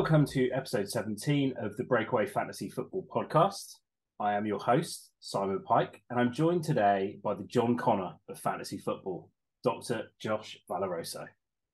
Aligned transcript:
Welcome 0.00 0.24
to 0.28 0.50
episode 0.52 0.88
17 0.88 1.56
of 1.60 1.76
the 1.76 1.84
Breakaway 1.84 2.24
Fantasy 2.24 2.70
Football 2.70 3.06
Podcast. 3.14 3.74
I 4.18 4.32
am 4.32 4.46
your 4.46 4.58
host, 4.58 5.10
Simon 5.20 5.62
Pike, 5.62 6.00
and 6.08 6.18
I'm 6.18 6.32
joined 6.32 6.64
today 6.64 7.18
by 7.22 7.34
the 7.34 7.44
John 7.44 7.76
Connor 7.76 8.14
of 8.30 8.38
fantasy 8.38 8.78
football, 8.78 9.28
Dr. 9.62 10.04
Josh 10.18 10.58
Valoroso. 10.70 11.26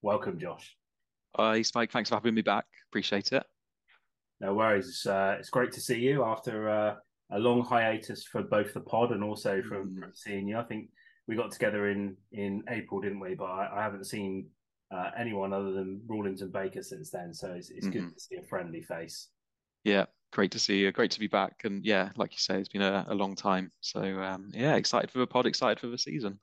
Welcome, 0.02 0.40
Josh. 0.40 0.76
Hi, 1.36 1.62
Spike. 1.62 1.93
Thanks 1.93 2.08
for 2.11 2.16
having 2.16 2.34
me 2.34 2.43
back. 2.43 2.64
Appreciate 2.90 3.30
it. 3.32 3.44
No 4.40 4.54
worries. 4.54 4.88
It's, 4.88 5.06
uh, 5.06 5.36
it's 5.38 5.50
great 5.50 5.70
to 5.70 5.80
see 5.80 6.00
you 6.00 6.24
after 6.24 6.68
uh, 6.68 6.95
a 7.30 7.38
long 7.38 7.64
hiatus 7.64 8.24
for 8.24 8.43
both 8.43 8.74
the 8.74 8.80
pod 8.80 9.12
and 9.12 9.22
also 9.22 9.62
from, 9.62 9.90
mm. 9.90 10.00
from 10.00 10.11
seeing 10.14 10.48
you. 10.48 10.58
I 10.58 10.64
think 10.64 10.88
we 11.29 11.36
got 11.36 11.52
together 11.52 11.90
in 11.90 12.16
in 12.32 12.64
April, 12.71 13.00
didn't 13.00 13.21
we? 13.21 13.36
But 13.36 13.50
I, 13.50 13.71
I 13.77 13.82
haven't 13.85 14.07
seen 14.07 14.49
uh, 14.90 15.11
anyone 15.18 15.53
other 15.53 15.72
than 15.72 16.00
Rawlings 16.07 16.43
and 16.43 16.53
Baker 16.53 16.82
since 16.82 17.11
then. 17.11 17.32
So 17.32 17.53
it's, 17.53 17.71
it's 17.71 17.86
mm-hmm. 17.86 17.99
good 17.99 18.14
to 18.14 18.21
see 18.21 18.36
a 18.36 18.43
friendly 18.43 18.82
face. 18.82 19.29
Yeah, 19.85 20.07
great 20.32 20.50
to 20.53 20.58
see 20.58 20.79
you. 20.79 20.93
Great 20.93 21.11
to 21.13 21.21
be 21.21 21.29
back. 21.29 21.63
And 21.64 21.85
yeah, 21.85 22.11
like 22.17 22.32
you 22.32 22.39
say, 22.39 22.58
it's 22.58 22.68
been 22.68 22.82
a, 22.82 23.07
a 23.08 23.14
long 23.14 23.35
time. 23.35 23.71
So 23.80 24.00
um, 24.00 24.50
yeah, 24.53 24.77
excited 24.77 25.11
for 25.11 25.18
the 25.18 25.27
pod, 25.27 25.46
excited 25.46 25.80
for 25.80 25.89
the 25.89 25.99
season. 25.99 26.39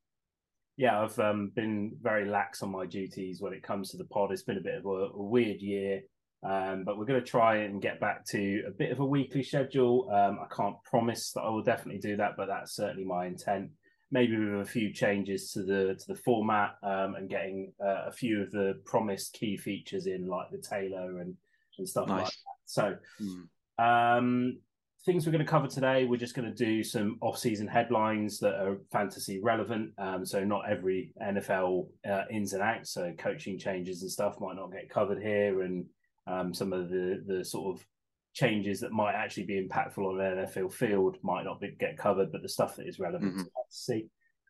Yeah, 0.75 1.01
I've 1.01 1.19
um, 1.19 1.51
been 1.55 1.95
very 2.01 2.27
lax 2.27 2.63
on 2.63 2.71
my 2.71 2.85
duties 2.85 3.41
when 3.41 3.53
it 3.53 3.61
comes 3.61 3.91
to 3.91 3.97
the 3.97 4.05
pod. 4.05 4.31
It's 4.31 4.43
been 4.43 4.57
a 4.57 4.61
bit 4.61 4.75
of 4.75 4.85
a, 4.85 5.09
a 5.13 5.21
weird 5.21 5.61
year. 5.61 6.01
Um, 6.43 6.83
but 6.83 6.97
we're 6.97 7.05
going 7.05 7.21
to 7.21 7.25
try 7.25 7.57
and 7.57 7.81
get 7.81 8.01
back 8.01 8.25
to 8.31 8.63
a 8.67 8.71
bit 8.71 8.91
of 8.91 8.99
a 8.99 9.05
weekly 9.05 9.43
schedule. 9.43 10.09
Um, 10.11 10.39
I 10.41 10.53
can't 10.53 10.75
promise 10.83 11.31
that 11.33 11.41
I 11.41 11.49
will 11.49 11.63
definitely 11.63 12.01
do 12.01 12.17
that, 12.17 12.31
but 12.35 12.47
that's 12.47 12.75
certainly 12.75 13.05
my 13.05 13.27
intent 13.27 13.69
maybe 14.13 14.37
with 14.37 14.61
a 14.61 14.71
few 14.71 14.93
changes 14.93 15.51
to 15.51 15.63
the 15.63 15.95
to 15.95 16.07
the 16.07 16.15
format 16.15 16.75
um, 16.83 17.15
and 17.15 17.27
getting 17.29 17.73
uh, 17.83 18.05
a 18.05 18.11
few 18.11 18.41
of 18.41 18.51
the 18.51 18.79
promised 18.85 19.33
key 19.33 19.57
features 19.57 20.05
in, 20.05 20.27
like 20.27 20.51
the 20.51 20.59
Taylor 20.59 21.19
and 21.19 21.35
and 21.79 21.89
stuff 21.89 22.07
nice. 22.07 22.19
like 22.19 22.27
that. 22.27 22.33
So, 22.65 22.95
mm. 23.19 24.17
um, 24.17 24.59
things 25.03 25.25
we're 25.25 25.31
going 25.31 25.43
to 25.43 25.51
cover 25.51 25.67
today, 25.67 26.05
we're 26.05 26.17
just 26.17 26.35
going 26.35 26.47
to 26.47 26.65
do 26.65 26.83
some 26.83 27.17
off-season 27.21 27.67
headlines 27.67 28.39
that 28.39 28.53
are 28.53 28.77
fantasy 28.91 29.41
relevant. 29.41 29.91
Um, 29.97 30.25
so 30.25 30.43
not 30.43 30.69
every 30.69 31.11
NFL 31.21 31.87
uh, 32.07 32.23
ins 32.29 32.53
and 32.53 32.61
outs, 32.61 32.91
so 32.91 33.11
coaching 33.17 33.57
changes 33.57 34.03
and 34.03 34.11
stuff 34.11 34.39
might 34.39 34.55
not 34.55 34.71
get 34.71 34.89
covered 34.89 35.21
here, 35.21 35.63
and 35.63 35.85
um, 36.27 36.53
some 36.53 36.71
of 36.71 36.89
the 36.89 37.23
the 37.25 37.43
sort 37.43 37.75
of 37.75 37.85
changes 38.33 38.79
that 38.79 38.91
might 38.91 39.13
actually 39.13 39.43
be 39.43 39.61
impactful 39.61 39.97
on 39.97 40.19
an 40.19 40.45
NFL 40.45 40.73
field 40.73 41.17
might 41.21 41.43
not 41.43 41.61
be, 41.61 41.75
get 41.79 41.97
covered, 41.97 42.31
but 42.31 42.41
the 42.41 42.49
stuff 42.49 42.75
that 42.75 42.87
is 42.87 42.99
relevant 42.99 43.33
mm-hmm. 43.33 43.43
to 43.43 43.49
see. 43.69 44.07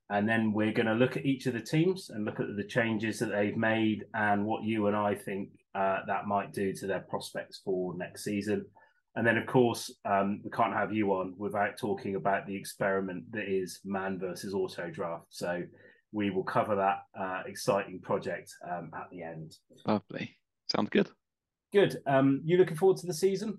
And 0.09 0.27
then 0.27 0.53
we're 0.53 0.73
going 0.73 0.87
to 0.87 0.93
look 0.93 1.17
at 1.17 1.25
each 1.25 1.45
of 1.47 1.53
the 1.53 1.61
teams 1.61 2.09
and 2.09 2.25
look 2.25 2.39
at 2.39 2.55
the 2.55 2.63
changes 2.63 3.19
that 3.19 3.31
they've 3.31 3.57
made 3.57 4.05
and 4.13 4.45
what 4.45 4.63
you 4.63 4.87
and 4.87 4.95
I 4.95 5.15
think 5.15 5.49
uh, 5.75 5.99
that 6.07 6.27
might 6.27 6.53
do 6.53 6.73
to 6.73 6.87
their 6.87 6.99
prospects 6.99 7.61
for 7.63 7.95
next 7.97 8.23
season. 8.23 8.65
And 9.15 9.25
then, 9.25 9.37
of 9.37 9.45
course, 9.45 9.91
um, 10.05 10.41
we 10.43 10.51
can't 10.51 10.73
have 10.73 10.93
you 10.93 11.11
on 11.13 11.35
without 11.37 11.77
talking 11.77 12.15
about 12.15 12.47
the 12.47 12.55
experiment 12.55 13.31
that 13.31 13.47
is 13.47 13.79
man 13.85 14.19
versus 14.19 14.53
auto 14.53 14.89
draft. 14.89 15.25
So 15.29 15.63
we 16.11 16.29
will 16.29 16.43
cover 16.43 16.75
that 16.75 17.03
uh, 17.19 17.43
exciting 17.45 17.99
project 17.99 18.53
um, 18.69 18.91
at 18.95 19.09
the 19.11 19.23
end. 19.23 19.55
Lovely. 19.85 20.35
Sounds 20.71 20.89
good. 20.89 21.09
Good. 21.71 21.97
Um, 22.05 22.41
you 22.43 22.57
looking 22.57 22.77
forward 22.77 22.97
to 22.97 23.07
the 23.07 23.13
season? 23.13 23.57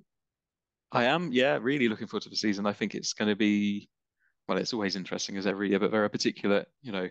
I 0.95 1.05
am, 1.05 1.33
yeah, 1.33 1.59
really 1.61 1.89
looking 1.89 2.07
forward 2.07 2.23
to 2.23 2.31
the 2.31 2.37
season. 2.37 2.67
I 2.67 2.73
think 2.73 2.95
it's 2.95 3.13
going 3.13 3.29
to 3.29 3.37
be, 3.37 3.89
well, 4.49 4.59
it's 4.59 4.73
always 4.73 4.97
interesting 4.97 5.37
as 5.37 5.47
every 5.47 5.71
year, 5.71 5.81
but 5.81 5.91
there 5.91 6.05
are 6.05 6.09
particular, 6.09 6.65
you 6.83 6.93
know, 6.93 7.09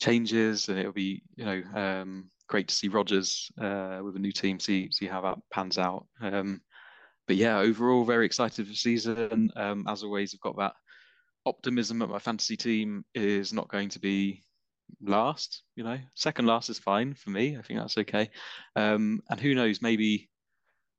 changes, 0.00 0.68
and 0.68 0.78
it'll 0.78 0.92
be, 0.92 1.22
you 1.36 1.44
know, 1.44 1.62
um, 1.74 2.30
great 2.48 2.68
to 2.68 2.74
see 2.74 2.88
Rodgers 2.88 3.50
uh, 3.60 4.00
with 4.02 4.16
a 4.16 4.18
new 4.18 4.32
team, 4.32 4.58
see 4.58 4.90
see 4.90 5.06
how 5.06 5.20
that 5.20 5.38
pans 5.52 5.78
out. 5.78 6.06
Um, 6.20 6.60
but 7.26 7.36
yeah, 7.36 7.58
overall, 7.58 8.04
very 8.04 8.26
excited 8.26 8.66
for 8.66 8.72
the 8.72 8.76
season. 8.76 9.50
Um, 9.56 9.86
as 9.88 10.02
always, 10.02 10.34
I've 10.34 10.40
got 10.40 10.58
that 10.58 10.74
optimism 11.46 12.00
that 12.00 12.08
my 12.08 12.18
fantasy 12.18 12.56
team 12.56 13.04
is 13.14 13.52
not 13.52 13.68
going 13.68 13.90
to 13.90 14.00
be 14.00 14.42
last. 15.02 15.62
You 15.76 15.84
know, 15.84 15.98
second 16.14 16.46
last 16.46 16.68
is 16.68 16.78
fine 16.78 17.14
for 17.14 17.30
me. 17.30 17.56
I 17.56 17.62
think 17.62 17.78
that's 17.78 17.98
okay. 17.98 18.30
Um, 18.76 19.22
and 19.30 19.40
who 19.40 19.54
knows, 19.54 19.80
maybe 19.80 20.28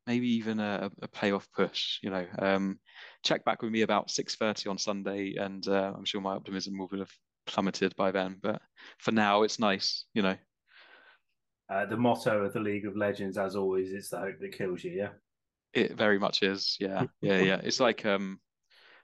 maybe 0.07 0.27
even 0.27 0.59
a, 0.59 0.91
a 1.01 1.07
playoff 1.07 1.45
push. 1.55 1.99
You 2.01 2.11
know, 2.11 2.25
um, 2.39 2.79
check 3.23 3.43
back 3.45 3.61
with 3.61 3.71
me 3.71 3.81
about 3.81 4.09
six 4.09 4.35
thirty 4.35 4.69
on 4.69 4.77
Sunday, 4.77 5.35
and 5.35 5.67
uh, 5.67 5.93
I'm 5.95 6.05
sure 6.05 6.21
my 6.21 6.33
optimism 6.33 6.77
will 6.77 6.99
have 6.99 7.11
plummeted 7.45 7.95
by 7.95 8.11
then. 8.11 8.37
But 8.41 8.61
for 8.99 9.11
now, 9.11 9.43
it's 9.43 9.59
nice. 9.59 10.05
You 10.13 10.21
know. 10.21 10.35
Uh, 11.67 11.85
the 11.85 11.97
motto 11.97 12.43
of 12.43 12.53
the 12.53 12.59
League 12.59 12.85
of 12.85 12.95
Legends, 12.95 13.37
as 13.37 13.55
always, 13.55 13.91
is 13.91 14.09
the 14.09 14.19
hope 14.19 14.39
that 14.39 14.55
kills 14.55 14.83
you. 14.83 14.91
Yeah. 14.91 15.09
It 15.73 15.97
very 15.97 16.19
much 16.19 16.43
is. 16.43 16.77
Yeah, 16.79 17.05
yeah, 17.21 17.41
yeah. 17.41 17.61
It's 17.63 17.79
like 17.79 18.05
um, 18.05 18.39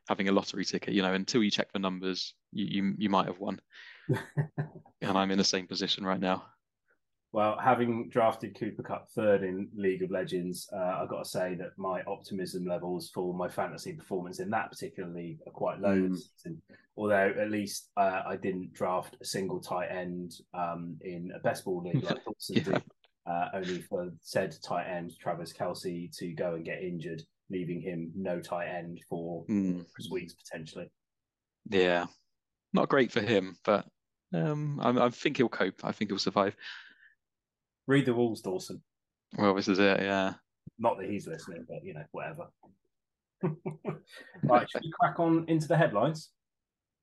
having 0.07 0.29
a 0.29 0.31
lottery 0.31 0.63
ticket. 0.63 0.93
You 0.93 1.01
know, 1.01 1.13
until 1.13 1.43
you 1.43 1.51
check 1.51 1.71
the 1.73 1.79
numbers, 1.79 2.33
you 2.51 2.65
you, 2.65 2.93
you 2.97 3.09
might 3.09 3.25
have 3.25 3.39
won. 3.39 3.59
and 5.01 5.17
I'm 5.17 5.31
in 5.31 5.37
the 5.37 5.43
same 5.43 5.67
position 5.67 6.05
right 6.05 6.19
now. 6.19 6.45
Well, 7.33 7.57
having 7.63 8.09
drafted 8.09 8.59
Cooper 8.59 8.83
Kupp 8.83 9.09
third 9.09 9.43
in 9.43 9.69
League 9.73 10.03
of 10.03 10.11
Legends, 10.11 10.67
uh, 10.73 10.97
I've 11.01 11.07
got 11.07 11.23
to 11.23 11.29
say 11.29 11.55
that 11.55 11.77
my 11.77 12.01
optimism 12.03 12.65
levels 12.65 13.09
for 13.13 13.33
my 13.33 13.47
fantasy 13.47 13.93
performance 13.93 14.39
in 14.39 14.49
that 14.49 14.69
particular 14.69 15.09
league 15.09 15.39
are 15.47 15.53
quite 15.53 15.79
low 15.79 15.95
mm. 15.95 16.17
Although 16.97 17.33
at 17.39 17.49
least 17.49 17.89
uh, 17.95 18.21
I 18.27 18.35
didn't 18.35 18.73
draft 18.73 19.15
a 19.21 19.25
single 19.25 19.61
tight 19.61 19.87
end 19.87 20.33
um, 20.53 20.97
in 21.01 21.31
a 21.33 21.39
best 21.39 21.63
ball 21.63 21.81
league 21.81 22.03
like 22.03 22.19
yeah. 22.49 22.63
did, 22.63 22.83
uh, 23.25 23.45
only 23.53 23.81
for 23.83 24.11
said 24.21 24.53
tight 24.61 24.87
end 24.87 25.13
Travis 25.17 25.53
Kelce 25.53 26.15
to 26.17 26.33
go 26.33 26.55
and 26.55 26.65
get 26.65 26.83
injured, 26.83 27.23
leaving 27.49 27.81
him 27.81 28.11
no 28.13 28.41
tight 28.41 28.67
end 28.67 28.99
for 29.09 29.45
mm. 29.45 29.85
weeks 30.11 30.33
potentially. 30.33 30.91
Yeah, 31.69 32.07
not 32.73 32.89
great 32.89 33.11
for 33.11 33.21
him, 33.21 33.55
but 33.63 33.85
um, 34.33 34.79
I, 34.81 35.05
I 35.05 35.09
think 35.09 35.37
he'll 35.37 35.47
cope. 35.47 35.79
I 35.83 35.93
think 35.93 36.11
he'll 36.11 36.19
survive. 36.19 36.57
Read 37.87 38.05
the 38.05 38.13
rules, 38.13 38.41
Dawson. 38.41 38.81
Well, 39.37 39.55
this 39.55 39.67
is 39.67 39.79
it, 39.79 40.01
yeah. 40.01 40.33
Not 40.77 40.97
that 40.99 41.09
he's 41.09 41.27
listening, 41.27 41.65
but 41.67 41.83
you 41.83 41.93
know, 41.93 42.03
whatever. 42.11 42.47
right, 44.43 44.69
should 44.69 44.81
we 44.83 44.93
crack 44.99 45.19
on 45.19 45.45
into 45.47 45.67
the 45.67 45.77
headlines? 45.77 46.29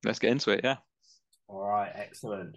Let's 0.04 0.18
get 0.18 0.30
into 0.30 0.50
it, 0.50 0.60
yeah. 0.62 0.76
All 1.48 1.66
right, 1.66 1.90
excellent. 1.94 2.56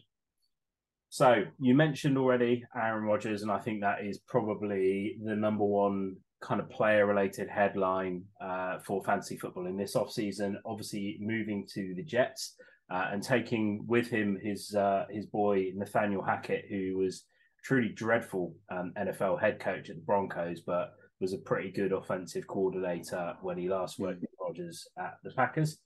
So 1.09 1.43
you 1.59 1.75
mentioned 1.75 2.17
already 2.17 2.63
Aaron 2.75 3.03
Rodgers, 3.03 3.41
and 3.41 3.51
I 3.51 3.59
think 3.59 3.81
that 3.81 4.03
is 4.03 4.19
probably 4.19 5.17
the 5.23 5.35
number 5.35 5.65
one 5.65 6.15
kind 6.41 6.59
of 6.59 6.69
player 6.69 7.05
related 7.05 7.49
headline 7.49 8.23
uh, 8.41 8.79
for 8.79 9.03
fantasy 9.03 9.37
football 9.37 9.67
in 9.67 9.77
this 9.77 9.95
off 9.95 10.11
season. 10.11 10.57
Obviously, 10.65 11.17
moving 11.19 11.67
to 11.73 11.93
the 11.95 12.03
Jets 12.03 12.55
uh, 12.89 13.09
and 13.11 13.21
taking 13.21 13.85
with 13.87 14.07
him 14.07 14.39
his 14.41 14.73
uh, 14.75 15.05
his 15.09 15.25
boy 15.25 15.71
Nathaniel 15.75 16.23
Hackett, 16.23 16.65
who 16.69 16.97
was 16.97 17.25
truly 17.63 17.89
dreadful 17.89 18.55
um, 18.71 18.93
NFL 18.97 19.39
head 19.39 19.59
coach 19.59 19.89
at 19.89 19.95
the 19.95 20.01
Broncos, 20.01 20.61
but 20.61 20.93
was 21.19 21.33
a 21.33 21.37
pretty 21.37 21.71
good 21.71 21.93
offensive 21.93 22.47
coordinator 22.47 23.35
when 23.41 23.57
he 23.57 23.69
last 23.69 23.99
worked 23.99 24.21
with 24.21 24.29
Rodgers 24.41 24.87
at 24.97 25.13
the 25.23 25.31
Packers. 25.31 25.77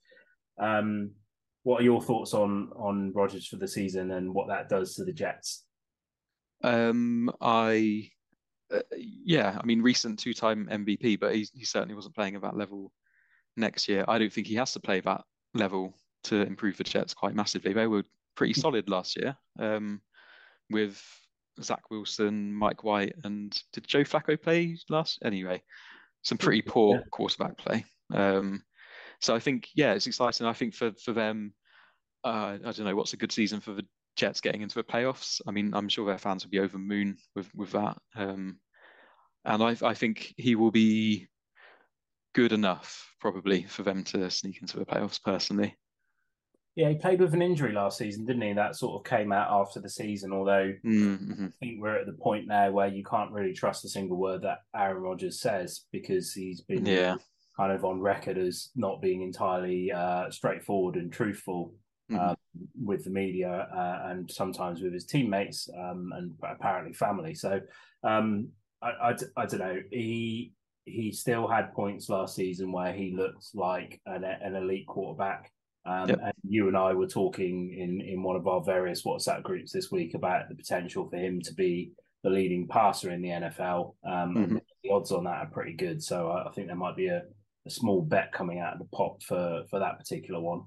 Um, 0.58 1.10
what 1.62 1.80
are 1.80 1.84
your 1.84 2.00
thoughts 2.00 2.32
on 2.32 2.70
on 2.76 3.12
Rodgers 3.14 3.46
for 3.46 3.56
the 3.56 3.68
season 3.68 4.12
and 4.12 4.32
what 4.32 4.48
that 4.48 4.68
does 4.68 4.94
to 4.94 5.04
the 5.04 5.12
Jets? 5.12 5.64
Um, 6.64 7.30
I 7.40 8.10
uh, 8.72 8.80
yeah, 8.96 9.58
I 9.60 9.66
mean, 9.66 9.82
recent 9.82 10.18
two-time 10.18 10.68
MVP, 10.70 11.20
but 11.20 11.34
he 11.34 11.46
he 11.52 11.64
certainly 11.64 11.94
wasn't 11.94 12.14
playing 12.14 12.34
at 12.34 12.42
that 12.42 12.56
level 12.56 12.92
next 13.56 13.88
year. 13.88 14.04
I 14.08 14.18
don't 14.18 14.32
think 14.32 14.46
he 14.46 14.54
has 14.54 14.72
to 14.72 14.80
play 14.80 15.00
that 15.00 15.22
level 15.54 15.94
to 16.24 16.42
improve 16.42 16.76
the 16.76 16.84
Jets 16.84 17.14
quite 17.14 17.34
massively. 17.34 17.72
They 17.72 17.86
were 17.86 18.04
pretty 18.36 18.54
solid 18.60 18.88
last 18.88 19.16
year 19.16 19.36
um, 19.58 20.00
with 20.70 21.02
Zach 21.62 21.90
Wilson, 21.90 22.52
Mike 22.52 22.84
White, 22.84 23.14
and 23.24 23.56
did 23.72 23.86
Joe 23.86 24.04
Flacco 24.04 24.40
play 24.40 24.78
last? 24.88 25.18
Anyway, 25.24 25.62
some 26.22 26.38
pretty 26.38 26.62
poor 26.62 26.96
yeah. 26.96 27.02
quarterback 27.10 27.56
play. 27.58 27.84
Um, 28.12 28.62
so 29.20 29.34
I 29.34 29.38
think 29.38 29.68
yeah, 29.74 29.94
it's 29.94 30.06
exciting. 30.06 30.46
I 30.46 30.52
think 30.52 30.74
for 30.74 30.92
for 31.02 31.12
them, 31.12 31.54
uh, 32.24 32.58
I 32.64 32.72
don't 32.72 32.84
know 32.84 32.96
what's 32.96 33.12
a 33.12 33.18
good 33.18 33.32
season 33.32 33.60
for 33.60 33.72
the 33.72 33.86
Jets 34.16 34.40
getting 34.40 34.62
into 34.62 34.76
the 34.76 34.84
playoffs. 34.84 35.40
I 35.46 35.50
mean, 35.50 35.74
I'm 35.74 35.88
sure 35.88 36.06
their 36.06 36.18
fans 36.18 36.44
will 36.44 36.50
be 36.50 36.60
over 36.60 36.78
moon 36.78 37.16
with 37.34 37.48
with 37.54 37.72
that. 37.72 37.96
Um, 38.14 38.58
and 39.44 39.62
I 39.62 39.76
I 39.82 39.94
think 39.94 40.34
he 40.36 40.54
will 40.54 40.70
be 40.70 41.28
good 42.34 42.52
enough 42.52 43.14
probably 43.20 43.62
for 43.64 43.82
them 43.82 44.04
to 44.04 44.30
sneak 44.30 44.60
into 44.60 44.78
the 44.78 44.86
playoffs. 44.86 45.22
Personally, 45.22 45.76
yeah, 46.76 46.90
he 46.90 46.96
played 46.96 47.20
with 47.20 47.32
an 47.32 47.40
injury 47.40 47.72
last 47.72 47.96
season, 47.96 48.26
didn't 48.26 48.42
he? 48.42 48.52
That 48.52 48.76
sort 48.76 49.00
of 49.00 49.10
came 49.10 49.32
out 49.32 49.48
after 49.50 49.80
the 49.80 49.88
season. 49.88 50.30
Although 50.32 50.74
mm-hmm. 50.84 51.46
I 51.46 51.50
think 51.58 51.80
we're 51.80 51.98
at 51.98 52.04
the 52.04 52.12
point 52.12 52.46
now 52.46 52.70
where 52.70 52.86
you 52.86 53.02
can't 53.02 53.32
really 53.32 53.54
trust 53.54 53.86
a 53.86 53.88
single 53.88 54.18
word 54.18 54.42
that 54.42 54.58
Aaron 54.76 55.02
Rodgers 55.02 55.40
says 55.40 55.86
because 55.90 56.34
he's 56.34 56.60
been 56.60 56.84
yeah. 56.84 57.16
kind 57.56 57.72
of 57.72 57.86
on 57.86 58.00
record 58.00 58.36
as 58.36 58.70
not 58.76 59.00
being 59.00 59.22
entirely 59.22 59.90
uh, 59.90 60.30
straightforward 60.30 60.96
and 60.96 61.10
truthful 61.10 61.72
mm-hmm. 62.10 62.20
uh, 62.20 62.34
with 62.84 63.04
the 63.04 63.10
media 63.10 63.68
uh, 63.74 64.10
and 64.10 64.30
sometimes 64.30 64.82
with 64.82 64.92
his 64.92 65.06
teammates 65.06 65.70
um, 65.78 66.12
and 66.14 66.34
apparently 66.42 66.92
family. 66.92 67.34
So 67.34 67.58
um, 68.04 68.48
I, 68.82 68.90
I, 68.90 69.16
I 69.38 69.46
don't 69.46 69.60
know. 69.60 69.80
He 69.90 70.52
he 70.84 71.10
still 71.10 71.48
had 71.48 71.72
points 71.72 72.08
last 72.08 72.36
season 72.36 72.70
where 72.70 72.92
he 72.92 73.16
looked 73.16 73.48
like 73.54 74.00
an, 74.06 74.24
an 74.24 74.54
elite 74.54 74.86
quarterback. 74.86 75.50
Um, 75.86 76.08
yep. 76.08 76.18
And 76.22 76.32
you 76.42 76.68
and 76.68 76.76
I 76.76 76.92
were 76.94 77.06
talking 77.06 77.72
in, 77.78 78.00
in 78.00 78.22
one 78.22 78.36
of 78.36 78.48
our 78.48 78.62
various 78.62 79.04
WhatsApp 79.04 79.42
groups 79.42 79.72
this 79.72 79.92
week 79.92 80.14
about 80.14 80.48
the 80.48 80.56
potential 80.56 81.08
for 81.08 81.16
him 81.16 81.40
to 81.42 81.54
be 81.54 81.92
the 82.24 82.30
leading 82.30 82.66
passer 82.66 83.10
in 83.10 83.22
the 83.22 83.28
NFL. 83.28 83.94
Um, 84.04 84.34
mm-hmm. 84.34 84.56
the 84.82 84.90
odds 84.90 85.12
on 85.12 85.24
that 85.24 85.44
are 85.44 85.50
pretty 85.50 85.74
good. 85.74 86.02
So 86.02 86.28
I, 86.28 86.48
I 86.48 86.52
think 86.52 86.66
there 86.66 86.76
might 86.76 86.96
be 86.96 87.06
a, 87.06 87.22
a, 87.66 87.70
small 87.70 88.02
bet 88.02 88.32
coming 88.32 88.58
out 88.58 88.72
of 88.72 88.80
the 88.80 88.96
pot 88.96 89.22
for, 89.22 89.62
for 89.70 89.78
that 89.78 89.98
particular 89.98 90.40
one. 90.40 90.62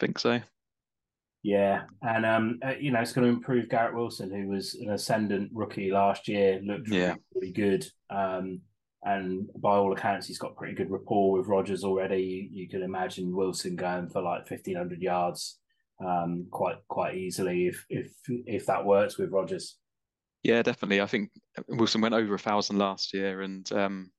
Think 0.00 0.18
so. 0.18 0.40
Yeah, 1.42 1.84
and 2.02 2.26
um, 2.26 2.58
uh, 2.62 2.74
you 2.78 2.90
know 2.90 3.00
it's 3.00 3.14
going 3.14 3.26
to 3.26 3.32
improve 3.32 3.70
Garrett 3.70 3.94
Wilson, 3.94 4.30
who 4.30 4.48
was 4.48 4.74
an 4.74 4.90
ascendant 4.90 5.50
rookie 5.54 5.90
last 5.90 6.28
year, 6.28 6.60
looked 6.62 6.88
yeah. 6.88 7.14
really, 7.14 7.20
really 7.34 7.52
good. 7.52 7.86
Um, 8.10 8.60
and 9.02 9.48
by 9.56 9.76
all 9.76 9.92
accounts, 9.92 10.26
he's 10.26 10.38
got 10.38 10.56
pretty 10.56 10.74
good 10.74 10.90
rapport 10.90 11.32
with 11.32 11.46
Rodgers 11.46 11.84
already. 11.84 12.22
You, 12.22 12.62
you 12.62 12.68
can 12.68 12.82
imagine 12.82 13.34
Wilson 13.34 13.76
going 13.76 14.08
for 14.08 14.20
like 14.20 14.46
fifteen 14.46 14.76
hundred 14.76 15.00
yards 15.00 15.58
um, 16.04 16.46
quite 16.50 16.76
quite 16.88 17.16
easily 17.16 17.66
if 17.66 17.84
if 17.88 18.12
if 18.28 18.66
that 18.66 18.84
works 18.84 19.18
with 19.18 19.30
Rodgers. 19.30 19.76
Yeah, 20.42 20.62
definitely. 20.62 21.00
I 21.00 21.06
think 21.06 21.30
Wilson 21.68 22.00
went 22.00 22.14
over 22.14 22.34
a 22.34 22.38
thousand 22.38 22.78
last 22.78 23.12
year, 23.12 23.42
and 23.42 23.70
um, 23.72 24.10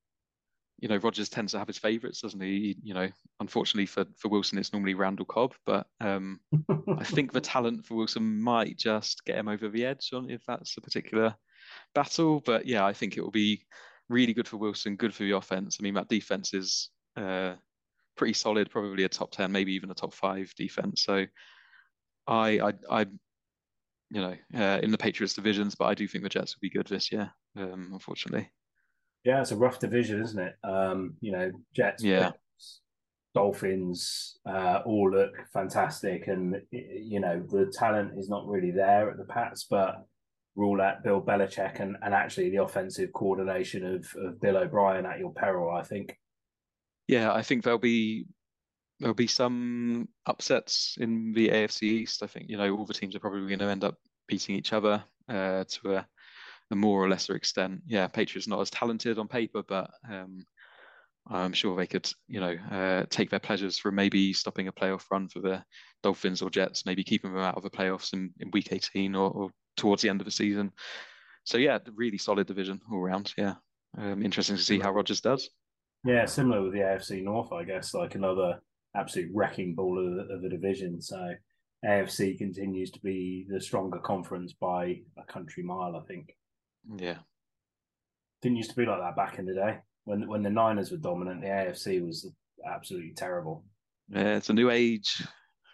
you 0.80 0.88
know 0.88 0.98
Rodgers 0.98 1.30
tends 1.30 1.52
to 1.54 1.60
have 1.60 1.68
his 1.68 1.78
favourites, 1.78 2.22
doesn't 2.22 2.42
he? 2.42 2.78
You 2.84 2.94
know, 2.94 3.10
unfortunately 3.40 3.88
for 3.88 4.06
for 4.18 4.30
Wilson, 4.30 4.58
it's 4.58 4.74
normally 4.74 4.94
Randall 4.94 5.26
Cobb, 5.26 5.54
but 5.66 5.88
um, 6.00 6.40
I 6.98 7.04
think 7.04 7.32
the 7.32 7.42
talent 7.42 7.86
for 7.86 7.96
Wilson 7.96 8.42
might 8.42 8.78
just 8.78 9.26
get 9.26 9.38
him 9.38 9.48
over 9.48 9.70
the 9.70 9.86
edge 9.86 10.10
on 10.14 10.30
if 10.30 10.42
that's 10.48 10.78
a 10.78 10.82
particular 10.82 11.36
battle. 11.96 12.42
But 12.46 12.66
yeah, 12.66 12.86
I 12.86 12.94
think 12.94 13.18
it 13.18 13.22
will 13.22 13.32
be 13.32 13.66
really 14.12 14.34
good 14.34 14.48
for 14.48 14.58
Wilson, 14.58 14.96
good 14.96 15.14
for 15.14 15.24
the 15.24 15.32
offense. 15.32 15.78
I 15.80 15.84
mean, 15.84 15.94
that 15.96 16.10
defense 16.10 16.54
is 16.54 16.90
uh, 17.16 17.54
pretty 18.16 18.34
solid, 18.34 18.70
probably 18.70 19.04
a 19.04 19.10
top 19.10 19.32
ten, 19.32 19.52
maybe 19.52 19.74
even 19.74 19.92
a 19.92 19.96
top 19.96 20.14
five 20.14 20.54
defense. 20.56 21.04
So, 21.04 21.26
I, 22.28 22.60
I, 22.60 22.74
I 22.90 23.02
you 24.12 24.22
know, 24.22 24.36
uh, 24.56 24.80
in 24.84 24.92
the 24.92 24.98
Patriots 24.98 25.34
divisions, 25.34 25.76
but 25.76 25.86
I 25.86 25.94
do 25.94 26.08
think 26.08 26.24
the 26.24 26.30
Jets 26.30 26.56
will 26.56 26.62
be 26.62 26.70
good 26.70 26.88
this 26.88 27.12
year. 27.12 27.32
Um, 27.56 27.90
unfortunately. 27.94 28.50
Yeah, 29.24 29.42
it's 29.42 29.52
a 29.52 29.56
rough 29.56 29.80
division, 29.80 30.22
isn't 30.22 30.40
it? 30.40 30.56
Um, 30.64 31.16
you 31.22 31.32
know, 31.32 31.52
Jets, 31.74 32.04
yeah. 32.04 32.32
Dolphins 33.34 34.40
uh, 34.46 34.82
all 34.86 35.12
look 35.12 35.32
fantastic, 35.54 36.28
and 36.28 36.62
you 36.72 37.20
know 37.20 37.42
the 37.50 37.72
talent 37.72 38.18
is 38.18 38.30
not 38.30 38.48
really 38.48 38.72
there 38.72 39.10
at 39.10 39.18
the 39.18 39.24
Pats, 39.24 39.66
but 39.70 40.06
rule 40.56 40.82
out 40.82 41.04
Bill 41.04 41.22
Belichick 41.22 41.80
and, 41.80 41.98
and 42.02 42.14
actually 42.14 42.50
the 42.50 42.64
offensive 42.64 43.14
coordination 43.14 43.86
of, 43.86 44.06
of 44.24 44.40
Bill 44.42 44.58
O'Brien 44.58 45.06
at 45.06 45.20
your 45.20 45.34
peril, 45.34 45.76
I 45.76 45.84
think. 45.84 46.18
Yeah, 47.08 47.34
I 47.34 47.42
think 47.42 47.64
there'll 47.64 47.80
be 47.80 48.26
there'll 49.00 49.16
be 49.16 49.28
some 49.28 50.08
upsets 50.28 50.98
in 51.00 51.34
the 51.34 51.50
AFC 51.50 51.84
East. 51.84 52.24
I 52.24 52.28
think 52.28 52.50
you 52.50 52.58
know 52.58 52.76
all 52.76 52.86
the 52.86 52.94
teams 52.94 53.16
are 53.16 53.20
probably 53.20 53.48
going 53.48 53.60
to 53.60 53.66
end 53.66 53.84
up 53.84 53.96
beating 54.28 54.56
each 54.56 54.74
other 54.74 55.04
uh, 55.28 55.64
to 55.68 55.96
a, 55.96 56.08
a, 56.72 56.76
more 56.76 57.04
or 57.04 57.10
lesser 57.10 57.36
extent. 57.36 57.82
Yeah, 57.88 58.08
Patriots 58.08 58.48
not 58.48 58.62
as 58.62 58.70
talented 58.70 59.18
on 59.18 59.28
paper, 59.28 59.64
but 59.68 59.90
um, 60.10 60.46
I'm 61.28 61.54
sure 61.54 61.76
they 61.76 61.88
could 61.88 62.12
you 62.28 62.40
know 62.40 62.56
uh, 62.72 63.06
take 63.10 63.30
their 63.30 63.40
pleasures 63.40 63.78
from 63.78 63.96
maybe 63.96 64.34
stopping 64.34 64.68
a 64.68 64.72
playoff 64.72 65.04
run 65.12 65.28
for 65.28 65.40
the 65.40 65.64
Dolphins 66.04 66.42
or 66.42 66.50
Jets, 66.50 66.86
maybe 66.86 67.04
keeping 67.04 67.34
them 67.34 67.44
out 67.44 67.58
of 67.58 67.64
the 67.64 67.70
playoffs 67.70 68.14
in, 68.14 68.32
in 68.40 68.52
Week 68.52 68.70
18 68.72 69.16
or, 69.16 69.30
or 69.30 69.50
towards 69.78 70.02
the 70.02 70.10
end 70.10 70.22
of 70.22 70.26
the 70.26 70.32
season. 70.32 70.72
So 71.44 71.58
yeah, 71.58 71.78
really 71.96 72.18
solid 72.18 72.48
division 72.48 72.82
all 72.92 73.00
around. 73.00 73.34
Yeah, 73.38 73.56
um, 73.98 74.24
interesting 74.24 74.58
to 74.58 74.64
see 74.64 74.80
how 74.80 74.92
Rodgers 74.92 75.22
does. 75.22 75.50
Yeah, 76.04 76.26
similar 76.26 76.64
with 76.64 76.74
the 76.74 76.80
AFC 76.80 77.24
North, 77.24 77.52
I 77.54 77.64
guess, 77.64 77.94
like 77.94 78.16
another 78.16 78.60
absolute 78.96 79.30
wrecking 79.34 79.76
ball 79.76 80.00
of 80.00 80.28
the, 80.28 80.34
of 80.34 80.42
the 80.42 80.50
division. 80.50 81.02
So 81.02 81.34
AFC 81.86 82.38
continues 82.38 82.90
to 82.92 83.00
be 83.02 83.46
the 83.48 83.62
stronger 83.62 84.00
conference 84.00 84.54
by 84.54 85.02
a 85.18 85.32
country 85.32 85.64
mile, 85.64 85.96
I 85.96 86.06
think. 86.08 86.36
Yeah, 86.96 87.18
didn't 88.42 88.58
used 88.58 88.72
to 88.72 88.76
be 88.76 88.86
like 88.86 89.00
that 89.00 89.16
back 89.16 89.38
in 89.38 89.46
the 89.46 89.54
day 89.54 89.78
when 90.06 90.28
when 90.28 90.44
the 90.44 90.50
Niners 90.50 90.92
were 90.92 90.98
dominant. 90.98 91.42
The 91.42 91.48
AFC 91.48 92.06
was 92.06 92.30
absolutely 92.66 93.12
terrible. 93.12 93.64
Yeah, 94.10 94.36
it's 94.36 94.50
a 94.50 94.54
new 94.54 94.70
age. 94.70 95.24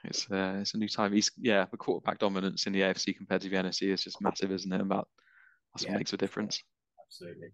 It's 0.04 0.30
uh, 0.32 0.58
it's 0.62 0.74
a 0.74 0.78
new 0.78 0.88
time. 0.88 1.14
He's 1.14 1.32
yeah, 1.38 1.66
the 1.70 1.78
quarterback 1.78 2.20
dominance 2.20 2.68
in 2.68 2.74
the 2.74 2.82
AFC 2.82 3.16
compared 3.16 3.42
to 3.42 3.50
the 3.50 3.56
NFC 3.56 3.92
is 3.92 4.04
just 4.04 4.22
massive, 4.22 4.52
isn't 4.52 4.72
it? 4.72 4.82
About 4.82 5.08
that's 5.74 5.86
yeah. 5.86 5.92
what 5.92 6.00
makes 6.00 6.14
a 6.14 6.18
difference. 6.18 6.62
Absolutely. 7.08 7.50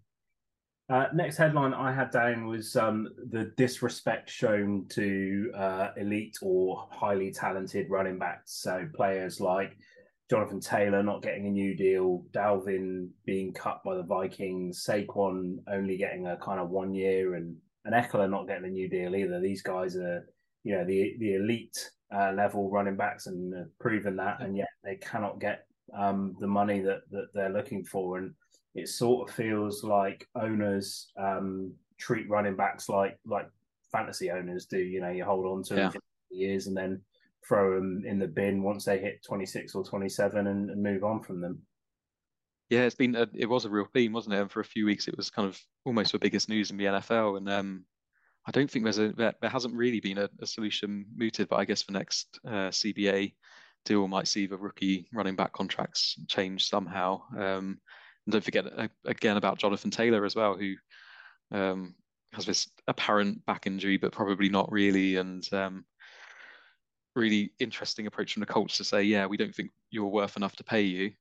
Uh, 0.90 1.06
next 1.14 1.38
headline 1.38 1.72
I 1.72 1.92
had 1.92 2.10
down 2.10 2.46
was 2.46 2.76
um, 2.76 3.08
the 3.30 3.52
disrespect 3.56 4.28
shown 4.28 4.84
to 4.90 5.50
uh, 5.56 5.88
elite 5.96 6.36
or 6.42 6.86
highly 6.90 7.32
talented 7.32 7.88
running 7.88 8.18
backs. 8.18 8.60
So 8.60 8.86
players 8.94 9.40
like 9.40 9.78
Jonathan 10.30 10.60
Taylor 10.60 11.02
not 11.02 11.22
getting 11.22 11.46
a 11.46 11.50
new 11.50 11.74
deal, 11.74 12.24
Dalvin 12.32 13.08
being 13.26 13.52
cut 13.52 13.82
by 13.84 13.94
the 13.94 14.02
Vikings, 14.02 14.84
Saquon 14.84 15.58
only 15.70 15.96
getting 15.96 16.26
a 16.26 16.36
kind 16.38 16.60
of 16.60 16.70
one 16.70 16.94
year, 16.94 17.34
and 17.34 17.56
and 17.84 17.94
Ekeler 17.94 18.30
not 18.30 18.46
getting 18.46 18.64
a 18.64 18.68
new 18.68 18.88
deal 18.88 19.14
either. 19.14 19.40
These 19.40 19.62
guys 19.62 19.96
are, 19.96 20.26
you 20.62 20.74
know, 20.74 20.84
the 20.84 21.14
the 21.18 21.34
elite 21.34 21.90
uh, 22.14 22.32
level 22.32 22.70
running 22.70 22.96
backs 22.96 23.26
and 23.26 23.54
uh, 23.54 23.64
proven 23.78 24.16
that, 24.16 24.40
and 24.40 24.56
yet 24.56 24.68
they 24.82 24.96
cannot 24.96 25.40
get 25.40 25.66
um, 25.96 26.36
the 26.40 26.46
money 26.46 26.80
that, 26.80 27.02
that 27.10 27.26
they're 27.34 27.52
looking 27.52 27.84
for. 27.84 28.18
And 28.18 28.32
it 28.74 28.88
sort 28.88 29.28
of 29.28 29.34
feels 29.34 29.84
like 29.84 30.26
owners 30.34 31.12
um, 31.18 31.72
treat 31.98 32.28
running 32.30 32.56
backs 32.56 32.88
like 32.88 33.18
like 33.26 33.48
fantasy 33.92 34.30
owners 34.30 34.64
do. 34.64 34.78
You 34.78 35.02
know, 35.02 35.10
you 35.10 35.24
hold 35.24 35.44
on 35.46 35.62
to 35.64 35.74
yeah. 35.74 35.88
them 35.90 35.92
for 35.92 36.34
years 36.34 36.66
and 36.66 36.76
then 36.76 37.00
throw 37.46 37.74
them 37.74 38.02
in 38.06 38.18
the 38.18 38.26
bin 38.26 38.62
once 38.62 38.84
they 38.84 38.98
hit 38.98 39.24
26 39.24 39.74
or 39.74 39.84
27 39.84 40.46
and, 40.46 40.70
and 40.70 40.82
move 40.82 41.04
on 41.04 41.22
from 41.22 41.40
them. 41.40 41.60
Yeah, 42.70 42.82
it's 42.82 42.94
been 42.94 43.14
a, 43.14 43.28
it 43.34 43.48
was 43.48 43.66
a 43.66 43.70
real 43.70 43.86
theme, 43.92 44.12
wasn't 44.12 44.34
it? 44.34 44.40
And 44.40 44.50
for 44.50 44.60
a 44.60 44.64
few 44.64 44.86
weeks, 44.86 45.06
it 45.06 45.16
was 45.16 45.30
kind 45.30 45.46
of 45.46 45.60
almost 45.84 46.12
the 46.12 46.18
biggest 46.18 46.48
news 46.48 46.70
in 46.70 46.76
the 46.76 46.86
NFL. 46.86 47.36
And 47.36 47.48
um, 47.48 47.84
I 48.46 48.50
don't 48.50 48.70
think 48.70 48.84
there's 48.84 48.98
a 48.98 49.12
there, 49.12 49.34
there 49.40 49.50
hasn't 49.50 49.74
really 49.74 50.00
been 50.00 50.18
a, 50.18 50.28
a, 50.40 50.46
solution 50.46 51.04
mooted, 51.14 51.48
but 51.48 51.56
I 51.56 51.66
guess 51.66 51.82
the 51.82 51.92
next 51.92 52.38
uh, 52.46 52.70
CBA 52.70 53.34
deal 53.84 54.08
might 54.08 54.28
see 54.28 54.46
the 54.46 54.56
rookie 54.56 55.08
running 55.12 55.36
back 55.36 55.52
contracts 55.52 56.18
change 56.26 56.68
somehow. 56.68 57.22
Um, 57.36 57.78
and 58.26 58.32
don't 58.32 58.44
forget 58.44 58.66
uh, 58.76 58.88
again 59.04 59.36
about 59.36 59.58
Jonathan 59.58 59.90
Taylor 59.90 60.24
as 60.24 60.34
well, 60.34 60.56
who 60.56 60.74
um, 61.52 61.94
has 62.32 62.46
this 62.46 62.68
apparent 62.88 63.44
back 63.46 63.66
injury, 63.66 63.98
but 63.98 64.12
probably 64.12 64.48
not 64.48 64.72
really, 64.72 65.16
and 65.16 65.46
um, 65.52 65.84
really 67.14 67.52
interesting 67.58 68.06
approach 68.06 68.32
from 68.32 68.40
the 68.40 68.46
Colts 68.46 68.76
to 68.78 68.84
say, 68.84 69.02
yeah, 69.02 69.26
we 69.26 69.36
don't 69.36 69.54
think 69.54 69.70
you're 69.90 70.06
worth 70.06 70.36
enough 70.36 70.56
to 70.56 70.64
pay 70.64 70.82
you. 70.82 71.12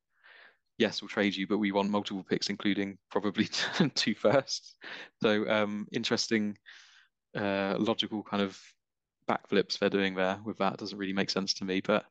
Yes, 0.78 1.02
we'll 1.02 1.10
trade 1.10 1.36
you, 1.36 1.46
but 1.48 1.60
we 1.60 1.72
want 1.72 1.90
multiple 1.90 2.26
picks, 2.28 2.50
including 2.50 2.98
probably 3.12 3.48
two 3.96 4.16
firsts. 4.16 4.76
So 5.22 5.48
um, 5.50 5.88
interesting 5.92 6.58
uh, 7.36 7.76
logical 7.78 8.24
kind 8.24 8.42
of 8.42 8.60
backflips 9.30 9.80
they're 9.80 9.90
doing 9.90 10.16
there 10.16 10.40
with 10.44 10.58
that 10.58 10.78
doesn't 10.78 10.98
really 10.98 11.14
make 11.14 11.30
sense 11.30 11.54
to 11.56 11.66
me. 11.66 11.82
But 11.82 12.06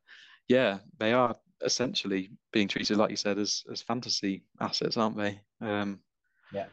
yeah, 0.49 0.79
they 0.99 1.13
are 1.13 1.35
essentially 1.65 2.31
being 2.53 2.69
treated, 2.69 2.97
like 2.97 3.11
you 3.11 3.17
said, 3.17 3.39
as 3.39 3.63
as 3.71 3.83
fantasy 3.83 4.45
assets, 4.61 4.97
aren't 4.97 5.17
they? 5.17 5.41
Um, 5.61 6.01
yeah. 6.53 6.67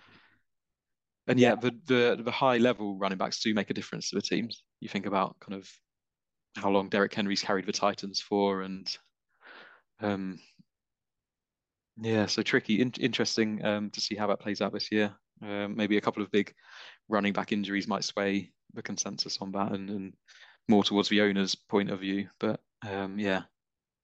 And 1.27 1.39
yeah, 1.39 1.49
yeah, 1.49 1.55
the, 1.55 1.71
the 1.85 2.23
the 2.23 2.31
high 2.31 2.57
level 2.57 2.97
running 2.97 3.17
backs 3.17 3.41
do 3.41 3.53
make 3.53 3.69
a 3.69 3.73
difference 3.73 4.09
to 4.09 4.15
the 4.15 4.21
teams. 4.21 4.63
You 4.79 4.89
think 4.89 5.05
about 5.05 5.39
kind 5.39 5.59
of 5.59 5.69
how 6.55 6.69
long 6.69 6.89
Derrick 6.89 7.13
Henry's 7.13 7.41
carried 7.41 7.65
the 7.65 7.71
Titans 7.71 8.19
for, 8.19 8.61
and 8.61 8.87
um, 10.01 10.39
yeah, 12.01 12.25
so 12.25 12.41
tricky, 12.41 12.81
in- 12.81 12.93
interesting 12.99 13.63
um, 13.65 13.89
to 13.91 14.01
see 14.01 14.15
how 14.15 14.27
that 14.27 14.39
plays 14.39 14.61
out 14.61 14.73
this 14.73 14.91
year. 14.91 15.13
Um, 15.41 15.75
maybe 15.75 15.97
a 15.97 16.01
couple 16.01 16.21
of 16.21 16.31
big 16.31 16.53
running 17.07 17.33
back 17.33 17.51
injuries 17.51 17.87
might 17.87 18.03
sway 18.03 18.51
the 18.73 18.81
consensus 18.81 19.37
on 19.41 19.51
that 19.53 19.71
and, 19.71 19.89
and 19.89 20.13
more 20.67 20.83
towards 20.83 21.09
the 21.09 21.21
owner's 21.21 21.55
point 21.55 21.89
of 21.89 21.99
view. 21.99 22.27
But 22.39 22.59
um, 22.89 23.19
yeah, 23.19 23.43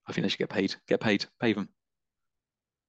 I 0.08 0.12
think 0.12 0.24
they 0.24 0.28
should 0.28 0.38
get 0.38 0.50
paid, 0.50 0.74
get 0.88 1.00
paid, 1.00 1.24
pay 1.40 1.52
them. 1.52 1.68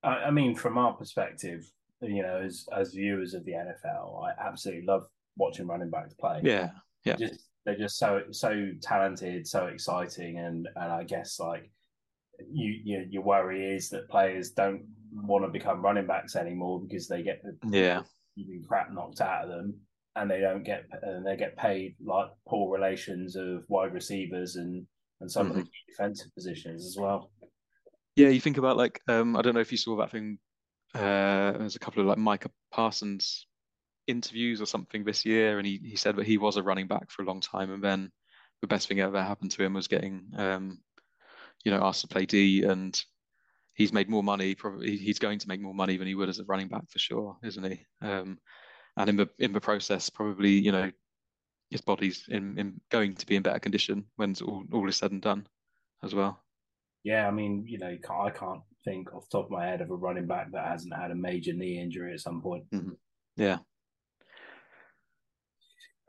I, 0.04 0.10
I 0.10 0.32
mean, 0.32 0.56
from 0.56 0.78
our 0.78 0.94
perspective, 0.94 1.70
you 2.02 2.22
know, 2.22 2.42
as 2.44 2.68
as 2.76 2.94
viewers 2.94 3.34
of 3.34 3.44
the 3.46 3.54
NFL, 3.54 4.24
I 4.24 4.32
absolutely 4.48 4.86
love 4.86 5.08
watching 5.36 5.68
running 5.68 5.90
backs 5.90 6.14
play. 6.14 6.42
Yeah, 6.44 6.70
yeah. 7.04 7.16
Just, 7.16 7.47
they're 7.68 7.78
just 7.78 7.98
so 7.98 8.22
so 8.32 8.70
talented, 8.82 9.46
so 9.46 9.66
exciting, 9.66 10.40
and 10.40 10.70
and 10.78 10.92
I 10.92 11.04
guess 11.04 11.38
like 11.38 11.70
you, 12.50 12.74
you 12.82 13.06
your 13.10 13.24
worry 13.24 13.76
is 13.76 13.90
that 13.90 14.10
players 14.10 14.52
don't 14.52 14.86
want 15.14 15.44
to 15.44 15.52
become 15.52 15.82
running 15.82 16.08
backs 16.08 16.38
anymore 16.38 16.82
because 16.82 17.10
they 17.10 17.22
get 17.22 17.42
the 17.44 17.78
yeah 17.78 18.02
crap 18.66 18.94
knocked 18.94 19.20
out 19.20 19.44
of 19.44 19.50
them, 19.50 19.78
and 20.16 20.32
they 20.32 20.40
don't 20.40 20.64
get 20.64 20.86
and 21.02 21.28
they 21.28 21.36
get 21.36 21.58
paid 21.58 21.96
like 22.02 22.30
poor 22.48 22.74
relations 22.74 23.36
of 23.36 23.66
wide 23.68 23.94
receivers 23.94 24.56
and 24.56 24.88
and 25.20 25.30
some 25.30 25.50
mm-hmm. 25.50 25.60
of 25.60 25.66
the 25.66 25.72
defensive 25.90 26.34
positions 26.36 26.86
as 26.86 26.96
well. 26.98 27.32
Yeah, 28.16 28.30
you 28.30 28.40
think 28.40 28.58
about 28.58 28.78
like 28.78 29.02
um, 29.10 29.36
I 29.36 29.42
don't 29.42 29.56
know 29.56 29.60
if 29.60 29.74
you 29.74 29.78
saw 29.78 29.98
that 29.98 30.12
thing 30.12 30.40
uh, 30.96 31.52
there's 31.58 31.76
a 31.76 31.80
couple 31.80 32.00
of 32.02 32.08
like 32.08 32.18
Micah 32.18 32.50
Parsons 32.72 33.46
interviews 34.08 34.62
or 34.62 34.66
something 34.66 35.04
this 35.04 35.26
year, 35.26 35.58
and 35.58 35.68
he 35.68 35.80
he 35.84 35.96
said 35.96 36.16
that 36.16 36.26
he 36.26 36.38
was 36.38 36.58
a 36.58 36.64
running 36.64 36.88
back 36.88 37.12
for 37.12 37.22
a 37.22 37.26
long 37.26 37.42
time, 37.42 37.72
and 37.72 37.84
then 37.84 38.12
the 38.62 38.68
best 38.68 38.88
thing 38.88 39.00
ever 39.00 39.22
happened 39.22 39.52
to 39.52 39.64
him 39.64 39.74
was 39.74 39.88
getting 39.88 40.32
um, 40.38 40.80
you 41.64 41.72
know 41.72 41.84
asked 41.84 42.02
to 42.02 42.08
play 42.08 42.26
D, 42.26 42.64
and 42.64 43.00
he's 43.74 43.94
made 43.94 44.10
more 44.10 44.24
money. 44.24 44.56
Probably 44.56 44.98
he's 44.98 45.20
going 45.20 45.40
to 45.40 45.48
make 45.48 45.62
more 45.62 45.74
money 45.74 45.98
than 45.98 46.08
he 46.08 46.16
would 46.16 46.30
as 46.30 46.40
a 46.40 46.46
running 46.46 46.68
back 46.68 46.90
for 46.90 47.00
sure, 47.00 47.38
isn't 47.44 47.64
he? 47.64 47.86
Um, 48.02 48.40
and 48.98 49.10
in 49.10 49.18
the 49.18 49.30
in 49.40 49.54
the 49.54 49.62
process, 49.62 50.10
probably 50.10 50.52
you 50.52 50.72
know 50.72 50.92
his 51.70 51.82
body's 51.82 52.26
in, 52.30 52.58
in 52.58 52.82
going 52.90 53.14
to 53.16 53.26
be 53.26 53.36
in 53.36 53.44
better 53.44 53.60
condition 53.60 54.06
when 54.16 54.36
all 54.44 54.64
all 54.72 54.88
is 54.88 54.98
said 54.98 55.12
and 55.12 55.22
done, 55.22 55.48
as 56.04 56.16
well. 56.16 56.44
Yeah, 57.04 57.28
I 57.28 57.32
mean, 57.32 57.66
you 57.68 57.78
know, 57.78 57.96
I 58.10 58.30
can't 58.32 58.62
think 58.84 59.14
off 59.14 59.30
the 59.30 59.38
top 59.38 59.46
of 59.46 59.52
my 59.52 59.66
head 59.66 59.82
of 59.82 59.92
a 59.92 59.96
running 59.96 60.28
back 60.28 60.52
that 60.52 60.68
hasn't 60.68 60.96
had 60.96 61.12
a 61.12 61.16
major 61.16 61.54
knee 61.54 61.80
injury 61.80 62.14
at 62.14 62.20
some 62.20 62.42
point. 62.42 62.66
Mm-hmm. 62.74 62.94
Yeah. 63.38 63.60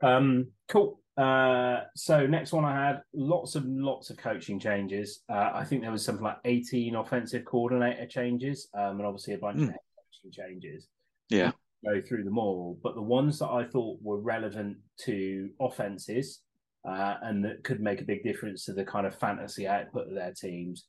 Um, 0.01 0.47
cool. 0.67 1.01
Uh, 1.17 1.81
so 1.95 2.25
next 2.25 2.53
one 2.53 2.63
I 2.63 2.87
had 2.87 3.01
lots 3.13 3.55
and 3.55 3.81
lots 3.83 4.09
of 4.09 4.17
coaching 4.17 4.59
changes. 4.59 5.21
Uh, 5.29 5.51
I 5.53 5.65
think 5.65 5.81
there 5.81 5.91
was 5.91 6.05
something 6.05 6.23
like 6.23 6.37
18 6.45 6.95
offensive 6.95 7.43
coordinator 7.43 8.05
changes, 8.05 8.69
um, 8.73 8.97
and 8.97 9.05
obviously 9.05 9.33
a 9.33 9.37
bunch 9.37 9.57
mm. 9.57 9.69
of 9.69 9.69
coaching 9.69 10.31
changes. 10.31 10.87
Yeah. 11.29 11.51
Go 11.85 12.01
through 12.01 12.23
them 12.23 12.37
all, 12.37 12.77
but 12.83 12.95
the 12.95 13.01
ones 13.01 13.39
that 13.39 13.49
I 13.49 13.65
thought 13.65 13.99
were 14.01 14.19
relevant 14.19 14.77
to 15.01 15.49
offenses 15.59 16.41
uh, 16.87 17.15
and 17.23 17.43
that 17.43 17.63
could 17.63 17.81
make 17.81 18.01
a 18.01 18.05
big 18.05 18.23
difference 18.23 18.65
to 18.65 18.73
the 18.73 18.85
kind 18.85 19.05
of 19.05 19.15
fantasy 19.15 19.67
output 19.67 20.07
of 20.07 20.15
their 20.15 20.33
teams. 20.33 20.85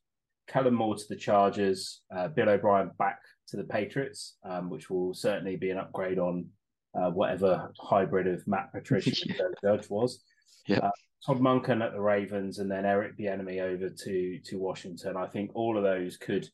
Kellen 0.49 0.75
Moore 0.75 0.97
to 0.97 1.05
the 1.09 1.17
Chargers, 1.17 2.03
uh, 2.15 2.29
Bill 2.29 2.49
O'Brien 2.49 2.91
back 2.99 3.21
to 3.49 3.57
the 3.57 3.65
Patriots, 3.65 4.37
um, 4.45 4.71
which 4.71 4.91
will 4.91 5.15
certainly 5.15 5.57
be 5.57 5.71
an 5.71 5.79
upgrade 5.79 6.19
on 6.19 6.47
uh, 6.95 7.11
whatever 7.11 7.73
hybrid 7.79 8.27
of 8.27 8.47
Matt 8.47 8.73
Patricia 8.73 9.11
and 9.39 9.55
Judge 9.63 9.89
was. 9.89 10.23
Yeah. 10.67 10.79
Uh, 10.79 10.91
Todd 11.25 11.41
Monken 11.41 11.85
at 11.85 11.93
the 11.93 12.01
Ravens, 12.01 12.59
and 12.59 12.71
then 12.71 12.87
Eric 12.87 13.19
Bieniemy 13.19 13.61
over 13.61 13.91
to 13.91 14.39
to 14.43 14.59
Washington. 14.59 15.17
I 15.17 15.27
think 15.27 15.51
all 15.55 15.77
of 15.77 15.85
those 15.85 16.17
could 16.17 16.49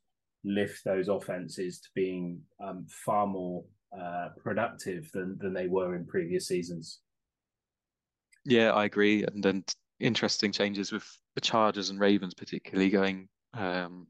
lift 0.44 0.84
those 0.84 1.08
offenses 1.08 1.80
to 1.80 1.88
being 1.94 2.40
um, 2.60 2.86
far 2.88 3.26
more 3.26 3.64
uh, 3.96 4.28
productive 4.42 5.10
than 5.12 5.38
than 5.38 5.52
they 5.52 5.68
were 5.68 5.94
in 5.94 6.04
previous 6.04 6.48
seasons. 6.48 7.00
Yeah, 8.44 8.72
I 8.72 8.84
agree, 8.84 9.24
and 9.24 9.42
then 9.42 9.64
interesting 10.00 10.52
changes 10.52 10.92
with 10.92 11.06
the 11.34 11.40
Chargers 11.40 11.90
and 11.90 12.00
Ravens, 12.00 12.34
particularly 12.34 12.90
going. 12.90 13.28
Um, 13.54 14.08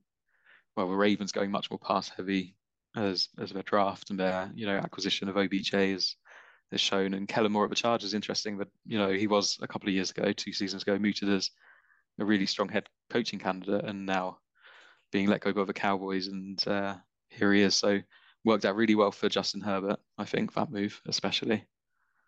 well, 0.76 0.88
the 0.88 0.97
Ravens 0.97 1.33
going 1.33 1.50
much 1.50 1.71
more 1.71 1.78
pass 1.78 2.09
heavy 2.09 2.54
as 2.96 3.28
as 3.38 3.50
their 3.52 3.62
draft 3.62 4.10
and 4.10 4.18
their 4.18 4.50
you 4.54 4.66
know 4.66 4.76
acquisition 4.76 5.28
of 5.28 5.36
OBJ 5.36 5.74
is 5.74 6.16
has 6.72 6.80
shown. 6.80 7.14
And 7.14 7.28
Kellen 7.28 7.52
Moore 7.52 7.64
at 7.64 7.70
the 7.70 7.76
Chargers 7.76 8.08
is 8.08 8.14
interesting, 8.14 8.58
but 8.58 8.68
you 8.84 8.98
know 8.98 9.10
he 9.10 9.26
was 9.26 9.58
a 9.60 9.68
couple 9.68 9.88
of 9.88 9.94
years 9.94 10.10
ago, 10.10 10.32
two 10.32 10.52
seasons 10.52 10.82
ago, 10.82 10.98
mooted 10.98 11.28
as 11.28 11.50
a 12.18 12.24
really 12.24 12.46
strong 12.46 12.68
head 12.68 12.88
coaching 13.10 13.38
candidate, 13.38 13.84
and 13.84 14.06
now 14.06 14.38
being 15.12 15.28
let 15.28 15.40
go 15.40 15.52
by 15.52 15.64
the 15.64 15.72
Cowboys, 15.72 16.28
and 16.28 16.66
uh, 16.66 16.94
here 17.28 17.52
he 17.52 17.62
is. 17.62 17.76
So 17.76 18.00
worked 18.44 18.64
out 18.64 18.76
really 18.76 18.94
well 18.94 19.12
for 19.12 19.28
Justin 19.28 19.60
Herbert, 19.60 19.98
I 20.18 20.24
think 20.24 20.54
that 20.54 20.70
move 20.70 21.00
especially. 21.06 21.64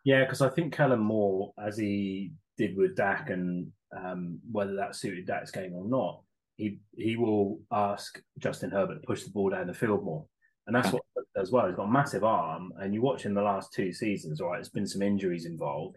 Yeah, 0.05 0.25
because 0.25 0.43
I 0.43 0.49
think 0.49 0.73
Kellen 0.73 1.01
Moore, 1.01 1.53
as 1.65 1.77
he 1.77 2.33
did 2.57 2.77
with 2.77 2.97
Dak, 2.97 3.31
and 3.31 3.71
um, 3.97 4.39
whether 4.51 4.75
that 4.77 4.97
suited 4.97 5.27
Dak's 5.27 5.51
game 5.51 5.75
or 5.75 5.87
not, 5.89 6.23
he 6.57 6.81
he 6.97 7.17
will 7.17 7.61
ask 7.71 8.21
Justin 8.39 8.71
Herbert 8.71 9.01
to 9.01 9.07
push 9.07 9.25
the 9.25 9.31
ball 9.31 9.51
down 9.51 9.67
the 9.67 9.75
field 9.75 10.05
more. 10.05 10.27
And 10.69 10.77
that's 10.77 10.93
what 10.93 11.03
as 11.35 11.51
well. 11.51 11.67
He's 11.67 11.77
got 11.77 11.85
a 11.85 11.91
massive 11.91 12.25
arm, 12.25 12.73
and 12.79 12.93
you 12.93 13.01
watch 13.01 13.25
in 13.25 13.33
the 13.33 13.43
last 13.43 13.73
two 13.73 13.91
seasons. 13.91 14.41
Right, 14.41 14.57
there's 14.57 14.69
been 14.69 14.87
some 14.87 15.03
injuries 15.03 15.47
involved, 15.47 15.97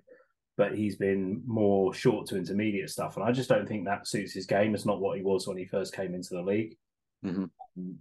but 0.57 0.75
he's 0.75 0.95
been 0.95 1.43
more 1.45 1.93
short 1.93 2.25
to 2.27 2.37
intermediate 2.37 2.89
stuff, 2.89 3.17
and 3.17 3.25
I 3.25 3.33
just 3.33 3.49
don't 3.49 3.67
think 3.67 3.85
that 3.85 4.07
suits 4.07 4.33
his 4.33 4.45
game. 4.45 4.73
It's 4.73 4.85
not 4.85 5.01
what 5.01 5.17
he 5.17 5.23
was 5.23 5.45
when 5.45 5.57
he 5.57 5.65
first 5.65 5.93
came 5.93 6.15
into 6.15 6.35
the 6.35 6.41
league. 6.41 6.77
Mm-hmm. 7.25 7.45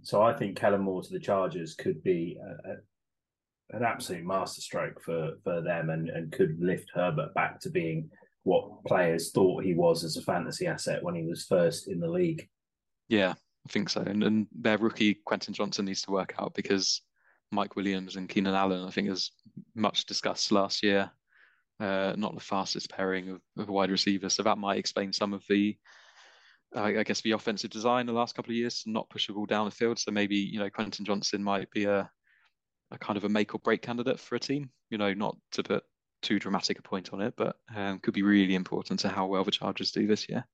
So 0.01 0.21
I 0.21 0.33
think 0.33 0.57
Kellen 0.57 0.81
Moore 0.81 1.01
to 1.03 1.11
the 1.11 1.19
Chargers 1.19 1.75
could 1.75 2.01
be 2.03 2.39
a, 2.41 2.69
a, 2.69 3.77
an 3.77 3.83
absolute 3.83 4.23
masterstroke 4.23 5.01
for 5.03 5.33
for 5.43 5.61
them, 5.61 5.89
and 5.89 6.09
and 6.09 6.31
could 6.31 6.57
lift 6.61 6.91
Herbert 6.93 7.33
back 7.33 7.59
to 7.61 7.69
being 7.69 8.09
what 8.43 8.83
players 8.85 9.31
thought 9.31 9.63
he 9.63 9.73
was 9.73 10.05
as 10.05 10.17
a 10.17 10.21
fantasy 10.21 10.67
asset 10.67 11.03
when 11.03 11.15
he 11.15 11.23
was 11.23 11.45
first 11.45 11.87
in 11.89 11.99
the 11.99 12.09
league. 12.09 12.47
Yeah, 13.09 13.33
I 13.67 13.71
think 13.71 13.89
so. 13.89 14.01
And, 14.01 14.23
and 14.23 14.47
their 14.53 14.77
rookie 14.77 15.15
Quentin 15.25 15.53
Johnston 15.53 15.85
needs 15.85 16.01
to 16.03 16.11
work 16.11 16.33
out 16.39 16.53
because 16.53 17.01
Mike 17.51 17.75
Williams 17.75 18.15
and 18.15 18.29
Keenan 18.29 18.55
Allen, 18.55 18.85
I 18.85 18.91
think, 18.91 19.09
as 19.09 19.31
much 19.75 20.05
discussed 20.05 20.51
last 20.51 20.83
year, 20.83 21.11
uh, 21.79 22.13
not 22.17 22.33
the 22.33 22.41
fastest 22.41 22.89
pairing 22.89 23.29
of, 23.29 23.41
of 23.57 23.69
wide 23.69 23.91
receivers. 23.91 24.33
So 24.33 24.43
that 24.43 24.57
might 24.57 24.77
explain 24.77 25.13
some 25.13 25.33
of 25.33 25.43
the, 25.49 25.77
uh, 26.75 26.83
I 26.83 27.03
guess, 27.03 27.21
the 27.21 27.31
offensive 27.31 27.69
design 27.69 28.05
the 28.05 28.13
last 28.13 28.35
couple 28.35 28.51
of 28.51 28.55
years 28.55 28.83
to 28.83 28.91
not 28.91 29.09
push 29.09 29.27
the 29.27 29.33
ball 29.33 29.45
down 29.45 29.65
the 29.65 29.71
field. 29.71 29.99
So 29.99 30.11
maybe 30.11 30.35
you 30.35 30.59
know 30.59 30.69
Quentin 30.69 31.05
Johnston 31.05 31.43
might 31.43 31.69
be 31.71 31.85
a, 31.85 32.09
a 32.91 32.97
kind 32.97 33.17
of 33.17 33.25
a 33.25 33.29
make 33.29 33.53
or 33.53 33.59
break 33.59 33.81
candidate 33.81 34.19
for 34.19 34.35
a 34.35 34.39
team. 34.39 34.71
You 34.89 34.97
know, 34.97 35.13
not 35.13 35.37
to 35.53 35.63
put 35.63 35.83
too 36.21 36.39
dramatic 36.39 36.79
a 36.79 36.81
point 36.81 37.13
on 37.13 37.21
it, 37.21 37.33
but 37.35 37.57
um, 37.75 37.99
could 37.99 38.13
be 38.13 38.23
really 38.23 38.55
important 38.55 39.01
to 39.01 39.09
how 39.09 39.25
well 39.27 39.43
the 39.43 39.51
Chargers 39.51 39.91
do 39.91 40.07
this 40.07 40.29
year 40.29 40.45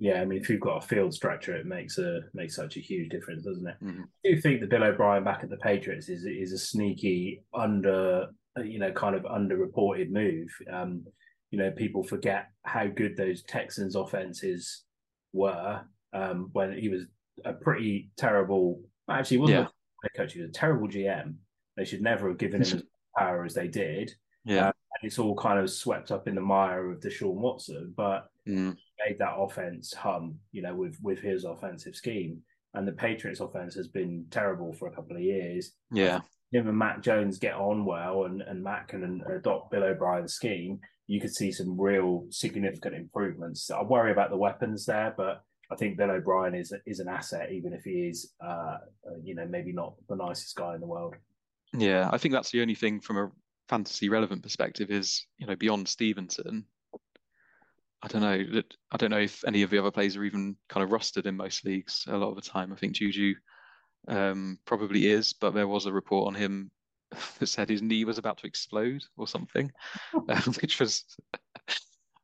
yeah, 0.00 0.20
I 0.20 0.24
mean, 0.24 0.40
if 0.40 0.48
you've 0.48 0.60
got 0.60 0.84
a 0.84 0.86
field 0.86 1.12
structure, 1.12 1.56
it 1.56 1.66
makes 1.66 1.98
a 1.98 2.20
makes 2.32 2.54
such 2.54 2.76
a 2.76 2.80
huge 2.80 3.08
difference, 3.08 3.44
doesn't 3.44 3.66
it? 3.66 3.76
Mm-hmm. 3.82 4.02
I 4.02 4.30
do 4.30 4.40
think 4.40 4.60
that 4.60 4.70
Bill 4.70 4.84
O'Brien 4.84 5.24
back 5.24 5.42
at 5.42 5.50
the 5.50 5.56
Patriots 5.56 6.08
is 6.08 6.24
is 6.24 6.52
a 6.52 6.58
sneaky 6.58 7.42
under, 7.52 8.28
you 8.58 8.78
know, 8.78 8.92
kind 8.92 9.16
of 9.16 9.22
underreported 9.24 10.10
move. 10.10 10.48
Um, 10.72 11.04
you 11.50 11.58
know, 11.58 11.72
people 11.72 12.04
forget 12.04 12.46
how 12.62 12.86
good 12.86 13.16
those 13.16 13.42
Texans 13.42 13.96
offenses 13.96 14.84
were 15.32 15.80
um, 16.12 16.50
when 16.52 16.78
he 16.78 16.88
was 16.88 17.06
a 17.44 17.52
pretty 17.52 18.10
terrible. 18.16 18.80
Actually, 19.10 19.38
wasn't 19.38 19.58
yeah. 19.58 19.66
a 20.04 20.16
coach; 20.16 20.34
he 20.34 20.40
was 20.40 20.50
a 20.50 20.52
terrible 20.52 20.86
GM. 20.86 21.34
They 21.76 21.84
should 21.84 22.02
never 22.02 22.28
have 22.28 22.38
given 22.38 22.62
him 22.62 22.78
as 22.78 22.82
power 23.16 23.44
as 23.44 23.54
they 23.54 23.66
did. 23.66 24.12
Yeah, 24.44 24.68
um, 24.68 24.72
and 25.00 25.08
it's 25.08 25.18
all 25.18 25.34
kind 25.34 25.58
of 25.58 25.68
swept 25.70 26.12
up 26.12 26.28
in 26.28 26.36
the 26.36 26.40
mire 26.40 26.92
of 26.92 27.00
Deshaun 27.00 27.34
Watson, 27.34 27.94
but. 27.96 28.28
Mm 28.46 28.76
made 29.08 29.18
that 29.18 29.34
offense 29.36 29.92
hum, 29.94 30.38
you 30.52 30.62
know, 30.62 30.74
with 30.74 30.98
with 31.02 31.20
his 31.20 31.44
offensive 31.44 31.94
scheme. 31.94 32.42
And 32.74 32.86
the 32.86 32.92
Patriots 32.92 33.40
offense 33.40 33.74
has 33.74 33.88
been 33.88 34.26
terrible 34.30 34.72
for 34.72 34.88
a 34.88 34.94
couple 34.94 35.16
of 35.16 35.22
years. 35.22 35.72
Yeah. 35.90 36.20
Him 36.52 36.68
and 36.68 36.78
Mac 36.78 37.02
Jones 37.02 37.38
get 37.38 37.54
on 37.54 37.84
well 37.84 38.24
and, 38.24 38.42
and 38.42 38.62
Mac 38.62 38.88
can 38.88 39.22
adopt 39.30 39.70
Bill 39.70 39.84
O'Brien's 39.84 40.34
scheme, 40.34 40.80
you 41.08 41.20
could 41.20 41.34
see 41.34 41.50
some 41.50 41.80
real 41.80 42.26
significant 42.30 42.94
improvements. 42.94 43.70
I 43.70 43.82
worry 43.82 44.12
about 44.12 44.30
the 44.30 44.36
weapons 44.36 44.84
there, 44.86 45.14
but 45.16 45.42
I 45.70 45.76
think 45.76 45.96
Bill 45.96 46.10
O'Brien 46.10 46.54
is 46.54 46.72
is 46.86 47.00
an 47.00 47.08
asset, 47.08 47.50
even 47.50 47.72
if 47.72 47.82
he 47.82 48.08
is, 48.08 48.32
uh, 48.46 48.76
you 49.22 49.34
know, 49.34 49.46
maybe 49.46 49.72
not 49.72 49.94
the 50.08 50.16
nicest 50.16 50.54
guy 50.54 50.74
in 50.74 50.80
the 50.80 50.86
world. 50.86 51.16
Yeah, 51.72 52.08
I 52.12 52.18
think 52.18 52.32
that's 52.32 52.50
the 52.50 52.62
only 52.62 52.74
thing 52.74 53.00
from 53.00 53.16
a 53.18 53.30
fantasy 53.68 54.08
relevant 54.08 54.42
perspective 54.42 54.90
is, 54.90 55.26
you 55.38 55.46
know, 55.46 55.56
beyond 55.56 55.88
Stevenson, 55.88 56.64
I 58.02 58.08
don't 58.08 58.22
know. 58.22 58.62
I 58.92 58.96
don't 58.96 59.10
know 59.10 59.18
if 59.18 59.44
any 59.46 59.62
of 59.62 59.70
the 59.70 59.78
other 59.78 59.90
players 59.90 60.16
are 60.16 60.24
even 60.24 60.56
kind 60.68 60.84
of 60.84 60.92
rusted 60.92 61.26
in 61.26 61.36
most 61.36 61.64
leagues. 61.64 62.04
A 62.08 62.16
lot 62.16 62.30
of 62.30 62.36
the 62.36 62.48
time, 62.48 62.72
I 62.72 62.76
think 62.76 62.94
Juju 62.94 63.34
um, 64.06 64.58
probably 64.64 65.06
is, 65.06 65.32
but 65.32 65.52
there 65.52 65.68
was 65.68 65.86
a 65.86 65.92
report 65.92 66.28
on 66.28 66.34
him 66.34 66.70
that 67.38 67.46
said 67.46 67.68
his 67.68 67.82
knee 67.82 68.04
was 68.04 68.18
about 68.18 68.38
to 68.38 68.46
explode 68.46 69.02
or 69.16 69.26
something, 69.26 69.70
um, 70.28 70.54
which 70.60 70.78
was 70.78 71.04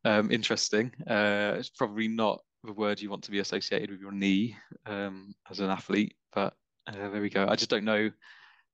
um, 0.04 0.31
interesting. 0.31 0.93
Uh, 1.09 1.54
it's 1.59 1.71
probably 1.71 2.09
not 2.09 2.40
the 2.62 2.73
word 2.73 3.00
you 3.00 3.11
want 3.11 3.25
to 3.25 3.31
be 3.31 3.40
associated 3.40 3.90
with 3.90 4.00
your 4.00 4.12
knee 4.12 4.57
um, 4.87 5.35
as 5.50 5.61
an 5.61 5.71
athlete, 5.71 6.14
but 6.33 6.54
uh, 6.87 7.11
there 7.11 7.21
we 7.21 7.31
go. 7.31 7.47
I 7.49 7.57
just 7.57 7.71
don't 7.71 7.85
know 7.85 8.11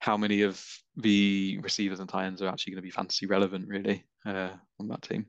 how 0.00 0.16
many 0.16 0.42
of 0.42 0.62
the 0.96 1.58
receivers 1.62 2.00
and 2.00 2.08
tight 2.08 2.26
ends 2.26 2.42
are 2.42 2.48
actually 2.48 2.72
going 2.72 2.82
to 2.82 2.86
be 2.86 2.90
fantasy 2.90 3.26
relevant, 3.26 3.68
really, 3.68 4.04
uh, 4.26 4.50
on 4.78 4.88
that 4.88 5.02
team. 5.02 5.26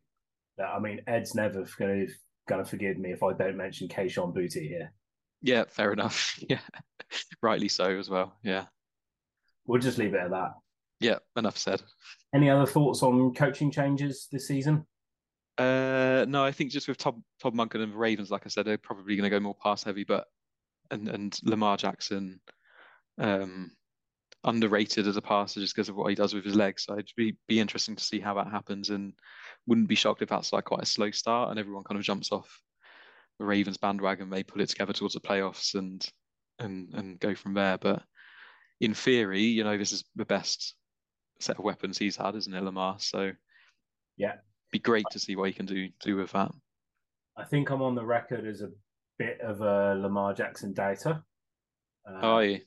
I 0.66 0.80
mean, 0.80 1.02
Ed's 1.08 1.36
never 1.36 1.66
going 1.78 2.08
to 2.08 2.14
going 2.48 2.64
to 2.64 2.70
forgive 2.70 2.98
me 2.98 3.12
if 3.12 3.24
I 3.24 3.34
don't 3.34 3.58
mention 3.58 3.88
Kayshon 3.88 4.36
Boutte 4.36 4.68
here. 4.68 4.92
Yeah, 5.42 5.64
fair 5.68 5.92
enough. 5.94 6.40
Yeah, 6.50 6.60
rightly 7.42 7.68
so 7.68 7.98
as 7.98 8.10
well. 8.10 8.38
Yeah, 8.44 8.66
we'll 9.66 9.82
just 9.82 9.98
leave 9.98 10.14
it 10.14 10.22
at 10.22 10.32
that. 10.32 10.52
Yeah, 11.00 11.18
enough 11.36 11.58
said. 11.58 11.82
Any 12.34 12.50
other 12.50 12.66
thoughts 12.66 13.04
on 13.04 13.34
coaching 13.34 13.72
changes 13.72 14.28
this 14.32 14.48
season? 14.48 14.86
Uh, 15.58 16.26
no, 16.28 16.44
I 16.44 16.52
think 16.52 16.72
just 16.72 16.88
with 16.88 16.98
Todd 16.98 17.22
Todd 17.42 17.54
Monken 17.54 17.82
and 17.82 17.92
the 17.92 17.98
Ravens, 17.98 18.32
like 18.32 18.44
I 18.46 18.50
said, 18.50 18.66
they're 18.66 18.78
probably 18.78 19.16
going 19.16 19.30
to 19.30 19.36
go 19.36 19.40
more 19.40 19.56
pass 19.62 19.84
heavy, 19.84 20.04
but 20.04 20.26
and 20.92 21.08
and 21.10 21.38
Lamar 21.44 21.78
Jackson, 21.78 22.40
um, 23.18 23.72
underrated 24.44 25.08
as 25.08 25.18
a 25.18 25.22
passer 25.22 25.60
just 25.60 25.76
because 25.76 25.90
of 25.90 25.96
what 25.96 26.10
he 26.10 26.16
does 26.16 26.34
with 26.34 26.46
his 26.46 26.56
legs. 26.56 26.84
So 26.84 26.94
it'd 26.94 27.10
be 27.16 27.36
be 27.48 27.60
interesting 27.60 27.96
to 27.96 28.04
see 28.04 28.20
how 28.20 28.34
that 28.36 28.48
happens, 28.48 28.90
and 28.90 29.14
wouldn't 29.68 29.88
be 29.88 29.96
shocked 29.96 30.22
if 30.22 30.30
that's 30.30 30.54
like 30.54 30.66
quite 30.66 30.84
a 30.84 30.86
slow 30.86 31.12
start 31.12 31.52
and 31.52 31.60
everyone 31.60 31.84
kind 31.84 32.00
of 32.00 32.06
jumps 32.06 32.32
off 32.32 32.50
the 33.40 33.46
Ravens 33.46 33.78
bandwagon. 33.78 34.30
They 34.30 34.44
pull 34.44 34.62
it 34.62 34.70
together 34.70 34.94
towards 34.94 35.14
the 35.14 35.20
playoffs 35.20 35.76
and 35.76 36.06
and 36.60 36.94
and 36.94 37.20
go 37.20 37.36
from 37.36 37.54
there. 37.54 37.78
But 37.78 38.04
in 38.80 38.94
theory, 38.94 39.44
you 39.44 39.64
know, 39.64 39.78
this 39.78 39.92
is 39.92 40.04
the 40.16 40.26
best 40.26 40.76
set 41.40 41.58
of 41.58 41.66
weapons 41.66 41.98
he's 41.98 42.18
had, 42.18 42.36
isn't 42.36 42.54
it, 42.54 42.64
Lamar? 42.64 42.98
So 43.00 43.32
yeah, 44.18 44.36
be 44.72 44.80
great 44.80 45.06
to 45.12 45.20
see 45.20 45.36
what 45.36 45.50
he 45.50 45.54
can 45.54 45.66
do 45.66 45.90
do 46.02 46.16
with 46.16 46.32
that. 46.32 46.52
I 47.38 47.44
think 47.44 47.70
I'm 47.70 47.82
on 47.82 47.96
the 47.96 48.06
record 48.06 48.46
as 48.46 48.62
a 48.62 48.70
bit 49.18 49.40
of 49.42 49.62
a 49.62 49.96
Lamar 49.96 50.34
Jackson 50.34 50.74
doubter. 50.74 51.24
Um, 52.08 52.20
oh, 52.22 52.40
yeah. 52.40 52.58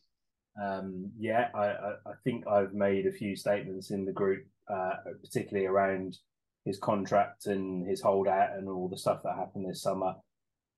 Um, 0.61 1.11
yeah, 1.18 1.49
I, 1.54 1.64
I, 2.06 2.12
think 2.23 2.46
I've 2.46 2.75
made 2.75 3.06
a 3.06 3.12
few 3.12 3.34
statements 3.34 3.90
in 3.90 4.04
the 4.04 4.12
group, 4.12 4.46
uh, 4.73 4.94
particularly 5.20 5.66
around 5.66 6.16
his 6.64 6.78
contract 6.78 7.46
and 7.46 7.87
his 7.88 8.00
holdout 8.00 8.56
and 8.56 8.68
all 8.68 8.88
the 8.88 8.96
stuff 8.96 9.23
that 9.25 9.37
happened 9.37 9.68
this 9.68 9.82
summer. 9.82 10.14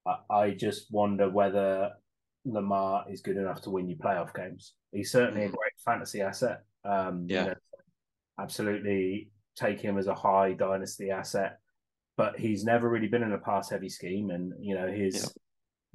I, 0.07 0.17
I 0.31 0.51
just 0.53 0.87
wonder 0.91 1.29
whether 1.29 1.91
Lamar 2.47 3.05
is 3.11 3.21
good 3.21 3.37
enough 3.37 3.61
to 3.63 3.71
win 3.71 3.89
you 3.89 3.97
playoff 3.97 4.35
games. 4.35 4.73
He's 4.93 5.13
certainly 5.13 5.45
a 5.45 5.49
mm. 5.49 5.57
great 5.57 5.73
fantasy 5.85 6.23
asset. 6.23 6.63
Um, 6.85 7.27
yeah, 7.29 7.43
you 7.43 7.49
know, 7.49 7.55
absolutely 8.41 9.31
take 9.57 9.81
him 9.81 9.99
as 9.99 10.07
a 10.07 10.15
high 10.15 10.53
dynasty 10.53 11.11
asset, 11.11 11.59
but 12.17 12.39
he's 12.39 12.65
never 12.65 12.89
really 12.89 13.09
been 13.09 13.23
in 13.23 13.33
a 13.33 13.39
pass 13.39 13.71
heavy 13.71 13.89
scheme. 13.89 14.31
And 14.31 14.53
you 14.59 14.75
know 14.75 14.91
his 14.91 15.17
yeah. 15.17 15.43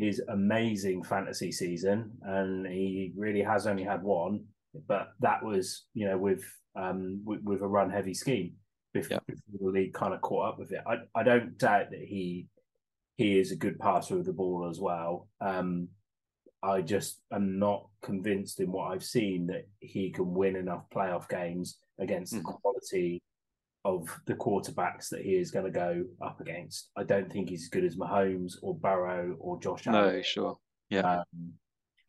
His 0.02 0.22
amazing 0.30 1.04
fantasy 1.04 1.52
season, 1.52 2.12
and 2.24 2.66
he 2.66 3.14
really 3.16 3.44
has 3.44 3.68
only 3.68 3.84
had 3.84 4.02
one, 4.02 4.46
but 4.88 5.10
that 5.20 5.44
was 5.44 5.86
you 5.94 6.08
know 6.08 6.18
with 6.18 6.44
um 6.76 7.22
with, 7.24 7.42
with 7.44 7.62
a 7.62 7.68
run 7.68 7.90
heavy 7.90 8.14
scheme 8.14 8.54
before, 8.94 9.20
yeah. 9.28 9.36
before 9.36 9.72
the 9.72 9.80
league 9.80 9.94
kind 9.94 10.14
of 10.14 10.22
caught 10.22 10.50
up 10.50 10.60
with 10.60 10.72
it. 10.72 10.82
I 10.88 10.98
I 11.14 11.24
don't 11.24 11.58
doubt 11.58 11.92
that 11.92 12.02
he 12.02 12.48
he 13.18 13.40
is 13.40 13.52
a 13.52 13.56
good 13.56 13.78
passer 13.78 14.18
of 14.18 14.26
the 14.26 14.34
ball 14.34 14.68
as 14.70 14.80
well. 14.80 15.30
Um, 15.40 15.90
I 16.64 16.82
just 16.82 17.22
am 17.32 17.60
not 17.60 17.88
convinced 18.02 18.60
in 18.60 18.72
what 18.72 18.92
I've 18.92 19.04
seen 19.04 19.48
that 19.48 19.68
he 19.80 20.12
can 20.12 20.34
win 20.34 20.56
enough 20.56 20.84
playoff 20.94 21.30
games 21.30 21.78
against 22.00 22.34
mm-hmm. 22.34 22.48
the 22.48 22.54
quality 22.54 23.22
of 23.84 24.08
the 24.28 24.36
quarterbacks 24.36 25.10
that 25.10 25.22
he 25.22 25.32
is 25.32 25.52
going 25.52 25.66
to 25.66 25.72
go 25.72 26.06
up 26.22 26.40
against. 26.40 26.90
I 26.96 27.04
don't 27.04 27.32
think 27.32 27.50
he's 27.50 27.64
as 27.64 27.70
good 27.70 27.86
as 27.86 27.96
Mahomes 27.96 28.54
or 28.62 28.76
Burrow 28.76 29.36
or 29.40 29.60
Josh 29.60 29.88
Allen. 29.88 30.16
No, 30.16 30.22
sure. 30.22 30.58
Yeah. 30.90 31.20
Um, 31.20 31.54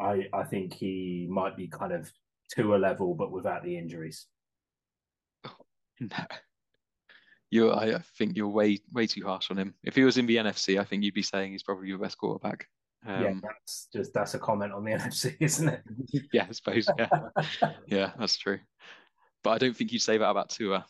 I, 0.00 0.26
I 0.33 0.45
think 0.45 0.75
he 0.75 1.26
might 1.31 1.57
be 1.57 1.69
kind 1.69 1.93
of 1.93 2.11
to 2.57 2.75
a 2.75 2.76
level, 2.76 3.14
but 3.14 3.33
without 3.33 3.62
the 3.62 3.76
injuries. 3.76 4.26
no. 6.00 6.09
You, 7.50 7.73
I 7.73 7.99
think 8.19 8.37
you're 8.37 8.49
way 8.49 8.79
way 8.93 9.07
too 9.07 9.25
harsh 9.26 9.50
on 9.50 9.59
him. 9.59 9.75
If 9.85 9.95
he 9.95 10.05
was 10.05 10.17
in 10.17 10.25
the 10.25 10.37
NFC, 10.37 10.81
I 10.81 10.85
think 10.85 11.05
you'd 11.05 11.12
be 11.12 11.23
saying 11.23 11.52
he's 11.52 11.62
probably 11.62 11.88
your 11.88 11.99
best 11.99 12.17
quarterback. 12.17 12.67
Um, 13.07 13.23
yeah, 13.23 13.35
that's 13.43 13.88
just 13.93 14.14
that's 14.14 14.33
a 14.33 14.38
comment 14.38 14.73
on 14.73 14.85
the 14.85 14.91
NFC, 14.93 15.37
isn't 15.38 15.69
it? 15.69 15.83
yeah, 16.33 16.47
I 16.49 16.52
suppose. 16.52 16.88
Yeah, 16.99 17.09
yeah, 17.87 18.12
that's 18.19 18.38
true. 18.38 18.59
But 19.45 19.50
I 19.50 19.59
don't 19.59 19.76
think 19.76 19.93
you'd 19.93 20.00
say 20.00 20.17
that 20.17 20.31
about 20.31 20.49
Tua 20.49 20.87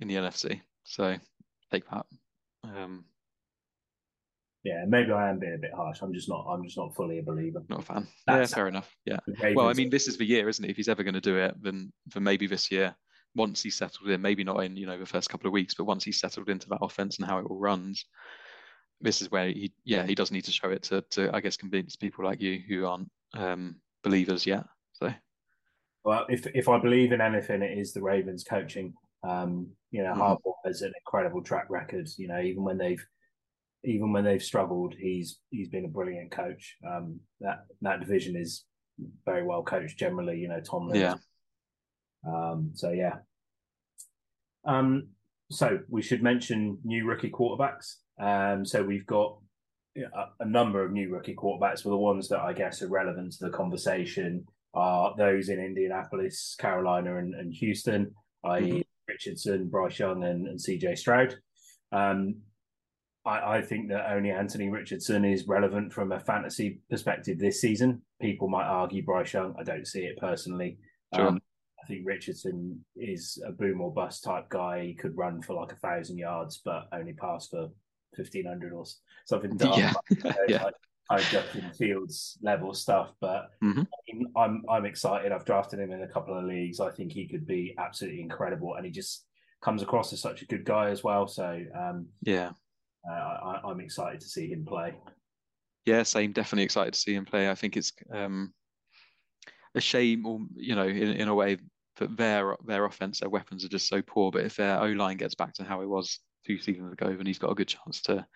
in 0.00 0.08
the 0.08 0.14
NFC. 0.14 0.60
So 0.84 1.16
take 1.72 1.88
that. 1.90 2.06
Um, 2.64 3.04
yeah, 4.64 4.84
maybe 4.88 5.12
I 5.12 5.28
am 5.28 5.38
being 5.38 5.54
a 5.54 5.58
bit 5.58 5.74
harsh. 5.74 6.00
I'm 6.00 6.14
just 6.14 6.28
not. 6.28 6.46
I'm 6.48 6.64
just 6.64 6.78
not 6.78 6.94
fully 6.94 7.18
a 7.18 7.22
believer. 7.22 7.62
Not 7.68 7.80
a 7.80 7.82
fan. 7.82 8.08
That's 8.26 8.50
yeah, 8.50 8.54
fair 8.54 8.68
enough. 8.68 8.90
Yeah. 9.04 9.18
Well, 9.54 9.68
I 9.68 9.74
mean, 9.74 9.90
this 9.90 10.08
is 10.08 10.16
the 10.16 10.24
year, 10.24 10.48
isn't 10.48 10.64
it? 10.64 10.70
If 10.70 10.76
he's 10.76 10.88
ever 10.88 11.02
going 11.02 11.14
to 11.14 11.20
do 11.20 11.36
it, 11.36 11.54
then 11.60 11.92
then 12.14 12.22
maybe 12.22 12.46
this 12.46 12.70
year, 12.70 12.94
once 13.34 13.62
he's 13.62 13.76
settled 13.76 14.08
in, 14.08 14.22
maybe 14.22 14.42
not 14.42 14.64
in 14.64 14.74
you 14.74 14.86
know 14.86 14.98
the 14.98 15.04
first 15.04 15.28
couple 15.28 15.46
of 15.46 15.52
weeks, 15.52 15.74
but 15.74 15.84
once 15.84 16.02
he's 16.02 16.18
settled 16.18 16.48
into 16.48 16.68
that 16.70 16.78
offense 16.80 17.18
and 17.18 17.26
how 17.26 17.38
it 17.38 17.44
all 17.44 17.58
runs, 17.58 18.06
this 19.02 19.20
is 19.20 19.30
where 19.30 19.48
he 19.48 19.70
yeah 19.84 20.06
he 20.06 20.14
does 20.14 20.30
need 20.30 20.44
to 20.44 20.52
show 20.52 20.70
it 20.70 20.82
to 20.84 21.04
to 21.10 21.30
I 21.34 21.40
guess 21.40 21.58
convince 21.58 21.94
people 21.94 22.24
like 22.24 22.40
you 22.40 22.60
who 22.66 22.86
aren't 22.86 23.10
um, 23.34 23.76
believers 24.02 24.46
yet. 24.46 24.64
So, 24.94 25.12
well, 26.04 26.24
if 26.30 26.46
if 26.54 26.70
I 26.70 26.80
believe 26.80 27.12
in 27.12 27.20
anything, 27.20 27.60
it 27.60 27.76
is 27.76 27.92
the 27.92 28.02
Ravens 28.02 28.44
coaching. 28.44 28.94
Um, 29.26 29.68
you 29.90 30.02
know, 30.02 30.12
mm-hmm. 30.12 30.20
Harbaugh 30.20 30.54
has 30.64 30.82
an 30.82 30.92
incredible 30.98 31.42
track 31.42 31.66
record. 31.70 32.08
You 32.16 32.28
know, 32.28 32.40
even 32.40 32.64
when 32.64 32.78
they've 32.78 33.04
even 33.84 34.12
when 34.12 34.24
they've 34.24 34.42
struggled, 34.42 34.94
he's 34.98 35.40
he's 35.50 35.68
been 35.68 35.84
a 35.84 35.88
brilliant 35.88 36.30
coach. 36.30 36.76
Um, 36.86 37.20
that 37.40 37.66
that 37.82 38.00
division 38.00 38.36
is 38.36 38.64
very 39.24 39.44
well 39.44 39.62
coached 39.62 39.98
generally. 39.98 40.38
You 40.38 40.48
know, 40.48 40.60
Tom. 40.60 40.90
Yeah. 40.94 41.16
Um, 42.26 42.70
so 42.74 42.90
yeah. 42.90 43.16
Um, 44.64 45.08
so 45.50 45.78
we 45.88 46.02
should 46.02 46.22
mention 46.22 46.78
new 46.84 47.06
rookie 47.06 47.30
quarterbacks. 47.30 47.96
Um, 48.18 48.64
so 48.64 48.82
we've 48.82 49.06
got 49.06 49.38
a, 49.96 50.42
a, 50.44 50.46
number 50.46 50.84
of 50.84 50.92
new 50.92 51.10
rookie 51.10 51.34
quarterbacks, 51.34 51.84
but 51.84 51.90
the 51.90 51.96
ones 51.96 52.28
that 52.28 52.40
I 52.40 52.52
guess 52.52 52.80
are 52.82 52.88
relevant 52.88 53.32
to 53.32 53.44
the 53.44 53.50
conversation 53.50 54.46
are 54.72 55.14
those 55.16 55.48
in 55.48 55.60
Indianapolis, 55.60 56.56
Carolina, 56.58 57.18
and, 57.18 57.34
and 57.34 57.52
Houston, 57.52 58.12
i.e., 58.44 58.62
mm-hmm. 58.62 58.80
Richardson, 59.14 59.68
Bryce 59.68 59.98
Young, 59.98 60.24
and, 60.24 60.46
and 60.46 60.58
CJ 60.58 60.98
Stroud. 60.98 61.36
Um, 61.92 62.36
I, 63.24 63.58
I, 63.58 63.62
think 63.62 63.88
that 63.88 64.10
only 64.10 64.30
Anthony 64.30 64.68
Richardson 64.68 65.24
is 65.24 65.46
relevant 65.46 65.92
from 65.92 66.12
a 66.12 66.20
fantasy 66.20 66.80
perspective 66.90 67.38
this 67.38 67.60
season. 67.60 68.02
People 68.20 68.48
might 68.48 68.66
argue 68.66 69.04
Bryce 69.04 69.32
Young. 69.32 69.54
I 69.58 69.62
don't 69.62 69.86
see 69.86 70.00
it 70.00 70.18
personally. 70.18 70.78
Sure. 71.14 71.28
Um, 71.28 71.40
I 71.82 71.86
think 71.86 72.02
Richardson 72.04 72.84
is 72.96 73.42
a 73.46 73.52
boom 73.52 73.80
or 73.80 73.92
bust 73.92 74.24
type 74.24 74.48
guy. 74.48 74.84
He 74.84 74.94
could 74.94 75.16
run 75.16 75.42
for 75.42 75.54
like 75.54 75.72
a 75.72 75.76
thousand 75.76 76.18
yards, 76.18 76.60
but 76.64 76.88
only 76.92 77.12
pass 77.12 77.48
for 77.48 77.68
fifteen 78.16 78.46
hundred 78.46 78.72
or 78.72 78.84
something. 79.26 79.58
Yeah, 79.60 79.92
yeah. 80.48 80.64
Like, 80.64 80.74
Justin 81.30 81.70
Fields 81.78 82.38
level 82.42 82.72
stuff, 82.72 83.12
but 83.20 83.50
mm-hmm. 83.62 83.82
I'm 84.36 84.62
I'm 84.68 84.84
excited. 84.86 85.32
I've 85.32 85.44
drafted 85.44 85.80
him 85.80 85.90
in 85.90 86.02
a 86.02 86.08
couple 86.08 86.36
of 86.36 86.44
leagues. 86.44 86.80
I 86.80 86.90
think 86.90 87.12
he 87.12 87.28
could 87.28 87.46
be 87.46 87.74
absolutely 87.78 88.20
incredible, 88.20 88.74
and 88.76 88.86
he 88.86 88.90
just 88.90 89.26
comes 89.62 89.82
across 89.82 90.12
as 90.12 90.20
such 90.20 90.42
a 90.42 90.46
good 90.46 90.64
guy 90.64 90.90
as 90.90 91.04
well. 91.04 91.26
So 91.26 91.60
um, 91.78 92.06
yeah, 92.22 92.52
uh, 93.08 93.12
I, 93.12 93.60
I'm 93.64 93.80
excited 93.80 94.20
to 94.20 94.28
see 94.28 94.48
him 94.48 94.64
play. 94.64 94.94
Yeah, 95.84 96.02
same. 96.02 96.32
Definitely 96.32 96.64
excited 96.64 96.94
to 96.94 97.00
see 97.00 97.14
him 97.14 97.26
play. 97.26 97.50
I 97.50 97.54
think 97.54 97.76
it's 97.76 97.92
um, 98.12 98.54
a 99.74 99.80
shame, 99.80 100.24
or 100.24 100.40
you 100.56 100.74
know, 100.74 100.86
in, 100.86 101.12
in 101.12 101.28
a 101.28 101.34
way, 101.34 101.58
that 101.96 102.16
their 102.16 102.56
their 102.66 102.86
offense, 102.86 103.20
their 103.20 103.28
weapons 103.28 103.64
are 103.64 103.68
just 103.68 103.88
so 103.88 104.00
poor. 104.00 104.30
But 104.30 104.44
if 104.44 104.56
their 104.56 104.80
O 104.80 104.86
line 104.86 105.18
gets 105.18 105.34
back 105.34 105.52
to 105.54 105.64
how 105.64 105.82
it 105.82 105.88
was 105.88 106.18
two 106.46 106.58
seasons 106.58 106.92
ago, 106.92 107.14
then 107.14 107.26
he's 107.26 107.38
got 107.38 107.50
a 107.50 107.54
good 107.54 107.68
chance 107.68 108.00
to 108.02 108.26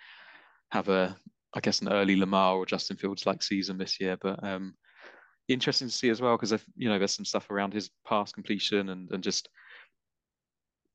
have 0.70 0.88
a, 0.88 1.16
I 1.54 1.60
guess, 1.60 1.80
an 1.80 1.92
early 1.92 2.16
Lamar 2.16 2.56
or 2.56 2.66
Justin 2.66 2.96
Fields 2.96 3.26
like 3.26 3.42
season 3.42 3.78
this 3.78 4.00
year. 4.00 4.16
But 4.20 4.42
um, 4.44 4.74
interesting 5.48 5.88
to 5.88 5.94
see 5.94 6.10
as 6.10 6.20
well 6.20 6.36
because 6.36 6.62
you 6.76 6.88
know 6.88 6.98
there's 6.98 7.14
some 7.14 7.24
stuff 7.24 7.50
around 7.50 7.72
his 7.72 7.90
pass 8.06 8.32
completion 8.32 8.90
and 8.90 9.10
and 9.10 9.22
just 9.22 9.48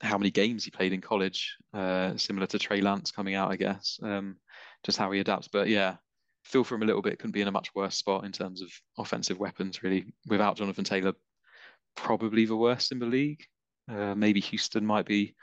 how 0.02 0.18
many 0.18 0.30
games 0.30 0.66
he 0.66 0.72
played 0.72 0.92
in 0.92 1.00
college, 1.00 1.56
uh, 1.74 2.16
similar 2.18 2.46
to 2.46 2.60
Trey 2.60 2.82
Lance 2.82 3.12
coming 3.12 3.36
out, 3.36 3.52
I 3.52 3.56
guess. 3.56 4.00
Um, 4.04 4.36
just 4.84 4.98
how 4.98 5.10
he 5.12 5.20
adapts. 5.20 5.48
But 5.48 5.70
yeah, 5.70 5.96
feel 6.44 6.64
for 6.64 6.76
him 6.76 6.84
a 6.84 6.86
little 6.86 7.02
bit. 7.02 7.20
Couldn't 7.20 7.32
be 7.32 7.42
in 7.42 7.48
a 7.48 7.54
much 7.54 7.74
worse 7.74 7.96
spot 7.96 8.26
in 8.26 8.34
terms 8.34 8.62
of 8.62 8.70
offensive 8.98 9.40
weapons, 9.40 9.82
really. 9.82 10.06
Without 10.28 10.58
Jonathan 10.58 10.84
Taylor 10.84 11.14
probably 11.96 12.46
the 12.46 12.56
worst 12.56 12.92
in 12.92 13.00
the 13.00 13.06
league. 13.06 13.44
Uh, 13.90 14.16
maybe 14.16 14.40
Houston 14.40 14.86
might 14.86 15.06
be 15.06 15.36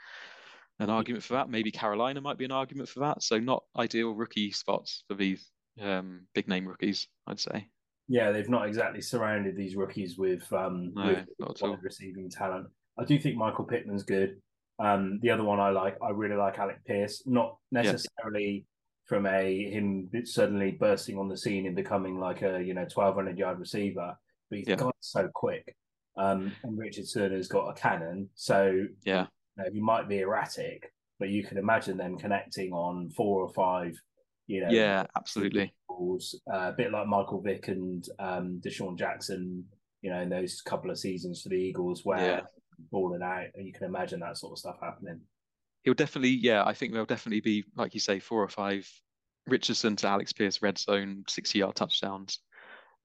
an 0.79 0.89
argument 0.89 1.23
for 1.23 1.33
that. 1.33 1.49
Maybe 1.49 1.71
Carolina 1.71 2.21
might 2.21 2.37
be 2.37 2.45
an 2.45 2.51
argument 2.51 2.89
for 2.89 3.01
that. 3.01 3.23
So 3.23 3.39
not 3.39 3.63
ideal 3.77 4.11
rookie 4.11 4.51
spots 4.51 5.03
for 5.07 5.15
these 5.15 5.49
um, 5.79 6.21
big 6.33 6.47
name 6.47 6.67
rookies, 6.67 7.07
I'd 7.27 7.39
say. 7.39 7.67
Yeah, 8.07 8.31
they've 8.31 8.49
not 8.49 8.67
exactly 8.67 9.01
surrounded 9.01 9.55
these 9.55 9.75
rookies 9.75 10.17
with, 10.17 10.51
um, 10.51 10.91
no, 10.95 11.23
with 11.39 11.83
receiving 11.83 12.29
talent. 12.29 12.67
I 12.99 13.05
do 13.05 13.17
think 13.17 13.37
Michael 13.37 13.65
Pittman's 13.65 14.03
good. 14.03 14.41
Um, 14.79 15.19
the 15.21 15.29
other 15.29 15.43
one 15.43 15.59
I 15.59 15.69
like, 15.69 15.97
I 16.01 16.09
really 16.09 16.35
like 16.35 16.57
Alec 16.57 16.83
Pierce. 16.85 17.23
Not 17.25 17.57
necessarily 17.71 18.65
yeah. 18.65 19.05
from 19.05 19.27
a 19.27 19.71
him 19.71 20.09
suddenly 20.23 20.71
bursting 20.71 21.17
on 21.17 21.29
the 21.29 21.37
scene 21.37 21.67
and 21.67 21.75
becoming 21.75 22.19
like 22.19 22.41
a 22.41 22.61
you 22.61 22.73
know 22.73 22.85
twelve 22.85 23.15
hundred 23.15 23.37
yard 23.37 23.59
receiver, 23.59 24.17
but 24.49 24.59
he's 24.59 24.67
yeah. 24.67 24.89
so 24.99 25.29
quick. 25.33 25.75
Um, 26.17 26.51
and 26.63 26.77
Richardson 26.77 27.31
has 27.31 27.47
got 27.47 27.69
a 27.69 27.73
cannon, 27.73 28.29
so 28.35 28.85
yeah, 29.05 29.27
know, 29.61 29.69
he 29.71 29.81
might 29.81 30.07
be 30.07 30.19
erratic, 30.19 30.91
but 31.19 31.29
you 31.29 31.43
can 31.43 31.57
imagine 31.57 31.97
them 31.97 32.17
connecting 32.17 32.73
on 32.73 33.09
four 33.09 33.41
or 33.41 33.49
five. 33.49 33.99
You 34.47 34.61
know, 34.61 34.69
yeah, 34.69 35.05
absolutely. 35.15 35.73
Balls, 35.87 36.39
uh, 36.51 36.69
a 36.69 36.73
bit 36.75 36.91
like 36.91 37.07
Michael 37.07 37.41
Vick 37.41 37.67
and 37.67 38.05
um, 38.19 38.61
DeSean 38.63 38.97
Jackson. 38.97 39.65
You 40.01 40.09
know, 40.09 40.21
in 40.21 40.29
those 40.29 40.61
couple 40.61 40.89
of 40.89 40.97
seasons 40.97 41.43
for 41.43 41.49
the 41.49 41.55
Eagles, 41.55 42.01
where 42.03 42.17
yeah. 42.19 42.41
balling 42.91 43.21
out, 43.21 43.45
and 43.53 43.67
you 43.67 43.73
can 43.73 43.85
imagine 43.85 44.19
that 44.21 44.37
sort 44.37 44.53
of 44.53 44.57
stuff 44.57 44.77
happening. 44.81 45.21
He'll 45.83 45.93
definitely, 45.93 46.29
yeah, 46.29 46.63
I 46.65 46.73
think 46.73 46.91
there'll 46.91 47.05
definitely 47.05 47.41
be, 47.41 47.63
like 47.75 47.93
you 47.93 47.99
say, 47.99 48.19
four 48.19 48.43
or 48.43 48.49
five 48.49 48.87
Richardson 49.47 49.95
to 49.97 50.07
Alec 50.07 50.35
Pierce 50.35 50.61
red 50.61 50.77
zone, 50.77 51.23
60 51.27 51.59
yard 51.59 51.75
touchdowns, 51.75 52.39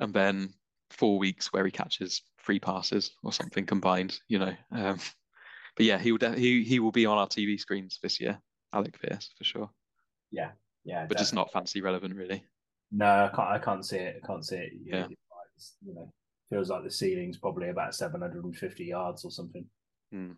and 0.00 0.12
then 0.12 0.52
four 0.90 1.18
weeks 1.18 1.52
where 1.52 1.64
he 1.64 1.70
catches 1.70 2.22
three 2.44 2.60
passes 2.60 3.12
or 3.22 3.32
something 3.32 3.66
combined, 3.66 4.18
you 4.28 4.38
know. 4.38 4.54
Um, 4.72 4.98
but 5.76 5.86
yeah, 5.86 5.98
he 5.98 6.12
will 6.12 6.18
de- 6.18 6.38
he 6.38 6.64
he 6.64 6.80
will 6.80 6.92
be 6.92 7.06
on 7.06 7.18
our 7.18 7.28
TV 7.28 7.58
screens 7.58 7.98
this 8.02 8.20
year, 8.20 8.40
Alec 8.72 9.00
Pierce 9.00 9.30
for 9.36 9.44
sure. 9.44 9.70
Yeah, 10.30 10.50
yeah, 10.84 11.02
but 11.02 11.16
definitely. 11.16 11.22
just 11.22 11.34
not 11.34 11.52
fancy 11.52 11.80
relevant 11.80 12.14
really. 12.16 12.42
No, 12.92 13.06
I 13.06 13.28
can't. 13.34 13.48
I 13.48 13.58
can't 13.58 13.84
see 13.84 13.98
it. 13.98 14.20
I 14.22 14.26
can't 14.26 14.44
see 14.44 14.56
it. 14.56 14.72
Yeah, 14.84 15.06
you 15.84 15.94
know, 15.94 16.12
feels 16.50 16.70
like 16.70 16.84
the 16.84 16.90
ceiling's 16.90 17.38
probably 17.38 17.68
about 17.68 17.94
750 17.94 18.84
yards 18.84 19.24
or 19.24 19.30
something. 19.30 19.64
Hmm. 20.12 20.32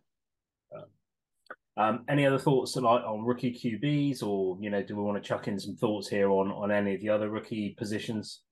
Um, 1.76 2.04
any 2.08 2.26
other 2.26 2.38
thoughts 2.38 2.74
like 2.74 3.04
on 3.04 3.24
rookie 3.24 3.52
QBs, 3.52 4.24
or 4.24 4.58
you 4.60 4.68
know, 4.68 4.82
do 4.82 4.96
we 4.96 5.02
want 5.02 5.22
to 5.22 5.26
chuck 5.26 5.46
in 5.46 5.60
some 5.60 5.76
thoughts 5.76 6.08
here 6.08 6.30
on 6.30 6.50
on 6.50 6.72
any 6.72 6.96
of 6.96 7.00
the 7.00 7.08
other 7.08 7.30
rookie 7.30 7.76
positions? 7.78 8.42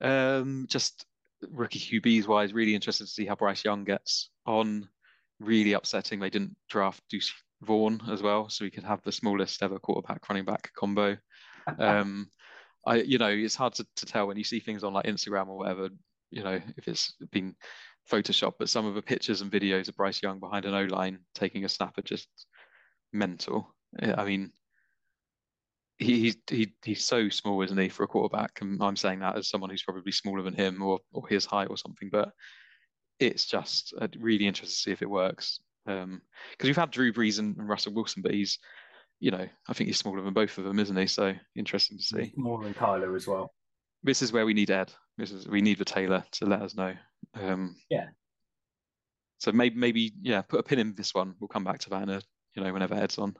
Um, 0.00 0.66
just 0.68 1.04
rookie 1.50 1.80
QBs 1.80 2.28
wise, 2.28 2.52
really 2.52 2.74
interested 2.74 3.04
to 3.04 3.10
see 3.10 3.26
how 3.26 3.34
Bryce 3.34 3.64
Young 3.64 3.82
gets 3.82 4.30
on. 4.46 4.88
Really 5.40 5.72
upsetting 5.72 6.20
they 6.20 6.30
didn't 6.30 6.56
draft 6.68 7.02
Deuce 7.10 7.32
Vaughn 7.62 8.00
as 8.10 8.22
well, 8.22 8.48
so 8.48 8.64
we 8.64 8.70
could 8.70 8.84
have 8.84 9.02
the 9.02 9.12
smallest 9.12 9.62
ever 9.62 9.78
quarterback 9.78 10.28
running 10.28 10.44
back 10.44 10.70
combo. 10.76 11.16
Um, 11.78 12.28
I, 12.86 12.96
you 12.96 13.16
know, 13.16 13.30
it's 13.30 13.54
hard 13.54 13.72
to, 13.76 13.86
to 13.96 14.04
tell 14.04 14.26
when 14.26 14.36
you 14.36 14.44
see 14.44 14.60
things 14.60 14.84
on 14.84 14.92
like 14.92 15.06
Instagram 15.06 15.48
or 15.48 15.56
whatever. 15.56 15.88
You 16.30 16.42
know, 16.42 16.60
if 16.76 16.88
it's 16.88 17.14
been 17.32 17.54
Photoshop, 18.10 18.54
but 18.58 18.68
some 18.68 18.84
of 18.84 18.94
the 18.94 19.00
pictures 19.00 19.40
and 19.40 19.50
videos 19.50 19.88
of 19.88 19.96
Bryce 19.96 20.22
Young 20.22 20.40
behind 20.40 20.66
an 20.66 20.74
O 20.74 20.82
line 20.82 21.20
taking 21.34 21.64
a 21.64 21.68
snap 21.70 21.96
are 21.96 22.02
just 22.02 22.28
mental. 23.14 23.74
I 24.02 24.24
mean, 24.24 24.52
he, 25.98 26.20
he's 26.20 26.36
he, 26.50 26.74
he's 26.84 27.04
so 27.04 27.28
small, 27.28 27.62
isn't 27.62 27.78
he, 27.78 27.88
for 27.88 28.02
a 28.02 28.08
quarterback? 28.08 28.60
And 28.60 28.82
I'm 28.82 28.96
saying 28.96 29.20
that 29.20 29.36
as 29.36 29.48
someone 29.48 29.70
who's 29.70 29.82
probably 29.82 30.12
smaller 30.12 30.42
than 30.42 30.54
him 30.54 30.82
or 30.82 30.98
or 31.12 31.26
his 31.28 31.46
height 31.46 31.68
or 31.70 31.76
something. 31.76 32.10
But 32.10 32.30
it's 33.18 33.46
just 33.46 33.94
uh, 34.00 34.08
really 34.18 34.46
interesting 34.46 34.74
to 34.74 34.82
see 34.82 34.92
if 34.92 35.02
it 35.02 35.10
works. 35.10 35.60
Because 35.86 36.04
um, 36.04 36.22
we've 36.62 36.76
had 36.76 36.90
Drew 36.90 37.12
Brees 37.12 37.38
and, 37.38 37.56
and, 37.56 37.68
Russell 37.68 37.92
Wilson, 37.92 38.22
but 38.22 38.32
he's, 38.32 38.58
you 39.20 39.30
know, 39.30 39.46
I 39.68 39.72
think 39.72 39.88
he's 39.88 39.98
smaller 39.98 40.22
than 40.22 40.32
both 40.32 40.56
of 40.56 40.64
them, 40.64 40.78
isn't 40.78 40.96
he? 40.96 41.06
So 41.06 41.34
interesting 41.54 41.98
to 41.98 42.04
see. 42.04 42.32
More 42.36 42.62
than 42.62 42.74
Kyler 42.74 43.14
as 43.14 43.26
well. 43.26 43.52
This 44.02 44.22
is 44.22 44.32
where 44.32 44.46
we 44.46 44.54
need 44.54 44.70
Ed. 44.70 44.92
This 45.16 45.30
is 45.30 45.46
we 45.46 45.60
need 45.60 45.78
the 45.78 45.84
Taylor 45.84 46.24
to 46.32 46.46
let 46.46 46.62
us 46.62 46.74
know. 46.74 46.94
Um, 47.34 47.76
yeah. 47.90 48.06
So 49.38 49.52
maybe 49.52 49.76
maybe 49.76 50.12
yeah, 50.22 50.42
put 50.42 50.60
a 50.60 50.62
pin 50.62 50.78
in 50.78 50.94
this 50.94 51.14
one. 51.14 51.34
We'll 51.38 51.48
come 51.48 51.64
back 51.64 51.78
to 51.80 51.90
that 51.90 52.02
in 52.02 52.10
a 52.10 52.20
you 52.54 52.62
know 52.62 52.72
whenever 52.72 52.94
Ed's 52.94 53.18
on. 53.18 53.36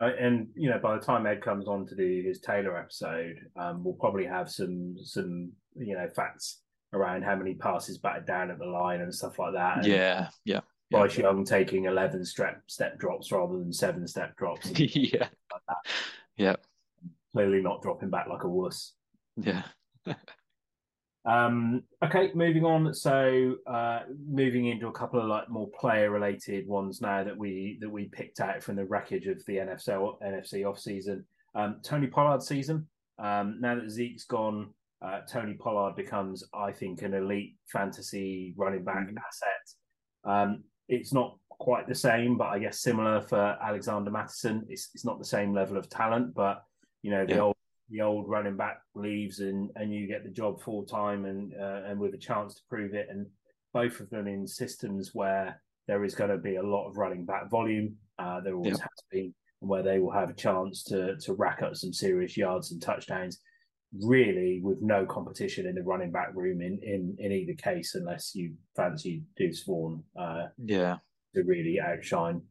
Uh, 0.00 0.10
and 0.20 0.48
you 0.54 0.68
know, 0.68 0.78
by 0.78 0.94
the 0.94 1.04
time 1.04 1.26
Ed 1.26 1.42
comes 1.42 1.66
on 1.66 1.86
to 1.86 1.96
do 1.96 2.22
his 2.24 2.40
Taylor 2.40 2.78
episode, 2.78 3.36
um, 3.56 3.82
we'll 3.82 3.94
probably 3.94 4.26
have 4.26 4.50
some 4.50 4.94
some 5.02 5.52
you 5.74 5.94
know 5.94 6.08
facts 6.14 6.60
around 6.92 7.22
how 7.22 7.36
many 7.36 7.54
passes 7.54 7.98
batted 7.98 8.26
down 8.26 8.50
at 8.50 8.58
the 8.58 8.66
line 8.66 9.00
and 9.00 9.14
stuff 9.14 9.38
like 9.38 9.54
that. 9.54 9.78
And 9.78 9.86
yeah, 9.86 10.28
yeah. 10.44 10.60
Bryce 10.90 11.18
yeah. 11.18 11.24
Young 11.24 11.44
taking 11.44 11.84
eleven 11.84 12.24
step 12.24 12.62
step 12.66 12.98
drops 12.98 13.32
rather 13.32 13.58
than 13.58 13.72
seven 13.72 14.06
step 14.06 14.36
drops. 14.36 14.70
yeah, 14.78 15.28
like 15.50 15.76
yeah. 16.36 16.56
Clearly 17.32 17.60
not 17.60 17.82
dropping 17.82 18.10
back 18.10 18.28
like 18.28 18.44
a 18.44 18.48
wuss. 18.48 18.94
Yeah. 19.36 19.62
Um, 21.26 21.82
okay, 22.04 22.30
moving 22.34 22.64
on. 22.64 22.94
So 22.94 23.56
uh, 23.66 24.02
moving 24.28 24.66
into 24.66 24.86
a 24.86 24.92
couple 24.92 25.20
of 25.20 25.26
like 25.26 25.50
more 25.50 25.68
player 25.78 26.10
related 26.10 26.68
ones 26.68 27.00
now 27.00 27.24
that 27.24 27.36
we 27.36 27.78
that 27.80 27.90
we 27.90 28.04
picked 28.04 28.40
out 28.40 28.62
from 28.62 28.76
the 28.76 28.84
wreckage 28.84 29.26
of 29.26 29.44
the 29.44 29.56
NFC 29.56 30.18
NFC 30.22 30.64
off 30.64 30.78
season. 30.78 31.26
Um, 31.54 31.80
Tony 31.82 32.06
Pollard 32.06 32.42
season. 32.42 32.86
Um, 33.18 33.58
now 33.60 33.74
that 33.74 33.90
Zeke's 33.90 34.24
gone, 34.24 34.72
uh, 35.02 35.20
Tony 35.28 35.54
Pollard 35.54 35.96
becomes, 35.96 36.44
I 36.54 36.72
think, 36.72 37.02
an 37.02 37.14
elite 37.14 37.56
fantasy 37.70 38.54
running 38.56 38.84
back 38.84 39.06
mm-hmm. 39.06 39.18
asset. 39.18 39.64
Um, 40.24 40.64
it's 40.88 41.12
not 41.12 41.38
quite 41.50 41.86
the 41.86 41.94
same, 41.94 42.36
but 42.36 42.48
I 42.48 42.58
guess 42.58 42.80
similar 42.80 43.20
for 43.20 43.56
Alexander 43.62 44.10
Mattison. 44.10 44.64
It's 44.68 44.90
it's 44.94 45.04
not 45.04 45.18
the 45.18 45.24
same 45.24 45.52
level 45.52 45.76
of 45.76 45.88
talent, 45.88 46.34
but 46.34 46.62
you 47.02 47.10
know 47.10 47.26
the 47.26 47.34
yeah. 47.34 47.40
old 47.40 47.56
the 47.90 48.00
old 48.00 48.28
running 48.28 48.56
back 48.56 48.80
leaves 48.94 49.40
and 49.40 49.70
and 49.76 49.92
you 49.92 50.06
get 50.06 50.24
the 50.24 50.30
job 50.30 50.60
full 50.60 50.84
time 50.84 51.24
and 51.24 51.54
uh, 51.54 51.82
and 51.86 51.98
with 52.00 52.14
a 52.14 52.18
chance 52.18 52.54
to 52.54 52.62
prove 52.68 52.94
it 52.94 53.08
and 53.10 53.26
both 53.72 54.00
of 54.00 54.10
them 54.10 54.26
in 54.26 54.46
systems 54.46 55.10
where 55.12 55.60
there 55.86 56.04
is 56.04 56.14
going 56.14 56.30
to 56.30 56.38
be 56.38 56.56
a 56.56 56.62
lot 56.62 56.88
of 56.88 56.96
running 56.96 57.24
back 57.24 57.48
volume 57.50 57.94
uh, 58.18 58.40
there 58.40 58.56
always 58.56 58.80
has 58.80 58.88
been 59.10 59.32
where 59.60 59.82
they 59.82 59.98
will 59.98 60.10
have 60.10 60.30
a 60.30 60.34
chance 60.34 60.82
to 60.82 61.16
to 61.18 61.34
rack 61.34 61.62
up 61.62 61.76
some 61.76 61.92
serious 61.92 62.36
yards 62.36 62.72
and 62.72 62.82
touchdowns 62.82 63.40
really 64.02 64.60
with 64.62 64.78
no 64.80 65.06
competition 65.06 65.66
in 65.66 65.74
the 65.74 65.82
running 65.82 66.10
back 66.10 66.28
room 66.34 66.60
in 66.60 66.78
in, 66.82 67.16
in 67.18 67.32
either 67.32 67.54
case 67.54 67.94
unless 67.94 68.34
you 68.34 68.54
fancy 68.76 69.22
Deuce 69.36 69.62
Vaughn 69.64 70.02
uh, 70.18 70.46
yeah 70.64 70.96
to 71.34 71.42
really 71.42 71.80
outshine 71.80 72.42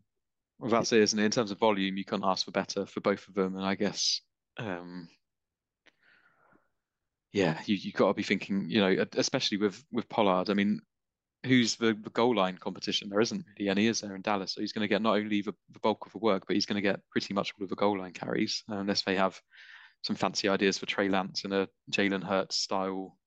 well 0.60 0.71
that's 0.71 0.91
it 0.91 1.01
isn't 1.01 1.19
it 1.19 1.25
in 1.25 1.31
terms 1.31 1.51
of 1.51 1.60
volume 1.60 1.97
you 1.97 2.05
can't 2.05 2.25
ask 2.25 2.45
for 2.45 2.51
better 2.51 2.86
for 2.86 3.01
both 3.01 3.27
of 3.27 3.34
them 3.34 3.55
and 3.55 3.65
I 3.65 3.75
guess 3.75 4.21
um, 4.58 5.10
yeah, 7.36 7.60
you 7.65 7.75
you 7.75 7.91
got 7.91 8.08
to 8.08 8.13
be 8.13 8.23
thinking, 8.23 8.69
you 8.69 8.79
know, 8.79 9.05
especially 9.17 9.58
with 9.58 9.84
with 9.91 10.08
Pollard. 10.08 10.49
I 10.49 10.53
mean, 10.53 10.79
who's 11.45 11.75
the, 11.75 11.88
the 12.01 12.10
goal 12.12 12.34
line 12.34 12.58
competition? 12.58 13.10
There 13.10 13.19
isn't 13.19 13.43
really 13.60 13.69
any, 13.69 13.88
is 13.88 13.99
there, 13.99 14.15
in 14.15 14.21
Dallas? 14.21 14.53
So 14.53 14.62
he's 14.62 14.71
going 14.71 14.84
to 14.84 14.88
get 14.88 15.01
not 15.01 15.17
only 15.17 15.41
the, 15.41 15.53
the 15.73 15.79
bulk 15.81 16.05
of 16.05 16.13
the 16.13 16.19
work, 16.19 16.45
but 16.47 16.55
he's 16.55 16.65
going 16.65 16.81
to 16.81 16.89
get 16.89 17.01
pretty 17.12 17.34
much 17.34 17.51
all 17.60 17.65
of 17.65 17.69
the 17.69 17.75
goal 17.75 17.99
line 17.99 18.13
carries, 18.13 18.63
unless 18.69 19.01
they 19.01 19.17
have 19.17 19.38
some 20.06 20.15
fancy 20.15 20.48
ideas 20.48 20.78
for 20.78 20.86
Trey 20.86 21.10
Lance 21.10 21.46
and 21.46 21.54
a 21.54 21.68
Jalen 21.91 22.24
Hurts 22.24 22.58
style 22.58 23.18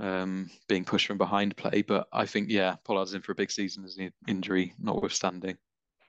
um, 0.00 0.50
being 0.68 0.84
pushed 0.84 1.06
from 1.06 1.18
behind 1.18 1.56
play. 1.56 1.82
But 1.82 2.08
I 2.12 2.26
think, 2.26 2.48
yeah, 2.50 2.74
Pollard's 2.84 3.14
in 3.14 3.22
for 3.22 3.30
a 3.30 3.36
big 3.36 3.52
season 3.52 3.84
as 3.84 3.96
an 3.96 4.12
injury 4.26 4.74
notwithstanding. 4.80 5.56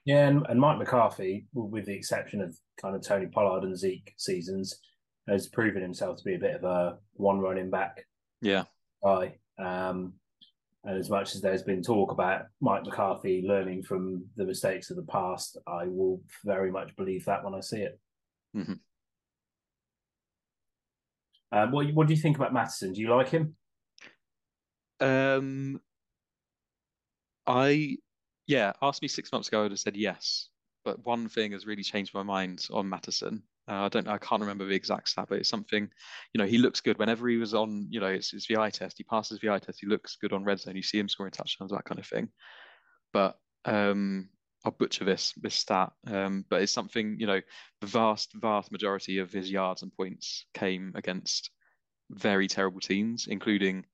Yeah, 0.06 0.28
and, 0.28 0.44
and 0.50 0.60
Mike 0.60 0.80
McCarthy, 0.80 1.46
with 1.54 1.86
the 1.86 1.94
exception 1.94 2.42
of 2.42 2.58
kind 2.82 2.96
of 2.96 3.06
Tony 3.06 3.28
Pollard 3.28 3.64
and 3.64 3.78
Zeke 3.78 4.12
seasons, 4.18 4.80
has 5.30 5.48
proven 5.50 5.84
himself 5.84 6.18
to 6.18 6.24
be 6.24 6.34
a 6.34 6.40
bit 6.40 6.56
of 6.56 6.64
a 6.64 6.98
one 7.14 7.40
running 7.40 7.70
back 7.70 8.08
yeah 8.42 8.64
guy. 9.04 9.36
Um, 9.60 10.14
and 10.84 10.98
as 10.98 11.12
much 11.12 11.36
as 11.36 11.42
there's 11.42 11.62
been 11.62 11.84
talk 11.84 12.12
about 12.12 12.46
Mike 12.60 12.86
McCarthy 12.86 13.46
learning 13.48 13.84
from 13.84 14.26
the 14.36 14.46
mistakes 14.46 14.90
of 14.90 14.96
the 14.96 15.04
past, 15.04 15.60
I 15.68 15.86
will 15.86 16.24
very 16.44 16.72
much 16.72 16.96
believe 16.96 17.24
that 17.26 17.44
when 17.44 17.54
I 17.54 17.60
see 17.60 17.82
it. 17.82 18.00
Mm-hmm. 18.58 18.74
Um, 21.52 21.72
what 21.72 21.92
What 21.94 22.08
do 22.08 22.14
you 22.14 22.20
think 22.20 22.38
about 22.38 22.54
Mattison? 22.54 22.94
Do 22.94 23.02
you 23.02 23.14
like 23.14 23.30
him? 23.30 23.56
Um, 25.00 25.82
I 27.48 27.98
yeah, 28.48 28.74
asked 28.82 29.02
me 29.02 29.08
six 29.08 29.32
months 29.32 29.48
ago, 29.48 29.66
I'd 29.66 29.72
have 29.72 29.80
said 29.80 29.96
yes. 29.96 30.50
But 30.84 31.06
one 31.06 31.30
thing 31.30 31.52
has 31.52 31.66
really 31.66 31.84
changed 31.84 32.14
my 32.14 32.24
mind 32.24 32.68
on 32.72 32.90
Mattison, 32.90 33.44
uh, 33.68 33.86
I 33.86 33.90
don't. 33.90 34.08
I 34.08 34.18
can't 34.18 34.42
remember 34.42 34.66
the 34.66 34.76
exact 34.76 35.10
stat, 35.10 35.28
but 35.30 35.38
it's 35.38 35.50
something. 35.50 35.88
You 36.34 36.40
know, 36.40 36.46
he 36.46 36.58
looks 36.58 36.82
good 36.82 36.98
whenever 36.98 37.30
he 37.30 37.38
was 37.38 37.54
on. 37.54 37.88
You 37.90 38.00
know, 38.00 38.08
it's 38.08 38.32
his 38.32 38.48
VI 38.48 38.72
test. 38.72 38.98
He 38.98 39.04
passes 39.04 39.40
VI 39.40 39.60
test. 39.60 39.80
He 39.80 39.88
looks 39.88 40.18
good 40.18 40.34
on 40.34 40.44
red 40.44 40.60
zone. 40.60 40.76
You 40.76 40.82
see 40.82 41.00
him 41.00 41.08
scoring 41.08 41.32
touchdowns, 41.32 41.72
that 41.72 41.86
kind 41.86 42.00
of 42.00 42.08
thing. 42.08 42.30
But 43.14 43.38
um, 43.66 44.30
I'll 44.64 44.72
butcher 44.72 45.06
this 45.06 45.34
this 45.34 45.56
stat. 45.56 45.92
Um, 46.08 46.46
but 46.50 46.62
it's 46.62 46.72
something. 46.72 47.18
You 47.20 47.28
know, 47.28 47.42
the 47.82 47.88
vast 47.88 48.34
vast 48.36 48.72
majority 48.72 49.18
of 49.18 49.32
his 49.32 49.50
yards 49.50 49.82
and 49.82 49.94
points 49.94 50.46
came 50.54 50.92
against 50.96 51.50
very 52.10 52.48
terrible 52.48 52.80
teams, 52.80 53.28
including 53.28 53.86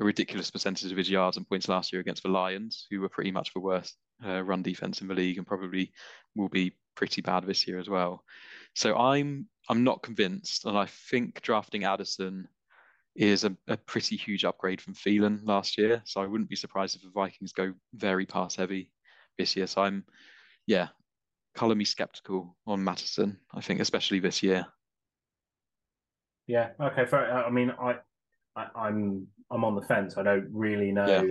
a 0.00 0.04
ridiculous 0.04 0.50
percentage 0.50 0.90
of 0.90 0.98
his 0.98 1.10
yards 1.10 1.36
and 1.36 1.48
points 1.48 1.68
last 1.68 1.92
year 1.92 2.00
against 2.00 2.22
the 2.22 2.28
Lions, 2.28 2.86
who 2.90 3.00
were 3.00 3.08
pretty 3.08 3.30
much 3.30 3.52
the 3.52 3.60
worst 3.60 3.96
uh, 4.24 4.42
run 4.42 4.62
defense 4.62 5.00
in 5.00 5.08
the 5.08 5.14
league 5.14 5.38
and 5.38 5.46
probably 5.46 5.92
will 6.34 6.48
be 6.48 6.72
pretty 6.94 7.20
bad 7.20 7.44
this 7.44 7.66
year 7.66 7.78
as 7.78 7.88
well. 7.88 8.24
So 8.74 8.96
I'm 8.96 9.48
I'm 9.68 9.84
not 9.84 10.02
convinced, 10.02 10.64
and 10.66 10.78
I 10.78 10.86
think 10.86 11.40
drafting 11.42 11.84
Addison 11.84 12.48
is 13.14 13.44
a, 13.44 13.54
a 13.68 13.76
pretty 13.76 14.16
huge 14.16 14.44
upgrade 14.44 14.80
from 14.80 14.94
Thielen 14.94 15.40
last 15.44 15.76
year. 15.76 16.00
So 16.04 16.22
I 16.22 16.26
wouldn't 16.26 16.48
be 16.48 16.56
surprised 16.56 16.96
if 16.96 17.02
the 17.02 17.10
Vikings 17.10 17.52
go 17.52 17.74
very 17.92 18.24
pass 18.24 18.54
heavy 18.54 18.90
this 19.38 19.56
year. 19.56 19.66
So 19.66 19.82
I'm, 19.82 20.04
yeah, 20.66 20.88
color 21.54 21.74
me 21.74 21.84
skeptical 21.84 22.56
on 22.66 22.82
Mattison. 22.82 23.38
I 23.54 23.60
think 23.60 23.80
especially 23.80 24.20
this 24.20 24.42
year. 24.42 24.66
Yeah. 26.46 26.70
Okay. 26.80 27.06
Fair. 27.06 27.32
I 27.32 27.50
mean, 27.50 27.72
I, 27.80 27.96
I 28.56 28.66
I'm 28.74 29.26
I'm 29.50 29.64
on 29.64 29.74
the 29.74 29.82
fence. 29.82 30.16
I 30.18 30.22
don't 30.22 30.48
really 30.52 30.92
know 30.92 31.06
yeah. 31.06 31.22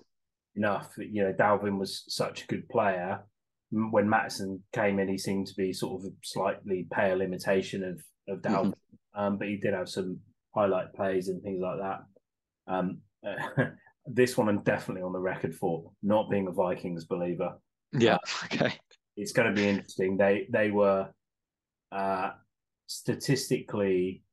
enough. 0.56 0.94
You 0.98 1.24
know, 1.24 1.34
Dalvin 1.34 1.78
was 1.78 2.04
such 2.08 2.44
a 2.44 2.48
good 2.48 2.68
player 2.70 3.22
when 3.72 4.10
Mattison 4.10 4.62
came 4.74 5.00
in, 5.00 5.08
he 5.08 5.18
seemed 5.18 5.48
to 5.48 5.56
be 5.56 5.72
sort 5.72 6.02
of 6.02 6.12
a 6.12 6.14
slightly 6.24 6.88
pale 6.92 7.22
imitation 7.22 7.84
of 7.84 8.04
of 8.28 8.42
Dalvin, 8.42 8.68
mm-hmm. 8.68 9.22
um, 9.22 9.38
but 9.38 9.48
he 9.48 9.58
did 9.58 9.74
have 9.74 9.90
some 9.90 10.20
highlight 10.54 10.94
plays 10.94 11.30
and 11.30 11.42
things 11.42 11.62
like 11.62 11.80
that. 11.80 12.00
Um, 12.68 13.00
this 14.06 14.38
one 14.38 14.50
I'm 14.50 14.64
definitely 14.64 15.04
on 15.04 15.14
the 15.14 15.20
record 15.20 15.56
for 15.56 15.92
not 16.04 16.30
being 16.30 16.48
a 16.48 16.52
Vikings 16.52 17.06
believer. 17.06 17.54
Yeah, 17.94 18.18
okay. 18.46 18.74
It's 19.18 19.32
going 19.32 19.54
to 19.54 19.60
be 19.60 19.68
interesting. 19.68 20.18
They 20.18 20.48
they 20.50 20.72
were 20.72 21.10
uh, 21.92 22.32
statistically 22.88 24.24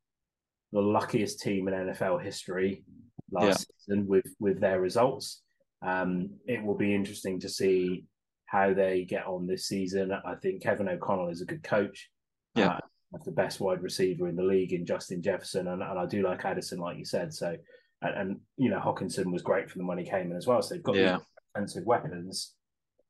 the 0.73 0.81
luckiest 0.81 1.41
team 1.41 1.69
in 1.69 1.75
NFL 1.75 2.23
history 2.23 2.85
last 3.31 3.67
yeah. 3.69 3.87
season 3.87 4.07
with 4.07 4.27
with 4.39 4.61
their 4.61 4.81
results. 4.81 5.43
Um, 5.83 6.31
it 6.47 6.63
will 6.63 6.77
be 6.77 6.95
interesting 6.95 7.41
to 7.41 7.49
see 7.49 8.05
how 8.47 8.73
they 8.73 9.05
get 9.05 9.27
on 9.27 9.47
this 9.47 9.67
season. 9.67 10.13
I 10.13 10.35
think 10.37 10.63
Kevin 10.63 10.89
O'Connell 10.89 11.29
is 11.29 11.43
a 11.43 11.47
good 11.47 11.63
coach. 11.63 12.09
Yeah. 12.55 12.79
Uh, 13.15 13.19
the 13.25 13.33
best 13.33 13.61
wide 13.61 13.83
receiver 13.83 14.29
in 14.29 14.37
the 14.37 14.43
league 14.43 14.73
in 14.73 14.85
Justin 14.85 15.23
Jefferson. 15.23 15.69
And, 15.69 15.83
and 15.83 15.99
I 15.99 16.07
do 16.07 16.23
like 16.23 16.45
Addison, 16.45 16.79
like 16.79 16.99
you 16.99 17.05
said. 17.05 17.33
So 17.33 17.57
and, 18.03 18.15
and, 18.15 18.41
you 18.57 18.71
know 18.71 18.79
Hockenson 18.79 19.33
was 19.33 19.43
great 19.43 19.71
for 19.71 19.79
them 19.79 19.87
when 19.87 19.99
he 19.99 20.05
came 20.05 20.31
in 20.31 20.37
as 20.37 20.47
well. 20.47 20.63
So 20.63 20.75
they've 20.75 20.83
got 20.83 20.97
yeah. 20.97 21.19
offensive 21.55 21.85
weapons, 21.85 22.55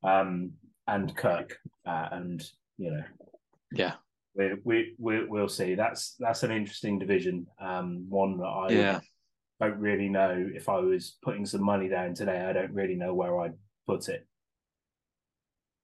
um, 0.03 0.53
and 0.87 1.15
Kirk, 1.17 1.57
uh, 1.87 2.09
and 2.13 2.43
you 2.77 2.91
know, 2.91 3.05
yeah, 3.73 3.95
we 4.35 4.53
we 4.65 4.95
we 4.99 5.25
will 5.25 5.49
see. 5.49 5.75
That's 5.75 6.15
that's 6.19 6.43
an 6.43 6.51
interesting 6.51 6.99
division. 6.99 7.47
Um, 7.61 8.07
one 8.09 8.39
that 8.39 8.45
I 8.45 8.69
yeah. 8.71 9.01
don't 9.61 9.79
really 9.79 10.09
know 10.09 10.49
if 10.55 10.69
I 10.69 10.79
was 10.79 11.17
putting 11.23 11.47
some 11.47 11.63
money 11.63 11.89
down 11.89 12.15
today. 12.15 12.45
I 12.45 12.53
don't 12.53 12.73
really 12.73 12.95
know 12.95 13.15
where 13.15 13.41
I'd 13.41 13.55
put 13.87 14.09
it. 14.09 14.27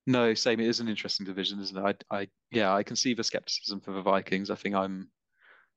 No, 0.06 0.34
same. 0.34 0.60
It 0.60 0.68
is 0.68 0.80
an 0.80 0.88
interesting 0.88 1.24
division, 1.24 1.60
isn't 1.60 1.76
it? 1.76 2.04
I, 2.10 2.16
I, 2.16 2.28
yeah, 2.50 2.74
I 2.74 2.82
can 2.82 2.96
see 2.96 3.14
the 3.14 3.24
skepticism 3.24 3.80
for 3.80 3.92
the 3.92 4.02
Vikings. 4.02 4.50
I 4.50 4.54
think 4.54 4.74
I'm 4.74 5.08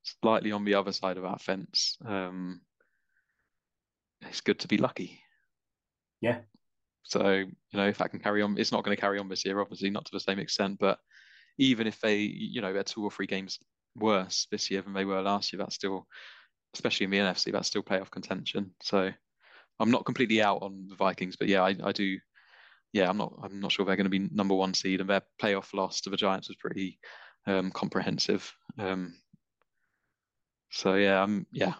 slightly 0.03 0.51
on 0.51 0.65
the 0.65 0.73
other 0.75 0.91
side 0.91 1.17
of 1.17 1.23
that 1.23 1.41
fence. 1.41 1.97
Um, 2.05 2.61
it's 4.21 4.41
good 4.41 4.59
to 4.59 4.67
be 4.67 4.77
lucky. 4.77 5.21
Yeah. 6.19 6.39
So 7.07 7.29
you 7.29 7.47
know, 7.73 7.87
if 7.87 7.97
that 7.97 8.11
can 8.11 8.19
carry 8.19 8.41
on, 8.41 8.57
it's 8.57 8.71
not 8.71 8.83
going 8.83 8.95
to 8.95 9.01
carry 9.01 9.19
on 9.19 9.29
this 9.29 9.45
year, 9.45 9.59
obviously, 9.59 9.89
not 9.89 10.05
to 10.05 10.11
the 10.11 10.19
same 10.19 10.39
extent. 10.39 10.77
But 10.79 10.99
even 11.57 11.87
if 11.87 11.99
they, 11.99 12.17
you 12.17 12.61
know, 12.61 12.73
they're 12.73 12.83
two 12.83 13.03
or 13.03 13.11
three 13.11 13.27
games 13.27 13.59
worse 13.95 14.47
this 14.51 14.69
year 14.69 14.81
than 14.81 14.93
they 14.93 15.05
were 15.05 15.21
last 15.21 15.51
year, 15.51 15.59
that's 15.59 15.75
still, 15.75 16.05
especially 16.73 17.05
in 17.05 17.11
the 17.11 17.17
NFC, 17.17 17.51
that's 17.51 17.67
still 17.67 17.83
playoff 17.83 18.11
contention. 18.11 18.71
So 18.81 19.11
I'm 19.79 19.91
not 19.91 20.05
completely 20.05 20.41
out 20.41 20.61
on 20.61 20.87
the 20.89 20.95
Vikings, 20.95 21.35
but 21.37 21.47
yeah, 21.47 21.63
I, 21.63 21.75
I 21.83 21.91
do 21.91 22.17
yeah, 22.93 23.09
I'm 23.09 23.17
not 23.17 23.33
I'm 23.43 23.59
not 23.59 23.71
sure 23.71 23.85
they're 23.85 23.95
going 23.95 24.09
to 24.09 24.09
be 24.09 24.29
number 24.31 24.55
one 24.55 24.73
seed, 24.73 25.01
and 25.01 25.09
their 25.09 25.21
playoff 25.41 25.73
loss 25.73 26.01
to 26.01 26.09
the 26.09 26.17
Giants 26.17 26.47
was 26.47 26.57
pretty 26.57 26.99
um, 27.45 27.71
comprehensive. 27.71 28.51
Um, 28.77 29.15
so 30.71 30.95
yeah, 30.95 31.21
um, 31.21 31.45
yeah, 31.51 31.73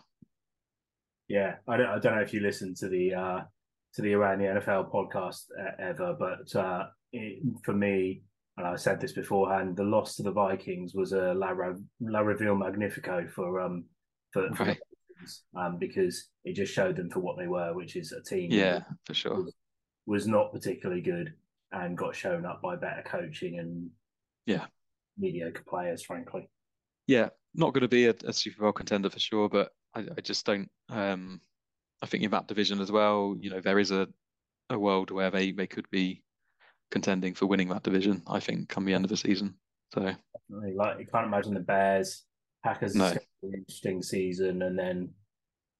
yeah. 1.28 1.56
I 1.68 1.78
don't 1.78 1.88
I 1.88 2.00
don't 2.00 2.16
know 2.16 2.22
if 2.22 2.34
you 2.34 2.42
listen 2.42 2.76
to 2.76 2.90
the 2.90 3.13
uh, 3.13 3.42
to 3.98 4.02
the 4.02 4.14
Around 4.14 4.40
the 4.40 4.46
NFL 4.46 4.92
podcast 4.92 5.44
uh, 5.60 5.72
ever, 5.80 6.16
but 6.18 6.56
uh, 6.56 6.86
it, 7.12 7.44
for 7.64 7.74
me, 7.74 8.24
and 8.56 8.66
I 8.66 8.76
said 8.76 9.02
this 9.02 9.12
beforehand, 9.12 9.76
the 9.76 9.84
loss 9.84 10.16
to 10.16 10.24
the 10.24 10.32
Vikings 10.32 10.94
was 10.96 11.12
a 11.12 11.34
La, 11.34 11.54
La 12.00 12.20
Reveal 12.22 12.56
Magnifico 12.56 13.28
for 13.28 13.60
um 13.60 13.86
for, 14.32 14.50
for 14.56 14.64
right. 14.64 14.80
um 15.56 15.78
because 15.78 16.30
it 16.46 16.54
just 16.54 16.74
showed 16.74 16.96
them 16.96 17.10
for 17.10 17.20
what 17.20 17.38
they 17.38 17.48
were, 17.48 17.74
which 17.76 17.96
is 17.96 18.14
a 18.14 18.24
team. 18.24 18.52
Yeah, 18.52 18.84
for 19.06 19.14
sure 19.14 19.46
was 20.08 20.26
not 20.26 20.54
particularly 20.54 21.02
good 21.02 21.34
and 21.74 21.98
got 21.98 22.16
shown 22.16 22.46
up 22.46 22.62
by 22.62 22.76
better 22.76 23.04
coaching 23.06 23.60
and 23.60 23.90
yeah 24.48 24.66
mediocre 25.20 25.64
players, 25.68 26.04
frankly. 26.04 26.50
Yeah, 27.06 27.30
not 27.54 27.74
going 27.74 27.82
to 27.82 27.88
be 27.88 28.08
a, 28.08 28.16
a 28.26 28.34
Super 28.34 28.62
Bowl 28.62 28.72
contender 28.72 29.10
for 29.10 29.20
sure, 29.20 29.50
but 29.50 29.72
I, 29.94 30.06
I 30.18 30.22
just 30.22 30.46
don't. 30.46 30.70
Um, 30.90 31.42
I 32.02 32.06
think 32.06 32.24
in 32.24 32.32
that 32.32 32.48
division 32.48 32.80
as 32.80 32.92
well, 32.92 33.36
you 33.40 33.50
know, 33.50 33.62
there 33.62 33.80
is 33.80 33.92
a 33.92 34.08
a 34.70 34.78
world 34.78 35.12
where 35.12 35.32
they 35.32 35.52
they 35.52 35.68
could 35.68 35.90
be 35.90 36.24
contending 36.92 37.34
for 37.34 37.46
winning 37.46 37.70
that 37.70 37.84
division. 37.84 38.22
I 38.28 38.40
think 38.40 38.70
come 38.70 38.86
the 38.86 38.94
end 38.94 39.06
of 39.06 39.10
the 39.10 39.18
season. 39.18 39.56
So 39.94 40.02
like 40.50 41.00
you 41.00 41.08
can't 41.12 41.26
imagine 41.26 41.54
the 41.54 41.62
Bears, 41.62 42.24
Packers, 42.64 42.96
no. 42.96 43.14
interesting 43.44 44.02
season, 44.02 44.62
and 44.62 44.78
then 44.78 45.10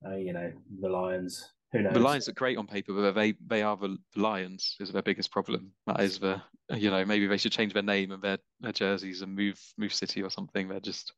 uh, 0.06 0.16
you 0.16 0.34
know 0.34 0.52
the 0.80 0.90
Lions 0.90 1.52
who 1.72 1.82
knows? 1.82 1.94
The 1.94 2.00
Lions 2.00 2.30
are 2.30 2.34
great 2.34 2.58
on 2.58 2.68
paper, 2.68 2.94
but 2.94 3.12
they 3.14 3.34
they 3.46 3.62
are 3.62 3.76
the 3.76 3.98
Lions 4.16 4.76
is 4.80 4.92
their 4.92 5.02
biggest 5.02 5.32
problem. 5.32 5.72
That 5.86 6.00
is 6.02 6.20
the 6.20 6.42
you 6.74 6.90
know 6.90 7.04
maybe 7.06 7.28
they 7.28 7.38
should 7.38 7.52
change 7.52 7.74
their 7.74 7.84
name 7.84 8.12
and 8.12 8.22
their, 8.22 8.38
their 8.62 8.72
jerseys 8.72 9.22
and 9.22 9.36
move 9.36 9.60
move 9.78 9.94
city 9.94 10.24
or 10.24 10.30
something. 10.30 10.68
They're 10.68 10.80
just 10.80 11.14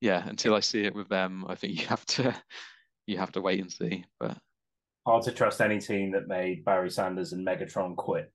yeah. 0.00 0.26
Until 0.26 0.54
I 0.54 0.60
see 0.60 0.84
it 0.84 0.94
with 0.94 1.08
them, 1.08 1.44
I 1.48 1.54
think 1.54 1.78
you 1.78 1.86
have 1.86 2.06
to 2.06 2.34
you 3.08 3.16
have 3.16 3.32
to 3.32 3.40
wait 3.40 3.60
and 3.60 3.72
see. 3.72 4.04
But 4.20 4.36
hard 5.06 5.24
to 5.24 5.32
trust 5.32 5.60
any 5.60 5.80
team 5.80 6.12
that 6.12 6.28
made 6.28 6.64
Barry 6.64 6.90
Sanders 6.90 7.32
and 7.32 7.44
Megatron 7.46 7.96
quit. 7.96 8.30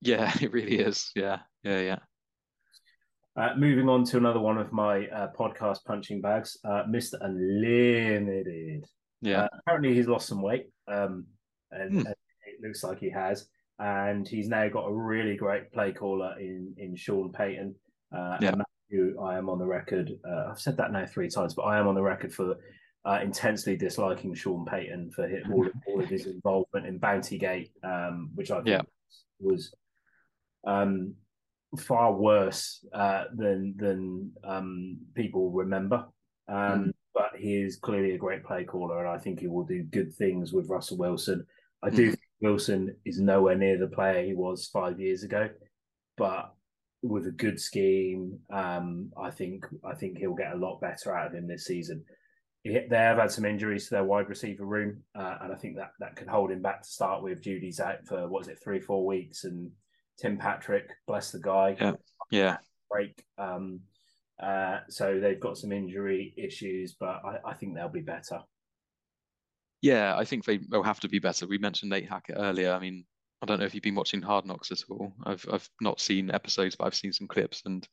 Yeah, 0.00 0.32
it 0.40 0.52
really 0.52 0.78
is. 0.78 1.10
Yeah, 1.14 1.40
yeah, 1.64 1.80
yeah. 1.80 1.98
Uh, 3.36 3.54
moving 3.56 3.88
on 3.88 4.04
to 4.04 4.16
another 4.16 4.40
one 4.40 4.58
of 4.58 4.72
my 4.72 5.06
uh, 5.08 5.28
podcast 5.38 5.78
punching 5.86 6.20
bags, 6.20 6.56
uh, 6.64 6.84
Mr. 6.88 7.14
Unlimited. 7.20 8.84
Yeah. 9.22 9.42
Uh, 9.42 9.48
apparently, 9.60 9.94
he's 9.94 10.08
lost 10.08 10.28
some 10.28 10.42
weight, 10.42 10.66
um, 10.88 11.26
and, 11.70 11.92
hmm. 11.92 11.98
and, 11.98 12.14
it 12.46 12.66
looks 12.66 12.82
like 12.82 12.98
he 12.98 13.10
has. 13.10 13.46
And 13.78 14.28
he's 14.28 14.48
now 14.48 14.68
got 14.68 14.86
a 14.86 14.92
really 14.92 15.36
great 15.36 15.72
play 15.72 15.92
caller 15.92 16.38
in 16.38 16.74
in 16.76 16.94
Sean 16.96 17.32
Payton. 17.32 17.74
Uh, 18.14 18.36
yeah. 18.40 18.54
I 19.22 19.38
am 19.38 19.48
on 19.48 19.58
the 19.58 19.66
record. 19.66 20.10
Uh, 20.28 20.50
I've 20.50 20.60
said 20.60 20.76
that 20.78 20.92
now 20.92 21.06
three 21.06 21.30
times, 21.30 21.54
but 21.54 21.62
I 21.62 21.78
am 21.78 21.86
on 21.86 21.94
the 21.94 22.02
record 22.02 22.34
for 22.34 22.56
uh, 23.04 23.20
intensely 23.22 23.76
disliking 23.76 24.34
Sean 24.34 24.64
Payton 24.64 25.10
for 25.12 25.26
his, 25.26 25.44
all, 25.50 25.66
of, 25.66 25.72
all 25.86 26.02
of 26.02 26.08
his 26.08 26.26
involvement 26.34 26.86
in 26.86 26.98
Bounty 26.98 27.38
Gate, 27.38 27.70
um, 27.82 28.30
which 28.34 28.50
I 28.50 28.56
think 28.56 28.68
yeah. 28.68 28.82
was 29.40 29.74
um, 30.66 31.14
far 31.78 32.12
worse 32.12 32.84
uh, 32.92 33.24
than 33.34 33.74
than 33.76 34.32
um, 34.44 34.98
people 35.14 35.50
remember. 35.50 36.06
Um, 36.48 36.56
mm 36.56 36.92
but 37.14 37.32
he 37.36 37.56
is 37.56 37.76
clearly 37.76 38.12
a 38.12 38.18
great 38.18 38.44
play 38.44 38.64
caller, 38.64 39.00
and 39.00 39.08
I 39.08 39.18
think 39.18 39.40
he 39.40 39.48
will 39.48 39.64
do 39.64 39.82
good 39.82 40.14
things 40.14 40.52
with 40.52 40.68
Russell 40.68 40.96
Wilson. 40.96 41.44
I 41.82 41.90
do 41.90 42.06
mm. 42.06 42.10
think 42.10 42.20
Wilson 42.40 42.96
is 43.04 43.18
nowhere 43.20 43.56
near 43.56 43.78
the 43.78 43.88
player 43.88 44.24
he 44.24 44.34
was 44.34 44.68
five 44.68 45.00
years 45.00 45.22
ago, 45.22 45.48
but 46.16 46.54
with 47.02 47.26
a 47.26 47.32
good 47.32 47.60
scheme, 47.60 48.38
um, 48.52 49.10
I 49.20 49.30
think 49.30 49.64
I 49.84 49.94
think 49.94 50.18
he'll 50.18 50.34
get 50.34 50.52
a 50.52 50.58
lot 50.58 50.80
better 50.80 51.16
out 51.16 51.28
of 51.28 51.34
him 51.34 51.48
this 51.48 51.66
season. 51.66 52.04
They 52.64 52.86
have 52.90 53.16
had 53.16 53.30
some 53.30 53.46
injuries 53.46 53.84
to 53.84 53.90
their 53.90 54.04
wide 54.04 54.28
receiver 54.28 54.66
room, 54.66 55.02
uh, 55.14 55.38
and 55.40 55.52
I 55.52 55.56
think 55.56 55.76
that 55.76 55.92
that 56.00 56.16
could 56.16 56.28
hold 56.28 56.50
him 56.50 56.60
back 56.60 56.82
to 56.82 56.88
start 56.88 57.22
with. 57.22 57.42
Jeudy's 57.42 57.80
out 57.80 58.06
for 58.06 58.28
what 58.28 58.42
is 58.42 58.48
it, 58.48 58.58
three 58.62 58.80
four 58.80 59.06
weeks, 59.06 59.44
and 59.44 59.70
Tim 60.18 60.36
Patrick, 60.36 60.90
bless 61.06 61.32
the 61.32 61.40
guy, 61.40 61.76
yeah, 61.80 61.92
yeah, 62.30 62.56
break. 62.90 63.24
Um, 63.38 63.80
uh, 64.42 64.80
so 64.88 65.20
they've 65.20 65.40
got 65.40 65.58
some 65.58 65.72
injury 65.72 66.34
issues, 66.36 66.94
but 66.98 67.22
I, 67.24 67.38
I, 67.50 67.54
think 67.54 67.74
they'll 67.74 67.88
be 67.88 68.00
better. 68.00 68.40
Yeah, 69.82 70.16
I 70.16 70.24
think 70.24 70.44
they, 70.44 70.60
will 70.70 70.82
have 70.82 71.00
to 71.00 71.08
be 71.08 71.18
better. 71.18 71.46
We 71.46 71.58
mentioned 71.58 71.90
Nate 71.90 72.08
Hackett 72.08 72.36
earlier. 72.38 72.72
I 72.72 72.78
mean, 72.78 73.04
I 73.42 73.46
don't 73.46 73.58
know 73.58 73.66
if 73.66 73.74
you've 73.74 73.82
been 73.82 73.94
watching 73.94 74.22
Hard 74.22 74.46
Knocks 74.46 74.70
at 74.70 74.82
all. 74.88 75.12
I've 75.24 75.44
I've 75.50 75.68
not 75.80 76.00
seen 76.00 76.30
episodes, 76.30 76.76
but 76.76 76.84
I've 76.84 76.94
seen 76.94 77.12
some 77.12 77.26
clips, 77.26 77.62
and 77.64 77.86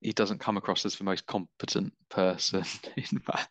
he 0.00 0.12
doesn't 0.12 0.38
come 0.38 0.56
across 0.56 0.84
as 0.86 0.96
the 0.96 1.04
most 1.04 1.26
competent 1.26 1.92
person 2.08 2.64
in 2.96 3.20
that. 3.26 3.48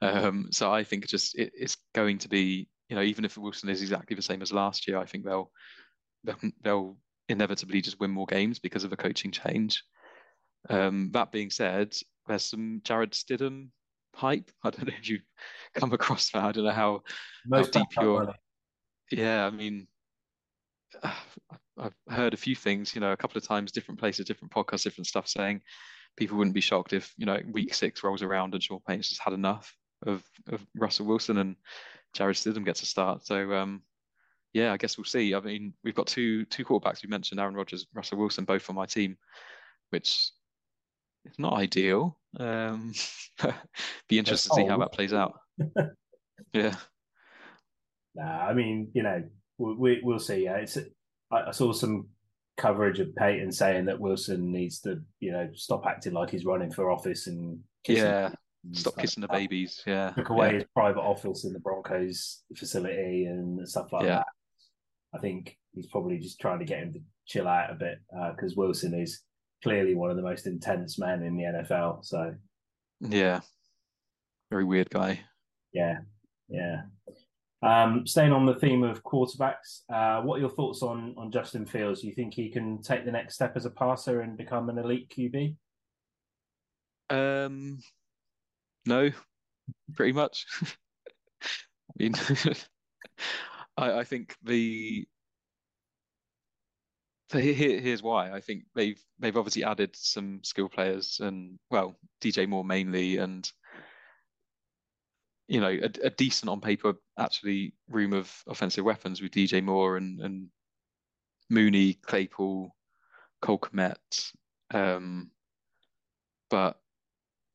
Um, 0.00 0.48
so 0.50 0.72
I 0.72 0.84
think 0.84 1.06
just 1.06 1.38
it, 1.38 1.52
it's 1.54 1.76
going 1.94 2.18
to 2.18 2.28
be, 2.28 2.68
you 2.88 2.96
know, 2.96 3.02
even 3.02 3.24
if 3.24 3.38
Wilson 3.38 3.68
is 3.68 3.82
exactly 3.82 4.16
the 4.16 4.22
same 4.22 4.42
as 4.42 4.52
last 4.52 4.88
year, 4.88 4.98
I 4.98 5.06
think 5.06 5.24
they'll 5.24 5.50
they'll, 6.24 6.38
they'll 6.62 6.96
inevitably 7.28 7.80
just 7.80 8.00
win 8.00 8.10
more 8.10 8.26
games 8.26 8.58
because 8.58 8.84
of 8.84 8.92
a 8.92 8.96
coaching 8.96 9.30
change. 9.30 9.82
Um, 10.68 11.10
that 11.12 11.32
being 11.32 11.50
said, 11.50 11.94
there's 12.26 12.44
some 12.44 12.80
Jarrett 12.84 13.12
Stidham 13.12 13.68
hype. 14.14 14.50
I 14.64 14.70
don't 14.70 14.86
know 14.86 14.94
if 14.98 15.08
you've 15.08 15.22
come 15.74 15.92
across 15.92 16.30
that. 16.30 16.44
I 16.44 16.52
don't 16.52 16.64
know 16.64 16.70
how, 16.70 17.02
how 17.52 17.62
deep 17.62 17.88
you're. 18.00 18.34
Yeah, 19.10 19.46
I 19.46 19.50
mean, 19.50 19.86
I've 21.78 21.94
heard 22.08 22.34
a 22.34 22.38
few 22.38 22.54
things, 22.54 22.94
you 22.94 23.00
know, 23.00 23.12
a 23.12 23.16
couple 23.16 23.38
of 23.38 23.46
times, 23.46 23.72
different 23.72 23.98
places, 23.98 24.26
different 24.26 24.52
podcasts, 24.52 24.84
different 24.84 25.06
stuff 25.06 25.26
saying 25.26 25.62
people 26.16 26.36
wouldn't 26.36 26.54
be 26.54 26.60
shocked 26.60 26.92
if, 26.92 27.12
you 27.16 27.26
know, 27.26 27.38
week 27.50 27.74
six 27.74 28.02
rolls 28.02 28.22
around 28.22 28.54
and 28.54 28.62
Sean 28.62 28.80
Payton's 28.86 29.08
just 29.08 29.22
had 29.22 29.32
enough 29.32 29.74
of, 30.06 30.22
of 30.48 30.64
Russell 30.74 31.06
Wilson 31.06 31.38
and 31.38 31.56
Jarrett 32.14 32.36
Stidham 32.36 32.64
gets 32.64 32.82
a 32.82 32.86
start. 32.86 33.24
So, 33.26 33.52
um, 33.54 33.82
yeah, 34.52 34.72
I 34.72 34.76
guess 34.76 34.98
we'll 34.98 35.04
see. 35.04 35.34
I 35.34 35.40
mean, 35.40 35.72
we've 35.82 35.94
got 35.94 36.06
two 36.06 36.44
two 36.46 36.64
quarterbacks. 36.64 37.02
We 37.02 37.08
mentioned 37.08 37.40
Aaron 37.40 37.54
Rodgers, 37.54 37.86
Russell 37.94 38.18
Wilson, 38.18 38.44
both 38.44 38.68
on 38.68 38.76
my 38.76 38.86
team, 38.86 39.16
which 39.90 40.30
it's 41.24 41.38
not 41.38 41.54
ideal. 41.54 42.18
Um, 42.38 42.92
be 44.08 44.18
interested 44.18 44.50
to 44.50 44.54
see 44.54 44.66
how 44.66 44.78
that 44.78 44.92
plays 44.92 45.14
out. 45.14 45.38
yeah. 46.52 46.74
Nah, 48.14 48.46
I 48.46 48.52
mean, 48.52 48.90
you 48.92 49.02
know, 49.02 49.22
we, 49.58 50.00
we'll 50.02 50.18
see. 50.18 50.44
Yeah, 50.44 50.56
it's. 50.56 50.76
I, 51.30 51.48
I 51.48 51.50
saw 51.52 51.72
some 51.72 52.08
coverage 52.56 53.00
of 53.00 53.14
Payton 53.16 53.52
saying 53.52 53.86
that 53.86 54.00
Wilson 54.00 54.52
needs 54.52 54.80
to, 54.80 55.00
you 55.20 55.32
know, 55.32 55.48
stop 55.54 55.86
acting 55.86 56.12
like 56.12 56.30
he's 56.30 56.44
running 56.44 56.70
for 56.70 56.90
office 56.90 57.26
and 57.26 57.58
yeah, 57.88 58.30
stop 58.72 58.96
kissing 58.98 59.22
the 59.22 59.28
babies. 59.28 59.82
Yeah, 59.86 60.10
took 60.10 60.30
away 60.30 60.48
yeah. 60.48 60.54
his 60.54 60.64
private 60.74 61.00
office 61.00 61.44
in 61.44 61.52
the 61.52 61.60
Broncos 61.60 62.42
facility 62.56 63.24
and 63.24 63.66
stuff 63.68 63.92
like 63.92 64.04
yeah. 64.04 64.16
that. 64.16 64.26
I 65.14 65.18
think 65.18 65.56
he's 65.74 65.88
probably 65.88 66.18
just 66.18 66.40
trying 66.40 66.58
to 66.60 66.64
get 66.64 66.78
him 66.78 66.92
to 66.92 67.00
chill 67.26 67.48
out 67.48 67.70
a 67.70 67.74
bit 67.74 67.98
because 68.34 68.52
uh, 68.52 68.56
Wilson 68.56 68.94
is 68.94 69.22
clearly 69.62 69.94
one 69.94 70.10
of 70.10 70.16
the 70.16 70.22
most 70.22 70.46
intense 70.46 70.98
men 70.98 71.22
in 71.22 71.36
the 71.36 71.44
NFL. 71.44 72.04
So, 72.04 72.34
yeah, 73.00 73.40
very 74.50 74.64
weird 74.64 74.90
guy. 74.90 75.20
Yeah, 75.72 75.98
yeah. 76.48 76.82
Um, 77.62 78.06
staying 78.06 78.32
on 78.32 78.44
the 78.44 78.56
theme 78.56 78.82
of 78.82 79.04
quarterbacks, 79.04 79.82
uh, 79.92 80.20
what 80.22 80.36
are 80.36 80.40
your 80.40 80.50
thoughts 80.50 80.82
on 80.82 81.14
on 81.16 81.30
Justin 81.30 81.64
Fields? 81.64 82.00
Do 82.00 82.08
you 82.08 82.14
think 82.14 82.34
he 82.34 82.50
can 82.50 82.82
take 82.82 83.04
the 83.04 83.12
next 83.12 83.34
step 83.34 83.56
as 83.56 83.66
a 83.66 83.70
passer 83.70 84.22
and 84.22 84.36
become 84.36 84.68
an 84.68 84.78
elite 84.78 85.08
QB? 85.16 85.54
Um, 87.10 87.78
no, 88.84 89.10
pretty 89.94 90.12
much. 90.12 90.46
I 91.42 91.46
mean, 91.96 92.14
I, 93.76 93.92
I 93.98 94.04
think 94.04 94.34
the 94.42 95.06
so 97.32 97.38
here, 97.38 97.80
here's 97.80 98.02
why. 98.02 98.30
I 98.30 98.40
think 98.40 98.64
they've 98.74 99.00
they've 99.18 99.36
obviously 99.36 99.64
added 99.64 99.96
some 99.96 100.40
skill 100.42 100.68
players 100.68 101.18
and 101.22 101.58
well, 101.70 101.96
DJ 102.20 102.46
Moore 102.46 102.64
mainly, 102.64 103.16
and 103.16 103.50
you 105.48 105.60
know, 105.60 105.68
a, 105.68 106.06
a 106.06 106.10
decent 106.10 106.50
on 106.50 106.60
paper 106.60 106.94
actually 107.18 107.74
room 107.88 108.12
of 108.12 108.32
offensive 108.46 108.84
weapons 108.84 109.20
with 109.20 109.32
DJ 109.32 109.62
Moore 109.62 109.96
and 109.96 110.20
and 110.20 110.48
Mooney, 111.50 111.94
Claypool, 111.94 112.74
Cole 113.42 113.58
Kmet. 113.58 114.32
Um, 114.72 115.30
but 116.48 116.78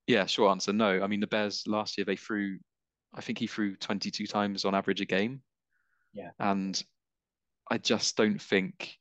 yeah, 0.06 0.26
short 0.26 0.52
answer, 0.52 0.71
no. 0.73 1.02
I 1.02 1.08
mean, 1.08 1.19
the 1.19 1.28
Bears 1.28 1.63
last 1.67 1.97
year 1.97 2.06
they 2.06 2.15
threw, 2.15 2.60
I 3.13 3.21
think 3.21 3.38
he 3.39 3.47
threw 3.47 3.76
22 3.76 4.28
times 4.28 4.65
on 4.65 4.76
average 4.76 5.02
a 5.02 5.06
game. 5.06 5.41
Yeah. 6.13 6.32
And 6.39 6.82
I 7.69 7.78
just 7.78 8.15
don't 8.15 8.41
think 8.41 8.95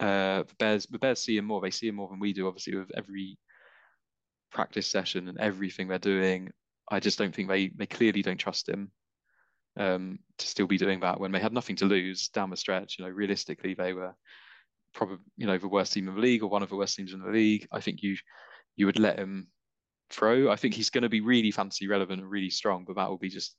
uh, 0.00 0.44
the 0.44 0.54
Bears 0.58 0.86
the 0.86 0.98
Bears 0.98 1.20
see 1.20 1.36
him 1.36 1.44
more. 1.44 1.60
They 1.60 1.70
see 1.70 1.88
him 1.88 1.96
more 1.96 2.08
than 2.08 2.20
we 2.20 2.32
do, 2.32 2.46
obviously, 2.46 2.76
with 2.76 2.90
every 2.96 3.38
practice 4.50 4.86
session 4.86 5.28
and 5.28 5.38
everything 5.38 5.88
they're 5.88 5.98
doing. 5.98 6.50
I 6.90 7.00
just 7.00 7.18
don't 7.18 7.34
think 7.34 7.48
they 7.48 7.68
they 7.68 7.86
clearly 7.86 8.22
don't 8.22 8.38
trust 8.38 8.68
him 8.68 8.90
um, 9.78 10.18
to 10.38 10.46
still 10.46 10.66
be 10.66 10.78
doing 10.78 11.00
that 11.00 11.20
when 11.20 11.32
they 11.32 11.38
had 11.38 11.52
nothing 11.52 11.76
to 11.76 11.84
lose 11.84 12.28
down 12.28 12.50
the 12.50 12.56
stretch. 12.56 12.98
You 12.98 13.04
know, 13.04 13.10
realistically, 13.10 13.74
they 13.74 13.92
were 13.92 14.14
probably 14.92 15.18
you 15.36 15.46
know 15.46 15.58
the 15.58 15.68
worst 15.68 15.92
team 15.92 16.08
in 16.08 16.14
the 16.14 16.20
league 16.20 16.42
or 16.42 16.48
one 16.48 16.62
of 16.62 16.68
the 16.68 16.76
worst 16.76 16.96
teams 16.96 17.12
in 17.12 17.22
the 17.22 17.30
league. 17.30 17.66
I 17.72 17.80
think 17.80 18.02
you 18.02 18.16
you 18.76 18.86
would 18.86 18.98
let 18.98 19.18
him 19.18 19.48
throw. 20.10 20.50
I 20.50 20.56
think 20.56 20.74
he's 20.74 20.90
going 20.90 21.02
to 21.02 21.08
be 21.08 21.20
really 21.20 21.50
fantasy 21.50 21.86
relevant 21.86 22.20
and 22.20 22.30
really 22.30 22.50
strong, 22.50 22.84
but 22.84 22.96
that 22.96 23.08
will 23.08 23.18
be 23.18 23.28
just 23.28 23.56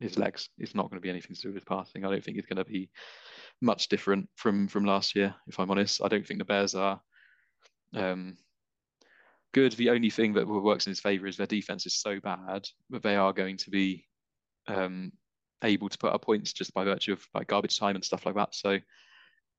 his 0.00 0.18
legs. 0.18 0.48
It's 0.58 0.74
not 0.74 0.90
going 0.90 1.00
to 1.00 1.04
be 1.04 1.10
anything 1.10 1.36
to 1.36 1.42
do 1.42 1.52
with 1.52 1.66
passing. 1.66 2.04
I 2.04 2.10
don't 2.10 2.24
think 2.24 2.36
it's 2.36 2.48
going 2.48 2.64
to 2.64 2.70
be 2.70 2.90
much 3.60 3.88
different 3.88 4.28
from 4.34 4.68
from 4.68 4.84
last 4.84 5.14
year. 5.14 5.34
If 5.46 5.60
I'm 5.60 5.70
honest, 5.70 6.00
I 6.02 6.08
don't 6.08 6.26
think 6.26 6.38
the 6.38 6.44
Bears 6.44 6.74
are 6.74 7.00
um, 7.94 8.36
good. 9.54 9.72
The 9.72 9.90
only 9.90 10.10
thing 10.10 10.34
that 10.34 10.46
works 10.46 10.86
in 10.86 10.90
his 10.90 11.00
favour 11.00 11.26
is 11.26 11.38
their 11.38 11.46
defense 11.46 11.86
is 11.86 11.98
so 11.98 12.20
bad 12.20 12.66
that 12.90 13.02
they 13.02 13.16
are 13.16 13.32
going 13.32 13.56
to 13.58 13.70
be 13.70 14.04
um, 14.66 15.12
able 15.62 15.88
to 15.88 15.96
put 15.96 16.12
up 16.12 16.22
points 16.22 16.52
just 16.52 16.74
by 16.74 16.84
virtue 16.84 17.12
of 17.12 17.26
like 17.32 17.46
garbage 17.46 17.78
time 17.78 17.94
and 17.94 18.04
stuff 18.04 18.26
like 18.26 18.34
that. 18.34 18.54
So 18.54 18.78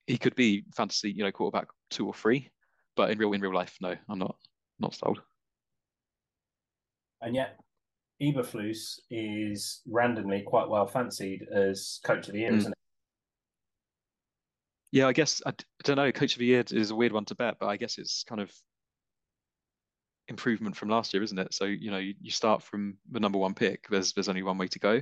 he 0.06 0.18
could 0.18 0.36
be 0.36 0.66
fantasy, 0.76 1.12
you 1.12 1.24
know, 1.24 1.32
quarterback 1.32 1.68
two 1.90 2.06
or 2.06 2.14
three, 2.14 2.52
but 2.96 3.10
in 3.10 3.18
real 3.18 3.34
in 3.34 3.42
real 3.42 3.54
life, 3.54 3.76
no, 3.82 3.96
I'm 4.10 4.20
not 4.20 4.36
not 4.80 4.94
sold. 4.94 5.22
And 7.22 7.34
yet, 7.34 7.58
Eberflus 8.22 9.00
is 9.10 9.82
randomly 9.88 10.44
quite 10.46 10.70
well 10.70 10.86
fancied 10.86 11.48
as 11.52 12.00
coach 12.04 12.28
of 12.28 12.34
the 12.34 12.42
year, 12.42 12.52
mm. 12.52 12.58
isn't 12.58 12.72
it? 12.74 12.78
Yeah, 14.92 15.08
I 15.08 15.14
guess 15.14 15.42
I, 15.46 15.50
I 15.50 15.54
don't 15.84 15.96
know. 15.96 16.12
Coach 16.12 16.34
of 16.34 16.40
the 16.40 16.46
year 16.46 16.64
is 16.70 16.92
a 16.92 16.96
weird 16.96 17.14
one 17.14 17.26
to 17.26 17.36
bet, 17.36 17.56
but 17.60 17.68
I 17.68 17.78
guess 17.78 17.98
it's 17.98 18.24
kind 18.24 18.42
of 18.42 18.52
improvement 20.28 20.76
from 20.76 20.90
last 20.90 21.14
year, 21.14 21.24
isn't 21.24 21.40
it? 21.40 21.54
So 21.54 21.66
you 21.66 21.92
know, 21.92 21.98
you, 21.98 22.16
you 22.22 22.32
start 22.32 22.64
from 22.64 22.98
the 23.12 23.20
number 23.20 23.38
one 23.38 23.54
pick. 23.54 23.88
There's 23.90 24.14
there's 24.14 24.30
only 24.30 24.44
one 24.44 24.58
way 24.58 24.68
to 24.68 24.80
go. 24.80 25.02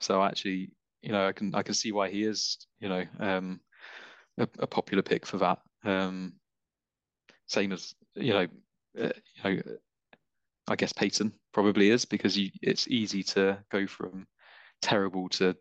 So 0.00 0.22
actually, 0.22 0.70
you 1.02 1.12
know, 1.12 1.26
I 1.26 1.32
can 1.32 1.54
I 1.54 1.62
can 1.62 1.74
see 1.74 1.92
why 1.92 2.10
he 2.10 2.24
is, 2.24 2.58
you 2.80 2.88
know, 2.88 3.04
um, 3.18 3.60
a, 4.38 4.48
a 4.60 4.66
popular 4.66 5.02
pick 5.02 5.26
for 5.26 5.38
that. 5.38 5.58
Um, 5.84 6.34
same 7.46 7.72
as 7.72 7.94
you 8.14 8.32
know, 8.32 8.46
uh, 9.00 9.10
you 9.44 9.56
know, 9.56 9.62
I 10.68 10.76
guess 10.76 10.92
Payton 10.92 11.32
probably 11.52 11.90
is 11.90 12.04
because 12.04 12.36
you, 12.36 12.50
it's 12.62 12.88
easy 12.88 13.22
to 13.24 13.58
go 13.70 13.86
from 13.86 14.26
terrible 14.82 15.28
to 15.30 15.56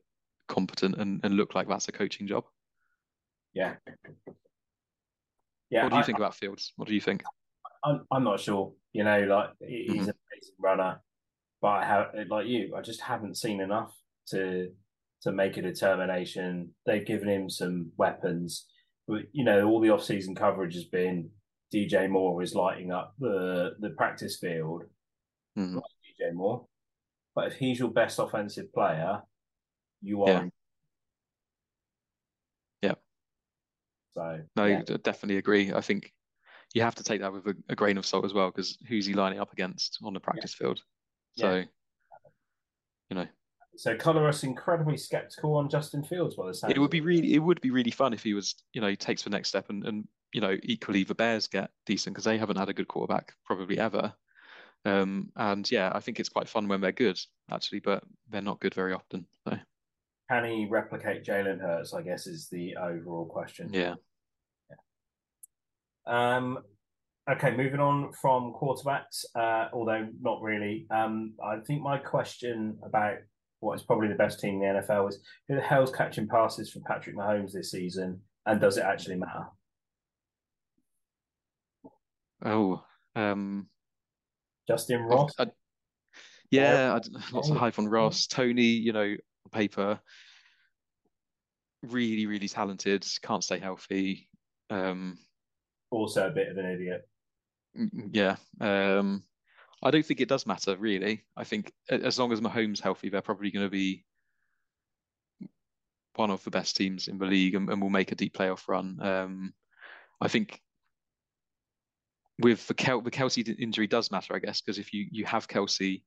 competent 0.48 0.96
and, 0.96 1.20
and 1.24 1.36
look 1.36 1.56
like 1.56 1.68
that's 1.68 1.88
a 1.88 1.92
coaching 1.92 2.28
job. 2.28 2.46
Yeah. 3.54 3.76
Yeah. 5.70 5.84
What 5.84 5.90
do 5.90 5.96
you 5.96 6.02
I, 6.02 6.06
think 6.06 6.18
about 6.18 6.36
Fields? 6.36 6.74
What 6.76 6.88
do 6.88 6.94
you 6.94 7.02
think? 7.02 7.24
I'm, 7.84 8.06
I'm 8.12 8.24
not 8.24 8.40
sure. 8.40 8.74
You 8.94 9.04
know, 9.04 9.22
like 9.22 9.50
he's 9.68 9.92
mm-hmm. 9.92 10.10
an 10.10 10.16
amazing 10.34 10.56
runner, 10.60 11.02
but 11.62 11.68
I 11.68 11.86
have, 11.86 12.08
like 12.30 12.48
you, 12.48 12.76
I 12.76 12.82
just 12.82 13.02
haven't 13.02 13.38
seen 13.38 13.62
enough 13.62 13.94
to 14.30 14.72
to 15.24 15.32
make 15.32 15.58
a 15.58 15.62
determination. 15.62 16.74
They've 16.86 17.06
given 17.06 17.30
him 17.30 17.50
some 17.50 17.92
weapons. 17.98 18.66
But, 19.08 19.24
you 19.32 19.44
know, 19.44 19.68
all 19.68 19.82
the 19.82 19.90
off-season 19.90 20.36
coverage 20.36 20.76
has 20.76 20.86
been 20.86 21.30
DJ 21.74 22.10
Moore 22.10 22.42
is 22.42 22.56
lighting 22.56 22.92
up 22.92 23.14
the 23.20 23.72
the 23.80 23.92
practice 23.92 24.38
field. 24.38 24.84
Mm. 25.58 25.76
DJ 25.76 26.34
Moore. 26.34 26.66
But 27.36 27.48
if 27.48 27.54
he's 27.56 27.80
your 27.80 27.92
best 27.92 28.20
offensive 28.20 28.74
player, 28.74 29.22
you 30.02 30.24
are. 30.24 30.30
Yeah. 30.30 30.46
yeah. 32.82 32.94
So 34.16 34.40
no, 34.56 34.66
yeah. 34.66 34.82
definitely 35.04 35.38
agree. 35.38 35.74
I 35.74 35.82
think 35.82 36.14
you 36.74 36.82
have 36.82 36.96
to 36.96 37.04
take 37.04 37.22
that 37.22 37.34
with 37.34 37.48
a, 37.48 37.56
a 37.70 37.76
grain 37.76 37.98
of 37.98 38.06
salt 38.06 38.26
as 38.26 38.34
well 38.34 38.52
because 38.52 38.78
who's 38.88 39.06
he 39.06 39.14
lining 39.14 39.40
up 39.40 39.52
against 39.54 39.98
on 40.04 40.14
the 40.14 40.20
practice 40.20 40.56
yeah. 40.60 40.66
field? 40.66 40.82
So, 41.38 41.56
yeah. 41.56 41.64
you 43.10 43.16
know. 43.16 43.28
So 43.76 43.96
colour 43.96 44.28
us 44.28 44.44
incredibly 44.44 44.98
skeptical 44.98 45.56
on 45.56 45.70
Justin 45.70 46.04
Fields 46.04 46.36
by 46.36 46.48
the 46.48 46.54
sound. 46.54 46.74
It 46.74 46.80
would 46.80 46.92
be 46.92 47.02
really, 47.02 47.34
it 47.34 47.40
would 47.40 47.62
be 47.62 47.72
really 47.72 47.92
fun 47.92 48.14
if 48.14 48.24
he 48.24 48.34
was, 48.34 48.56
you 48.74 48.82
know, 48.82 48.88
he 48.88 48.96
takes 48.96 49.24
the 49.24 49.30
next 49.30 49.50
step 49.50 49.70
and, 49.70 49.86
and 49.86 50.08
you 50.34 50.42
know, 50.42 50.58
equally 50.64 51.04
the 51.04 51.16
Bears 51.16 51.48
get 51.48 51.72
decent 51.86 52.14
because 52.14 52.26
they 52.26 52.38
haven't 52.38 52.58
had 52.58 52.70
a 52.70 52.74
good 52.74 52.88
quarterback 52.88 53.34
probably 53.46 53.80
ever. 53.80 54.14
Um, 54.86 55.32
and 55.36 55.70
yeah, 55.70 55.92
I 55.94 56.00
think 56.00 56.20
it's 56.20 56.30
quite 56.30 56.50
fun 56.50 56.68
when 56.68 56.82
they're 56.82 56.92
good, 56.92 57.20
actually, 57.52 57.80
but 57.80 58.04
they're 58.30 58.42
not 58.42 58.60
good 58.60 58.74
very 58.74 58.94
often. 58.94 59.26
So. 59.48 59.58
Can 60.30 60.46
he 60.46 60.68
replicate 60.70 61.26
Jalen 61.26 61.60
Hurts? 61.60 61.94
I 61.94 62.02
guess 62.02 62.28
is 62.28 62.48
the 62.50 62.76
overall 62.76 63.26
question. 63.26 63.72
Yeah. 63.74 63.96
Um. 66.08 66.60
Okay, 67.30 67.56
moving 67.56 67.80
on 67.80 68.12
from 68.20 68.54
quarterbacks, 68.60 69.24
uh, 69.36 69.68
although 69.72 70.08
not 70.20 70.42
really. 70.42 70.88
Um, 70.90 71.34
I 71.44 71.58
think 71.58 71.84
my 71.84 72.00
question 72.00 72.80
about 72.84 73.18
what 73.60 73.76
is 73.76 73.84
probably 73.84 74.08
the 74.08 74.16
best 74.16 74.40
team 74.40 74.56
in 74.56 74.74
the 74.74 74.82
NFL 74.82 75.10
is 75.10 75.20
who 75.48 75.56
the 75.56 75.62
hell's 75.62 75.92
catching 75.92 76.28
passes 76.28 76.72
from 76.72 76.82
Patrick 76.88 77.16
Mahomes 77.16 77.52
this 77.52 77.72
season, 77.72 78.22
and 78.46 78.60
does 78.60 78.78
it 78.78 78.84
actually 78.84 79.18
matter? 79.18 79.46
Oh, 82.44 82.84
um, 83.16 83.68
Justyn 84.70 85.08
Ross. 85.10 85.34
I, 85.38 85.48
yeah, 86.52 86.94
I, 86.98 87.34
lots 87.34 87.50
of 87.50 87.58
hype 87.58 87.80
on 87.80 87.88
Ross. 87.88 88.28
Tony, 88.28 88.64
you 88.64 88.94
know, 88.94 89.02
on 89.04 89.52
paper, 89.52 90.00
really, 91.84 92.26
really 92.26 92.48
talented. 92.48 93.06
Can't 93.22 93.44
stay 93.44 93.60
healthy. 93.60 94.30
Um, 94.70 95.18
also 95.92 96.28
a 96.28 96.32
bit 96.32 96.50
of 96.50 96.58
an 96.58 96.66
idiot. 96.66 97.08
Yeah. 98.12 98.36
Um, 98.60 99.24
I 99.82 99.92
don't 99.92 100.06
think 100.06 100.22
it 100.22 100.30
does 100.30 100.46
matter 100.46 100.76
really. 100.76 101.24
I 101.38 101.44
think 101.44 101.72
as 101.90 102.20
long 102.20 102.32
as 102.32 102.42
Mahomes 102.42 102.82
healthy, 102.82 103.10
they're 103.10 103.22
probably 103.22 103.52
going 103.52 103.66
to 103.66 103.70
be 103.72 104.06
one 106.16 106.32
of 106.32 106.44
the 106.44 106.52
best 106.52 106.76
teams 106.76 107.08
in 107.08 107.18
the 107.18 107.26
league 107.26 107.56
and, 107.56 107.70
and 107.70 107.82
will 107.82 107.90
make 107.90 108.12
a 108.12 108.16
deep 108.16 108.36
playoff 108.36 108.68
run. 108.68 109.00
Um, 109.02 109.54
I 110.20 110.28
think 110.28 110.62
with 112.40 112.68
the, 112.68 112.74
Kel- 112.74 113.02
the 113.02 113.12
Kelce 113.12 113.58
injury 113.58 113.88
does 113.88 114.12
matter, 114.12 114.36
I 114.36 114.40
guess, 114.40 114.62
because 114.62 114.80
if 114.80 114.94
you 114.94 115.08
you 115.12 115.26
have 115.26 115.48
Kelce 115.48 116.02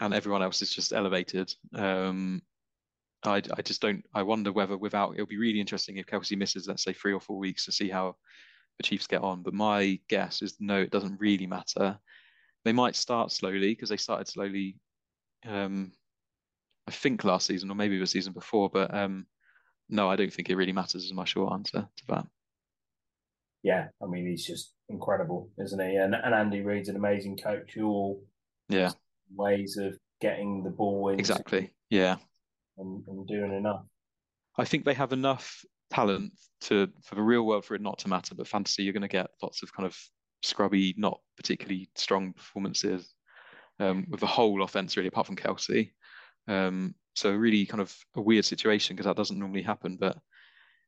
and 0.00 0.14
everyone 0.14 0.42
else 0.42 0.62
is 0.62 0.72
just 0.74 0.92
elevated, 0.92 1.52
um, 1.74 2.40
I 3.24 3.42
I 3.56 3.62
just 3.62 3.82
don't. 3.82 4.04
I 4.14 4.22
wonder 4.22 4.52
whether 4.52 4.78
without 4.78 5.14
it'll 5.14 5.26
be 5.26 5.38
really 5.38 5.60
interesting 5.60 5.98
if 5.98 6.06
Kelce 6.06 6.36
misses, 6.36 6.66
let's 6.66 6.82
say 6.82 6.94
three 6.94 7.12
or 7.12 7.20
four 7.20 7.38
weeks 7.38 7.66
to 7.66 7.72
see 7.72 7.90
how 7.90 8.16
the 8.80 8.88
Chiefs 8.88 9.06
get 9.06 9.22
on. 9.22 9.42
But 9.42 9.54
my 9.54 9.98
guess 10.08 10.42
is 10.42 10.56
no, 10.58 10.80
it 10.80 10.90
doesn't 10.90 11.20
really 11.20 11.46
matter. 11.46 11.98
They 12.64 12.72
might 12.72 12.96
start 12.96 13.32
slowly 13.32 13.72
because 13.74 13.90
they 13.90 13.96
started 13.96 14.28
slowly. 14.28 14.76
Um, 15.46 15.92
I 16.86 16.90
think 16.90 17.24
last 17.24 17.46
season 17.46 17.70
or 17.70 17.74
maybe 17.74 17.98
the 17.98 18.06
season 18.06 18.32
before, 18.32 18.68
but 18.68 18.92
um, 18.92 19.26
no, 19.88 20.10
I 20.10 20.16
don't 20.16 20.32
think 20.32 20.50
it 20.50 20.56
really 20.56 20.72
matters. 20.72 21.04
Is 21.04 21.12
my 21.12 21.24
short 21.24 21.52
answer 21.52 21.88
to 21.96 22.04
that 22.08 22.26
yeah, 23.62 23.88
I 24.02 24.06
mean, 24.06 24.26
he's 24.26 24.46
just 24.46 24.72
incredible, 24.88 25.50
isn't 25.58 25.80
he? 25.80 25.96
And 25.96 26.14
and 26.14 26.34
Andy 26.34 26.62
Reid's 26.62 26.88
an 26.88 26.96
amazing 26.96 27.36
coach. 27.36 27.76
All 27.78 28.22
yeah 28.68 28.92
ways 29.34 29.76
of 29.76 29.96
getting 30.20 30.62
the 30.62 30.70
ball 30.70 31.10
in 31.10 31.18
exactly. 31.18 31.72
Yeah, 31.90 32.16
and, 32.78 33.04
and 33.06 33.26
doing 33.26 33.52
enough. 33.52 33.84
I 34.56 34.64
think 34.64 34.84
they 34.84 34.94
have 34.94 35.12
enough 35.12 35.64
talent 35.90 36.32
to 36.62 36.88
for 37.02 37.14
the 37.14 37.22
real 37.22 37.46
world 37.46 37.64
for 37.64 37.74
it 37.74 37.80
not 37.80 37.98
to 38.00 38.08
matter. 38.08 38.34
But 38.34 38.48
fantasy, 38.48 38.82
you're 38.82 38.92
going 38.92 39.02
to 39.02 39.08
get 39.08 39.30
lots 39.42 39.62
of 39.62 39.72
kind 39.72 39.86
of 39.86 39.96
scrubby, 40.42 40.94
not 40.96 41.20
particularly 41.36 41.88
strong 41.94 42.32
performances 42.32 43.14
um, 43.78 44.06
with 44.08 44.20
the 44.20 44.26
whole 44.26 44.62
offense, 44.62 44.96
really, 44.96 45.08
apart 45.08 45.26
from 45.26 45.36
Kelce. 45.36 45.92
Um, 46.48 46.94
so 47.14 47.32
really, 47.32 47.66
kind 47.66 47.80
of 47.80 47.94
a 48.16 48.20
weird 48.20 48.44
situation 48.44 48.96
because 48.96 49.06
that 49.06 49.16
doesn't 49.16 49.38
normally 49.38 49.62
happen. 49.62 49.96
But 49.98 50.18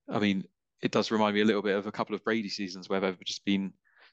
I 0.08 0.18
mean, 0.18 0.44
it 0.82 0.90
does 0.90 1.10
remind 1.10 1.34
me 1.34 1.42
a 1.42 1.44
little 1.46 1.62
bit 1.62 1.76
of 1.76 1.86
a 1.86 1.92
couple 1.92 2.14
of 2.14 2.24
Brady 2.24 2.48
seasons 2.48 2.88
where 2.88 3.00
there've 3.00 3.24
just 3.24 3.44
been 3.44 3.72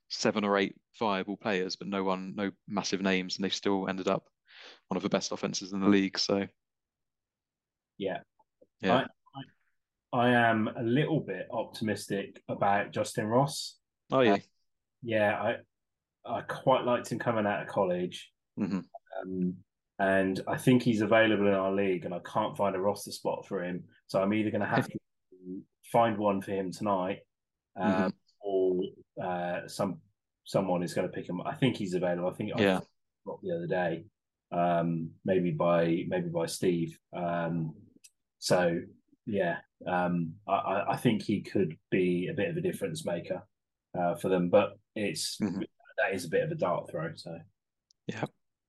seven 0.09 0.43
or 0.43 0.57
eight 0.57 0.75
viable 0.97 1.37
players, 1.37 1.75
but 1.75 1.87
no 1.87 2.03
one, 2.03 2.33
no 2.35 2.51
massive 2.67 3.01
names, 3.01 3.35
and 3.35 3.43
they've 3.43 3.53
still 3.53 3.87
ended 3.87 4.07
up 4.07 4.27
one 4.87 4.97
of 4.97 5.03
the 5.03 5.09
best 5.09 5.31
offenses 5.31 5.71
in 5.71 5.81
the 5.81 5.87
league. 5.87 6.17
So, 6.17 6.47
Yeah. 7.97 8.19
Yeah. 8.81 9.05
I, 10.11 10.29
am 10.29 10.67
a 10.67 10.83
little 10.83 11.19
bit 11.19 11.47
optimistic 11.51 12.41
about 12.47 12.91
Justyn 12.91 13.29
Ross. 13.29 13.77
Oh 14.11 14.21
yeah. 14.21 14.33
Uh, 14.33 14.37
yeah, 15.03 15.41
I 15.41 15.55
I 16.25 16.41
quite 16.41 16.83
liked 16.83 17.11
him 17.11 17.19
coming 17.19 17.45
out 17.45 17.61
of 17.61 17.67
college. 17.67 18.31
hmm 18.57 18.79
Um, 19.21 19.55
and 19.99 20.39
I 20.47 20.57
think 20.57 20.81
he's 20.81 21.01
available 21.01 21.47
in 21.47 21.53
our 21.53 21.73
league, 21.73 22.05
and 22.05 22.13
I 22.13 22.19
can't 22.19 22.55
find 22.55 22.75
a 22.75 22.79
roster 22.79 23.11
spot 23.11 23.45
for 23.45 23.63
him. 23.63 23.83
So 24.07 24.21
I'm 24.21 24.33
either 24.33 24.49
going 24.49 24.61
to 24.61 24.67
have 24.67 24.87
to 24.89 24.97
find 25.91 26.17
one 26.17 26.41
for 26.41 26.51
him 26.51 26.71
tonight, 26.71 27.19
um, 27.75 28.13
or 28.39 28.81
uh, 29.21 29.67
some 29.67 29.99
someone 30.45 30.83
is 30.83 30.93
going 30.93 31.07
to 31.07 31.13
pick 31.13 31.27
him. 31.27 31.41
I 31.41 31.53
think 31.53 31.75
he's 31.77 31.93
available. 31.93 32.29
I 32.29 32.33
think 32.33 32.51
I 32.55 32.61
Yeah. 32.61 32.79
got 33.27 33.41
the 33.41 33.51
other 33.55 33.67
day, 33.67 34.05
um, 34.51 35.11
maybe 35.25 35.51
by 35.51 36.05
maybe 36.07 36.29
by 36.29 36.45
Steve. 36.45 36.97
Um, 37.13 37.75
so 38.39 38.79
yeah, 39.25 39.57
um, 39.87 40.33
I- 40.47 40.85
I, 40.89 40.97
think 40.97 41.21
he 41.23 41.41
could 41.41 41.77
be 41.89 42.27
a 42.27 42.33
bit 42.33 42.49
of 42.49 42.57
a 42.57 42.61
difference 42.61 43.05
maker 43.05 43.41
uh, 43.97 44.15
for 44.15 44.29
them, 44.29 44.49
but 44.49 44.77
it's 44.95 45.37
Mhm. 45.37 45.63
that 45.97 46.13
is 46.13 46.25
a 46.25 46.29
bit 46.29 46.43
of 46.43 46.51
a 46.51 46.55
dart 46.55 46.89
throw. 46.89 47.15
So 47.15 47.37
Yeah. 48.07 48.25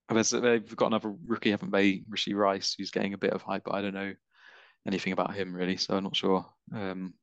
They've 0.08 0.76
got 0.76 0.88
another 0.88 1.14
rookie, 1.24 1.52
haven't 1.52 1.70
they? 1.70 1.98
Rashee 2.10 2.34
Rice, 2.34 2.74
who's 2.76 2.90
getting 2.90 3.14
a 3.14 3.18
bit 3.18 3.32
of 3.32 3.42
hype, 3.42 3.62
but 3.64 3.74
I 3.74 3.82
don't 3.82 3.94
know 3.94 4.12
anything 4.86 5.12
about 5.12 5.34
him 5.34 5.54
really, 5.54 5.76
so 5.76 5.96
I'm 5.96 6.02
not 6.02 6.16
sure 6.16 6.44
um, 6.74 7.14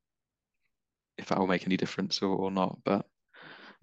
if 1.18 1.26
that 1.26 1.38
will 1.38 1.46
make 1.46 1.66
any 1.66 1.76
difference 1.76 2.22
or, 2.22 2.34
or 2.34 2.50
not. 2.50 2.78
But 2.84 3.04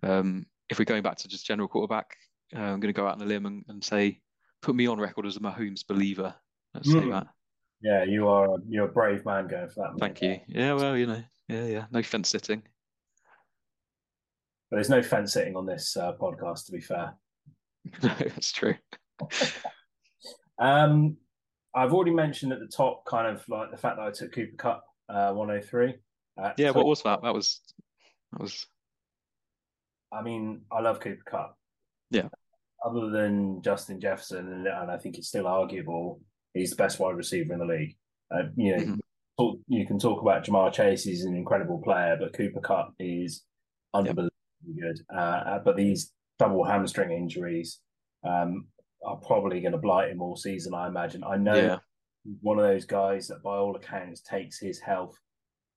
um, 0.02 0.48
if 0.70 0.80
we're 0.80 0.86
going 0.86 1.04
back 1.04 1.18
to 1.18 1.28
just 1.28 1.46
general 1.46 1.68
quarterback, 1.68 2.16
uh, 2.56 2.60
I'm 2.62 2.80
going 2.80 2.94
to 2.94 3.00
go 3.00 3.08
out 3.08 3.16
on 3.16 3.22
a 3.22 3.26
limb 3.26 3.46
and, 3.46 3.64
and 3.68 3.84
say, 3.84 4.22
put 4.64 4.76
me 4.76 4.88
on 4.88 5.00
record 5.00 5.28
as 5.28 5.36
a 5.36 5.40
Mahomes 5.40 5.86
believer. 5.86 6.34
Let's 6.74 6.92
say 6.92 7.00
Mm. 7.02 7.12
that. 7.12 7.28
Yeah, 7.86 8.04
you 8.04 8.28
are 8.30 8.58
you're 8.68 8.86
a 8.86 8.92
brave 8.92 9.24
man 9.26 9.48
going 9.48 9.70
for 9.70 9.82
that. 9.82 10.00
Thank 10.00 10.20
you. 10.24 10.40
Yeah, 10.48 10.74
well, 10.74 10.98
you 10.98 11.06
know, 11.06 11.24
yeah, 11.48 11.66
yeah, 11.66 11.86
no 11.92 12.02
fence 12.02 12.30
sitting. 12.30 12.64
But 14.72 14.78
there's 14.78 14.90
no 14.90 15.04
fence 15.04 15.34
sitting 15.34 15.56
on 15.56 15.68
this 15.68 15.96
uh, 15.96 16.14
podcast, 16.20 16.66
to 16.66 16.72
be 16.72 16.82
fair. 16.82 17.14
no, 18.04 18.10
that's 18.18 18.52
true. 18.52 18.74
Um, 20.58 21.18
I've 21.76 21.94
already 21.94 22.14
mentioned 22.14 22.54
at 22.54 22.60
the 22.60 22.68
top, 22.68 23.04
kind 23.06 23.28
of 23.28 23.44
like 23.50 23.72
the 23.72 23.78
fact 23.78 23.98
that 23.98 24.08
I 24.08 24.12
took 24.12 24.32
Cooper 24.32 24.56
Kupp 24.56 24.86
uh, 25.10 25.34
103. 25.34 25.96
Uh, 26.42 26.52
Yeah, 26.56 26.70
so- 26.72 26.78
what 26.78 26.86
was 26.86 27.04
that? 27.04 27.22
That 27.24 27.34
was 27.34 27.60
that 28.32 28.42
was 28.42 28.66
I 30.14 30.22
mean, 30.22 30.62
I 30.72 30.80
love 30.80 31.02
Cooper 31.02 31.24
Kupp. 31.30 31.58
Yeah. 32.10 32.30
Other 32.86 33.10
than 33.10 33.62
Justin 33.62 34.00
Jefferson, 34.00 34.66
and 34.66 34.90
I 34.90 34.98
think 34.98 35.18
it's 35.18 35.28
still 35.28 35.46
arguable, 35.46 36.22
he's 36.56 36.72
the 36.72 36.76
best 36.76 37.00
wide 37.00 37.16
receiver 37.16 37.54
in 37.54 37.60
the 37.60 37.66
league. 37.66 37.96
Uh, 38.32 38.44
you 38.56 38.76
know, 38.76 38.84
Mhm. 38.84 39.00
talk, 39.38 39.60
you 39.68 39.86
can 39.86 40.00
talk 40.00 40.22
about 40.22 40.44
Ja'Marr 40.44 40.74
Chase; 40.74 41.04
he's 41.04 41.24
an 41.26 41.36
incredible 41.36 41.80
player, 41.84 42.18
but 42.20 42.34
Cooper 42.34 42.62
Kupp 42.62 42.96
is 42.98 43.46
unbelievably 43.94 44.32
good. 44.80 45.00
Uh, 45.14 45.20
uh, 45.20 45.60
but 45.60 45.76
these 45.76 46.12
double 46.40 46.64
hamstring 46.64 47.12
injuries 47.12 47.82
um, 48.24 48.68
are 49.06 49.18
probably 49.18 49.62
going 49.62 49.74
to 49.74 49.78
blight 49.78 50.10
him 50.10 50.22
all 50.22 50.36
season. 50.36 50.74
I 50.74 50.88
imagine. 50.88 51.24
I 51.24 51.38
know 51.38 51.56
yeah, 51.56 51.80
one 52.42 52.58
of 52.58 52.66
those 52.66 52.86
guys 52.86 53.28
that, 53.28 53.44
by 53.44 53.56
all 53.58 53.76
accounts, 53.76 54.22
takes 54.22 54.60
his 54.60 54.80
health 54.80 55.16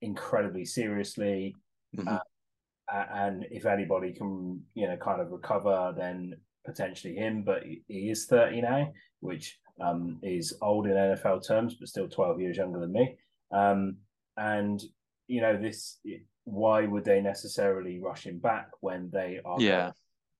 incredibly 0.00 0.64
seriously. 0.64 1.54
mhm, 1.94 2.08
Uh, 2.08 3.04
and 3.12 3.44
if 3.50 3.66
anybody 3.66 4.14
can, 4.14 4.64
you 4.72 4.86
know, 4.86 4.96
kind 4.96 5.20
of 5.20 5.30
recover, 5.30 5.92
then 5.94 6.40
potentially 6.64 7.14
him. 7.14 7.42
But 7.42 7.64
he 7.64 7.82
he 7.88 8.08
is 8.08 8.24
thirty 8.26 8.62
now, 8.62 8.92
which 9.20 9.58
um, 9.80 10.18
is 10.22 10.56
old 10.62 10.86
in 10.86 10.92
NFL 10.92 11.46
terms, 11.46 11.74
but 11.74 11.88
still 11.88 12.08
twelve 12.08 12.40
years 12.40 12.56
younger 12.56 12.80
than 12.80 12.92
me. 12.92 13.16
Um, 13.52 13.96
and 14.36 14.82
you 15.26 15.40
know, 15.40 15.56
this 15.56 15.98
why 16.44 16.86
would 16.86 17.04
they 17.04 17.20
necessarily 17.20 18.00
rush 18.00 18.24
him 18.24 18.38
back 18.38 18.68
when 18.80 19.10
they 19.12 19.40
are 19.44 19.60
yeah, 19.60 19.92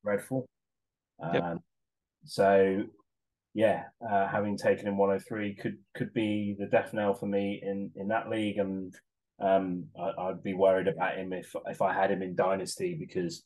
dreadful? 0.05 0.47
Yep. 1.33 1.43
Um, 1.43 1.59
so 2.25 2.85
yeah, 3.55 3.85
uh, 4.09 4.29
having 4.29 4.57
taken 4.57 4.87
him 4.87 4.97
103 4.97 5.55
could 5.57 5.79
could 5.95 6.13
be 6.13 6.55
the 6.59 6.67
death 6.67 6.93
knell 6.93 7.15
for 7.15 7.27
me 7.27 7.61
in 7.63 7.91
in 7.97 8.09
that 8.09 8.31
league, 8.31 8.59
and 8.59 8.95
um, 9.41 9.85
I, 9.99 10.11
I'd 10.23 10.43
be 10.43 10.55
worried 10.55 10.89
about 10.89 11.17
him 11.17 11.33
if 11.33 11.55
if 11.67 11.83
I 11.83 11.93
had 11.93 12.11
him 12.11 12.23
in 12.23 12.35
dynasty 12.35 12.95
because 12.95 13.45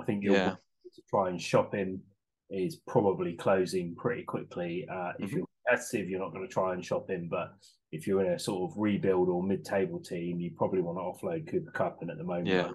I 0.00 0.04
think 0.04 0.24
your 0.24 0.34
Yeah. 0.34 0.50
to 0.94 1.02
try 1.08 1.28
and 1.28 1.40
shop 1.40 1.74
him 1.74 2.02
is 2.50 2.76
probably 2.86 3.34
closing 3.34 3.94
pretty 3.96 4.22
quickly. 4.22 4.86
Uh, 4.88 5.12
if 5.18 5.30
Mhm. 5.30 5.36
you're 5.36 5.46
competitive, 5.66 6.08
you're 6.08 6.20
not 6.20 6.32
going 6.32 6.46
to 6.46 6.52
try 6.52 6.74
and 6.74 6.84
shop 6.84 7.08
him, 7.08 7.28
but 7.28 7.54
if 7.92 8.06
you're 8.06 8.24
in 8.24 8.32
a 8.32 8.38
sort 8.38 8.70
of 8.70 8.76
rebuild 8.78 9.28
or 9.28 9.42
mid-table 9.42 10.00
team, 10.00 10.40
you 10.40 10.50
probably 10.56 10.82
want 10.82 10.98
to 10.98 11.02
offload 11.26 11.48
Cooper 11.50 11.70
Kupp, 11.70 12.02
and 12.02 12.10
at 12.10 12.18
the 12.18 12.24
moment, 12.24 12.48
Yeah. 12.48 12.72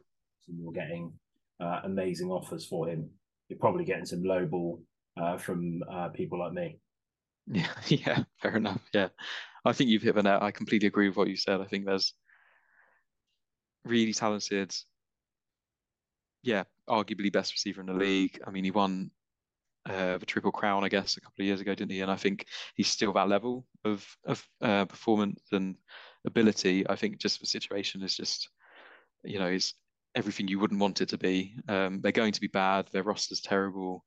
you're 0.47 0.71
getting 0.73 1.17
uh, 1.61 1.81
amazing 1.83 2.31
offers 2.31 2.65
for 2.65 2.87
him. 2.87 3.09
You're 3.49 3.59
probably 3.59 3.83
getting 3.83 4.05
some 4.05 4.23
low 4.23 4.45
ball 4.45 4.81
uh, 5.17 5.37
from 5.37 5.83
uh, 5.91 6.07
people 6.09 6.39
like 6.39 6.53
me. 6.53 6.79
yeah, 7.47 7.73
yeah. 7.87 8.23
Fair 8.41 8.55
enough. 8.55 8.81
Yeah, 8.93 9.09
I 9.65 9.73
think 9.73 9.89
you've 9.89 10.01
hit 10.01 10.15
the 10.15 10.23
nail. 10.23 10.39
I 10.41 10.51
completely 10.51 10.87
agree 10.87 11.09
with 11.09 11.17
what 11.17 11.27
you 11.27 11.35
said. 11.35 11.59
I 11.59 11.65
think 11.65 11.85
there's 11.85 12.13
really 13.83 14.13
talented, 14.13 14.73
yeah, 16.43 16.63
arguably 16.87 17.31
best 17.31 17.51
receiver 17.51 17.81
in 17.81 17.87
the 17.87 17.93
league. 17.93 18.39
I 18.47 18.51
mean, 18.51 18.63
he 18.63 18.71
won 18.71 19.11
uh, 19.89 20.17
the 20.17 20.25
Triple 20.25 20.51
Crown, 20.51 20.83
I 20.83 20.89
guess, 20.89 21.17
a 21.17 21.21
couple 21.21 21.41
of 21.41 21.45
years 21.45 21.61
ago, 21.61 21.73
didn't 21.73 21.91
he? 21.91 22.01
And 22.01 22.11
I 22.11 22.15
think 22.15 22.45
he's 22.75 22.87
still 22.87 23.11
that 23.13 23.27
level 23.27 23.65
of 23.83 24.05
of 24.25 24.45
uh, 24.61 24.85
performance 24.85 25.41
and 25.51 25.75
ability. 26.25 26.87
I 26.87 26.95
think 26.95 27.17
just 27.17 27.39
the 27.39 27.47
situation 27.47 28.03
is 28.03 28.15
just, 28.15 28.49
you 29.23 29.39
know, 29.39 29.47
is 29.47 29.73
everything 30.15 30.47
you 30.47 30.59
wouldn't 30.59 30.79
want 30.79 31.01
it 31.01 31.09
to 31.09 31.17
be. 31.17 31.55
Um, 31.67 32.01
they're 32.01 32.11
going 32.11 32.33
to 32.33 32.41
be 32.41 32.47
bad. 32.47 32.87
Their 32.91 33.03
roster's 33.03 33.41
terrible. 33.41 34.05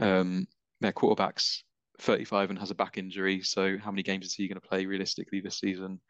Um, 0.00 0.46
their 0.80 0.92
quarterback's 0.92 1.64
35 2.00 2.50
and 2.50 2.58
has 2.58 2.70
a 2.70 2.74
back 2.74 2.98
injury. 2.98 3.42
So 3.42 3.76
how 3.78 3.90
many 3.90 4.02
games 4.02 4.26
is 4.26 4.34
he 4.34 4.48
going 4.48 4.60
to 4.60 4.66
play 4.68 4.86
realistically 4.86 5.40
this 5.40 5.58
season? 5.58 6.00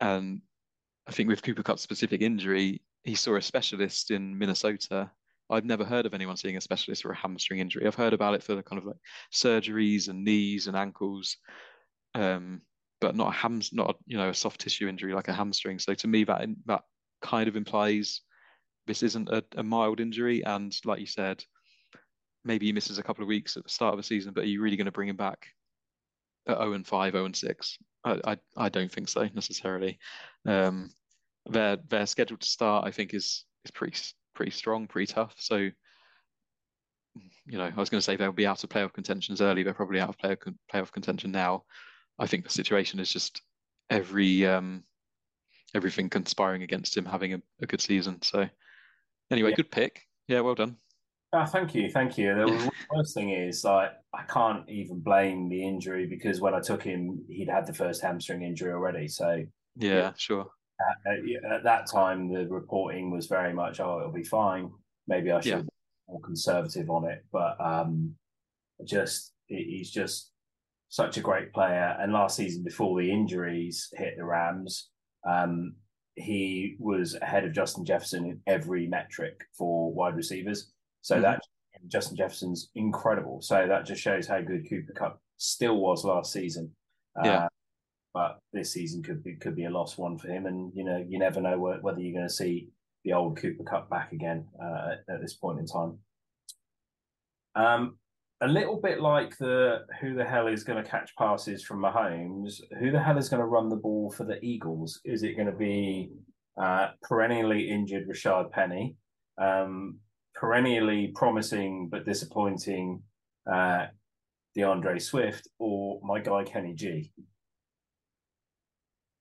And 0.00 0.42
I 1.06 1.12
think 1.12 1.28
with 1.28 1.42
Cooper 1.42 1.62
Kupp's 1.62 1.82
specific 1.82 2.20
injury, 2.20 2.82
he 3.04 3.14
saw 3.14 3.36
a 3.36 3.42
specialist 3.42 4.10
in 4.10 4.38
Minnesota. 4.38 5.10
I've 5.52 5.64
never 5.64 5.84
heard 5.84 6.06
of 6.06 6.14
anyone 6.14 6.36
seeing 6.36 6.56
a 6.56 6.60
specialist 6.60 7.02
for 7.02 7.12
a 7.12 7.16
hamstring 7.16 7.60
injury. 7.60 7.86
I've 7.86 7.94
heard 7.94 8.12
about 8.12 8.34
it 8.34 8.42
for 8.42 8.54
the 8.54 8.62
kind 8.62 8.80
of 8.80 8.86
like 8.86 8.96
surgeries 9.32 10.08
and 10.08 10.24
knees 10.24 10.66
and 10.66 10.76
ankles, 10.76 11.36
um, 12.14 12.62
but 13.00 13.14
not 13.14 13.28
a 13.28 13.36
ham, 13.36 13.60
not 13.72 13.90
a, 13.90 13.94
you 14.06 14.16
know 14.16 14.30
a 14.30 14.34
soft 14.34 14.60
tissue 14.60 14.88
injury 14.88 15.14
like 15.14 15.28
a 15.28 15.32
hamstring. 15.32 15.78
So 15.78 15.94
to 15.94 16.08
me, 16.08 16.24
that 16.24 16.46
that 16.66 16.82
kind 17.20 17.48
of 17.48 17.56
implies 17.56 18.22
this 18.86 19.02
isn't 19.02 19.28
a, 19.28 19.44
a 19.56 19.62
mild 19.62 20.00
injury. 20.00 20.44
And 20.44 20.74
like 20.84 21.00
you 21.00 21.06
said, 21.06 21.44
maybe 22.44 22.66
he 22.66 22.72
misses 22.72 22.98
a 22.98 23.02
couple 23.02 23.22
of 23.22 23.28
weeks 23.28 23.56
at 23.56 23.62
the 23.62 23.70
start 23.70 23.94
of 23.94 23.98
the 23.98 24.02
season, 24.02 24.32
but 24.32 24.44
are 24.44 24.48
you 24.48 24.62
really 24.62 24.76
going 24.76 24.86
to 24.86 24.92
bring 24.92 25.08
him 25.08 25.16
back 25.16 25.46
at 26.48 26.56
0 26.56 26.72
and 26.72 26.86
5, 26.86 27.12
0 27.12 27.24
and 27.26 27.36
6? 27.36 27.78
I, 28.04 28.20
I, 28.24 28.36
I 28.56 28.68
don't 28.68 28.90
think 28.90 29.08
so 29.08 29.28
necessarily. 29.34 29.98
Um, 30.46 30.90
their 31.46 31.76
their 31.88 32.06
schedule 32.06 32.36
to 32.36 32.46
start, 32.46 32.86
I 32.86 32.90
think, 32.90 33.14
is 33.14 33.44
is 33.64 33.70
pretty 33.70 33.96
pretty 34.34 34.50
strong, 34.52 34.86
pretty 34.86 35.12
tough. 35.12 35.34
So, 35.38 35.56
you 35.56 35.72
know, 37.58 37.64
I 37.64 37.74
was 37.80 37.90
going 37.90 37.98
to 37.98 38.02
say 38.02 38.16
they'll 38.16 38.32
be 38.32 38.46
out 38.46 38.64
of 38.64 38.70
playoff 38.70 38.92
contentions 38.92 39.40
early. 39.40 39.62
They're 39.62 39.74
probably 39.74 40.00
out 40.00 40.08
of 40.08 40.18
playoff 40.18 40.54
playoff 40.72 40.92
contention 40.92 41.30
now. 41.30 41.64
I 42.18 42.26
think 42.26 42.44
the 42.44 42.50
situation 42.50 43.00
is 43.00 43.12
just 43.12 43.42
every 43.90 44.46
um 44.46 44.84
everything 45.74 46.08
conspiring 46.08 46.62
against 46.62 46.96
him 46.96 47.04
having 47.04 47.34
a, 47.34 47.42
a 47.60 47.66
good 47.66 47.80
season. 47.80 48.20
So, 48.22 48.48
anyway, 49.30 49.50
Yeah. 49.50 49.56
good 49.56 49.70
pick. 49.70 50.02
Yeah, 50.28 50.40
well 50.40 50.54
done. 50.54 50.76
Oh, 51.34 51.46
thank 51.46 51.74
you, 51.74 51.90
thank 51.90 52.18
you. 52.18 52.34
The 52.34 52.70
worst 52.94 53.14
thing 53.14 53.30
is, 53.30 53.64
like, 53.64 53.92
I 54.12 54.22
can't 54.24 54.68
even 54.68 55.00
blame 55.00 55.48
the 55.48 55.66
injury 55.66 56.06
because 56.06 56.42
when 56.42 56.52
I 56.54 56.60
took 56.60 56.82
him, 56.82 57.24
he'd 57.28 57.48
had 57.48 57.66
the 57.66 57.72
first 57.72 58.02
hamstring 58.02 58.42
injury 58.42 58.72
already. 58.72 59.08
So 59.08 59.42
Yeah, 59.76 59.94
Yeah. 59.94 60.12
sure. 60.18 60.50
At, 61.06 61.52
at 61.52 61.64
that 61.64 61.86
time, 61.86 62.32
the 62.32 62.46
reporting 62.48 63.10
was 63.10 63.26
very 63.26 63.52
much, 63.52 63.80
"Oh, 63.80 63.98
it'll 64.00 64.12
be 64.12 64.24
fine." 64.24 64.70
Maybe 65.06 65.30
I 65.32 65.40
should 65.40 65.50
Yeah. 65.50 65.62
be 65.62 65.68
more 66.08 66.20
conservative 66.20 66.90
on 66.90 67.04
it, 67.10 67.24
but 67.32 67.60
um, 67.60 68.14
just 68.84 69.32
he's 69.46 69.90
just 69.90 70.32
such 70.88 71.16
a 71.16 71.20
great 71.20 71.52
player. 71.52 71.96
And 72.00 72.12
last 72.12 72.36
season, 72.36 72.62
before 72.62 73.00
the 73.00 73.10
injuries 73.10 73.88
hit 73.96 74.14
the 74.16 74.24
Rams, 74.24 74.90
um, 75.26 75.76
he 76.14 76.76
was 76.78 77.14
ahead 77.14 77.44
of 77.44 77.52
Justin 77.52 77.84
Jefferson 77.84 78.26
in 78.26 78.40
every 78.46 78.86
metric 78.86 79.44
for 79.56 79.92
wide 79.92 80.14
receivers. 80.16 80.72
So 81.00 81.16
Mhm. 81.16 81.22
that 81.22 81.40
Justin 81.88 82.16
Jefferson's 82.16 82.70
incredible. 82.74 83.40
So 83.40 83.66
that 83.66 83.86
just 83.86 84.00
shows 84.02 84.26
how 84.26 84.40
good 84.42 84.68
Cooper 84.68 84.92
Kupp 84.92 85.20
still 85.38 85.78
was 85.80 86.04
last 86.04 86.32
season. 86.32 86.76
Yeah. 87.24 87.44
Uh, 87.44 87.48
but 88.14 88.38
this 88.52 88.72
season 88.72 89.02
could 89.02 89.22
be 89.24 89.36
could 89.36 89.56
be 89.56 89.64
a 89.64 89.70
lost 89.70 89.98
one 89.98 90.18
for 90.18 90.28
him, 90.28 90.46
and 90.46 90.72
you 90.74 90.84
know 90.84 91.04
you 91.08 91.18
never 91.18 91.40
know 91.40 91.58
whether 91.58 92.00
you're 92.00 92.18
going 92.18 92.28
to 92.28 92.34
see 92.34 92.68
the 93.04 93.12
old 93.12 93.36
Cooper 93.36 93.64
Kupp 93.64 93.90
back 93.90 94.12
again 94.12 94.46
uh, 94.62 94.96
at, 95.08 95.20
this 95.20 95.34
point 95.34 95.58
in 95.58 95.66
time. 95.66 95.98
Um, 97.54 97.98
a 98.40 98.46
little 98.46 98.80
bit 98.80 99.00
like 99.00 99.36
the 99.38 99.84
who 100.00 100.14
the 100.14 100.24
hell 100.24 100.46
is 100.46 100.64
going 100.64 100.82
to 100.82 100.88
catch 100.88 101.14
passes 101.16 101.64
from 101.64 101.80
Mahomes? 101.80 102.60
Who 102.80 102.90
the 102.90 103.02
hell 103.02 103.18
is 103.18 103.28
going 103.28 103.40
to 103.40 103.46
run 103.46 103.68
the 103.68 103.76
ball 103.76 104.10
for 104.10 104.24
the 104.24 104.42
Eagles? 104.44 105.00
Is 105.04 105.22
it 105.22 105.36
going 105.36 105.50
to 105.50 105.56
be 105.56 106.10
uh, 106.60 106.88
perennially 107.02 107.70
injured 107.70 108.08
Rashaad 108.08 108.50
Penny, 108.50 108.96
um, 109.40 109.98
perennially 110.34 111.12
promising 111.14 111.88
but 111.90 112.04
disappointing 112.04 113.02
uh, 113.50 113.86
D'Andre 114.56 114.98
Swift, 114.98 115.48
or 115.58 116.00
my 116.02 116.20
guy 116.20 116.44
Kenny 116.44 116.74
G? 116.74 117.10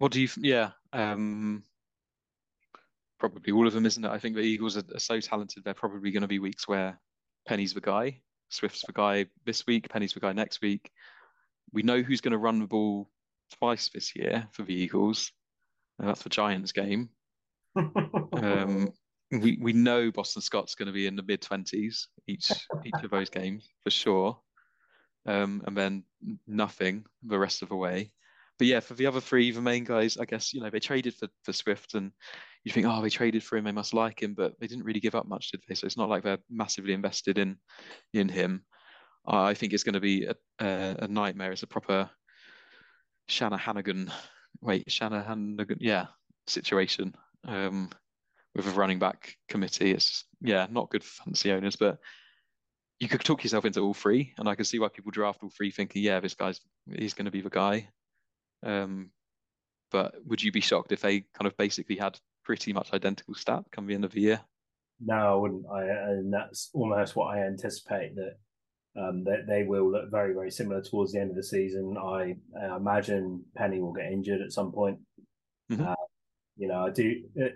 What 0.02 0.12
do 0.12 0.20
you? 0.20 0.30
Yeah, 0.40 0.72
um, 0.94 1.62
probably 3.20 3.54
all 3.54 3.68
of 3.68 3.74
them, 3.74 3.86
isn't 3.86 4.04
it? 4.04 4.10
I 4.10 4.18
think 4.18 4.36
the 4.36 4.42
Eagles 4.42 4.76
are, 4.76 4.84
are 4.96 5.00
so 5.00 5.20
talented. 5.20 5.64
They're 5.64 5.76
probably 5.76 6.10
going 6.10 6.22
to 6.22 6.28
be 6.28 6.40
weeks 6.40 6.68
where 6.68 7.00
Penny's 7.48 7.76
the 7.76 7.82
guy, 7.82 8.22
Swift's 8.50 8.84
the 8.84 8.94
guy 8.94 9.28
this 9.46 9.68
week, 9.68 9.90
Penny's 9.90 10.14
the 10.14 10.20
guy 10.20 10.34
next 10.34 10.60
week. 10.60 10.90
We 11.72 11.84
know 11.84 12.02
who's 12.02 12.20
going 12.20 12.32
to 12.32 12.40
run 12.40 12.58
the 12.58 12.66
ball 12.66 13.12
twice 13.60 13.92
this 13.94 14.16
year 14.16 14.48
for 14.54 14.64
the 14.64 14.74
Eagles. 14.74 15.32
That's 16.00 16.24
the 16.24 16.30
Giants 16.30 16.72
game. 16.72 17.10
um, 17.76 18.90
we 19.32 19.60
we 19.62 19.72
know 19.72 20.10
Boston 20.10 20.42
Scott's 20.42 20.74
going 20.74 20.88
to 20.88 20.94
be 20.94 21.06
in 21.06 21.16
the 21.16 21.22
mid 21.22 21.44
twenties 21.44 22.08
each 22.26 22.52
each 22.84 23.04
of 23.04 23.12
those 23.12 23.30
games 23.30 23.70
for 23.84 23.92
sure. 23.92 24.40
Um, 25.28 25.62
and 25.68 25.78
then 25.78 26.06
nothing 26.48 27.06
the 27.22 27.38
rest 27.38 27.62
of 27.62 27.70
the 27.70 27.76
way 27.76 28.12
but 28.62 28.68
yeah, 28.68 28.80
for 28.80 28.94
the 28.94 29.08
other 29.08 29.20
three, 29.20 29.50
the 29.50 29.60
main 29.60 29.84
guys, 29.84 30.18
I 30.18 30.26
guess 30.26 30.54
you 30.54 30.62
know 30.62 30.70
they 30.70 30.80
traded 30.80 31.16
for 31.16 31.28
for 31.42 31.52
Swift, 31.52 31.96
and 31.96 32.12
you 32.64 32.72
think, 32.72 32.86
oh, 32.86 33.02
they 33.02 33.10
traded 33.10 33.44
for 33.44 33.58
him, 33.58 33.64
they 33.64 33.72
must 33.72 33.92
like 33.92 34.22
him, 34.22 34.36
but 34.36 34.54
they 34.60 34.68
didn't 34.68 34.84
really 34.84 35.00
give 35.00 35.16
up 35.16 35.28
much, 35.28 35.50
did 35.50 35.64
they? 35.68 35.74
So 35.74 35.88
it's 35.88 35.98
not 35.98 36.10
like 36.10 36.22
they're 36.22 36.38
massively 36.48 36.94
invested 36.94 37.40
in 37.40 37.58
in 38.14 38.30
him. 38.30 38.64
I 39.26 39.56
think 39.56 39.74
it's 39.74 39.84
going 39.84 39.96
to 39.96 40.00
be 40.00 40.26
a, 40.26 40.36
a, 40.60 40.96
a, 41.00 41.08
nightmare. 41.08 41.52
It's 41.52 41.64
a 41.64 41.68
proper 41.68 42.12
Shanahan, 43.28 44.12
wait, 44.62 44.92
Shanahan, 44.92 45.58
yeah, 45.80 46.06
situation 46.46 47.16
um, 47.48 47.90
with 48.54 48.68
a 48.68 48.72
running 48.80 49.00
back 49.00 49.38
committee. 49.50 49.90
It's 49.90 50.24
yeah, 50.40 50.68
not 50.70 50.92
good 50.92 51.04
for 51.04 51.24
fantasy 51.24 51.52
owners, 51.52 51.78
but 51.78 51.98
you 53.00 53.08
could 53.08 53.22
talk 53.22 53.44
yourself 53.44 53.66
into 53.66 53.80
all 53.80 53.96
three, 53.96 54.36
and 54.38 54.48
I 54.48 54.54
can 54.54 54.66
see 54.66 54.78
why 54.78 54.90
people 54.90 55.10
draft 55.10 55.42
all 55.42 55.50
three, 55.50 55.72
thinking, 55.72 56.04
yeah, 56.04 56.20
this 56.20 56.36
guy's 56.36 56.62
he's 56.96 57.16
going 57.16 57.26
to 57.26 57.32
be 57.32 57.42
the 57.42 57.50
guy. 57.50 57.88
Um, 58.64 59.12
but 59.92 60.16
would 60.26 60.42
you 60.42 60.52
be 60.52 60.62
shocked 60.62 60.92
if 60.92 61.02
they 61.02 61.26
kind 61.38 61.48
of 61.48 61.58
basically 61.58 61.98
had 61.98 62.20
pretty 62.44 62.74
much 62.74 62.94
identical 62.94 63.36
stat 63.36 63.64
come 63.72 63.88
the 63.88 63.94
end 63.94 64.06
of 64.06 64.12
the 64.12 64.22
year? 64.22 64.42
No, 65.00 65.16
I 65.16 65.36
wouldn't. 65.36 65.66
I, 65.72 65.82
and 65.84 66.34
that's 66.34 66.70
almost 66.74 67.16
what 67.16 67.36
I 67.36 67.46
anticipate 67.46 68.16
that 68.16 68.36
um, 69.02 69.24
that 69.24 69.48
they 69.48 69.64
will 69.64 69.92
look 69.92 70.12
very, 70.12 70.34
very 70.34 70.52
similar 70.52 70.82
towards 70.82 71.14
the 71.14 71.20
end 71.20 71.30
of 71.30 71.36
the 71.36 71.44
season. 71.44 71.96
I, 71.98 72.36
I 72.62 72.76
imagine 72.76 73.44
Penny 73.56 73.80
will 73.80 73.94
get 73.94 74.12
injured 74.12 74.42
at 74.42 74.52
some 74.52 74.72
point. 74.72 75.00
Mm-hmm. 75.72 75.88
Uh, 75.88 75.96
you 76.58 76.68
know, 76.68 76.86
I 76.86 76.90
do 76.92 77.24
it, 77.36 77.54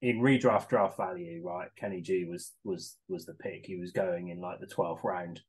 in 0.00 0.20
redraft 0.20 0.68
draft 0.68 0.96
value. 0.96 1.42
Right, 1.44 1.68
Kenny 1.78 2.00
G 2.00 2.24
was 2.24 2.52
was 2.64 2.96
was 3.08 3.26
the 3.26 3.34
pick. 3.34 3.66
He 3.66 3.78
was 3.78 3.92
going 3.92 4.28
in 4.28 4.40
like 4.40 4.60
the 4.60 4.66
twelfth 4.66 5.04
round. 5.04 5.40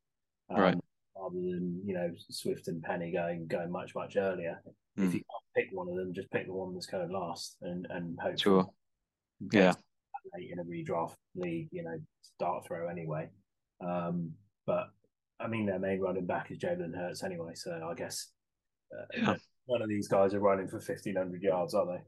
Um, 0.50 0.62
right 0.62 0.78
rather 1.16 1.36
than 1.36 1.82
you 1.86 1.94
know 1.94 2.10
Swift 2.30 2.68
and 2.68 2.82
Penny 2.82 3.12
going 3.12 3.48
going 3.48 3.72
much 3.72 3.96
much 3.96 4.18
earlier. 4.18 4.62
Mm. 4.98 5.06
If 5.06 5.12
hmm. 5.12 5.18
you 5.18 5.24
can't 5.24 5.56
pick 5.56 5.68
one 5.72 5.88
of 5.90 5.96
them, 5.96 6.14
just 6.14 6.32
pick 6.32 6.48
the 6.48 6.54
one 6.54 6.74
that's 6.74 6.86
going 6.86 7.08
to 7.08 7.14
last 7.18 7.58
and 7.62 7.88
and 7.90 8.18
hope. 8.22 8.40
Sure. 8.40 8.68
Yeah. 9.52 9.74
Late 10.38 10.52
in 10.52 10.60
a 10.60 10.64
redraft 10.64 11.16
league, 11.36 11.70
you 11.72 11.84
know, 11.84 11.98
start 12.22 12.66
throw 12.66 12.88
anyway. 12.88 13.30
Um, 13.84 14.34
but 14.68 14.90
I 15.40 15.48
mean, 15.48 15.66
their 15.66 15.80
main 15.80 16.00
running 16.00 16.28
back 16.28 16.52
is 16.52 16.60
Jalen 16.60 16.96
Hurts 16.96 17.24
anyway, 17.24 17.54
so 17.56 17.72
I 17.90 17.96
guess 17.96 18.28
uh, 18.94 19.06
yeah. 19.14 19.36
none 19.68 19.82
of 19.82 19.90
these 19.90 20.08
guys 20.08 20.34
are 20.34 20.40
running 20.40 20.68
for 20.68 20.80
fifteen 20.80 21.16
hundred 21.16 21.42
yards, 21.42 21.74
are 21.74 21.88
they? 21.88 22.04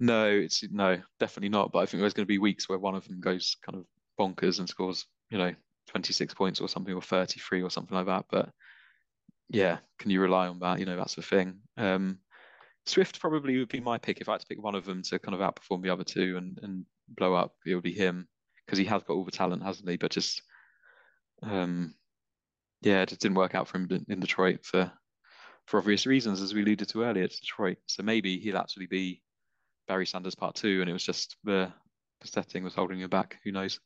No, 0.00 0.28
it's 0.28 0.62
no, 0.70 1.00
definitely 1.18 1.48
not. 1.48 1.72
But 1.72 1.80
I 1.80 1.86
think 1.86 2.00
there's 2.00 2.14
going 2.14 2.26
to 2.26 2.32
be 2.32 2.38
weeks 2.38 2.68
where 2.68 2.78
one 2.78 2.94
of 2.94 3.06
them 3.08 3.20
goes 3.20 3.56
kind 3.64 3.78
of 3.78 3.86
bonkers 4.18 4.58
and 4.58 4.68
scores, 4.68 5.06
you 5.30 5.38
know, 5.38 5.54
26 5.88 6.34
points 6.34 6.60
or 6.60 6.68
something, 6.68 6.94
or 6.94 7.02
33 7.02 7.62
or 7.62 7.70
something 7.70 7.96
like 7.96 8.06
that. 8.06 8.26
But 8.30 8.50
yeah, 9.48 9.78
can 9.98 10.10
you 10.10 10.20
rely 10.20 10.48
on 10.48 10.58
that? 10.60 10.78
You 10.78 10.86
know, 10.86 10.96
that's 10.96 11.14
the 11.14 11.22
thing. 11.22 11.58
Um, 11.76 12.18
Swift 12.86 13.20
probably 13.20 13.58
would 13.58 13.68
be 13.68 13.80
my 13.80 13.98
pick 13.98 14.20
if 14.20 14.28
I 14.28 14.32
had 14.32 14.40
to 14.40 14.46
pick 14.46 14.62
one 14.62 14.74
of 14.74 14.84
them 14.84 15.02
to 15.02 15.18
kind 15.18 15.34
of 15.34 15.40
outperform 15.40 15.82
the 15.82 15.90
other 15.90 16.04
two 16.04 16.36
and, 16.36 16.58
and 16.62 16.84
blow 17.08 17.34
up. 17.34 17.52
It 17.66 17.74
would 17.74 17.84
be 17.84 17.92
him 17.92 18.28
because 18.64 18.78
he 18.78 18.84
has 18.86 19.02
got 19.02 19.14
all 19.14 19.24
the 19.24 19.30
talent, 19.30 19.62
hasn't 19.62 19.88
he? 19.88 19.96
But 19.96 20.10
just, 20.10 20.42
um, 21.42 21.94
yeah, 22.82 23.02
it 23.02 23.08
just 23.08 23.20
didn't 23.20 23.36
work 23.36 23.54
out 23.54 23.68
for 23.68 23.78
him 23.78 24.04
in 24.08 24.20
Detroit 24.20 24.64
for 24.64 24.92
for 25.66 25.78
obvious 25.78 26.04
reasons, 26.04 26.42
as 26.42 26.52
we 26.52 26.60
alluded 26.60 26.88
to 26.90 27.02
earlier. 27.04 27.24
It's 27.24 27.40
Detroit, 27.40 27.78
so 27.86 28.02
maybe 28.02 28.38
he'll 28.38 28.58
actually 28.58 28.86
be 28.86 29.22
Barry 29.88 30.04
Sanders 30.04 30.34
part 30.34 30.54
two, 30.54 30.80
and 30.80 30.90
it 30.90 30.92
was 30.92 31.04
just 31.04 31.36
the 31.44 31.72
the 32.20 32.28
setting 32.28 32.64
was 32.64 32.74
holding 32.74 33.00
him 33.00 33.10
back. 33.10 33.38
Who 33.44 33.52
knows? 33.52 33.80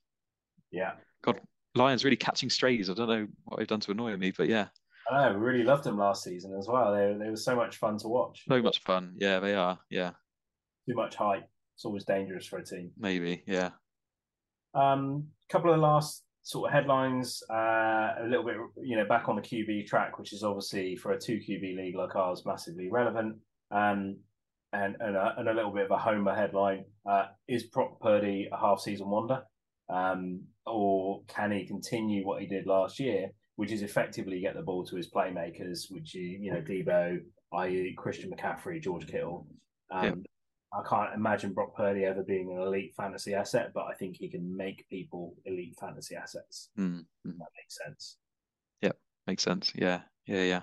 Yeah. 0.70 0.92
God, 1.22 1.40
Lions 1.79 2.05
really 2.05 2.16
catching 2.16 2.51
strays. 2.51 2.91
I 2.91 2.95
don't 2.95 3.09
know 3.09 3.26
what 3.45 3.59
they've 3.59 3.66
done 3.66 3.81
to 3.81 3.93
annoy 3.93 4.16
me, 4.16 4.33
but 4.37 4.49
yeah. 4.49 4.66
I 5.11 5.31
know, 5.31 5.39
really 5.39 5.64
loved 5.64 5.85
them 5.85 5.97
last 5.97 6.22
season 6.22 6.55
as 6.59 6.68
well. 6.68 6.93
They, 6.93 7.16
they 7.18 7.31
were 7.31 7.37
so 7.37 7.57
much 7.57 7.76
fun 7.76 7.97
to 7.99 8.09
watch. 8.09 8.43
So 8.47 8.61
much 8.61 8.83
fun. 8.83 9.14
Yeah, 9.16 9.41
they 9.41 9.55
are. 9.55 9.79
Yeah. 9.89 10.11
Too 10.89 10.95
much 10.95 11.14
hype. 11.14 11.49
It's 11.74 11.85
always 11.85 12.05
dangerous 12.05 12.47
for 12.47 12.59
a 12.59 12.64
team. 12.64 12.91
Maybe, 12.99 13.43
yeah. 13.47 13.70
Um, 14.74 15.29
couple 15.49 15.72
of 15.72 15.81
last 15.81 16.24
sort 16.43 16.68
of 16.68 16.74
headlines, 16.74 17.43
uh, 17.51 18.14
a 18.20 18.26
little 18.29 18.45
bit, 18.45 18.57
you 18.83 18.97
know, 18.97 19.07
back 19.07 19.29
on 19.29 19.37
the 19.37 19.43
QB 19.43 19.87
track, 19.87 20.18
which 20.18 20.33
is 20.33 20.43
obviously 20.43 20.97
for 20.97 21.12
a 21.12 21.20
two 21.20 21.39
QB 21.39 21.76
league 21.76 21.97
like 21.97 22.14
ours 22.16 22.43
massively 22.45 22.89
relevant. 22.91 23.37
Um, 23.70 24.16
and 24.72 24.97
and 25.01 25.16
a, 25.16 25.35
and 25.39 25.49
a 25.49 25.55
little 25.55 25.72
bit 25.72 25.87
of 25.87 25.91
a 25.91 25.99
homer 25.99 26.35
headline: 26.35 26.85
uh, 27.09 27.26
Is 27.47 27.64
Brock 27.64 28.01
Purdy 28.01 28.49
a 28.53 28.59
half 28.59 28.81
season 28.81 29.09
wonder? 29.09 29.43
Um, 29.91 30.43
or 30.66 31.22
can 31.28 31.51
he 31.53 31.64
continue 31.66 32.26
what 32.26 32.41
he 32.41 32.47
did 32.47 32.66
last 32.66 33.01
year, 33.01 33.30
which 33.57 33.72
is 33.72 33.82
effectively 33.82 34.41
get 34.41 34.55
the 34.55 34.62
ball 34.62 34.84
to 34.86 34.97
his 34.97 35.11
playmakers, 35.11 35.91
which 35.91 36.14
is, 36.14 36.41
you 36.41 36.53
know, 36.53 36.61
Deebo, 36.61 37.18
i.e. 37.55 37.95
Christian 37.97 38.30
McCaffrey, 38.30 38.82
George 38.82 39.07
Kittle. 39.07 39.47
Um, 39.91 40.05
yeah. 40.05 40.14
I 40.78 40.82
can't 40.86 41.14
imagine 41.14 41.55
Brock 41.55 41.74
Purdy 41.74 42.05
ever 42.05 42.22
being 42.22 42.53
an 42.53 42.61
elite 42.62 42.93
fantasy 42.95 43.32
asset, 43.34 43.70
but 43.74 43.84
I 43.84 43.95
think 43.95 44.16
he 44.16 44.28
can 44.28 44.55
make 44.55 44.86
people 44.91 45.34
elite 45.47 45.74
fantasy 45.80 46.14
assets. 46.14 46.68
Mm, 46.78 47.07
That 47.24 47.49
makes 47.57 47.78
sense. 47.84 48.18
Yep, 48.82 48.99
makes 49.26 49.43
sense. 49.43 49.72
Yeah, 49.74 50.03
yeah, 50.26 50.43
yeah. 50.43 50.62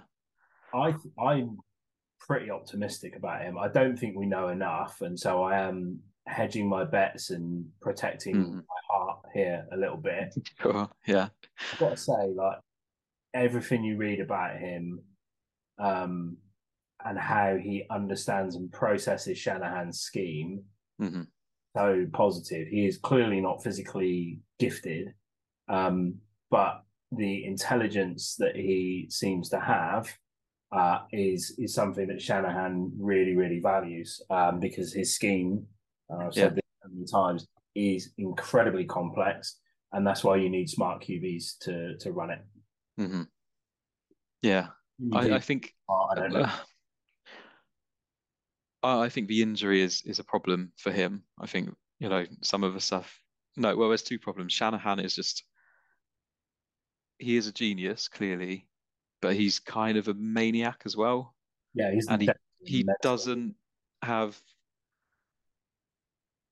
I 0.76 0.94
I'm 1.20 1.58
pretty 2.20 2.52
optimistic 2.52 3.16
about 3.16 3.42
him. 3.42 3.58
I 3.58 3.68
don't 3.68 3.98
think 3.98 4.16
we 4.16 4.28
know 4.28 4.50
enough, 4.50 5.02
and 5.02 5.20
so 5.20 5.42
I 5.42 5.58
am 5.60 6.00
hedging 6.28 6.68
my 6.68 6.84
bets 6.84 7.30
and 7.30 7.66
protecting 7.82 8.36
mm. 8.36 8.56
my 8.56 8.82
heart 8.90 9.20
here 9.34 9.66
a 9.72 9.78
little 9.78 9.98
bit. 9.98 10.34
Sure. 10.62 10.90
Yeah. 11.06 11.30
I've 11.74 11.80
got 11.80 11.90
to 11.92 11.98
say, 11.98 12.34
like 12.36 12.58
everything 13.34 13.84
you 13.84 13.98
read 13.98 14.20
about 14.20 14.58
him, 14.58 15.00
um, 15.78 16.38
and 17.04 17.20
how 17.20 17.56
he 17.56 17.84
understands 17.90 18.56
and 18.56 18.72
processes 18.72 19.38
Shanahan's 19.38 20.00
scheme, 20.00 20.64
mm-hmm. 21.00 21.22
so 21.76 22.06
positive. 22.14 22.68
He 22.68 22.88
is 22.88 22.98
clearly 22.98 23.40
not 23.42 23.64
physically 23.64 24.40
gifted, 24.60 25.14
um, 25.70 26.16
but 26.50 26.82
the 27.12 27.46
intelligence 27.46 28.36
that 28.40 28.56
he 28.56 29.08
seems 29.10 29.50
to 29.50 29.60
have 29.60 30.12
uh, 30.72 31.00
is 31.12 31.56
is 31.60 31.76
something 31.76 32.08
that 32.08 32.22
Shanahan 32.22 32.92
really 32.98 33.36
really 33.36 33.60
values 33.60 34.22
um, 34.32 34.60
because 34.60 34.92
his 34.92 35.14
scheme 35.14 35.66
uh, 36.12 36.26
I've 36.28 36.34
said 36.34 36.44
yeah. 36.44 36.50
this 36.50 36.92
many 36.94 37.06
times, 37.06 37.48
is 37.76 38.14
incredibly 38.18 38.86
complex, 38.86 39.60
and 39.92 40.06
that's 40.06 40.24
why 40.24 40.38
you 40.38 40.50
need 40.50 40.70
smart 40.70 41.04
QBs 41.04 41.60
to 41.62 41.98
to 41.98 42.12
run 42.12 42.32
it. 42.32 42.40
Mm-hmm. 43.00 43.24
Yeah, 44.42 44.68
I, 45.14 45.34
I, 45.34 45.40
think. 45.40 45.74
Oh, 45.90 46.08
I 46.12 46.16
don't 46.16 46.34
know. 46.34 46.50
Uh, 48.84 49.00
I 49.00 49.10
think 49.10 49.28
the 49.28 49.42
injury 49.42 49.82
is 49.82 50.04
is 50.06 50.20
a 50.20 50.24
problem 50.24 50.72
for 50.78 50.92
him. 50.92 51.24
I 51.40 51.48
think 51.48 51.74
you 52.00 52.08
know 52.08 52.24
some 52.44 52.64
of 52.64 52.76
the 52.76 52.80
stuff. 52.80 53.20
No, 53.58 53.76
well, 53.76 53.90
there's 53.90 54.04
two 54.04 54.20
problems. 54.20 54.54
Shanahan 54.54 55.00
is 55.00 55.16
just 55.16 55.44
he 57.18 57.38
is 57.38 57.48
a 57.48 57.52
genius, 57.52 58.08
clearly, 58.08 58.68
but 59.22 59.36
he's 59.36 59.60
kind 59.60 59.98
of 59.98 60.08
a 60.08 60.14
maniac 60.14 60.84
as 60.86 60.96
well. 60.96 61.34
Yeah, 61.74 61.92
he's 61.92 62.08
and 62.08 62.22
he 62.22 62.30
he 62.64 62.86
doesn't 63.02 63.56
have 64.04 64.40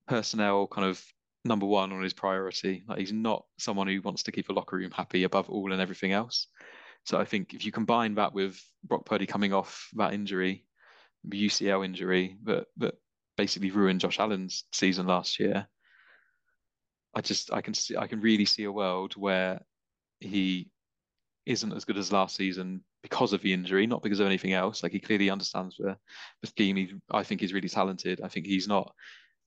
personnel 0.08 0.68
kind 0.68 0.88
of 0.88 1.04
number 1.46 1.66
one 1.66 1.92
on 1.92 2.04
his 2.04 2.14
priority. 2.14 2.84
Like 2.88 3.00
he's 3.00 3.14
not 3.14 3.46
someone 3.58 3.88
who 3.88 4.02
wants 4.02 4.24
to 4.24 4.32
keep 4.32 4.50
a 4.50 4.54
locker 4.54 4.78
room 4.78 4.92
happy 4.92 5.24
above 5.24 5.50
all 5.50 5.72
and 5.72 5.82
everything 5.82 6.12
else. 6.12 6.48
So 7.06 7.20
I 7.20 7.26
think 7.26 7.54
if 7.54 7.66
you 7.66 7.72
combine 7.72 8.16
that 8.16 8.34
with 8.34 8.62
Brock 8.84 9.06
Purdy 9.06 9.26
coming 9.26 9.54
off 9.54 9.90
that 9.96 10.14
injury, 10.14 10.66
UCL 11.28 11.86
injury 11.86 12.38
that 12.44 12.66
that 12.78 12.96
basically 13.38 13.72
ruined 13.72 14.00
Josh 14.00 14.20
Allen's 14.20 14.66
season 14.72 15.08
last 15.08 15.40
year, 15.40 15.68
I 17.14 17.22
just 17.22 17.52
I 17.52 17.62
can 17.62 17.74
see 17.74 17.98
I 17.98 18.08
can 18.08 18.22
really 18.22 18.46
see 18.46 18.64
a 18.64 18.72
world 18.72 19.14
where 19.16 19.62
he 20.20 20.72
isn't 21.46 21.74
as 21.74 21.86
good 21.86 21.98
as 21.98 22.12
last 22.12 22.36
season 22.36 22.84
because 23.02 23.34
of 23.34 23.42
the 23.42 23.54
injury, 23.54 23.86
not 23.86 24.02
because 24.02 24.20
of 24.20 24.28
anything 24.28 24.54
else. 24.54 24.82
Like 24.82 24.94
he 24.94 25.00
clearly 25.00 25.30
understands 25.30 25.76
the, 25.78 25.98
the 26.42 26.48
scheme. 26.48 26.78
He, 26.78 26.94
I 27.12 27.24
think 27.24 27.42
he's 27.42 27.54
really 27.54 27.70
talented. 27.70 28.22
I 28.24 28.30
think 28.30 28.46
he's 28.46 28.68
not, 28.68 28.94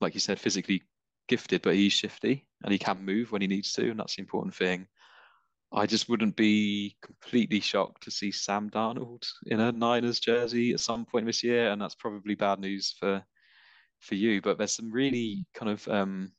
like 0.01 0.13
you 0.13 0.19
said, 0.19 0.39
physically 0.39 0.83
gifted, 1.27 1.61
but 1.61 1.75
he's 1.75 1.93
shifty 1.93 2.47
and 2.63 2.71
he 2.71 2.79
can 2.79 3.03
move 3.03 3.31
when 3.31 3.41
he 3.41 3.47
needs 3.47 3.73
to, 3.73 3.89
and 3.89 3.99
that's 3.99 4.15
the 4.15 4.21
important 4.21 4.55
thing. 4.55 4.87
I 5.71 5.85
just 5.85 6.07
wouldn't 6.07 6.35
be 6.35 6.95
completely 7.01 7.59
shocked 7.59 8.03
to 8.03 8.11
see 8.11 8.31
Sam 8.31 8.69
Darnold 8.69 9.27
in 9.47 9.59
a 9.59 9.71
Niners 9.71 10.19
jersey 10.19 10.71
at 10.71 10.79
some 10.79 11.05
point 11.05 11.25
this 11.25 11.43
year, 11.43 11.71
and 11.71 11.81
that's 11.81 11.95
probably 11.95 12.35
bad 12.35 12.59
news 12.59 12.95
for 12.97 13.23
for 13.99 14.15
you. 14.15 14.41
But 14.41 14.57
there's 14.57 14.75
some 14.75 14.91
really 14.91 15.45
kind 15.53 15.71
of 15.71 15.87
um, 15.89 16.31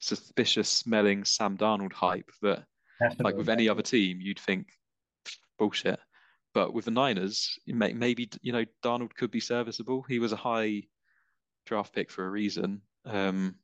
suspicious 0.00 0.68
smelling 0.68 1.24
Sam 1.24 1.56
Darnold 1.56 1.92
hype 1.92 2.30
that, 2.42 2.64
Definitely. 3.00 3.24
like 3.24 3.36
with 3.36 3.48
any 3.48 3.68
other 3.68 3.82
team, 3.82 4.18
you'd 4.20 4.40
think 4.40 4.66
bullshit. 5.58 6.00
But 6.52 6.74
with 6.74 6.86
the 6.86 6.90
Niners, 6.90 7.56
maybe 7.66 8.28
you 8.42 8.52
know 8.52 8.64
Darnold 8.82 9.14
could 9.14 9.30
be 9.30 9.40
serviceable. 9.40 10.04
He 10.08 10.18
was 10.18 10.32
a 10.32 10.36
high 10.36 10.82
draft 11.66 11.94
pick 11.94 12.10
for 12.10 12.26
a 12.26 12.30
reason. 12.30 12.80
Um, 13.04 13.56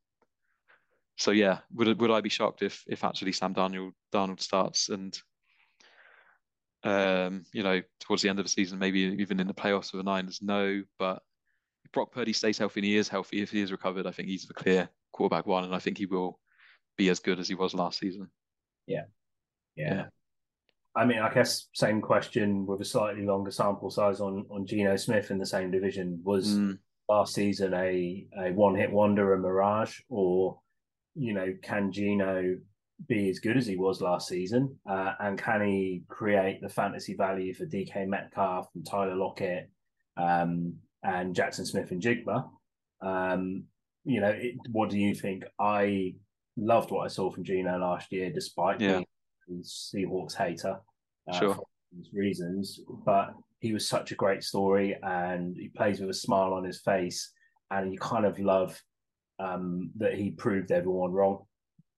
so 1.17 1.31
yeah, 1.31 1.59
would 1.75 2.01
would 2.01 2.11
I 2.11 2.21
be 2.21 2.29
shocked 2.29 2.63
if 2.63 2.85
if 2.87 3.05
actually 3.05 3.33
Sam 3.33 3.53
Daniel 3.53 3.93
Darnold 4.13 4.41
starts 4.41 4.89
and 4.89 5.19
um, 6.85 7.45
you 7.53 7.63
know, 7.63 7.81
towards 8.01 8.23
the 8.23 8.29
end 8.29 8.39
of 8.39 8.45
the 8.45 8.51
season, 8.51 8.79
maybe 8.79 9.01
even 9.01 9.39
in 9.41 9.47
the 9.47 9.55
playoffs 9.55 9.91
for 9.91 9.99
the 9.99 10.03
Niners? 10.03 10.41
No, 10.43 10.83
but 10.99 11.23
if 11.85 11.93
Brock 11.93 12.13
Purdy 12.13 12.33
stays 12.33 12.59
healthy 12.59 12.81
and 12.81 12.87
he 12.87 12.97
is 12.97 13.09
healthy, 13.09 13.43
if 13.43 13.51
he 13.51 13.61
is 13.61 13.73
recovered, 13.73 14.07
I 14.07 14.11
think 14.11 14.29
he's 14.29 14.47
the 14.47 14.55
clear 14.55 14.89
quarterback 15.13 15.47
one, 15.47 15.65
and 15.65 15.75
I 15.75 15.79
think 15.79 15.99
he 15.99 16.07
will 16.07 16.41
be 16.97 17.09
as 17.09 17.21
good 17.21 17.39
as 17.39 17.49
he 17.49 17.55
was 17.55 17.75
last 17.75 18.01
season. 18.01 18.31
Yeah. 18.87 19.05
Yeah. 19.77 19.95
yeah. 19.95 20.05
I 20.95 21.07
mean, 21.07 21.21
I 21.21 21.33
guess 21.33 21.69
same 21.73 22.01
question 22.03 22.67
with 22.67 22.81
a 22.81 22.85
slightly 22.85 23.25
longer 23.25 23.51
sample 23.51 23.91
size 23.91 24.21
on 24.21 24.47
on 24.51 24.67
Geno 24.67 24.97
Smith 24.97 25.31
in 25.31 25.39
the 25.39 25.47
same 25.47 25.71
division. 25.71 26.21
Was 26.23 26.59
mm. 26.59 26.79
Last 27.09 27.35
season 27.35 27.75
a 27.75 28.27
a 28.39 28.53
one 28.53 28.75
hit 28.75 28.91
wonder, 28.91 29.35
a 29.35 29.39
mirage, 29.39 30.01
or 30.09 30.59
you 31.15 31.35
know, 31.35 31.55
can 31.63 31.93
Geno 31.93 32.57
be 33.09 33.29
as 33.29 33.39
good 33.39 33.57
as 33.57 33.67
he 33.67 33.77
was 33.77 34.01
last 34.01 34.29
season? 34.29 34.77
Uh, 34.89 35.13
and 35.21 35.39
can 35.39 35.63
he 35.63 36.03
create 36.09 36.61
the 36.61 36.69
fantasy 36.69 37.15
value 37.15 37.55
for 37.55 37.67
DK 37.67 38.07
Metcalf 38.07 38.69
and 38.75 38.87
Tyler 38.87 39.17
Lockett 39.17 39.71
um, 40.17 40.75
and 41.03 41.35
Jackson 41.35 41.67
Smith-Njigba? 41.67 42.49
Um, 43.01 43.65
you 44.05 44.21
know, 44.21 44.31
it, 44.31 44.55
what 44.71 44.91
do 44.91 44.99
you 44.99 45.15
think? 45.15 45.45
I 45.59 46.15
loved 46.57 46.91
what 46.91 47.05
I 47.05 47.09
saw 47.09 47.31
from 47.31 47.45
Geno 47.45 47.79
last 47.79 48.13
year, 48.13 48.31
despite 48.33 48.81
yeah. 48.81 49.03
being 49.49 49.61
a 49.61 49.63
Seahawks 49.63 50.37
hater 50.37 50.79
uh, 51.31 51.39
sure. 51.39 51.55
for 51.55 51.65
reasons. 52.13 52.81
But 53.05 53.35
he 53.63 53.73
was 53.73 53.89
such 53.89 54.11
a 54.11 54.17
great 54.17 54.43
story, 54.43 54.99
and 55.05 55.57
he 55.57 55.69
plays 55.69 56.01
with 56.01 56.11
a 56.11 56.15
smile 56.15 56.53
on 56.53 56.65
his 56.65 56.81
face, 56.81 57.31
and 57.71 57.93
you 57.93 57.99
kind 57.99 58.27
of 58.27 58.41
love 58.41 58.79
um, 59.39 59.93
that 59.97 60.15
he 60.15 60.33
proved 60.33 60.73
everyone 60.73 61.13
wrong. 61.13 61.45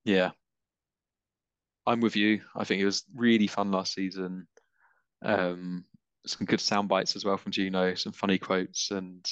Yeah, 0.05 0.33
I'm 1.87 2.03
with 2.03 2.17
you. 2.17 2.43
I 2.55 2.65
think 2.65 2.83
it 2.83 2.85
was 2.85 3.05
really 3.15 3.47
fun 3.47 3.73
last 3.73 3.95
season. 3.95 4.47
Um, 5.25 5.87
some 6.27 6.45
good 6.45 6.61
sound 6.61 6.89
bites 6.89 7.17
as 7.17 7.25
well 7.25 7.39
from 7.39 7.53
Geno, 7.53 7.95
some 7.95 8.13
funny 8.13 8.37
quotes, 8.37 8.91
and 8.91 9.27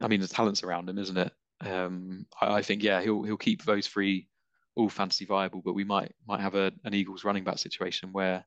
I 0.00 0.06
mean 0.06 0.20
the 0.20 0.28
talent's 0.28 0.62
around 0.62 0.88
him, 0.88 0.98
isn't 0.98 1.18
it? 1.18 1.32
Um, 1.60 2.26
I, 2.40 2.58
I, 2.58 2.62
think 2.62 2.84
yeah, 2.84 3.02
he'll 3.02 3.24
he'll 3.24 3.36
keep 3.36 3.64
those 3.64 3.88
three 3.88 4.28
all 4.76 4.88
fantasy 4.88 5.24
viable, 5.24 5.60
but 5.64 5.74
we 5.74 5.82
might 5.82 6.14
might 6.28 6.40
have 6.40 6.54
a, 6.54 6.70
an 6.84 6.94
Eagles 6.94 7.24
running 7.24 7.42
back 7.42 7.58
situation 7.58 8.12
where 8.12 8.46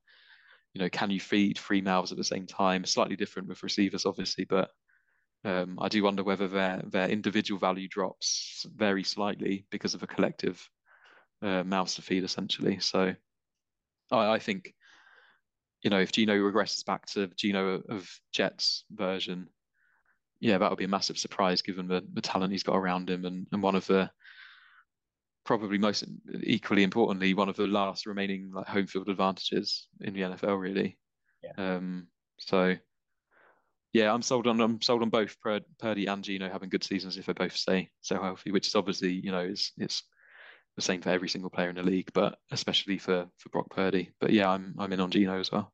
you 0.73 0.81
know 0.81 0.89
can 0.89 1.09
you 1.09 1.19
feed 1.19 1.57
three 1.57 1.81
mouths 1.81 2.11
at 2.11 2.17
the 2.17 2.23
same 2.23 2.45
time? 2.45 2.85
Slightly 2.85 3.15
different 3.15 3.47
with 3.47 3.63
receivers, 3.63 4.05
obviously, 4.05 4.45
but 4.45 4.69
um, 5.45 5.77
I 5.81 5.87
do 5.87 6.03
wonder 6.03 6.23
whether 6.23 6.47
their 6.47 6.83
their 6.87 7.09
individual 7.09 7.59
value 7.59 7.87
drops 7.87 8.65
very 8.75 9.03
slightly 9.03 9.65
because 9.71 9.93
of 9.93 10.03
a 10.03 10.07
collective 10.07 10.67
uh, 11.41 11.63
mouse 11.63 11.95
to 11.95 12.01
feed, 12.01 12.23
essentially. 12.23 12.79
So 12.79 13.15
I, 14.11 14.31
I, 14.33 14.39
think, 14.39 14.73
you 15.81 15.89
know, 15.89 15.99
if 15.99 16.11
Geno 16.11 16.35
regresses 16.35 16.85
back 16.85 17.05
to 17.07 17.27
Geno 17.37 17.81
of 17.89 18.09
Jets 18.33 18.83
version, 18.91 19.47
yeah, 20.39 20.57
that 20.57 20.69
would 20.69 20.79
be 20.79 20.85
a 20.85 20.89
massive 20.89 21.17
surprise 21.17 21.61
given 21.61 21.87
the, 21.87 22.03
the 22.13 22.21
talent 22.21 22.51
he's 22.51 22.63
got 22.63 22.75
around 22.75 23.09
him 23.09 23.25
and, 23.25 23.47
and 23.51 23.63
one 23.63 23.75
of 23.75 23.85
the 23.87 24.09
probably 25.45 25.77
most 25.77 26.03
equally 26.43 26.83
importantly 26.83 27.33
one 27.33 27.49
of 27.49 27.55
the 27.55 27.65
last 27.65 28.05
remaining 28.05 28.51
like 28.53 28.67
home 28.67 28.87
field 28.87 29.09
advantages 29.09 29.87
in 30.01 30.13
the 30.13 30.21
NFL 30.21 30.59
really. 30.59 30.97
Yeah. 31.43 31.75
Um, 31.75 32.07
so 32.37 32.75
yeah, 33.93 34.13
I'm 34.13 34.21
sold 34.21 34.47
on 34.47 34.61
I'm 34.61 34.81
sold 34.81 35.01
on 35.01 35.09
both 35.09 35.35
Purdy 35.79 36.05
and 36.05 36.23
Geno 36.23 36.49
having 36.49 36.69
good 36.69 36.83
seasons 36.83 37.17
if 37.17 37.25
they 37.25 37.33
both 37.33 37.55
stay 37.55 37.89
so 38.01 38.21
healthy, 38.21 38.51
which 38.51 38.67
is 38.67 38.75
obviously 38.75 39.11
you 39.11 39.31
know 39.31 39.39
is 39.39 39.71
it's 39.77 40.03
the 40.75 40.81
same 40.81 41.01
for 41.01 41.09
every 41.09 41.27
single 41.27 41.49
player 41.49 41.69
in 41.69 41.75
the 41.75 41.83
league, 41.83 42.11
but 42.13 42.37
especially 42.51 42.97
for 42.97 43.27
for 43.37 43.49
Brock 43.49 43.69
Purdy. 43.69 44.11
But 44.19 44.31
yeah, 44.31 44.49
I'm 44.49 44.75
I'm 44.77 44.93
in 44.93 44.99
on 44.99 45.09
Geno 45.09 45.39
as 45.39 45.51
well. 45.51 45.73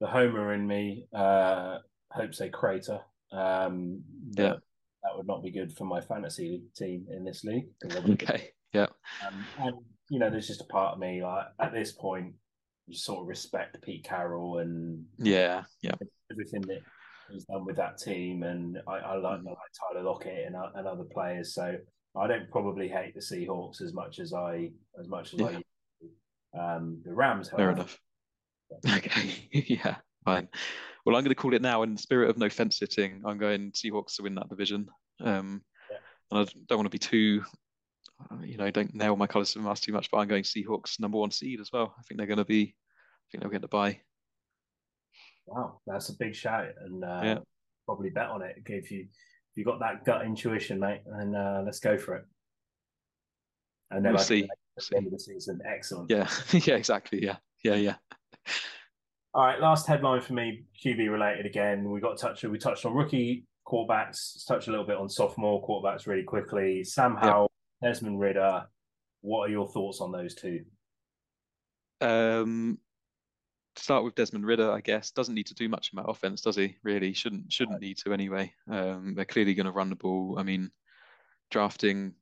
The 0.00 0.06
homer 0.06 0.54
in 0.54 0.66
me 0.66 1.06
uh, 1.12 1.78
hopes 2.10 2.40
a 2.40 2.48
crater. 2.48 3.00
Um, 3.32 4.02
yeah, 4.36 4.54
that 5.02 5.16
would 5.16 5.26
not 5.26 5.42
be 5.42 5.50
good 5.50 5.72
for 5.72 5.84
my 5.84 6.00
fantasy 6.00 6.62
team 6.76 7.06
in 7.10 7.24
this 7.24 7.44
league. 7.44 7.66
Okay. 8.10 8.50
Yeah. 8.72 8.86
Um, 9.26 9.44
and 9.58 9.74
you 10.10 10.18
know, 10.18 10.30
there's 10.30 10.46
just 10.46 10.60
a 10.60 10.64
part 10.64 10.94
of 10.94 10.98
me 10.98 11.22
like 11.22 11.46
at 11.60 11.72
this 11.72 11.92
point, 11.92 12.34
you 12.86 12.96
sort 12.96 13.20
of 13.20 13.28
respect 13.28 13.80
Pete 13.82 14.04
Carroll 14.04 14.58
and 14.58 15.04
yeah, 15.18 15.64
yeah, 15.82 15.92
everything 16.30 16.62
that 16.62 16.80
he's 17.30 17.44
done 17.44 17.64
with 17.64 17.76
that 17.76 17.98
team, 17.98 18.42
and 18.42 18.78
I, 18.86 18.96
I 18.96 19.16
like. 19.16 19.40
I 19.40 19.50
like 19.50 19.92
Tyler 19.92 20.04
Lockett 20.04 20.46
and, 20.46 20.56
and 20.74 20.86
other 20.86 21.04
players. 21.04 21.54
So 21.54 21.76
I 22.16 22.26
don't 22.26 22.50
probably 22.50 22.88
hate 22.88 23.14
the 23.14 23.20
Seahawks 23.20 23.82
as 23.82 23.92
much 23.92 24.18
as 24.18 24.32
I 24.32 24.70
as 24.98 25.08
much 25.08 25.34
as 25.34 25.40
yeah. 25.40 25.58
I 26.56 26.76
um, 26.76 27.00
the 27.04 27.12
Rams. 27.12 27.50
Fair 27.50 27.72
enough. 27.72 27.98
Okay, 28.86 29.48
yeah, 29.50 29.96
fine. 30.26 30.46
Well, 31.08 31.16
I'm 31.16 31.24
going 31.24 31.34
to 31.34 31.40
call 31.40 31.54
it 31.54 31.62
now. 31.62 31.84
In 31.84 31.94
the 31.94 32.02
spirit 32.02 32.28
of 32.28 32.36
no 32.36 32.50
fence 32.50 32.76
sitting, 32.76 33.22
I'm 33.24 33.38
going 33.38 33.72
Seahawks 33.72 34.16
to 34.16 34.24
win 34.24 34.34
that 34.34 34.50
division. 34.50 34.90
Um, 35.24 35.62
yeah. 35.90 35.96
and 36.30 36.40
I 36.40 36.52
don't 36.68 36.76
want 36.76 36.84
to 36.84 36.90
be 36.90 36.98
too, 36.98 37.42
you 38.44 38.58
know, 38.58 38.70
don't 38.70 38.94
nail 38.94 39.16
my 39.16 39.26
colours 39.26 39.52
to 39.52 39.58
the 39.58 39.64
mast 39.64 39.84
too 39.84 39.92
much, 39.94 40.10
but 40.10 40.18
I'm 40.18 40.28
going 40.28 40.42
Seahawks 40.42 41.00
number 41.00 41.16
one 41.16 41.30
seed 41.30 41.60
as 41.60 41.70
well. 41.72 41.94
I 41.98 42.02
think 42.02 42.18
they're 42.18 42.26
going 42.26 42.36
to 42.36 42.44
be, 42.44 42.74
I 42.74 43.26
think 43.32 43.42
they'll 43.42 43.50
get 43.50 43.62
the 43.62 43.68
bye. 43.68 44.02
Wow, 45.46 45.80
that's 45.86 46.10
a 46.10 46.16
big 46.18 46.34
shout, 46.34 46.66
and 46.84 47.02
uh, 47.02 47.20
yeah. 47.24 47.38
probably 47.86 48.10
bet 48.10 48.28
on 48.28 48.42
it 48.42 48.56
if 48.66 48.90
you 48.90 49.00
if 49.00 49.56
you 49.56 49.64
got 49.64 49.80
that 49.80 50.04
gut 50.04 50.26
intuition, 50.26 50.78
mate. 50.78 51.00
And 51.06 51.34
uh, 51.34 51.62
let's 51.64 51.80
go 51.80 51.96
for 51.96 52.16
it. 52.16 52.24
And 53.90 54.04
then 54.04 54.12
we'll 54.12 54.22
see. 54.22 54.42
At 54.42 54.84
the 54.90 54.96
end 54.98 55.06
of 55.06 55.12
the 55.12 55.20
season, 55.20 55.58
excellent. 55.64 56.10
Yeah, 56.10 56.28
yeah, 56.52 56.74
exactly. 56.74 57.24
Yeah, 57.24 57.36
yeah, 57.64 57.76
yeah. 57.76 57.94
All 59.34 59.44
right, 59.44 59.60
last 59.60 59.86
headline 59.86 60.20
for 60.22 60.32
me, 60.32 60.64
QB 60.82 61.10
related 61.10 61.46
again. 61.46 61.90
We 61.90 62.00
got 62.00 62.18
touch. 62.18 62.42
We 62.44 62.58
touched 62.58 62.86
on 62.86 62.94
rookie 62.94 63.44
quarterbacks. 63.66 64.34
Let's 64.34 64.44
touch 64.44 64.68
a 64.68 64.70
little 64.70 64.86
bit 64.86 64.96
on 64.96 65.08
sophomore 65.08 65.62
quarterbacks 65.66 66.06
really 66.06 66.22
quickly. 66.22 66.82
Sam 66.82 67.16
Howell, 67.16 67.50
yep. 67.82 67.92
Desmond 67.92 68.18
Ridder. 68.18 68.66
What 69.20 69.48
are 69.48 69.52
your 69.52 69.68
thoughts 69.68 70.00
on 70.00 70.12
those 70.12 70.34
two? 70.34 70.64
Um, 72.00 72.78
start 73.76 74.04
with 74.04 74.14
Desmond 74.14 74.46
Ridder, 74.46 74.72
I 74.72 74.80
guess, 74.80 75.10
doesn't 75.10 75.34
need 75.34 75.46
to 75.48 75.54
do 75.54 75.68
much 75.68 75.90
in 75.92 75.96
that 75.96 76.08
offense, 76.08 76.40
does 76.40 76.56
he? 76.56 76.76
Really, 76.82 77.12
shouldn't 77.12 77.52
shouldn't 77.52 77.82
need 77.82 77.98
to 77.98 78.14
anyway. 78.14 78.52
Um, 78.70 79.14
they're 79.14 79.24
clearly 79.24 79.54
going 79.54 79.66
to 79.66 79.72
run 79.72 79.90
the 79.90 79.96
ball. 79.96 80.36
I 80.38 80.42
mean, 80.42 80.70
drafting 81.50 82.14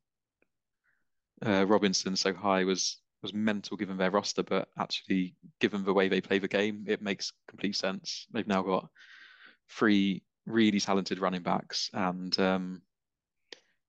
uh, 1.45 1.65
Robinson 1.65 2.15
so 2.15 2.33
high 2.33 2.63
was 2.63 2.97
was 3.27 3.33
mental 3.33 3.77
given 3.77 3.97
their 3.97 4.11
roster, 4.11 4.43
but 4.43 4.69
actually, 4.79 5.35
given 5.59 5.83
the 5.83 5.93
way 5.93 6.07
they 6.07 6.21
play 6.21 6.39
the 6.39 6.47
game, 6.47 6.85
it 6.87 7.01
makes 7.01 7.33
complete 7.47 7.75
sense. 7.75 8.27
They've 8.31 8.47
now 8.47 8.61
got 8.61 8.87
three 9.69 10.23
really 10.45 10.79
talented 10.79 11.19
running 11.19 11.43
backs, 11.43 11.89
and 11.93 12.37
um, 12.39 12.81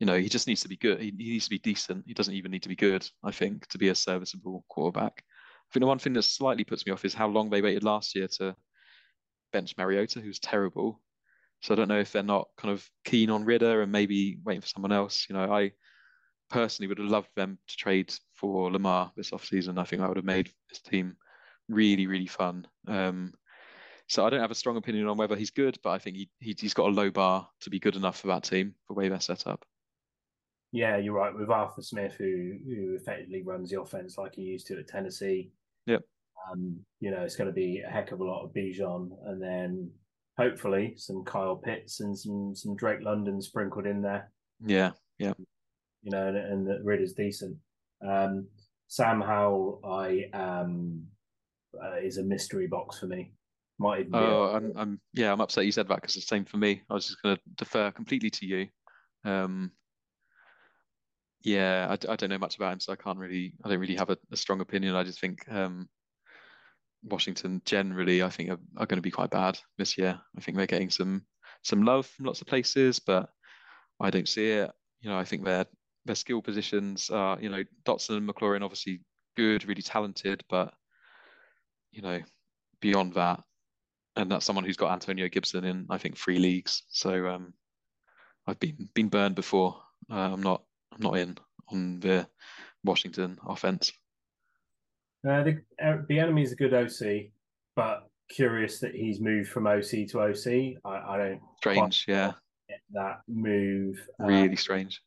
you 0.01 0.07
know 0.07 0.19
he 0.19 0.29
just 0.29 0.47
needs 0.49 0.63
to 0.63 0.69
be 0.69 0.77
good. 0.77 1.01
He, 1.01 1.13
he 1.17 1.31
needs 1.31 1.45
to 1.45 1.51
be 1.51 1.59
decent. 1.59 2.05
He 2.07 2.15
doesn't 2.15 2.35
even 2.35 2.51
need 2.51 2.65
to 2.65 2.69
be 2.69 2.77
good, 2.77 3.09
I 3.23 3.31
think, 3.31 3.69
to 3.69 3.79
be 3.79 3.89
a 3.89 3.95
serviceable 3.95 4.65
quarterback. 4.69 5.23
I 5.25 5.73
think 5.73 5.83
the 5.83 5.87
one 5.87 5.99
thing 5.99 6.15
that 6.15 6.23
slightly 6.23 6.65
puts 6.65 6.85
me 6.87 6.93
off 6.93 7.05
is 7.05 7.15
how 7.15 7.29
long 7.29 7.51
they 7.51 7.63
waited 7.63 7.85
last 7.85 8.15
year 8.15 8.29
to 8.39 8.57
bench 9.53 9.77
Mariota, 9.77 10.21
who's 10.21 10.39
terrible. 10.39 11.01
So 11.61 11.75
I 11.75 11.77
don't 11.77 11.89
know 11.89 11.99
if 11.99 12.13
they're 12.13 12.23
not 12.23 12.49
kind 12.57 12.73
of 12.73 12.89
keen 13.05 13.31
on 13.31 13.45
Ridder 13.45 13.83
and 13.83 13.93
maybe 13.93 14.39
waiting 14.45 14.61
for 14.61 14.69
someone 14.69 14.93
else. 14.93 15.27
You 15.29 15.35
know, 15.35 15.53
I 15.53 15.73
personally 16.51 16.89
would 16.89 16.99
have 16.99 17.09
loved 17.09 17.31
them 17.37 17.59
to 17.67 17.77
trade 17.77 18.15
for 18.35 18.71
Lamar 18.71 19.13
this 19.17 19.31
offseason. 19.31 19.79
I 19.79 19.85
think 19.85 20.01
that 20.01 20.09
would 20.09 20.17
have 20.17 20.25
made 20.25 20.51
this 20.69 20.81
team 20.81 21.17
really, 21.69 22.07
really 22.07 22.27
fun. 22.27 22.67
Um, 22.87 23.33
so 24.07 24.25
I 24.25 24.31
don't 24.31 24.41
have 24.41 24.51
a 24.51 24.57
strong 24.57 24.77
opinion 24.77 25.07
on 25.07 25.19
whether 25.19 25.37
he's 25.37 25.51
good, 25.51 25.79
but 25.83 25.91
I 25.91 25.99
think 25.99 26.17
he, 26.17 26.31
he 26.41 26.57
has 26.63 26.75
got 26.75 26.89
a 26.89 26.93
low 26.93 27.11
bar 27.11 27.49
to 27.61 27.71
be 27.71 27.79
good 27.79 27.97
enough 27.97 28.21
for 28.21 28.29
that 28.29 28.45
team 28.45 28.75
for 28.87 28.95
the 28.95 28.99
way 28.99 29.09
they're 29.09 29.21
set 29.21 29.47
up. 29.47 29.65
Yeah, 30.73 30.97
you're 30.97 31.15
right. 31.15 31.35
With 31.35 31.51
Arthur 31.51 31.83
Smith, 31.83 32.15
who 32.19 32.53
who 32.67 32.95
effectively 32.95 33.43
runs 33.43 33.71
the 33.71 33.81
offense 33.81 34.19
like 34.19 34.35
he 34.35 34.43
used 34.43 34.67
to 34.67 34.79
at 34.79 34.89
Tennessee, 34.89 35.51
Yep. 35.89 36.03
Um, 36.53 36.79
you 37.01 37.11
know, 37.11 37.23
it's 37.23 37.35
going 37.35 37.49
to 37.49 37.55
be 37.55 37.81
a 37.81 37.91
heck 37.91 38.13
of 38.13 38.21
a 38.21 38.25
lot 38.25 38.45
of 38.45 38.53
Bijan, 38.53 39.11
and 39.27 39.43
then 39.43 39.91
hopefully 40.37 40.95
some 40.97 41.25
Kyle 41.25 41.57
Pitts 41.57 42.01
and 42.01 42.17
some 42.17 42.55
some 42.55 42.77
Drake 42.77 43.01
London 43.03 43.41
sprinkled 43.41 43.87
in 43.87 44.03
there. 44.03 44.31
Yeah, 44.65 44.93
yeah. 45.19 45.33
You 46.03 46.11
know, 46.11 46.29
and, 46.29 46.37
and 46.37 46.67
the 46.67 46.81
rid 46.83 47.03
is 47.03 47.13
decent. 47.13 47.57
Um, 48.07 48.47
Sam 48.87 49.21
Howell, 49.21 49.81
I 49.85 50.25
um, 50.33 51.05
uh, 51.83 51.97
is 51.97 52.19
a 52.19 52.23
mystery 52.23 52.67
box 52.67 52.99
for 52.99 53.07
me. 53.07 53.33
Might 53.79 54.01
even. 54.01 54.15
Oh, 54.15 54.53
I'm, 54.55 54.73
I'm, 54.77 55.01
yeah, 55.13 55.33
I'm 55.33 55.41
upset 55.41 55.67
you 55.67 55.73
said 55.73 55.89
that 55.89 55.97
because 55.97 56.17
it's 56.17 56.27
the 56.27 56.35
same 56.35 56.45
for 56.45 56.57
me. 56.57 56.83
I 56.91 56.95
was 56.95 57.07
just 57.07 57.23
going 57.23 57.37
to 57.37 57.43
defer 57.57 57.91
completely 57.91 58.31
to 58.31 58.47
you. 58.47 58.67
Um, 59.25 59.73
yeah, 61.43 61.87
I, 61.89 62.13
I 62.13 62.17
don't 62.17 62.31
know 62.31 62.39
much 62.39 62.57
about 62.57 62.73
him, 62.73 62.81
so 62.81 62.93
I 62.93 62.97
can't 62.97 63.19
really, 63.19 63.55
I 63.65 63.69
don't 63.69 63.79
really 63.79 63.95
have 63.97 64.11
a, 64.11 64.19
a 64.33 64.37
strong 64.37 64.61
opinion. 64.61 64.97
I 64.97 65.05
just 65.05 65.21
think 65.21 65.45
um, 65.51 65.89
Washington 67.05 67.63
generally, 67.65 68.23
I 68.23 68.31
think, 68.31 68.51
are, 68.51 68.59
are 68.77 68.87
going 68.87 68.99
to 68.99 69.03
be 69.03 69.11
quite 69.11 69.31
bad 69.31 69.59
this 69.77 69.97
year. 69.97 70.19
I 70.37 70.41
think 70.41 70.57
they're 70.57 70.67
getting 70.67 70.91
some 70.91 71.23
some 71.63 71.83
love 71.83 72.07
from 72.07 72.27
lots 72.27 72.41
of 72.41 72.47
places, 72.47 72.99
but 72.99 73.29
I 74.01 74.11
don't 74.11 74.29
see 74.29 74.51
it. 74.51 74.71
You 75.01 75.11
know, 75.11 75.19
I 75.19 75.25
think 75.25 75.45
their 75.45 75.67
their 76.09 76.17
skill 76.17 76.43
positions 76.43 77.11
are, 77.11 77.39
you 77.41 77.51
know, 77.51 77.63
Dotson 77.85 78.17
and 78.17 78.29
McLaurin 78.29 78.63
obviously 78.63 79.01
good, 79.37 79.69
really 79.69 79.83
talented, 79.83 80.43
but 80.49 80.75
you 81.93 82.03
know, 82.03 82.21
beyond 82.81 83.15
that, 83.15 83.41
and 84.17 84.31
that's 84.31 84.45
someone 84.45 84.65
who's 84.65 84.77
got 84.77 84.93
Antonio 84.93 85.29
Gibson 85.29 85.65
in, 85.65 85.87
I 85.91 85.99
think, 85.99 86.17
three 86.17 86.39
leagues. 86.39 86.83
So 86.89 87.29
um, 87.29 87.53
I've 88.47 88.59
been 88.59 88.89
been 88.95 89.09
burned 89.09 89.37
before. 89.37 89.77
Uh, 90.11 90.33
I'm 90.33 90.43
not 90.43 90.63
I'm 90.93 91.03
not 91.03 91.19
in 91.19 91.39
on 91.71 92.01
the 92.01 92.27
Washington 92.85 93.39
offense. 93.47 93.93
Uh, 95.29 95.43
the 95.43 95.63
uh, 95.83 95.99
Bieniemy 96.09 96.43
is 96.43 96.53
a 96.53 96.57
good 96.57 96.73
OC, 96.73 97.31
but 97.77 98.09
curious 98.31 98.81
that 98.81 98.95
he's 98.95 99.21
moved 99.21 99.51
from 99.51 99.67
OC 99.67 100.09
to 100.09 100.21
OC. 100.21 100.79
I, 100.85 101.15
I 101.15 101.19
don't 101.19 101.41
strange, 101.59 102.07
yeah, 102.09 102.33
that 102.93 103.21
move. 103.29 104.01
Really 104.19 104.55
uh, 104.55 104.57
strange. 104.57 105.03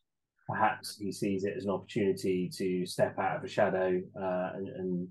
Perhaps 0.47 0.97
he 0.97 1.11
sees 1.11 1.43
it 1.43 1.53
as 1.55 1.65
an 1.65 1.71
opportunity 1.71 2.49
to 2.57 2.85
step 2.85 3.17
out 3.19 3.37
of 3.37 3.43
a 3.43 3.47
shadow 3.47 4.01
uh, 4.19 4.49
and, 4.55 4.67
and, 4.67 5.07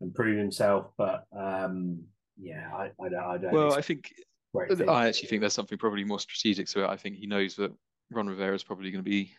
and 0.00 0.14
prove 0.14 0.38
himself. 0.38 0.86
But 0.96 1.24
um, 1.38 2.02
yeah, 2.38 2.70
I, 2.74 2.90
I, 3.02 3.08
don't. 3.08 3.24
I 3.24 3.38
don't 3.38 3.52
well, 3.52 3.74
I 3.74 3.82
think 3.82 4.12
I 4.88 5.08
actually 5.08 5.28
think 5.28 5.40
there's 5.40 5.52
something 5.52 5.78
probably 5.78 6.04
more 6.04 6.20
strategic 6.20 6.66
to 6.68 6.84
it. 6.84 6.88
I 6.90 6.96
think 6.96 7.16
he 7.16 7.26
knows 7.26 7.54
that 7.56 7.72
Ron 8.10 8.28
Rivera 8.28 8.54
is 8.54 8.64
probably 8.64 8.90
going 8.90 9.04
to 9.04 9.08
be 9.08 9.32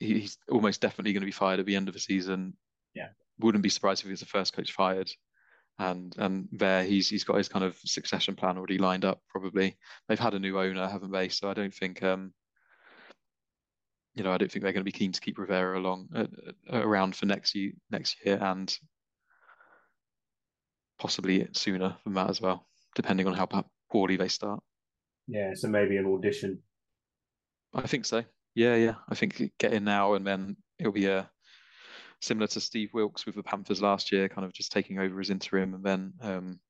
he's 0.00 0.38
almost 0.50 0.80
definitely 0.80 1.12
going 1.12 1.22
to 1.22 1.26
be 1.26 1.32
fired 1.32 1.60
at 1.60 1.66
the 1.66 1.76
end 1.76 1.88
of 1.88 1.94
the 1.94 2.00
season. 2.00 2.54
Yeah, 2.94 3.08
wouldn't 3.40 3.62
be 3.62 3.68
surprised 3.68 4.00
if 4.00 4.06
he 4.06 4.12
was 4.12 4.20
the 4.20 4.26
first 4.26 4.54
coach 4.54 4.72
fired. 4.72 5.10
And 5.78 6.14
and 6.18 6.48
there 6.52 6.84
he's 6.84 7.08
he's 7.08 7.24
got 7.24 7.36
his 7.36 7.48
kind 7.48 7.64
of 7.64 7.76
succession 7.84 8.36
plan 8.36 8.56
already 8.56 8.78
lined 8.78 9.04
up. 9.04 9.20
Probably 9.28 9.76
they've 10.08 10.18
had 10.18 10.34
a 10.34 10.38
new 10.38 10.58
owner, 10.58 10.88
haven't 10.88 11.10
they? 11.10 11.28
So 11.28 11.50
I 11.50 11.54
don't 11.54 11.74
think 11.74 12.02
um, 12.02 12.32
you 14.14 14.22
know 14.22 14.32
I 14.32 14.38
don't 14.38 14.50
think 14.50 14.62
they're 14.62 14.72
going 14.72 14.84
to 14.84 14.90
be 14.90 14.92
keen 14.92 15.12
to 15.12 15.20
keep 15.20 15.38
Rivera 15.38 15.78
along 15.78 16.08
uh, 16.14 16.26
uh, 16.72 16.80
around 16.80 17.16
for 17.16 17.26
next 17.26 17.54
year 17.54 17.72
next 17.90 18.16
year 18.24 18.38
and 18.40 18.76
possibly 20.98 21.48
sooner 21.52 21.96
than 22.04 22.14
that 22.14 22.30
as 22.30 22.40
well, 22.40 22.66
depending 22.94 23.26
on 23.26 23.34
how 23.34 23.48
poorly 23.90 24.16
they 24.16 24.28
start. 24.28 24.62
Yeah, 25.26 25.50
so 25.54 25.68
maybe 25.68 25.96
an 25.96 26.06
audition. 26.06 26.62
I 27.74 27.86
think 27.86 28.04
so. 28.04 28.22
Yeah, 28.54 28.76
yeah. 28.76 28.94
I 29.08 29.14
think 29.14 29.52
get 29.58 29.72
in 29.72 29.84
now 29.84 30.14
and 30.14 30.26
then 30.26 30.56
it'll 30.78 30.92
be 30.92 31.06
a 31.06 31.28
similar 32.20 32.46
to 32.46 32.60
Steve 32.60 32.90
Wilks 32.94 33.26
with 33.26 33.34
the 33.34 33.42
Panthers 33.42 33.82
last 33.82 34.12
year, 34.12 34.28
kind 34.28 34.44
of 34.44 34.52
just 34.52 34.72
taking 34.72 34.98
over 34.98 35.20
as 35.20 35.30
interim, 35.30 35.74
and 35.74 35.84
then 35.84 36.12
um, 36.20 36.60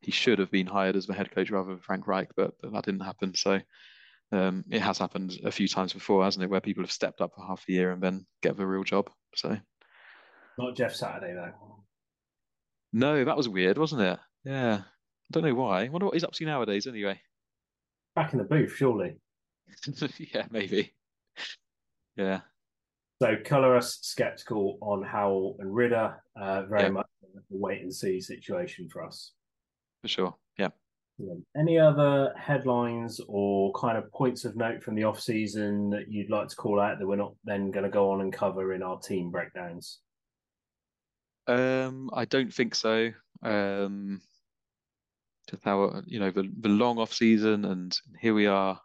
he 0.00 0.10
should 0.10 0.38
have 0.38 0.50
been 0.50 0.66
hired 0.66 0.96
as 0.96 1.06
the 1.06 1.14
head 1.14 1.30
coach 1.30 1.50
rather 1.50 1.70
than 1.70 1.80
Frank 1.80 2.06
Reich, 2.06 2.30
but, 2.36 2.54
but 2.60 2.72
that 2.72 2.84
didn't 2.84 3.00
happen. 3.00 3.34
So 3.34 3.60
um, 4.32 4.64
it 4.70 4.80
has 4.80 4.98
happened 4.98 5.38
a 5.44 5.50
few 5.50 5.68
times 5.68 5.92
before, 5.92 6.24
hasn't 6.24 6.44
it, 6.44 6.50
where 6.50 6.60
people 6.60 6.82
have 6.82 6.92
stepped 6.92 7.20
up 7.20 7.32
for 7.34 7.44
half 7.44 7.64
a 7.68 7.72
year 7.72 7.92
and 7.92 8.02
then 8.02 8.26
get 8.42 8.56
the 8.56 8.66
real 8.66 8.84
job. 8.84 9.10
So 9.34 9.56
not 10.58 10.76
Jeff 10.76 10.94
Saturday 10.94 11.34
though. 11.34 11.52
No, 12.92 13.24
that 13.24 13.36
was 13.36 13.48
weird, 13.48 13.78
wasn't 13.78 14.02
it? 14.02 14.18
Yeah, 14.44 14.82
I 14.82 15.28
don't 15.30 15.44
know 15.44 15.54
why. 15.54 15.84
I 15.84 15.88
wonder 15.88 16.06
what 16.06 16.14
he's 16.14 16.24
up 16.24 16.32
to 16.32 16.44
nowadays, 16.44 16.86
anyway. 16.86 17.20
Back 18.16 18.32
in 18.32 18.38
the 18.38 18.44
booth, 18.44 18.72
surely. 18.72 19.16
yeah, 20.18 20.46
maybe. 20.50 20.92
Yeah. 22.16 22.40
So 23.22 23.36
color 23.44 23.76
us 23.76 23.98
skeptical 24.02 24.78
on 24.80 25.02
Howell 25.02 25.56
and 25.60 25.74
Ridder. 25.74 26.22
Uh, 26.40 26.62
very 26.62 26.84
yep. 26.84 26.92
much 26.92 27.06
a 27.22 27.40
wait 27.50 27.82
and 27.82 27.94
see 27.94 28.20
situation 28.20 28.88
for 28.90 29.04
us. 29.04 29.32
For 30.02 30.08
sure. 30.08 30.34
Yeah. 31.20 31.34
Any 31.60 31.78
other 31.78 32.32
headlines 32.36 33.20
or 33.28 33.72
kind 33.72 33.98
of 33.98 34.10
points 34.10 34.44
of 34.44 34.56
note 34.56 34.82
from 34.82 34.94
the 34.94 35.04
off 35.04 35.20
season 35.20 35.90
that 35.90 36.08
you'd 36.08 36.30
like 36.30 36.48
to 36.48 36.56
call 36.56 36.80
out 36.80 36.98
that 36.98 37.06
we're 37.06 37.16
not 37.16 37.34
then 37.44 37.70
going 37.70 37.84
to 37.84 37.90
go 37.90 38.10
on 38.10 38.22
and 38.22 38.32
cover 38.32 38.72
in 38.72 38.82
our 38.82 38.98
team 38.98 39.30
breakdowns? 39.30 39.98
Um, 41.46 42.10
I 42.14 42.24
don't 42.24 42.52
think 42.52 42.74
so. 42.74 43.10
Um, 43.42 44.22
just 45.50 45.64
how 45.64 46.02
you 46.06 46.20
know 46.20 46.30
the 46.30 46.50
the 46.60 46.68
long 46.68 46.98
off 46.98 47.12
season, 47.12 47.64
and 47.64 47.96
here 48.20 48.34
we 48.34 48.46
are, 48.46 48.80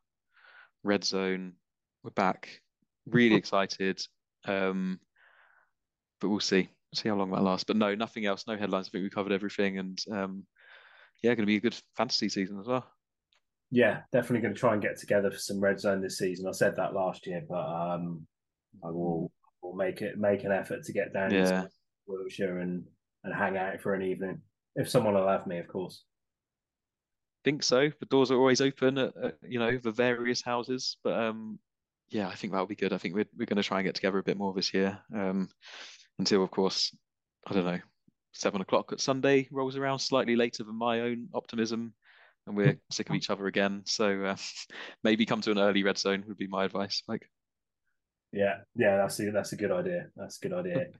red 0.83 1.03
zone. 1.03 1.53
We're 2.03 2.11
back. 2.11 2.49
Really 3.07 3.35
excited. 3.35 4.01
Um, 4.45 4.99
but 6.19 6.29
we'll 6.29 6.39
see. 6.39 6.69
See 6.95 7.09
how 7.09 7.15
long 7.15 7.31
that 7.31 7.43
lasts. 7.43 7.65
But 7.65 7.77
no, 7.77 7.93
nothing 7.93 8.25
else. 8.25 8.45
No 8.47 8.57
headlines. 8.57 8.87
I 8.87 8.91
think 8.91 9.03
we 9.03 9.09
covered 9.09 9.31
everything, 9.31 9.77
and 9.77 9.99
um, 10.11 10.45
yeah, 11.23 11.31
going 11.31 11.43
to 11.43 11.45
be 11.45 11.57
a 11.57 11.61
good 11.61 11.77
fantasy 11.95 12.29
season 12.29 12.59
as 12.59 12.67
well. 12.67 12.85
Yeah, 13.71 14.01
definitely 14.11 14.41
going 14.41 14.53
to 14.53 14.59
try 14.59 14.73
and 14.73 14.81
get 14.81 14.97
together 14.97 15.31
for 15.31 15.37
some 15.37 15.59
red 15.59 15.79
zone 15.79 16.01
this 16.01 16.17
season. 16.17 16.47
I 16.47 16.51
said 16.51 16.75
that 16.75 16.93
last 16.93 17.25
year, 17.25 17.43
but 17.47 17.65
um, 17.65 18.25
I 18.83 18.89
will 18.89 19.31
will 19.61 19.75
make 19.75 20.01
it 20.01 20.17
make 20.17 20.43
an 20.43 20.51
effort 20.51 20.83
to 20.83 20.93
get 20.93 21.13
down 21.13 21.31
yeah. 21.31 21.61
to 21.61 21.69
Wiltshire 22.07 22.59
and 22.59 22.83
and 23.23 23.33
hang 23.33 23.57
out 23.57 23.81
for 23.81 23.93
an 23.93 24.03
evening 24.03 24.41
if 24.75 24.89
someone 24.89 25.15
will 25.15 25.27
have 25.27 25.47
me, 25.47 25.57
of 25.57 25.67
course. 25.67 26.03
Think 27.43 27.63
so. 27.63 27.89
The 27.99 28.05
doors 28.07 28.31
are 28.31 28.37
always 28.37 28.61
open 28.61 28.97
at, 28.97 29.13
at 29.21 29.37
you 29.43 29.59
know 29.59 29.77
the 29.77 29.91
various 29.91 30.41
houses, 30.41 30.97
but 31.03 31.13
um, 31.13 31.59
yeah, 32.09 32.27
I 32.27 32.35
think 32.35 32.53
that'll 32.53 32.67
be 32.67 32.75
good. 32.75 32.93
I 32.93 32.97
think 32.97 33.15
we're 33.15 33.25
we're 33.37 33.45
going 33.45 33.57
to 33.57 33.63
try 33.63 33.79
and 33.79 33.85
get 33.85 33.95
together 33.95 34.19
a 34.19 34.23
bit 34.23 34.37
more 34.37 34.53
this 34.53 34.73
year. 34.73 34.99
Um, 35.13 35.49
until 36.19 36.43
of 36.43 36.51
course, 36.51 36.95
I 37.47 37.53
don't 37.53 37.65
know, 37.65 37.79
seven 38.35 38.61
o'clock 38.61 38.91
at 38.91 38.99
Sunday 38.99 39.47
rolls 39.51 39.77
around 39.77 39.99
slightly 39.99 40.35
later 40.35 40.63
than 40.63 40.75
my 40.75 41.01
own 41.01 41.27
optimism, 41.33 41.93
and 42.45 42.55
we're 42.55 42.77
sick 42.91 43.09
of 43.09 43.15
each 43.15 43.29
other 43.29 43.47
again. 43.47 43.81
So 43.85 44.25
uh, 44.25 44.35
maybe 45.03 45.25
come 45.25 45.41
to 45.41 45.51
an 45.51 45.59
early 45.59 45.83
red 45.83 45.97
zone 45.97 46.23
would 46.27 46.37
be 46.37 46.47
my 46.47 46.65
advice. 46.65 47.01
Mike. 47.07 47.27
yeah, 48.31 48.57
yeah, 48.75 48.97
that's 48.97 49.19
a 49.19 49.31
that's 49.31 49.53
a 49.53 49.55
good 49.55 49.71
idea. 49.71 50.07
That's 50.15 50.37
a 50.37 50.47
good 50.47 50.53
idea. 50.57 50.85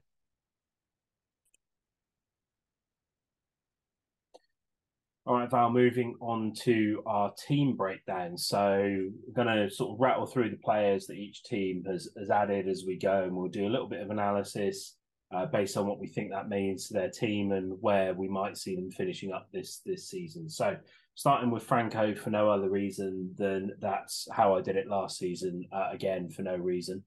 All 5.26 5.34
right, 5.34 5.50
Val, 5.50 5.70
moving 5.70 6.14
on 6.20 6.52
to 6.62 7.02
our 7.04 7.32
team 7.48 7.74
breakdown. 7.76 8.38
So 8.38 9.08
we're 9.26 9.44
going 9.44 9.48
to 9.56 9.68
sort 9.68 9.90
of 9.90 10.00
rattle 10.00 10.24
through 10.24 10.50
the 10.50 10.56
players 10.58 11.08
that 11.08 11.16
each 11.16 11.42
team 11.42 11.82
has, 11.88 12.08
has 12.16 12.30
added 12.30 12.68
as 12.68 12.84
we 12.86 12.96
go, 12.96 13.24
and 13.24 13.34
we'll 13.34 13.48
do 13.48 13.66
a 13.66 13.68
little 13.68 13.88
bit 13.88 14.02
of 14.02 14.10
analysis 14.10 14.95
uh, 15.32 15.46
based 15.46 15.76
on 15.76 15.86
what 15.86 15.98
we 15.98 16.06
think 16.06 16.30
that 16.30 16.48
means 16.48 16.86
to 16.86 16.94
their 16.94 17.10
team 17.10 17.52
and 17.52 17.76
where 17.80 18.14
we 18.14 18.28
might 18.28 18.56
see 18.56 18.76
them 18.76 18.90
finishing 18.90 19.32
up 19.32 19.48
this 19.52 19.80
this 19.84 20.08
season. 20.08 20.48
So 20.48 20.76
starting 21.14 21.50
with 21.50 21.62
Franco 21.62 22.14
for 22.14 22.30
no 22.30 22.48
other 22.50 22.68
reason 22.68 23.34
than 23.36 23.72
that's 23.80 24.28
how 24.30 24.54
I 24.54 24.60
did 24.60 24.76
it 24.76 24.86
last 24.86 25.18
season, 25.18 25.66
uh, 25.72 25.88
again, 25.90 26.28
for 26.28 26.42
no 26.42 26.56
reason. 26.56 27.02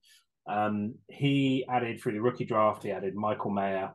Um, 0.48 0.96
he 1.08 1.64
added 1.70 2.02
through 2.02 2.14
the 2.14 2.22
rookie 2.22 2.46
draft, 2.46 2.84
he 2.84 2.92
added 2.92 3.16
Michael 3.16 3.52
Mayer, 3.52 3.94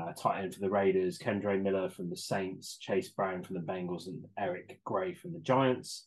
uh, 0.00 0.12
tight 0.12 0.42
end 0.42 0.54
for 0.54 0.60
the 0.60 0.70
Raiders, 0.70 1.18
Kendre 1.18 1.60
Miller 1.60 1.90
from 1.90 2.08
the 2.08 2.16
Saints, 2.16 2.78
Chase 2.78 3.10
Brown 3.10 3.42
from 3.42 3.56
the 3.56 3.72
Bengals, 3.72 4.06
and 4.06 4.24
Eric 4.38 4.80
Gray 4.84 5.14
from 5.14 5.32
the 5.32 5.40
Giants. 5.40 6.06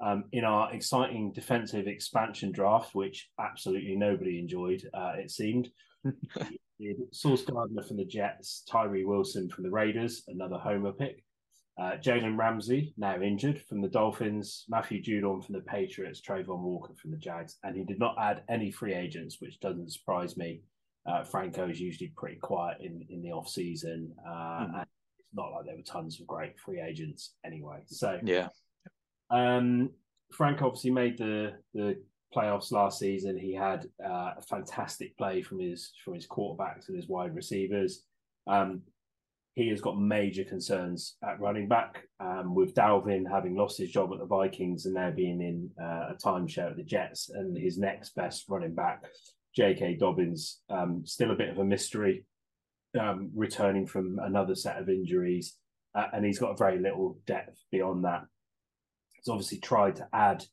Um, 0.00 0.24
in 0.32 0.44
our 0.44 0.72
exciting 0.72 1.32
defensive 1.32 1.88
expansion 1.88 2.52
draft, 2.52 2.94
which 2.94 3.30
absolutely 3.40 3.96
nobody 3.96 4.38
enjoyed, 4.38 4.88
uh, 4.94 5.14
it 5.16 5.30
seemed. 5.30 5.70
Sauce 7.12 7.42
Gardner 7.42 7.82
from 7.82 7.96
the 7.96 8.04
Jets, 8.04 8.64
Tyree 8.70 9.04
Wilson 9.04 9.48
from 9.48 9.64
the 9.64 9.70
Raiders, 9.70 10.22
another 10.28 10.58
homer 10.58 10.92
pick. 10.92 11.24
Uh, 11.80 11.92
Jalen 11.96 12.36
Ramsey, 12.36 12.92
now 12.96 13.20
injured, 13.20 13.62
from 13.68 13.80
the 13.80 13.88
Dolphins, 13.88 14.64
Matthew 14.68 15.00
Judon 15.00 15.44
from 15.44 15.54
the 15.54 15.60
Patriots, 15.60 16.20
Travon 16.20 16.60
Walker 16.60 16.92
from 17.00 17.12
the 17.12 17.16
Jags, 17.16 17.56
and 17.62 17.76
he 17.76 17.84
did 17.84 18.00
not 18.00 18.16
add 18.20 18.42
any 18.48 18.72
free 18.72 18.94
agents, 18.94 19.36
which 19.40 19.60
doesn't 19.60 19.92
surprise 19.92 20.36
me 20.36 20.62
uh, 21.08 21.24
Franco 21.24 21.68
is 21.68 21.80
usually 21.80 22.12
pretty 22.16 22.36
quiet 22.36 22.78
in, 22.80 23.04
in 23.08 23.22
the 23.22 23.30
off 23.30 23.48
season, 23.48 24.12
uh, 24.26 24.30
mm. 24.30 24.74
and 24.74 24.86
it's 25.18 25.28
not 25.34 25.52
like 25.52 25.64
there 25.64 25.76
were 25.76 25.82
tons 25.82 26.20
of 26.20 26.26
great 26.26 26.58
free 26.58 26.80
agents 26.80 27.34
anyway. 27.44 27.78
So 27.86 28.18
yeah, 28.22 28.48
um, 29.30 29.90
Frank 30.32 30.60
obviously 30.60 30.90
made 30.90 31.16
the 31.16 31.54
the 31.74 32.02
playoffs 32.34 32.72
last 32.72 32.98
season. 32.98 33.38
He 33.38 33.54
had 33.54 33.86
uh, 34.04 34.32
a 34.38 34.42
fantastic 34.42 35.16
play 35.16 35.42
from 35.42 35.60
his 35.60 35.92
from 36.04 36.14
his 36.14 36.26
quarterbacks 36.26 36.88
and 36.88 36.96
his 36.96 37.08
wide 37.08 37.34
receivers. 37.34 38.04
Um, 38.46 38.82
he 39.54 39.68
has 39.70 39.80
got 39.80 40.00
major 40.00 40.44
concerns 40.44 41.16
at 41.24 41.40
running 41.40 41.66
back. 41.66 42.04
Um, 42.20 42.54
with 42.54 42.74
Dalvin 42.74 43.28
having 43.28 43.56
lost 43.56 43.78
his 43.78 43.90
job 43.90 44.12
at 44.12 44.20
the 44.20 44.24
Vikings 44.24 44.86
and 44.86 44.94
now 44.94 45.10
being 45.10 45.40
in 45.40 45.70
uh, 45.82 46.12
a 46.12 46.14
timeshare 46.14 46.70
at 46.70 46.76
the 46.76 46.84
Jets, 46.84 47.30
and 47.30 47.56
his 47.56 47.76
next 47.76 48.14
best 48.14 48.44
running 48.48 48.74
back, 48.74 49.02
J.K. 49.56 49.96
Dobbins, 49.96 50.60
um, 50.70 51.02
still 51.04 51.32
a 51.32 51.36
bit 51.36 51.48
of 51.48 51.58
a 51.58 51.64
mystery, 51.64 52.24
um, 52.98 53.30
returning 53.34 53.84
from 53.84 54.20
another 54.22 54.54
set 54.54 54.78
of 54.78 54.88
injuries, 54.88 55.56
uh, 55.94 56.06
and 56.12 56.24
he's 56.24 56.38
got 56.38 56.56
very 56.56 56.78
little 56.78 57.18
depth 57.26 57.58
beyond 57.72 58.04
that. 58.04 58.22
He's 59.14 59.28
obviously 59.28 59.58
tried 59.58 59.96
to 59.96 60.06
add 60.12 60.44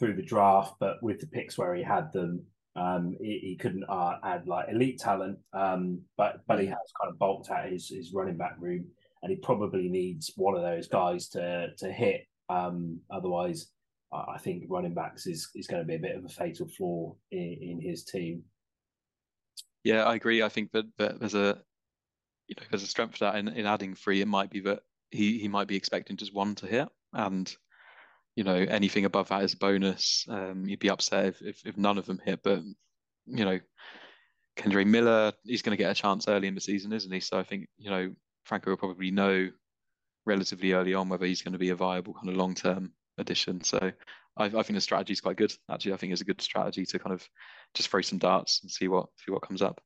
through 0.00 0.16
the 0.16 0.22
draft, 0.22 0.74
but 0.80 1.00
with 1.02 1.20
the 1.20 1.26
picks 1.26 1.56
where 1.56 1.74
he 1.74 1.82
had 1.82 2.10
them, 2.12 2.42
um, 2.74 3.16
he, 3.20 3.38
he, 3.42 3.56
couldn't 3.56 3.84
uh, 3.88 4.14
add 4.24 4.48
like 4.48 4.66
elite 4.70 4.98
talent, 4.98 5.38
um, 5.52 6.00
but 6.16 6.40
but 6.48 6.58
he 6.58 6.66
has 6.66 6.78
kind 7.00 7.12
of 7.12 7.18
bulked 7.18 7.50
out 7.50 7.68
his, 7.68 7.88
his 7.88 8.12
running 8.14 8.36
back 8.36 8.54
room, 8.58 8.86
and 9.22 9.30
he 9.30 9.36
probably 9.36 9.88
needs 9.88 10.32
one 10.36 10.56
of 10.56 10.62
those 10.62 10.88
guys 10.88 11.28
to 11.30 11.68
to 11.76 11.92
hit. 11.92 12.26
Um, 12.48 13.00
otherwise, 13.12 13.70
I 14.12 14.38
think 14.38 14.64
running 14.68 14.94
backs 14.94 15.26
is 15.26 15.50
is 15.54 15.66
going 15.66 15.82
to 15.82 15.86
be 15.86 15.96
a 15.96 16.00
bit 16.00 16.16
of 16.16 16.24
a 16.24 16.28
fatal 16.28 16.68
flaw 16.68 17.14
in, 17.30 17.58
in 17.60 17.80
his 17.80 18.04
team. 18.04 18.42
Yeah, 19.84 20.04
I 20.04 20.14
agree. 20.14 20.42
I 20.42 20.48
think 20.48 20.72
that, 20.72 20.86
that 20.98 21.20
there's 21.20 21.34
a 21.34 21.58
you 22.48 22.54
know 22.56 22.66
there's 22.70 22.82
a 22.82 22.88
strength 22.88 23.18
for 23.18 23.24
that 23.24 23.36
in, 23.36 23.48
in 23.48 23.66
adding 23.66 23.94
three. 23.94 24.20
It 24.20 24.28
might 24.28 24.50
be 24.50 24.60
that 24.60 24.80
he 25.10 25.38
he 25.38 25.48
might 25.48 25.68
be 25.68 25.76
expecting 25.76 26.16
just 26.16 26.34
one 26.34 26.54
to 26.56 26.66
hit, 26.66 26.88
and 27.12 27.54
you 28.36 28.44
know 28.44 28.54
anything 28.54 29.04
above 29.04 29.28
that 29.28 29.44
is 29.44 29.54
bonus. 29.54 30.26
Um, 30.28 30.64
you'd 30.66 30.80
be 30.80 30.90
upset 30.90 31.26
if, 31.26 31.42
if, 31.42 31.66
if 31.66 31.76
none 31.76 31.98
of 31.98 32.06
them 32.06 32.20
hit, 32.24 32.40
but 32.42 32.60
you 33.26 33.44
know 33.44 33.58
Kendre 34.56 34.86
Miller, 34.86 35.32
he's 35.44 35.62
going 35.62 35.76
to 35.76 35.82
get 35.82 35.90
a 35.90 36.00
chance 36.00 36.28
early 36.28 36.48
in 36.48 36.54
the 36.54 36.60
season, 36.60 36.92
isn't 36.92 37.12
he? 37.12 37.20
So 37.20 37.38
I 37.38 37.42
think 37.42 37.68
you 37.78 37.90
know 37.90 38.12
Franco 38.44 38.70
will 38.70 38.76
probably 38.76 39.10
know 39.10 39.48
relatively 40.26 40.72
early 40.72 40.94
on 40.94 41.08
whether 41.08 41.26
he's 41.26 41.42
going 41.42 41.52
to 41.52 41.58
be 41.58 41.70
a 41.70 41.76
viable 41.76 42.14
kind 42.14 42.28
of 42.28 42.36
long 42.36 42.54
term 42.54 42.92
addition. 43.18 43.62
So 43.62 43.78
I, 44.36 44.44
I, 44.44 44.48
think 44.50 44.74
the 44.74 44.80
strategy 44.80 45.12
is 45.12 45.20
quite 45.20 45.36
good. 45.36 45.52
Actually, 45.70 45.94
I 45.94 45.96
think 45.96 46.12
it's 46.12 46.22
a 46.22 46.26
good 46.26 46.40
strategy 46.40 46.84
to 46.86 46.98
kind 46.98 47.14
of 47.14 47.26
just 47.74 47.88
throw 47.88 48.00
some 48.02 48.18
darts 48.18 48.60
and 48.62 48.70
see 48.70 48.88
what 48.88 49.06
see 49.24 49.32
what 49.32 49.42
comes 49.42 49.62
up. 49.62 49.80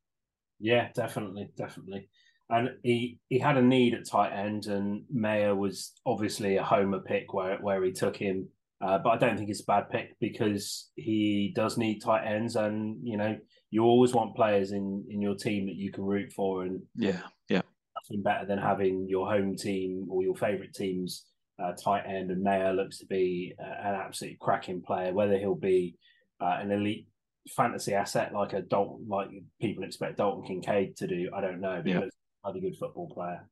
Yeah, 0.60 0.88
definitely, 0.94 1.50
definitely 1.56 2.08
and 2.50 2.70
he 2.82 3.18
he 3.28 3.38
had 3.38 3.56
a 3.56 3.62
need 3.62 3.94
at 3.94 4.08
tight 4.08 4.32
end, 4.32 4.66
and 4.66 5.04
Mayer 5.10 5.54
was 5.54 5.92
obviously 6.04 6.56
a 6.56 6.62
homer 6.62 7.00
pick 7.00 7.32
where 7.32 7.56
where 7.58 7.82
he 7.82 7.92
took 7.92 8.16
him. 8.16 8.48
Uh, 8.80 8.98
but 8.98 9.10
I 9.10 9.16
don't 9.16 9.38
think 9.38 9.48
it's 9.48 9.62
a 9.62 9.66
bad 9.66 9.88
pick 9.88 10.14
because 10.20 10.90
he 10.94 11.52
does 11.56 11.78
need 11.78 12.00
tight 12.00 12.26
ends, 12.26 12.56
and 12.56 12.98
you 13.02 13.16
know 13.16 13.36
you 13.70 13.82
always 13.82 14.12
want 14.12 14.36
players 14.36 14.72
in 14.72 15.04
in 15.08 15.22
your 15.22 15.34
team 15.34 15.66
that 15.66 15.76
you 15.76 15.90
can 15.90 16.04
root 16.04 16.32
for, 16.32 16.64
and 16.64 16.82
yeah, 16.94 17.20
yeah, 17.48 17.62
nothing 17.96 18.22
better 18.22 18.44
than 18.46 18.58
having 18.58 19.08
your 19.08 19.26
home 19.30 19.56
team 19.56 20.06
or 20.10 20.22
your 20.22 20.36
favourite 20.36 20.74
team's 20.74 21.24
uh, 21.62 21.72
tight 21.72 22.04
end. 22.06 22.30
And 22.30 22.42
Mayer 22.42 22.74
looks 22.74 22.98
to 22.98 23.06
be 23.06 23.54
uh, 23.58 23.88
an 23.88 23.94
absolutely 23.94 24.38
cracking 24.40 24.82
player. 24.82 25.14
Whether 25.14 25.38
he'll 25.38 25.54
be 25.54 25.96
uh, 26.42 26.58
an 26.60 26.70
elite 26.70 27.08
fantasy 27.56 27.94
asset 27.94 28.34
like 28.34 28.52
a 28.52 28.60
Dalton, 28.60 29.06
like 29.08 29.28
people 29.62 29.84
expect 29.84 30.18
Dalton 30.18 30.44
Kincaid 30.44 30.96
to 30.98 31.06
do, 31.06 31.30
I 31.34 31.40
don't 31.40 31.60
know. 31.60 31.80
But 31.82 31.90
yeah 31.90 32.00
another 32.44 32.60
good 32.60 32.76
football 32.76 33.08
player. 33.08 33.48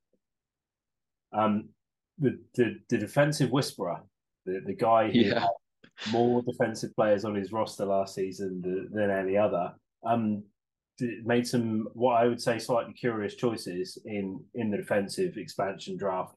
Um, 1.33 1.69
the, 2.19 2.39
the, 2.55 2.75
the 2.89 2.97
defensive 2.97 3.51
whisperer, 3.51 4.01
the, 4.45 4.61
the 4.65 4.75
guy 4.75 5.09
who 5.09 5.19
yeah. 5.19 5.39
had 5.39 6.11
more 6.11 6.41
defensive 6.43 6.95
players 6.95 7.25
on 7.25 7.35
his 7.35 7.51
roster 7.51 7.85
last 7.85 8.15
season 8.15 8.61
than, 8.61 8.89
than 8.91 9.09
any 9.09 9.35
other, 9.37 9.73
um, 10.05 10.43
made 11.23 11.47
some 11.47 11.87
what 11.93 12.21
I 12.21 12.27
would 12.27 12.41
say 12.41 12.59
slightly 12.59 12.93
curious 12.93 13.35
choices 13.35 13.97
in 14.05 14.39
in 14.53 14.69
the 14.69 14.77
defensive 14.77 15.37
expansion 15.37 15.97
draft. 15.97 16.35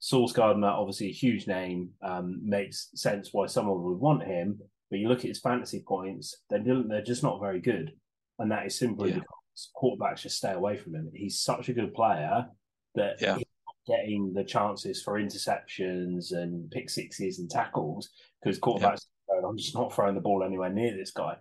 Sauce 0.00 0.32
Gardner, 0.32 0.68
obviously 0.68 1.08
a 1.08 1.12
huge 1.12 1.46
name, 1.46 1.90
um, 2.02 2.40
makes 2.42 2.90
sense 2.94 3.30
why 3.32 3.46
someone 3.46 3.82
would 3.82 3.98
want 3.98 4.22
him. 4.22 4.60
But 4.90 5.00
you 5.00 5.08
look 5.08 5.20
at 5.20 5.26
his 5.26 5.40
fantasy 5.40 5.84
points; 5.86 6.36
they're 6.48 6.62
they're 6.88 7.02
just 7.02 7.22
not 7.22 7.40
very 7.40 7.60
good, 7.60 7.92
and 8.38 8.50
that 8.50 8.64
is 8.66 8.78
simply 8.78 9.10
yeah. 9.10 9.16
because 9.16 9.37
quarterbacks 9.80 10.22
just 10.22 10.36
stay 10.36 10.52
away 10.52 10.76
from 10.76 10.94
him. 10.94 11.10
He's 11.14 11.40
such 11.40 11.68
a 11.68 11.72
good 11.72 11.94
player 11.94 12.46
that 12.94 13.20
yeah. 13.20 13.38
getting 13.86 14.32
the 14.34 14.44
chances 14.44 15.02
for 15.02 15.14
interceptions 15.14 16.32
and 16.32 16.70
pick 16.70 16.90
sixes 16.90 17.38
and 17.38 17.50
tackles 17.50 18.08
because 18.42 18.58
quarterbacks 18.58 19.06
yeah. 19.28 19.34
going, 19.40 19.44
I'm 19.44 19.56
just 19.56 19.74
not 19.74 19.92
throwing 19.92 20.14
the 20.14 20.20
ball 20.20 20.42
anywhere 20.42 20.70
near 20.70 20.96
this 20.96 21.10
guy. 21.10 21.36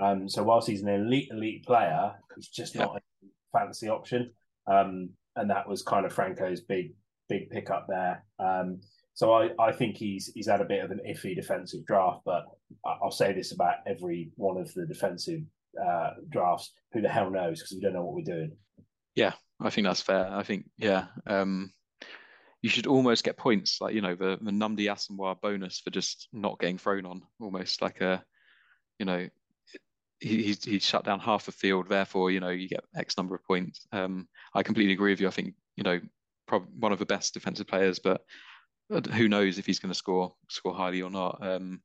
Um, 0.00 0.28
so 0.28 0.42
whilst 0.42 0.68
he's 0.68 0.82
an 0.82 0.88
elite 0.88 1.28
elite 1.30 1.64
player, 1.64 2.12
he's 2.34 2.48
just 2.48 2.74
yeah. 2.74 2.84
not 2.84 2.96
a 2.96 3.26
fantasy 3.56 3.88
option. 3.88 4.30
Um, 4.66 5.10
and 5.36 5.50
that 5.50 5.68
was 5.68 5.82
kind 5.82 6.06
of 6.06 6.12
Franco's 6.12 6.60
big 6.60 6.94
big 7.28 7.50
pickup 7.50 7.86
there. 7.88 8.24
Um, 8.38 8.80
so 9.14 9.32
I, 9.32 9.50
I 9.60 9.72
think 9.72 9.96
he's 9.96 10.30
he's 10.34 10.48
had 10.48 10.60
a 10.60 10.66
bit 10.66 10.84
of 10.84 10.90
an 10.90 11.00
iffy 11.08 11.34
defensive 11.36 11.86
draft, 11.86 12.22
but 12.24 12.44
I'll 12.84 13.10
say 13.10 13.32
this 13.32 13.52
about 13.52 13.76
every 13.86 14.30
one 14.36 14.56
of 14.56 14.72
the 14.74 14.86
defensive 14.86 15.42
uh, 15.82 16.10
drafts, 16.30 16.72
who 16.92 17.00
the 17.00 17.08
hell 17.08 17.30
knows? 17.30 17.60
Because 17.60 17.74
we 17.74 17.80
don't 17.80 17.94
know 17.94 18.04
what 18.04 18.14
we're 18.14 18.34
doing. 18.34 18.56
Yeah, 19.14 19.32
I 19.60 19.70
think 19.70 19.86
that's 19.86 20.00
fair. 20.00 20.28
I 20.32 20.42
think 20.42 20.66
yeah, 20.76 21.06
um, 21.26 21.72
you 22.62 22.70
should 22.70 22.86
almost 22.86 23.24
get 23.24 23.36
points, 23.36 23.80
like 23.80 23.94
you 23.94 24.00
know 24.00 24.14
the 24.14 24.38
the 24.40 24.50
Nnamdi 24.50 24.86
Asomugha 24.86 25.40
bonus 25.40 25.80
for 25.80 25.90
just 25.90 26.28
not 26.32 26.58
getting 26.58 26.78
thrown 26.78 27.06
on, 27.06 27.22
almost 27.40 27.82
like 27.82 28.00
a, 28.00 28.24
you 28.98 29.06
know, 29.06 29.28
he 30.20 30.56
he 30.64 30.78
shut 30.78 31.04
down 31.04 31.20
half 31.20 31.46
the 31.46 31.52
field. 31.52 31.88
Therefore, 31.88 32.30
you 32.30 32.40
know, 32.40 32.48
you 32.48 32.68
get 32.68 32.84
X 32.96 33.16
number 33.16 33.34
of 33.34 33.44
points. 33.44 33.86
Um, 33.92 34.28
I 34.54 34.62
completely 34.62 34.94
agree 34.94 35.12
with 35.12 35.20
you. 35.20 35.28
I 35.28 35.32
think 35.32 35.54
you 35.76 35.84
know, 35.84 36.00
probably 36.46 36.68
one 36.78 36.92
of 36.92 36.98
the 36.98 37.06
best 37.06 37.34
defensive 37.34 37.66
players, 37.66 37.98
but 37.98 38.22
who 38.90 39.28
knows 39.28 39.58
if 39.58 39.66
he's 39.66 39.78
going 39.78 39.92
to 39.92 39.98
score 39.98 40.34
score 40.48 40.74
highly 40.74 41.02
or 41.02 41.10
not. 41.10 41.38
Um, 41.40 41.80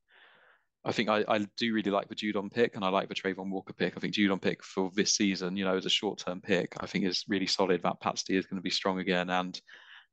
I 0.84 0.92
think 0.92 1.10
I, 1.10 1.24
I 1.28 1.46
do 1.58 1.74
really 1.74 1.90
like 1.90 2.08
the 2.08 2.14
Judon 2.14 2.50
pick 2.50 2.74
and 2.74 2.84
I 2.84 2.88
like 2.88 3.08
the 3.08 3.14
Travon 3.14 3.50
Walker 3.50 3.74
pick. 3.74 3.96
I 3.96 4.00
think 4.00 4.14
Judon 4.14 4.40
pick 4.40 4.64
for 4.64 4.90
this 4.94 5.12
season, 5.12 5.56
you 5.56 5.64
know, 5.64 5.76
as 5.76 5.84
a 5.84 5.90
short 5.90 6.18
term 6.18 6.40
pick, 6.40 6.74
I 6.80 6.86
think 6.86 7.04
is 7.04 7.24
really 7.28 7.46
solid. 7.46 7.82
That 7.82 8.00
Pat 8.00 8.22
is 8.28 8.46
going 8.46 8.56
to 8.56 8.62
be 8.62 8.70
strong 8.70 8.98
again. 8.98 9.28
And, 9.28 9.60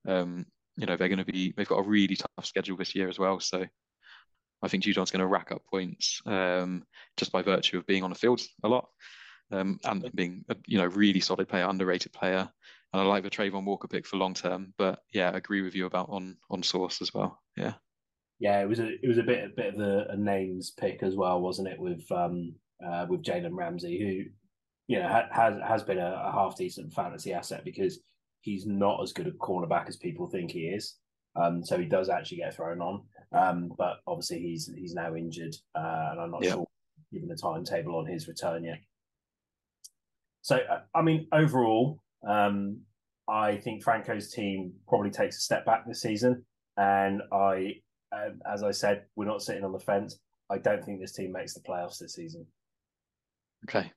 um, 0.07 0.45
you 0.76 0.86
know, 0.86 0.97
they're 0.97 1.07
going 1.07 1.24
to 1.24 1.32
be, 1.32 1.53
they've 1.55 1.68
got 1.68 1.80
a 1.80 1.88
really 1.88 2.18
tough 2.18 2.45
schedule 2.45 2.76
this 2.76 2.95
year 2.95 3.07
as 3.07 3.18
well. 3.18 3.39
So 3.39 3.65
I 4.61 4.68
think 4.68 4.84
Judon's 4.84 5.11
going 5.11 5.22
to 5.22 5.28
rack 5.28 5.53
up 5.53 5.61
points 5.72 6.22
um, 6.26 6.84
just 7.15 7.32
by 7.32 7.41
virtue 7.43 7.78
of 7.78 7.88
being 7.88 8.03
on 8.03 8.09
the 8.09 8.18
field 8.18 8.41
a 8.63 8.68
lot 8.68 8.89
um, 9.53 9.80
and 9.86 10.11
being, 10.15 10.43
a, 10.49 10.57
you 10.65 10.80
know, 10.80 10.88
really 10.88 11.22
solid 11.22 11.47
player, 11.47 11.68
underrated 11.70 12.11
player. 12.11 12.49
And 12.91 13.01
I 13.01 13.05
like 13.05 13.24
the 13.24 13.30
Travon 13.30 13.63
Walker 13.63 13.88
pick 13.88 14.05
for 14.05 14.18
long 14.18 14.34
term. 14.34 14.74
But 14.78 14.99
yeah, 15.13 15.30
I 15.30 15.38
agree 15.38 15.61
with 15.61 15.76
you 15.76 15.86
about 15.86 16.09
on 16.09 16.38
on 16.49 16.63
Sauce 16.63 17.01
as 17.01 17.13
well. 17.13 17.41
Yeah 17.55 17.74
yeah, 18.39 18.61
it 18.61 18.69
was 18.69 18.79
a 18.79 18.88
it 18.88 19.07
was 19.07 19.17
a 19.17 19.23
bit 19.23 19.45
a 19.45 19.49
bit 19.49 19.73
of 19.73 19.79
a, 19.79 20.07
a 20.11 20.17
names 20.17 20.71
pick 20.71 21.01
as 21.01 21.15
well, 21.15 21.41
wasn't 21.41 21.67
it? 21.67 21.79
With 21.79 22.09
um 22.11 22.53
uh, 22.85 23.05
with 23.09 23.23
Jalen 23.23 23.53
Ramsey, 23.53 23.99
who 23.99 24.93
you 24.93 24.99
know 24.99 25.07
ha- 25.07 25.29
has 25.31 25.55
has 25.67 25.83
been 25.83 25.97
a, 25.97 26.23
a, 26.25 26.31
half 26.31 26.55
decent 26.55 26.93
fantasy 26.93 27.33
asset 27.33 27.63
because 27.65 27.99
he's 28.41 28.65
not 28.65 29.01
as 29.01 29.11
good 29.11 29.27
a 29.27 29.31
cornerback 29.31 29.88
as 29.88 29.97
people 29.97 30.27
think 30.27 30.51
he 30.51 30.67
is. 30.67 30.97
Um, 31.35 31.63
so 31.63 31.77
he 31.77 31.85
does 31.85 32.09
actually 32.09 32.38
get 32.38 32.55
thrown 32.55 32.81
on. 32.81 33.03
Um, 33.31 33.71
but 33.77 33.97
obviously 34.05 34.39
he's 34.39 34.71
he's 34.75 34.93
now 34.93 35.15
injured, 35.15 35.55
uh, 35.75 36.09
and 36.11 36.21
I'm 36.21 36.31
not 36.31 36.45
sure 36.45 36.65
given 37.11 37.29
the 37.29 37.35
timetable 37.35 37.95
on 37.95 38.05
his 38.05 38.27
return 38.27 38.63
yet. 38.63 38.79
So 40.41 40.57
uh, 40.57 40.81
I 40.93 41.01
mean, 41.01 41.27
overall, 41.31 42.01
um, 42.27 42.81
I 43.27 43.57
think 43.57 43.83
Franco's 43.83 44.31
team 44.31 44.73
probably 44.88 45.09
takes 45.09 45.38
a 45.38 45.41
step 45.41 45.65
back 45.65 45.85
this 45.88 46.01
season, 46.01 46.45
and 46.77 47.21
I 47.31 47.81
um, 48.11 48.41
as 48.51 48.63
I 48.63 48.71
said, 48.71 49.05
we're 49.15 49.25
not 49.25 49.41
sitting 49.41 49.63
on 49.63 49.71
the 49.71 49.79
fence. 49.79 50.19
I 50.49 50.57
don't 50.57 50.83
think 50.83 50.99
this 50.99 51.13
team 51.13 51.31
makes 51.31 51.53
the 51.53 51.61
playoffs 51.61 51.99
this 51.99 52.13
season. 52.15 52.45
Okay. 53.67 53.91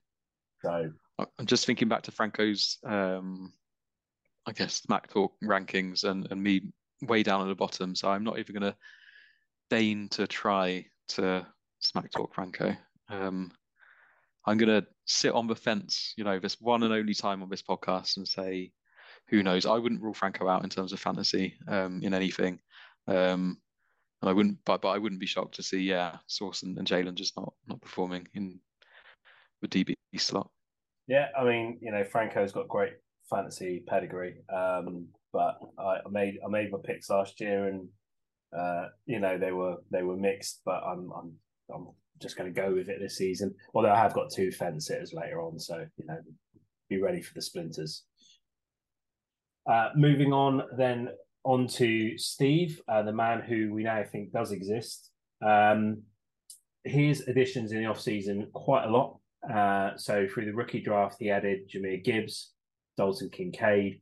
So 0.61 0.91
I'm 1.19 1.45
just 1.45 1.65
thinking 1.65 1.87
back 1.87 2.03
to 2.03 2.11
Franco's, 2.11 2.77
um, 2.85 3.53
I 4.45 4.51
guess, 4.51 4.75
Smack 4.75 5.07
Talk 5.07 5.33
rankings 5.43 6.03
and, 6.03 6.27
and 6.29 6.41
me 6.41 6.61
way 7.01 7.23
down 7.23 7.41
at 7.41 7.47
the 7.47 7.55
bottom. 7.55 7.95
So 7.95 8.09
I'm 8.09 8.23
not 8.23 8.37
even 8.37 8.55
going 8.55 8.71
to 8.71 8.77
deign 9.69 10.09
to 10.09 10.27
try 10.27 10.85
to 11.09 11.45
Smack 11.79 12.11
Talk 12.11 12.33
Franco. 12.33 12.75
Um, 13.09 13.51
I'm 14.45 14.57
going 14.57 14.81
to 14.81 14.87
sit 15.05 15.33
on 15.33 15.47
the 15.47 15.55
fence, 15.55 16.13
you 16.17 16.23
know, 16.23 16.39
this 16.39 16.59
one 16.59 16.83
and 16.83 16.93
only 16.93 17.13
time 17.13 17.41
on 17.43 17.49
this 17.49 17.61
podcast 17.61 18.17
and 18.17 18.27
say, 18.27 18.71
who 19.29 19.43
knows? 19.43 19.65
I 19.65 19.77
wouldn't 19.77 20.01
rule 20.01 20.13
Franco 20.13 20.47
out 20.47 20.63
in 20.63 20.69
terms 20.69 20.93
of 20.93 20.99
fantasy 20.99 21.55
um, 21.67 22.01
in 22.03 22.13
anything. 22.13 22.59
Um, 23.07 23.57
and 24.21 24.29
I 24.29 24.33
wouldn't, 24.33 24.59
but, 24.65 24.81
but 24.81 24.89
I 24.89 24.97
wouldn't 24.97 25.21
be 25.21 25.27
shocked 25.27 25.55
to 25.55 25.63
see, 25.63 25.79
yeah, 25.79 26.17
Sauce 26.27 26.63
and, 26.63 26.77
and 26.77 26.87
Jalen 26.87 27.15
just 27.15 27.35
not 27.35 27.53
not 27.67 27.81
performing 27.81 28.27
in 28.33 28.59
the 29.61 29.67
DB 29.67 29.95
slot. 30.17 30.49
Yeah, 31.07 31.27
I 31.37 31.43
mean, 31.43 31.79
you 31.81 31.91
know, 31.91 32.03
Franco's 32.03 32.51
got 32.51 32.67
great 32.67 32.93
fantasy 33.29 33.83
pedigree, 33.87 34.35
um, 34.53 35.07
but 35.33 35.57
I, 35.79 35.97
I 36.05 36.09
made 36.09 36.39
I 36.45 36.49
made 36.49 36.71
my 36.71 36.77
picks 36.83 37.09
last 37.09 37.39
year, 37.39 37.67
and 37.67 37.87
uh, 38.57 38.87
you 39.05 39.19
know 39.19 39.37
they 39.37 39.51
were 39.51 39.77
they 39.91 40.03
were 40.03 40.17
mixed, 40.17 40.61
but 40.65 40.83
I'm 40.83 41.11
I'm 41.11 41.33
I'm 41.73 41.87
just 42.21 42.37
going 42.37 42.53
to 42.53 42.61
go 42.61 42.73
with 42.73 42.89
it 42.89 42.99
this 42.99 43.17
season. 43.17 43.53
Although 43.73 43.91
I 43.91 43.97
have 43.97 44.13
got 44.13 44.31
two 44.31 44.51
fence 44.51 44.87
sitters 44.87 45.13
later 45.13 45.41
on, 45.41 45.59
so 45.59 45.85
you 45.97 46.05
know, 46.05 46.17
be 46.89 47.01
ready 47.01 47.21
for 47.21 47.33
the 47.33 47.41
splinters. 47.41 48.03
Uh, 49.69 49.89
moving 49.95 50.33
on 50.33 50.63
then 50.77 51.09
on 51.43 51.67
to 51.67 52.17
Steve, 52.17 52.81
uh, 52.87 53.03
the 53.03 53.13
man 53.13 53.41
who 53.41 53.73
we 53.73 53.83
now 53.83 54.03
think 54.03 54.31
does 54.31 54.51
exist. 54.51 55.09
Um, 55.45 56.03
his 56.83 57.27
additions 57.27 57.71
in 57.71 57.79
the 57.79 57.89
off-season 57.89 58.47
quite 58.53 58.85
a 58.85 58.91
lot. 58.91 59.17
Uh, 59.49 59.97
so 59.97 60.27
through 60.27 60.45
the 60.45 60.53
rookie 60.53 60.81
draft, 60.81 61.15
he 61.19 61.31
added 61.31 61.69
Jahmyr 61.69 62.03
Gibbs, 62.03 62.51
Dalton 62.97 63.29
Kincaid, 63.29 64.01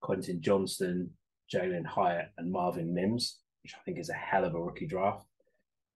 Quentin 0.00 0.40
Johnston, 0.40 1.10
Jalin 1.52 1.86
Hyatt, 1.86 2.28
and 2.38 2.52
Marvin 2.52 2.94
Mims, 2.94 3.38
which 3.62 3.74
I 3.74 3.82
think 3.84 3.98
is 3.98 4.10
a 4.10 4.14
hell 4.14 4.44
of 4.44 4.54
a 4.54 4.60
rookie 4.60 4.86
draft. 4.86 5.24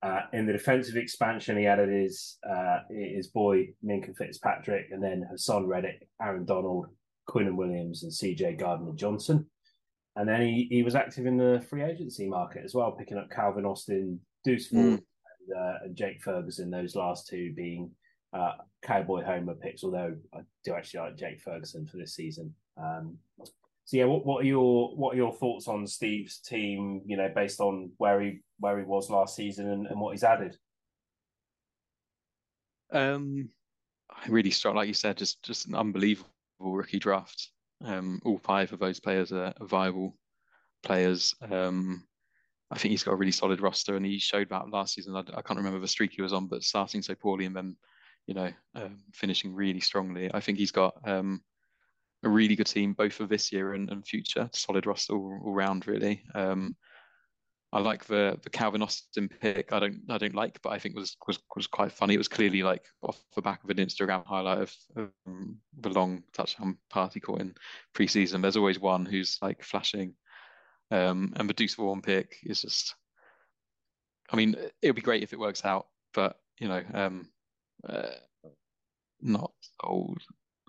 Uh, 0.02 0.22
in 0.32 0.46
the 0.46 0.52
defensive 0.52 0.96
expansion, 0.96 1.56
he 1.56 1.66
added 1.66 1.88
his 1.88 2.38
uh, 2.48 2.78
his 2.90 3.28
boy 3.28 3.68
Minkah 3.84 4.16
Fitzpatrick, 4.16 4.86
and 4.90 5.02
then 5.02 5.28
Haason 5.32 5.68
Reddick, 5.68 6.08
Aaron 6.20 6.44
Donald, 6.44 6.86
Quinnen 7.28 7.54
Williams, 7.54 8.02
and 8.02 8.10
CJ 8.10 8.58
Gardner 8.58 8.92
Johnson. 8.94 9.46
And 10.16 10.28
then 10.28 10.42
he, 10.42 10.66
he 10.70 10.82
was 10.82 10.94
active 10.94 11.26
in 11.26 11.36
the 11.36 11.64
free 11.70 11.82
agency 11.82 12.28
market 12.28 12.62
as 12.64 12.74
well, 12.74 12.92
picking 12.92 13.16
up 13.16 13.30
Calvin 13.30 13.64
Austin, 13.64 14.20
Deuce 14.44 14.68
Vaughn, 14.68 14.98
mm. 14.98 15.02
and, 15.48 15.58
uh, 15.58 15.78
and, 15.84 15.96
Jake 15.96 16.22
Ferguson. 16.22 16.70
Those 16.70 16.94
last 16.94 17.28
two 17.28 17.52
being 17.54 17.90
uh, 18.34 18.52
Cowboy 18.82 19.24
Homer 19.24 19.54
picks, 19.54 19.84
although 19.84 20.14
I 20.34 20.40
do 20.64 20.74
actually 20.74 21.00
like 21.00 21.16
Jake 21.16 21.40
Ferguson 21.40 21.86
for 21.86 21.96
this 21.96 22.14
season. 22.14 22.54
Um, 22.76 23.16
so 23.84 23.96
yeah, 23.96 24.04
what, 24.04 24.24
what 24.24 24.44
are 24.44 24.46
your 24.46 24.94
what 24.96 25.14
are 25.14 25.16
your 25.16 25.32
thoughts 25.32 25.66
on 25.66 25.86
Steve's 25.86 26.38
team? 26.38 27.02
You 27.06 27.16
know, 27.16 27.30
based 27.34 27.60
on 27.60 27.90
where 27.96 28.20
he 28.20 28.40
where 28.58 28.78
he 28.78 28.84
was 28.84 29.10
last 29.10 29.34
season 29.34 29.70
and, 29.70 29.86
and 29.86 30.00
what 30.00 30.12
he's 30.12 30.24
added. 30.24 30.56
Um, 32.92 33.48
I 34.10 34.28
really 34.28 34.50
strong, 34.50 34.76
like 34.76 34.88
you 34.88 34.94
said, 34.94 35.16
just 35.16 35.42
just 35.42 35.66
an 35.66 35.74
unbelievable 35.74 36.28
rookie 36.60 36.98
draft. 36.98 37.50
Um, 37.84 38.20
all 38.24 38.38
five 38.38 38.72
of 38.72 38.78
those 38.78 39.00
players 39.00 39.32
are 39.32 39.52
viable 39.60 40.16
players. 40.82 41.34
Um, 41.40 42.04
I 42.70 42.78
think 42.78 42.90
he's 42.90 43.02
got 43.02 43.12
a 43.12 43.16
really 43.16 43.32
solid 43.32 43.60
roster, 43.60 43.96
and 43.96 44.06
he 44.06 44.18
showed 44.18 44.48
that 44.48 44.70
last 44.70 44.94
season. 44.94 45.14
I, 45.14 45.20
I, 45.20 45.42
can't 45.42 45.58
remember 45.58 45.78
the 45.78 45.88
streak 45.88 46.12
he 46.12 46.22
was 46.22 46.32
on, 46.32 46.46
but 46.46 46.62
starting 46.62 47.02
so 47.02 47.14
poorly 47.14 47.44
and 47.44 47.54
then, 47.54 47.76
you 48.26 48.34
know, 48.34 48.50
um, 48.74 48.98
finishing 49.12 49.54
really 49.54 49.80
strongly. 49.80 50.30
I 50.32 50.40
think 50.40 50.58
he's 50.58 50.72
got 50.72 50.94
um, 51.04 51.42
a 52.22 52.28
really 52.28 52.56
good 52.56 52.66
team 52.66 52.94
both 52.94 53.12
for 53.12 53.26
this 53.26 53.52
year 53.52 53.74
and, 53.74 53.90
and 53.90 54.06
future. 54.06 54.48
Solid 54.52 54.86
roster 54.86 55.14
all, 55.14 55.40
all 55.44 55.52
round, 55.52 55.86
really. 55.86 56.22
Um, 56.34 56.76
I 57.72 57.80
like 57.80 58.04
the 58.04 58.38
the 58.42 58.50
Calvin 58.50 58.82
Austin 58.82 59.28
pick. 59.28 59.72
I 59.72 59.80
don't 59.80 60.02
I 60.10 60.18
don't 60.18 60.34
like, 60.34 60.60
but 60.62 60.70
I 60.70 60.78
think 60.78 60.94
was 60.94 61.16
was 61.26 61.38
was 61.56 61.66
quite 61.66 61.90
funny. 61.90 62.14
It 62.14 62.18
was 62.18 62.28
clearly 62.28 62.62
like 62.62 62.84
off 63.02 63.18
the 63.34 63.40
back 63.40 63.64
of 63.64 63.70
an 63.70 63.78
Instagram 63.78 64.26
highlight 64.26 64.58
of 64.58 64.76
um, 65.26 65.56
the 65.80 65.88
long 65.88 66.22
touchdown 66.34 66.76
party 66.90 67.18
caught 67.18 67.40
in 67.40 67.54
preseason. 67.94 68.42
There's 68.42 68.58
always 68.58 68.78
one 68.78 69.06
who's 69.06 69.38
like 69.40 69.62
flashing, 69.62 70.14
um, 70.90 71.32
and 71.36 71.48
the 71.48 71.54
Deuce 71.54 71.74
Vaughn 71.74 72.02
pick 72.02 72.36
is 72.44 72.60
just. 72.60 72.94
I 74.30 74.36
mean, 74.36 74.54
it 74.80 74.88
would 74.88 74.96
be 74.96 75.02
great 75.02 75.22
if 75.22 75.32
it 75.32 75.38
works 75.38 75.64
out, 75.64 75.86
but 76.14 76.36
you 76.58 76.68
know, 76.68 76.82
um, 76.92 77.28
uh, 77.88 78.16
not 79.22 79.52
sold 79.80 80.20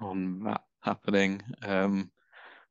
on 0.01 0.43
that 0.45 0.61
happening. 0.81 1.41
Um, 1.61 2.11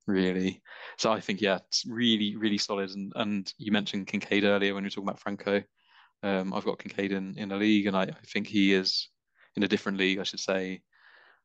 really. 0.06 0.62
So 0.98 1.12
I 1.12 1.20
think 1.20 1.40
yeah, 1.40 1.58
it's 1.68 1.84
really 1.86 2.36
really 2.36 2.58
solid. 2.58 2.90
And 2.90 3.12
and 3.16 3.52
you 3.58 3.72
mentioned 3.72 4.06
Kincaid 4.06 4.44
earlier 4.44 4.74
when 4.74 4.84
you 4.84 4.86
were 4.86 4.90
talking 4.90 5.08
about 5.08 5.20
Franco. 5.20 5.62
Um, 6.22 6.54
I've 6.54 6.64
got 6.64 6.78
Kincaid 6.78 7.12
in, 7.12 7.36
in 7.36 7.50
a 7.50 7.56
league, 7.56 7.86
and 7.86 7.96
I, 7.96 8.02
I 8.02 8.26
think 8.32 8.46
he 8.46 8.72
is 8.72 9.08
in 9.56 9.64
a 9.64 9.68
different 9.68 9.98
league, 9.98 10.20
I 10.20 10.22
should 10.22 10.40
say. 10.40 10.82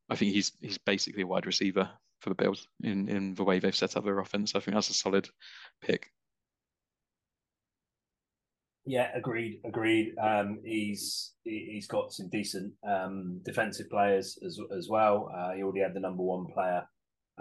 I 0.10 0.16
think 0.16 0.34
he's 0.34 0.52
he's 0.62 0.78
basically 0.78 1.24
a 1.24 1.28
wide 1.28 1.46
receiver 1.46 1.90
for 2.22 2.30
the 2.30 2.36
Bills 2.36 2.68
in 2.84 3.10
in 3.10 3.34
the 3.34 3.44
way 3.44 3.60
they've 3.60 3.76
set 3.76 3.98
up 3.98 4.06
their 4.06 4.20
offense. 4.20 4.56
I 4.56 4.60
think 4.60 4.76
that's 4.76 4.90
a 4.90 4.94
solid 4.94 5.28
pick. 5.82 6.12
Yeah, 8.86 9.10
agreed, 9.14 9.60
agreed. 9.66 10.16
Um, 10.18 10.62
he's 10.64 11.34
he's 11.44 11.88
got 11.88 12.14
some 12.14 12.30
decent 12.30 12.74
um, 12.88 13.42
defensive 13.44 13.90
players 13.90 14.40
as 14.46 14.60
as 14.76 14.88
well. 14.90 15.30
Uh, 15.36 15.52
he 15.54 15.64
already 15.64 15.82
had 15.82 15.94
the 15.94 16.00
number 16.00 16.24
one 16.24 16.46
player 16.54 16.88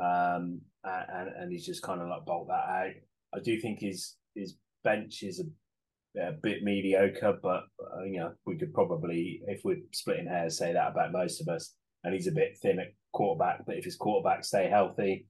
um, 0.02 0.60
and, 0.84 1.28
and 1.28 1.52
he's 1.52 1.66
just 1.66 1.82
kind 1.82 2.00
of 2.00 2.08
like 2.08 2.24
bolt 2.26 2.48
that 2.48 2.54
out. 2.54 2.94
I 3.34 3.40
do 3.42 3.60
think 3.60 3.80
his 3.80 4.16
his 4.34 4.54
bench 4.84 5.22
is 5.22 5.40
a, 5.40 6.28
a 6.28 6.32
bit 6.32 6.62
mediocre, 6.62 7.38
but 7.42 7.64
uh, 7.80 8.04
you 8.04 8.20
know 8.20 8.32
we 8.46 8.56
could 8.56 8.72
probably, 8.74 9.42
if 9.46 9.62
we're 9.64 9.80
splitting 9.92 10.26
hairs, 10.26 10.58
say 10.58 10.72
that 10.72 10.92
about 10.92 11.12
most 11.12 11.40
of 11.40 11.48
us. 11.48 11.74
And 12.04 12.14
he's 12.14 12.28
a 12.28 12.32
bit 12.32 12.56
thin 12.62 12.78
at 12.78 12.94
quarterback, 13.12 13.66
but 13.66 13.76
if 13.76 13.84
his 13.84 13.96
quarterback 13.96 14.44
stay 14.44 14.68
healthy, 14.68 15.26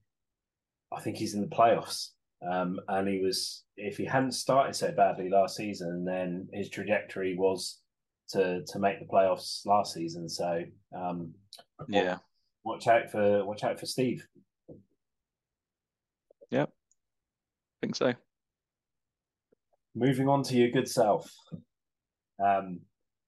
I 0.93 1.01
think 1.01 1.17
he's 1.17 1.35
in 1.35 1.41
the 1.41 1.47
playoffs. 1.47 2.11
Um, 2.47 2.79
and 2.89 3.09
he 3.09 3.21
was, 3.21 3.65
if 3.79 3.97
he 3.97 4.05
hadn't 4.05 4.33
started 4.33 4.77
so 4.77 4.93
badly 4.93 5.31
last 5.31 5.57
season, 5.57 6.05
then 6.05 6.49
his 6.53 6.69
trajectory 6.69 7.35
was 7.35 7.81
to 8.31 8.63
to 8.67 8.79
make 8.79 8.99
the 8.99 9.07
playoffs 9.07 9.65
last 9.65 9.95
season. 9.95 10.29
So 10.29 10.65
um, 10.95 11.33
yeah, 11.89 12.19
watch 12.65 12.87
out 12.89 13.11
for 13.11 13.45
watch 13.45 13.65
out 13.65 13.81
for 13.81 13.87
Steve. 13.87 14.27
Yep. 16.51 16.71
I 16.71 17.77
think 17.81 17.97
so. 17.97 18.15
Moving 19.95 20.29
on 20.29 20.43
to 20.45 20.57
your 20.57 20.71
good 20.71 20.89
self. 20.89 21.31
Um, 22.45 22.81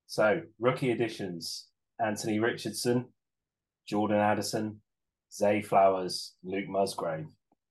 so 0.06 0.42
rookie 0.58 0.90
additions: 0.90 1.68
Anthony 2.04 2.38
Richardson, 2.38 3.06
Jordan 3.88 4.18
Addison, 4.18 4.80
Zay 5.32 5.62
Flowers, 5.62 6.34
Luke 6.44 6.68
Musgrave. 6.68 7.26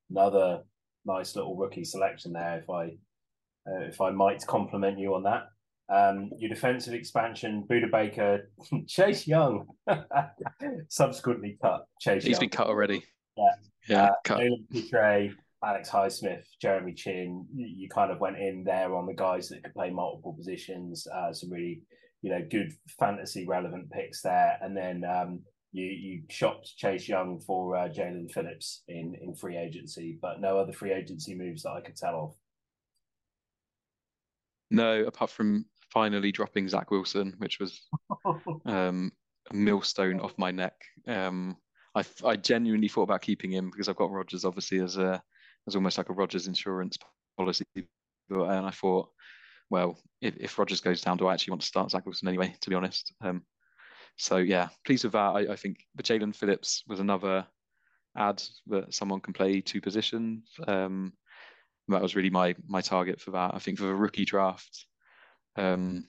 Another 0.10 0.64
nice 1.06 1.36
little 1.36 1.56
rookie 1.56 1.84
selection 1.84 2.34
there. 2.34 2.60
If 2.60 2.70
I 2.70 2.98
uh, 3.68 3.82
if 3.82 4.00
I 4.02 4.12
might 4.12 4.46
compliment 4.46 4.98
you 5.00 5.14
on 5.16 5.24
that. 5.24 5.48
Um, 5.90 6.32
your 6.38 6.50
defensive 6.50 6.94
expansion: 6.94 7.66
Budda 7.70 7.92
Baker, 7.92 8.50
Chase 8.88 9.28
Young, 9.28 9.68
subsequently 10.90 11.58
cut. 11.62 11.86
Chase. 12.00 12.24
He's 12.24 12.32
Young. 12.34 12.42
been 12.42 12.50
cut 12.50 12.68
already. 12.68 13.04
Yeah, 13.38 13.52
yeah. 13.88 14.06
Uh, 14.06 14.16
cut. 14.24 14.42
Pitre, 14.72 15.32
Alex 15.64 15.90
Highsmith, 15.90 16.46
Jeremy 16.62 16.94
Chinn. 16.94 17.46
you 17.56 17.90
kind 17.90 18.12
of 18.12 18.20
went 18.20 18.38
in 18.38 18.64
there 18.64 18.96
on 18.96 19.06
the 19.06 19.14
guys 19.14 19.50
that 19.50 19.64
could 19.64 19.74
play 19.74 19.90
multiple 19.90 20.34
positions. 20.34 21.08
Uh, 21.08 21.34
some 21.34 21.52
really, 21.52 21.82
you 22.22 22.32
know, 22.32 22.46
good 22.50 22.72
fantasy 23.00 23.46
relevant 23.48 23.90
picks 23.92 24.22
there, 24.22 24.58
and 24.62 24.76
then 24.76 25.04
um, 25.04 25.40
you 25.72 25.86
you 25.86 26.22
shopped 26.30 26.76
Chase 26.78 27.08
Young 27.08 27.40
for 27.40 27.76
uh, 27.76 27.90
Jaelan 27.90 28.32
Phillips 28.32 28.84
in 28.88 29.16
in 29.22 29.34
free 29.36 29.58
agency, 29.58 30.18
but 30.22 30.42
no 30.42 30.58
other 30.58 30.74
free 30.74 30.94
agency 30.94 31.36
moves 31.36 31.64
that 31.64 31.72
I 31.72 31.82
could 31.82 31.96
tell 31.96 32.16
of. 32.16 32.36
No, 34.70 35.04
apart 35.06 35.32
from 35.32 35.66
finally 35.92 36.32
dropping 36.32 36.68
Zach 36.68 36.92
Wilson, 36.92 37.34
which 37.38 37.60
was 37.60 37.82
um, 38.66 39.12
a 39.50 39.56
millstone 39.56 40.20
off 40.20 40.38
my 40.38 40.52
neck. 40.52 40.76
Um, 41.08 41.58
I, 41.98 42.04
I 42.26 42.36
genuinely 42.36 42.88
thought 42.88 43.04
about 43.04 43.22
keeping 43.22 43.52
him 43.52 43.72
because 43.72 43.90
I've 43.90 43.96
got 43.96 44.12
Rodgers 44.12 44.46
obviously 44.46 44.80
as 44.80 44.98
a 44.98 45.22
as 45.68 45.76
almost 45.76 45.98
like 45.98 46.10
a 46.10 46.14
Rodgers 46.14 46.48
insurance 46.48 46.98
policy. 47.38 47.66
And 48.30 48.66
I 48.66 48.72
thought, 48.72 49.10
well, 49.70 49.98
if, 50.22 50.36
if 50.38 50.60
Rodgers 50.60 50.82
goes 50.82 51.02
down, 51.02 51.18
do 51.18 51.28
I 51.28 51.34
actually 51.34 51.52
want 51.52 51.62
to 51.62 51.68
start 51.68 51.92
Zach 51.92 52.06
Wilson 52.06 52.28
anyway? 52.28 52.56
To 52.62 52.70
be 52.70 52.76
honest. 52.76 53.14
Um, 53.22 53.44
so 54.18 54.38
yeah, 54.38 54.70
pleased 54.86 55.04
with 55.04 55.14
that. 55.14 55.36
I, 55.36 55.54
I 55.54 55.56
think 55.56 55.78
but 55.96 56.06
Jaelan 56.06 56.36
Phillips 56.36 56.84
was 56.88 57.00
another 57.00 57.46
ad 58.16 58.42
that 58.68 58.94
someone 58.94 59.20
can 59.20 59.34
play 59.34 59.62
two 59.62 59.82
positions. 59.82 60.50
Um, 60.68 61.14
that 61.88 62.02
was 62.02 62.16
really 62.16 62.30
my 62.30 62.56
my 62.68 62.82
target 62.82 63.20
for 63.20 63.32
that. 63.32 63.56
I 63.56 63.60
think 63.60 63.80
for 63.80 63.86
the 63.86 63.96
rookie 63.96 64.26
draft, 64.26 64.86
um, 65.56 66.08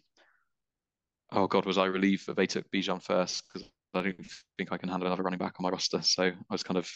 oh 1.33 1.47
god, 1.47 1.67
was 1.67 1.79
I 1.79 1.87
relieved 1.87 2.27
that 2.27 2.37
they 2.37 2.47
took 2.47 2.71
Bijan 2.71 3.03
first 3.03 3.45
because 3.53 3.69
I 3.95 4.03
don't 4.03 4.27
think 4.57 4.73
I 4.73 4.77
can 4.77 4.89
handle 4.89 5.07
another 5.07 5.23
running 5.23 5.39
back 5.39 5.55
on 5.59 5.65
my 5.65 5.71
roster. 5.71 6.03
So 6.03 6.25
I 6.25 6.35
was 6.51 6.63
kind 6.63 6.79
of 6.79 6.91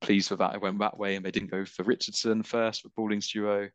pleased 0.00 0.30
with 0.30 0.40
that. 0.40 0.54
It 0.54 0.60
went 0.60 0.78
that 0.80 0.98
way, 0.98 1.16
and 1.16 1.24
they 1.24 1.30
didn't 1.30 1.50
go 1.50 1.64
for 1.64 1.82
Richardson 1.82 2.42
first 2.42 2.84
with 2.84 2.94
Balling's 2.94 3.30
duo. 3.30 3.68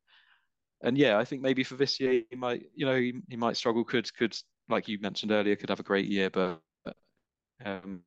And 0.83 0.97
yeah, 0.97 1.17
I 1.17 1.25
think 1.25 1.41
maybe 1.41 1.63
for 1.63 1.75
this 1.75 1.99
year 1.99 2.23
he 2.29 2.35
might, 2.35 2.63
you 2.75 2.85
know, 2.85 2.95
he, 2.97 3.13
he 3.29 3.35
might 3.35 3.57
struggle. 3.57 3.83
Could 3.83 4.13
could 4.15 4.35
like 4.69 4.87
you 4.87 4.97
mentioned 4.99 5.31
earlier, 5.31 5.55
could 5.55 5.69
have 5.69 5.79
a 5.79 5.83
great 5.83 6.07
year, 6.07 6.29
but 6.29 6.59
um, 7.63 8.01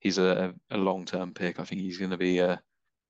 he's 0.00 0.18
a, 0.18 0.54
a 0.70 0.76
long 0.76 1.04
term 1.04 1.32
pick. 1.34 1.60
I 1.60 1.64
think 1.64 1.80
he's 1.80 1.98
going 1.98 2.10
to 2.10 2.16
be 2.16 2.38
a, 2.38 2.60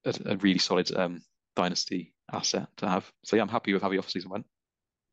a, 0.04 0.14
a 0.26 0.36
really 0.36 0.58
solid 0.58 0.94
um, 0.96 1.22
dynasty 1.54 2.14
asset 2.32 2.68
to 2.78 2.88
have. 2.88 3.10
So 3.24 3.36
yeah, 3.36 3.42
I'm 3.42 3.48
happy 3.48 3.72
with 3.72 3.82
how 3.82 3.88
the 3.88 3.98
offseason 3.98 4.28
went. 4.28 4.46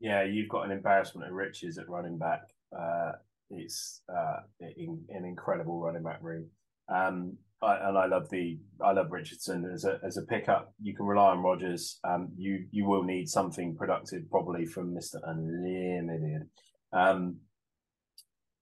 Yeah, 0.00 0.24
you've 0.24 0.48
got 0.48 0.64
an 0.64 0.72
embarrassment 0.72 1.28
of 1.28 1.34
riches 1.34 1.78
at 1.78 1.88
running 1.88 2.18
back. 2.18 2.42
Uh, 2.76 3.12
it's 3.50 4.02
uh, 4.08 4.40
in, 4.76 5.02
an 5.10 5.24
incredible 5.24 5.80
running 5.80 6.02
back 6.02 6.22
room. 6.22 6.46
Um, 6.88 7.36
I, 7.62 7.88
and 7.88 7.98
I 7.98 8.06
love 8.06 8.28
the 8.30 8.58
I 8.82 8.92
love 8.92 9.10
Richardson 9.10 9.64
as 9.72 9.84
a 9.84 9.98
as 10.04 10.16
a 10.16 10.22
pickup. 10.22 10.74
You 10.82 10.94
can 10.94 11.06
rely 11.06 11.30
on 11.30 11.42
Rodgers. 11.42 11.98
Um, 12.04 12.28
you 12.36 12.66
you 12.70 12.84
will 12.84 13.02
need 13.02 13.28
something 13.28 13.74
productive 13.74 14.30
probably 14.30 14.66
from 14.66 14.94
Mister 14.94 15.20
Unlimited. 15.24 16.48
Um, 16.92 17.36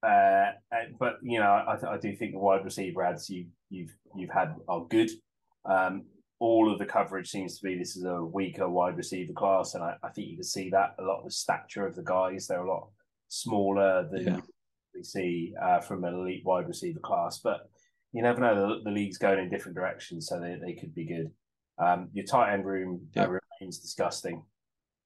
uh, 0.03 0.53
but 0.99 1.19
you 1.23 1.39
know, 1.39 1.51
I, 1.51 1.95
I 1.95 1.99
do 1.99 2.15
think 2.15 2.33
the 2.33 2.39
wide 2.39 2.65
receiver 2.65 3.05
ads 3.05 3.29
you 3.29 3.47
you've 3.71 3.95
you've 4.17 4.31
had 4.31 4.55
are 4.69 4.85
good. 4.89 5.11
Um, 5.65 6.05
all 6.39 6.73
of 6.73 6.81
the 6.81 6.87
coverage 6.87 7.29
seems 7.29 7.59
to 7.59 7.65
be 7.65 7.79
this 7.79 7.97
is 7.97 8.05
a 8.05 8.23
weaker 8.23 8.69
wide 8.69 8.97
receiver 8.97 9.33
class, 9.33 9.75
and 9.75 9.85
I, 9.85 9.95
I 10.03 10.11
think 10.11 10.29
you 10.29 10.37
can 10.37 10.45
see 10.45 10.71
that 10.71 10.97
a 10.99 11.03
lot 11.03 11.19
of 11.19 11.25
the 11.25 11.31
stature 11.31 11.87
of 11.87 11.95
the 11.95 12.03
guys 12.03 12.47
they're 12.47 12.65
a 12.65 12.69
lot 12.69 12.89
smaller 13.29 14.09
than 14.11 14.25
yeah. 14.25 14.41
We 14.95 15.03
see 15.03 15.55
uh, 15.63 15.81
from 15.81 16.05
an 16.05 16.15
elite 16.15 16.45
wide 16.45 16.69
receiver 16.69 17.01
class. 17.01 17.39
But 17.39 17.71
you 18.13 18.23
never 18.23 18.41
know; 18.41 18.55
the, 18.55 18.85
the 18.85 18.91
league's 18.91 19.19
going 19.19 19.39
in 19.39 19.51
different 19.51 19.77
directions, 19.77 20.27
so 20.29 20.41
they, 20.41 20.59
they 20.65 20.75
could 20.75 20.95
be 20.95 21.05
good. 21.05 21.31
Um, 21.79 22.11
your 22.13 22.27
tight 22.27 22.53
end 22.53 22.67
room 22.67 23.09
yeah. 23.15 23.25
uh, 23.25 23.39
remains 23.61 23.79
disgusting. 23.79 24.43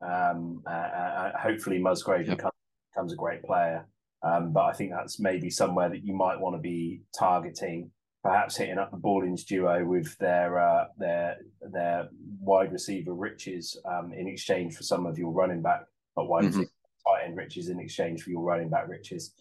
Um, 0.03 0.63
uh, 0.67 0.71
uh, 0.71 1.33
uh 1.35 1.39
hopefully, 1.39 1.79
Musgrave 1.79 2.27
becomes, 2.27 2.53
becomes 2.93 3.13
a 3.13 3.17
great 3.17 3.43
player, 3.43 3.87
um, 4.23 4.53
but 4.53 4.65
I 4.65 4.73
think 4.73 4.93
that's 4.93 5.21
maybe 5.21 5.51
somewhere 5.51 5.89
that 5.89 6.05
you 6.05 6.15
might 6.15 6.39
want 6.41 6.57
to 6.57 6.61
be 6.61 7.03
targeting 7.19 7.91
perhaps 8.27 8.57
hitting 8.57 8.79
up 8.79 8.91
the 8.91 8.97
Ballings 8.97 9.45
duo 9.45 9.85
with 9.85 10.17
their 10.19 10.59
uh, 10.59 10.87
their 10.99 11.37
their 11.61 12.09
wide 12.41 12.73
receiver 12.73 13.15
riches 13.15 13.77
um, 13.89 14.13
in 14.13 14.27
exchange 14.27 14.75
for 14.75 14.83
some 14.83 15.07
of 15.07 15.19
your 15.19 15.33
running 15.33 15.63
back, 15.63 15.83
but 16.17 16.29
wide 16.29 16.45
mm-hmm. 16.45 16.61
tight 16.61 17.25
end 17.25 17.37
riches 17.37 17.69
in 17.69 17.79
exchange 17.79 18.23
for 18.23 18.31
your 18.31 18.43
running 18.43 18.69
back 18.69 18.89
riches. 18.89 19.33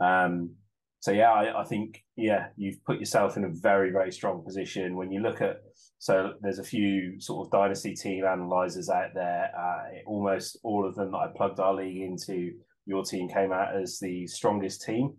Um, 0.00 0.54
so 1.00 1.12
yeah, 1.12 1.30
I, 1.30 1.62
I, 1.62 1.64
think 1.64 2.04
yeah, 2.16 2.48
you've 2.56 2.82
put 2.84 2.98
yourself 2.98 3.36
in 3.36 3.44
a 3.44 3.48
very 3.50 3.90
very 3.90 4.12
strong 4.12 4.44
position 4.44 4.96
when 4.96 5.10
you 5.10 5.20
look 5.20 5.40
at. 5.40 5.56
So 5.98 6.32
there's 6.40 6.58
a 6.58 6.64
few 6.64 7.20
sort 7.20 7.46
of 7.46 7.52
dynasty 7.52 7.94
team 7.94 8.24
analyzers 8.24 8.88
out 8.88 9.10
there. 9.14 9.50
Uh, 9.56 10.00
almost 10.06 10.58
all 10.62 10.86
of 10.86 10.94
them 10.94 11.12
that 11.12 11.18
I 11.18 11.26
plugged 11.36 11.60
our 11.60 11.74
league 11.74 12.02
into, 12.02 12.52
your 12.86 13.04
team 13.04 13.28
came 13.28 13.52
out 13.52 13.76
as 13.76 13.98
the 13.98 14.26
strongest 14.26 14.82
team, 14.82 15.14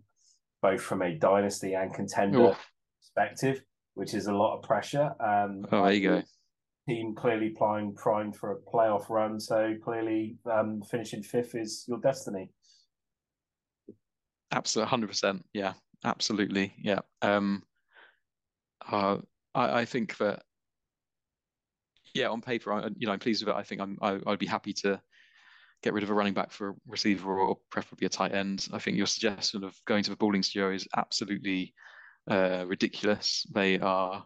both 0.60 0.80
from 0.80 1.02
a 1.02 1.14
dynasty 1.14 1.74
and 1.74 1.94
contender 1.94 2.56
perspective, 3.00 3.62
which 3.94 4.14
is 4.14 4.26
a 4.26 4.34
lot 4.34 4.56
of 4.56 4.62
pressure. 4.62 5.12
Um, 5.20 5.64
oh, 5.70 5.84
there 5.84 5.92
you 5.92 6.08
go. 6.08 6.22
Team 6.88 7.14
clearly 7.14 7.50
primed, 7.50 7.94
primed 7.94 8.36
for 8.36 8.52
a 8.52 8.60
playoff 8.60 9.08
run, 9.08 9.38
so 9.38 9.74
clearly 9.84 10.36
um, 10.52 10.82
finishing 10.90 11.22
fifth 11.22 11.54
is 11.54 11.84
your 11.86 12.00
destiny. 12.00 12.50
Absolutely, 14.52 14.90
hundred 14.90 15.08
percent. 15.08 15.44
Yeah, 15.52 15.72
absolutely. 16.04 16.74
Yeah. 16.78 17.00
Um, 17.22 17.62
uh, 18.90 19.18
I, 19.54 19.80
I 19.80 19.84
think 19.84 20.16
that 20.18 20.42
yeah, 22.14 22.28
on 22.28 22.42
paper, 22.42 22.72
I, 22.72 22.88
you 22.96 23.06
know, 23.06 23.12
I'm 23.12 23.18
pleased 23.18 23.44
with 23.44 23.54
it. 23.54 23.58
I 23.58 23.62
think 23.62 23.80
I'm, 23.80 23.98
I, 24.02 24.18
I'd 24.26 24.38
be 24.38 24.46
happy 24.46 24.72
to 24.74 25.00
get 25.82 25.94
rid 25.94 26.04
of 26.04 26.10
a 26.10 26.14
running 26.14 26.34
back 26.34 26.52
for 26.52 26.70
a 26.70 26.74
receiver 26.86 27.38
or 27.38 27.56
preferably 27.70 28.06
a 28.06 28.10
tight 28.10 28.34
end. 28.34 28.68
I 28.72 28.78
think 28.78 28.96
your 28.96 29.06
suggestion 29.06 29.64
of 29.64 29.74
going 29.86 30.04
to 30.04 30.10
the 30.10 30.16
Ballings 30.16 30.48
studio 30.48 30.70
is 30.70 30.86
absolutely 30.96 31.74
uh, 32.30 32.64
ridiculous. 32.66 33.46
They 33.52 33.78
are 33.78 34.24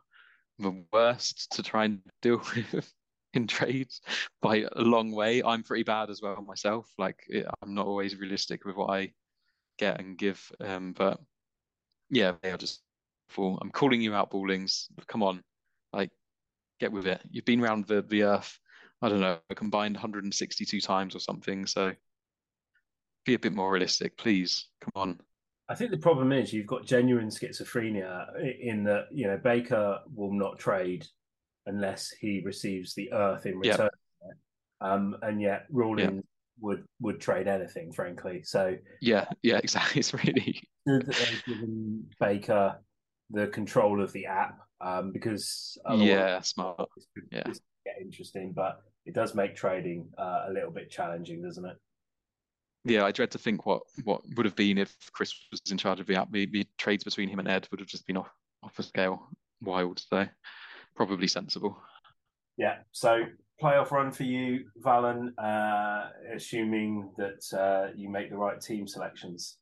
the 0.59 0.85
worst 0.93 1.53
to 1.53 1.63
try 1.63 1.85
and 1.85 2.01
deal 2.23 2.39
with 2.57 2.93
in 3.35 3.47
trades 3.47 4.01
by 4.43 4.65
a 4.73 4.83
long 4.83 5.13
way. 5.13 5.43
I'm 5.43 5.63
pretty 5.63 5.85
bad 5.85 6.11
as 6.11 6.21
well 6.21 6.43
myself. 6.43 6.91
Like 6.99 7.21
I'm 7.63 7.75
not 7.75 7.87
always 7.87 8.17
realistic 8.17 8.65
with 8.65 8.77
what 8.77 8.91
I 8.91 9.13
get 9.79 10.01
and 10.01 10.19
give. 10.19 10.51
Um, 10.61 10.93
but 10.93 11.21
yeah, 12.11 12.33
they 12.43 12.51
are 12.51 12.57
just 12.57 12.83
full. 13.29 13.59
I'm 13.61 13.71
calling 13.71 14.01
you 14.01 14.15
out, 14.15 14.31
Ballings. 14.31 14.89
Come 15.07 15.23
on, 15.23 15.43
like 15.93 16.11
get 16.81 16.93
with 16.93 17.07
it. 17.07 17.21
You've 17.31 17.45
been 17.45 17.63
around 17.63 17.87
the 17.87 18.03
the 18.03 18.25
earth. 18.25 18.59
I 19.03 19.09
don't 19.11 19.21
know, 19.21 19.39
combined 19.55 19.95
162 19.95 20.81
times 20.81 21.15
or 21.15 21.19
something. 21.19 21.67
So 21.67 21.93
be 23.27 23.35
a 23.35 23.39
bit 23.39 23.53
more 23.53 23.71
realistic, 23.71 24.17
please. 24.17 24.69
Come 24.81 24.93
on. 24.95 25.21
I 25.69 25.75
think 25.75 25.91
the 25.91 25.99
problem 25.99 26.33
is 26.33 26.53
you've 26.53 26.67
got 26.67 26.87
genuine 26.87 27.29
schizophrenia 27.29 28.27
in 28.61 28.85
that 28.85 29.07
you 29.13 29.27
know 29.27 29.39
Baker 29.43 29.99
will 30.15 30.33
not 30.33 30.59
trade 30.59 31.07
unless 31.67 32.11
he 32.11 32.41
receives 32.45 32.95
the 32.95 33.13
earth 33.13 33.45
in 33.45 33.59
return, 33.59 33.91
yep. 34.25 34.37
um, 34.81 35.17
and 35.23 35.41
yet 35.41 35.67
Rawlings. 35.71 36.23
Would 36.61 36.85
would 37.01 37.21
trade 37.21 37.49
anything, 37.49 37.93
frankly. 37.93 38.43
So 38.45 38.77
yeah, 39.01 39.27
yeah, 39.43 39.59
exactly. 39.63 40.01
It's 40.01 40.15
really 40.15 40.63
good 40.87 41.07
they've 41.07 41.45
given 41.47 42.05
Baker 42.21 42.79
the 43.31 43.49
control 43.49 44.01
of 44.03 44.13
the 44.13 44.27
app 44.27 44.59
um, 44.81 45.13
because 45.13 45.77
yeah, 45.97 46.41
smart. 46.41 46.89
yeah, 47.33 47.43
get 47.85 47.97
interesting, 48.01 48.53
but 48.55 48.83
it 49.05 49.15
does 49.15 49.35
make 49.35 49.57
trading 49.57 50.09
uh, 50.19 50.45
a 50.49 50.53
little 50.53 50.71
bit 50.71 50.91
challenging, 50.91 51.43
doesn't 51.43 51.65
it? 51.65 51.77
yeah, 52.87 53.05
I 53.05 53.11
dread 53.11 53.33
to 53.33 53.39
think 53.39 53.67
what 53.67 53.83
what 54.05 54.23
would 54.37 54.47
have 54.47 54.55
been 54.55 54.79
if 54.79 54.95
Chris 55.13 55.35
was 55.51 55.61
in 55.71 55.77
charge 55.77 55.99
of 56.01 56.07
the 56.07 56.15
app. 56.15 56.31
The, 56.31 56.47
the 56.47 56.67
trades 56.79 57.05
between 57.05 57.29
him 57.29 57.41
and 57.41 57.49
Ed 57.49 57.67
would 57.71 57.81
have 57.81 57.89
just 57.89 58.07
been 58.07 58.17
off 58.17 58.31
off 58.63 58.79
a 58.79 58.83
scale, 58.83 59.29
wild. 59.61 59.99
So 59.99 60.27
probably 60.95 61.27
sensible. 61.27 61.77
Yeah. 62.57 62.77
So 62.93 63.25
playoff 63.63 63.91
run 63.91 64.13
for 64.13 64.25
you, 64.25 64.65
Valen, 64.85 65.33
uh, 65.39 66.09
assuming 66.35 67.11
that 67.17 67.59
uh, 67.59 67.93
you 67.95 68.09
make 68.09 68.31
the 68.31 68.37
right 68.37 68.61
team 68.61 68.87
selections. 68.87 69.59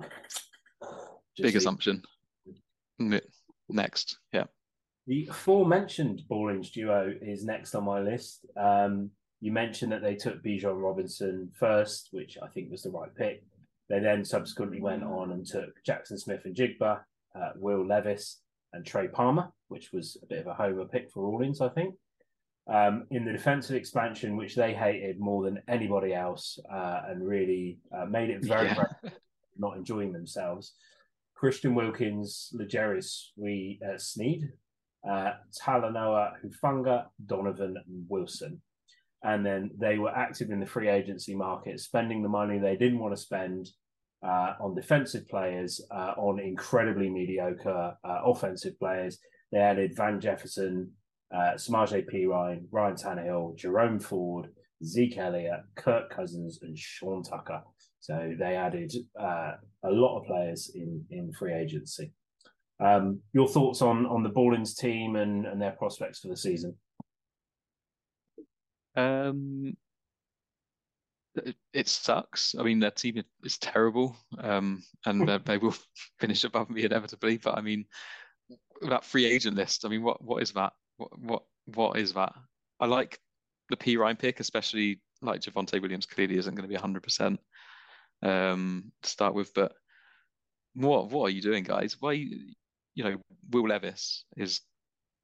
Just 0.00 1.42
Big 1.42 1.52
the... 1.52 1.58
assumption. 1.58 2.02
Next, 3.68 4.18
yeah. 4.32 4.44
The 5.06 5.28
aforementioned 5.30 6.22
Ballings 6.28 6.70
duo 6.70 7.14
is 7.20 7.44
next 7.44 7.74
on 7.74 7.84
my 7.84 8.00
list. 8.00 8.46
Um, 8.56 9.10
you 9.40 9.52
mentioned 9.52 9.92
that 9.92 10.02
they 10.02 10.14
took 10.14 10.42
Bijan 10.42 10.82
Robinson 10.82 11.50
first, 11.58 12.08
which 12.12 12.38
I 12.42 12.48
think 12.48 12.70
was 12.70 12.82
the 12.82 12.90
right 12.90 13.14
pick. 13.14 13.44
They 13.88 14.00
then 14.00 14.24
subsequently 14.24 14.80
went 14.80 15.04
on 15.04 15.32
and 15.32 15.46
took 15.46 15.70
Jackson 15.84 16.18
Smith-Njigba, 16.18 17.00
uh, 17.36 17.50
Will 17.56 17.86
Levis, 17.86 18.40
and 18.72 18.84
Trey 18.84 19.08
Palmer, 19.08 19.52
which 19.68 19.92
was 19.92 20.16
a 20.22 20.26
bit 20.26 20.40
of 20.40 20.46
a 20.48 20.54
homer 20.54 20.86
pick 20.86 21.10
for 21.10 21.22
Rawlings, 21.22 21.60
I 21.60 21.68
think. 21.68 21.94
Um, 22.68 23.06
in 23.12 23.24
the 23.24 23.32
defensive 23.32 23.76
expansion, 23.76 24.36
which 24.36 24.56
they 24.56 24.74
hated 24.74 25.20
more 25.20 25.44
than 25.44 25.62
anybody 25.68 26.12
else 26.12 26.58
uh, 26.72 27.02
and 27.08 27.24
really 27.24 27.78
uh, 27.96 28.06
made 28.06 28.28
it 28.28 28.44
very, 28.44 28.66
yeah. 28.66 28.74
very 29.02 29.14
not 29.56 29.76
enjoying 29.76 30.12
themselves. 30.12 30.74
Christian 31.34 31.76
Wilkins, 31.76 32.50
L'Jarius 32.54 33.28
we 33.36 33.78
uh, 33.88 33.96
Sneed, 33.98 34.50
uh, 35.08 35.34
Talanoa 35.62 36.32
Hufanga, 36.42 37.06
Donovan 37.24 37.76
Wilson 38.08 38.60
and 39.26 39.44
then 39.44 39.70
they 39.76 39.98
were 39.98 40.16
active 40.16 40.50
in 40.50 40.60
the 40.60 40.66
free 40.66 40.88
agency 40.88 41.34
market, 41.34 41.80
spending 41.80 42.22
the 42.22 42.28
money 42.28 42.58
they 42.58 42.76
didn't 42.76 43.00
want 43.00 43.14
to 43.14 43.20
spend 43.20 43.68
uh, 44.22 44.54
on 44.60 44.74
defensive 44.74 45.28
players, 45.28 45.80
uh, 45.90 46.12
on 46.16 46.38
incredibly 46.38 47.08
mediocre 47.10 47.96
uh, 48.04 48.20
offensive 48.24 48.78
players. 48.78 49.18
They 49.50 49.58
added 49.58 49.96
Van 49.96 50.20
Jefferson, 50.20 50.92
uh, 51.34 51.54
Samaje 51.54 52.04
Perine, 52.06 52.28
Ryan 52.28 52.68
Ryan 52.70 52.94
Tannehill, 52.94 53.56
Jerome 53.56 53.98
Ford, 53.98 54.48
Zeke 54.84 55.18
Elliott, 55.18 55.60
Kirk 55.76 56.10
Cousins, 56.10 56.60
and 56.62 56.78
Sean 56.78 57.22
Tucker. 57.22 57.62
So 58.00 58.34
they 58.38 58.56
added 58.56 58.92
uh, 59.20 59.52
a 59.84 59.90
lot 59.90 60.18
of 60.18 60.26
players 60.26 60.70
in 60.74 61.04
in 61.10 61.32
free 61.32 61.54
agency. 61.54 62.12
Um, 62.78 63.20
your 63.32 63.48
thoughts 63.48 63.82
on 63.82 64.06
on 64.06 64.22
the 64.22 64.28
Ballings 64.28 64.74
team 64.74 65.16
and, 65.16 65.46
and 65.46 65.60
their 65.60 65.72
prospects 65.72 66.20
for 66.20 66.28
the 66.28 66.36
season? 66.36 66.76
Um, 68.94 69.76
it, 71.72 71.88
sucks. 71.88 72.54
I 72.58 72.62
mean, 72.62 72.80
their 72.80 72.90
team 72.90 73.22
is 73.44 73.58
terrible, 73.58 74.16
um, 74.38 74.82
and 75.04 75.28
they 75.44 75.58
will 75.58 75.74
finish 76.20 76.44
above 76.44 76.70
me 76.70 76.84
inevitably. 76.84 77.38
But 77.38 77.58
I 77.58 77.60
mean, 77.60 77.86
that 78.82 79.04
free 79.04 79.26
agent 79.26 79.56
list. 79.56 79.84
I 79.84 79.88
mean, 79.88 80.02
what 80.02 80.22
what 80.22 80.42
is 80.42 80.52
that? 80.52 80.72
What 80.96 81.18
what 81.18 81.42
what 81.66 81.98
is 81.98 82.12
that? 82.14 82.32
I 82.80 82.86
like 82.86 83.18
the 83.68 83.76
Perine 83.76 84.18
pick, 84.18 84.40
especially 84.40 85.00
like 85.22 85.40
Javonte 85.40 85.80
Williams 85.80 86.06
clearly 86.06 86.36
isn't 86.36 86.54
going 86.54 86.68
to 86.68 86.72
be 86.72 86.80
hundred 86.80 87.02
percent 87.02 87.40
um, 88.22 88.92
to 89.02 89.10
start 89.10 89.34
with. 89.34 89.52
But 89.54 89.72
what 90.74 91.10
what 91.10 91.24
are 91.24 91.30
you 91.30 91.42
doing, 91.42 91.64
guys? 91.64 91.96
Why 92.00 92.12
you, 92.12 92.54
know 93.04 93.16
Will 93.50 93.68
Levis 93.68 94.24
is 94.36 94.60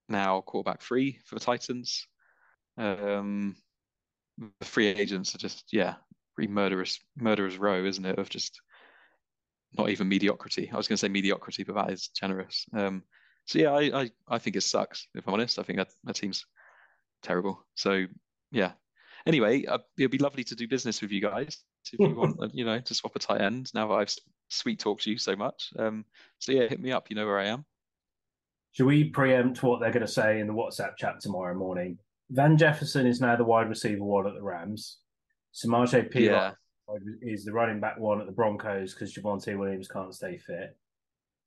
now 0.09 0.41
quarterback 0.41 0.83
free 0.83 1.19
for 1.27 1.35
the 1.37 1.41
Titans. 1.41 2.07
Um, 2.77 3.57
the 4.39 4.67
free 4.67 4.89
agents 4.89 5.35
are 5.35 5.39
just 5.39 5.73
yeah, 5.73 5.95
murderous 6.39 6.99
murderous 7.17 7.57
row, 7.57 7.85
isn't 7.85 8.05
it? 8.05 8.19
Of 8.19 8.29
just 8.29 8.61
not 9.77 9.91
even 9.91 10.09
mediocrity. 10.09 10.71
I 10.73 10.77
was 10.77 10.89
going 10.89 10.97
to 10.97 11.01
say 11.01 11.09
mediocrity, 11.09 11.65
but 11.65 11.75
that 11.75 11.91
is 11.91 12.09
generous. 12.09 12.67
Um, 12.75 13.05
so 13.47 13.59
yeah, 13.59 13.73
I, 13.73 14.03
I 14.03 14.11
I 14.29 14.39
think 14.39 14.57
it 14.57 14.63
sucks. 14.63 15.07
If 15.15 15.27
I'm 15.27 15.35
honest, 15.35 15.59
I 15.59 15.63
think 15.63 15.79
that 15.79 15.91
that 16.05 16.17
team's 16.17 16.47
terrible. 17.23 17.65
So 17.75 18.07
yeah. 18.51 18.73
Anyway, 19.25 19.65
uh, 19.67 19.79
it'd 19.97 20.11
be 20.11 20.19
lovely 20.19 20.43
to 20.45 20.57
do 20.57 20.67
business 20.67 21.01
with 21.01 21.13
you 21.13 21.21
guys 21.21 21.63
if 21.93 22.01
you 22.01 22.15
want, 22.15 22.37
uh, 22.43 22.49
you 22.53 22.65
know, 22.65 22.81
to 22.81 22.95
swap 22.95 23.15
a 23.15 23.19
tight 23.19 23.41
end. 23.41 23.73
Now 23.73 23.89
that 23.89 23.95
I've 23.95 24.15
sweet 24.49 24.81
talked 24.81 25.07
you 25.07 25.19
so 25.19 25.37
much. 25.37 25.71
Um, 25.79 26.05
so 26.39 26.53
yeah, 26.53 26.67
hit 26.67 26.81
me 26.81 26.93
up. 26.93 27.09
You 27.09 27.17
know 27.17 27.27
where 27.27 27.39
I 27.39 27.47
am. 27.47 27.65
Should 28.73 28.87
we 28.87 29.05
preempt 29.05 29.63
what 29.63 29.81
they're 29.81 29.93
going 29.93 30.07
to 30.07 30.13
say 30.13 30.41
in 30.41 30.47
the 30.47 30.55
WhatsApp 30.55 30.97
chat 30.97 31.21
tomorrow 31.21 31.55
morning? 31.55 31.99
Van 32.31 32.57
Jefferson 32.57 33.07
is 33.07 33.21
now 33.21 33.37
the 33.37 33.45
wide 33.45 33.69
receiver 33.69 34.03
one 34.03 34.27
at 34.27 34.35
the 34.35 34.43
Rams. 34.43 34.99
Samaje 35.55 36.11
P 36.11 36.31
is 37.21 37.45
the 37.45 37.53
running 37.53 37.81
back 37.81 37.99
one 37.99 38.21
at 38.21 38.27
the 38.27 38.33
Broncos 38.33 38.95
because 38.95 39.15
Javonte 39.15 39.59
Williams 39.59 39.89
can't 39.89 40.15
stay 40.15 40.39
fit. 40.39 40.77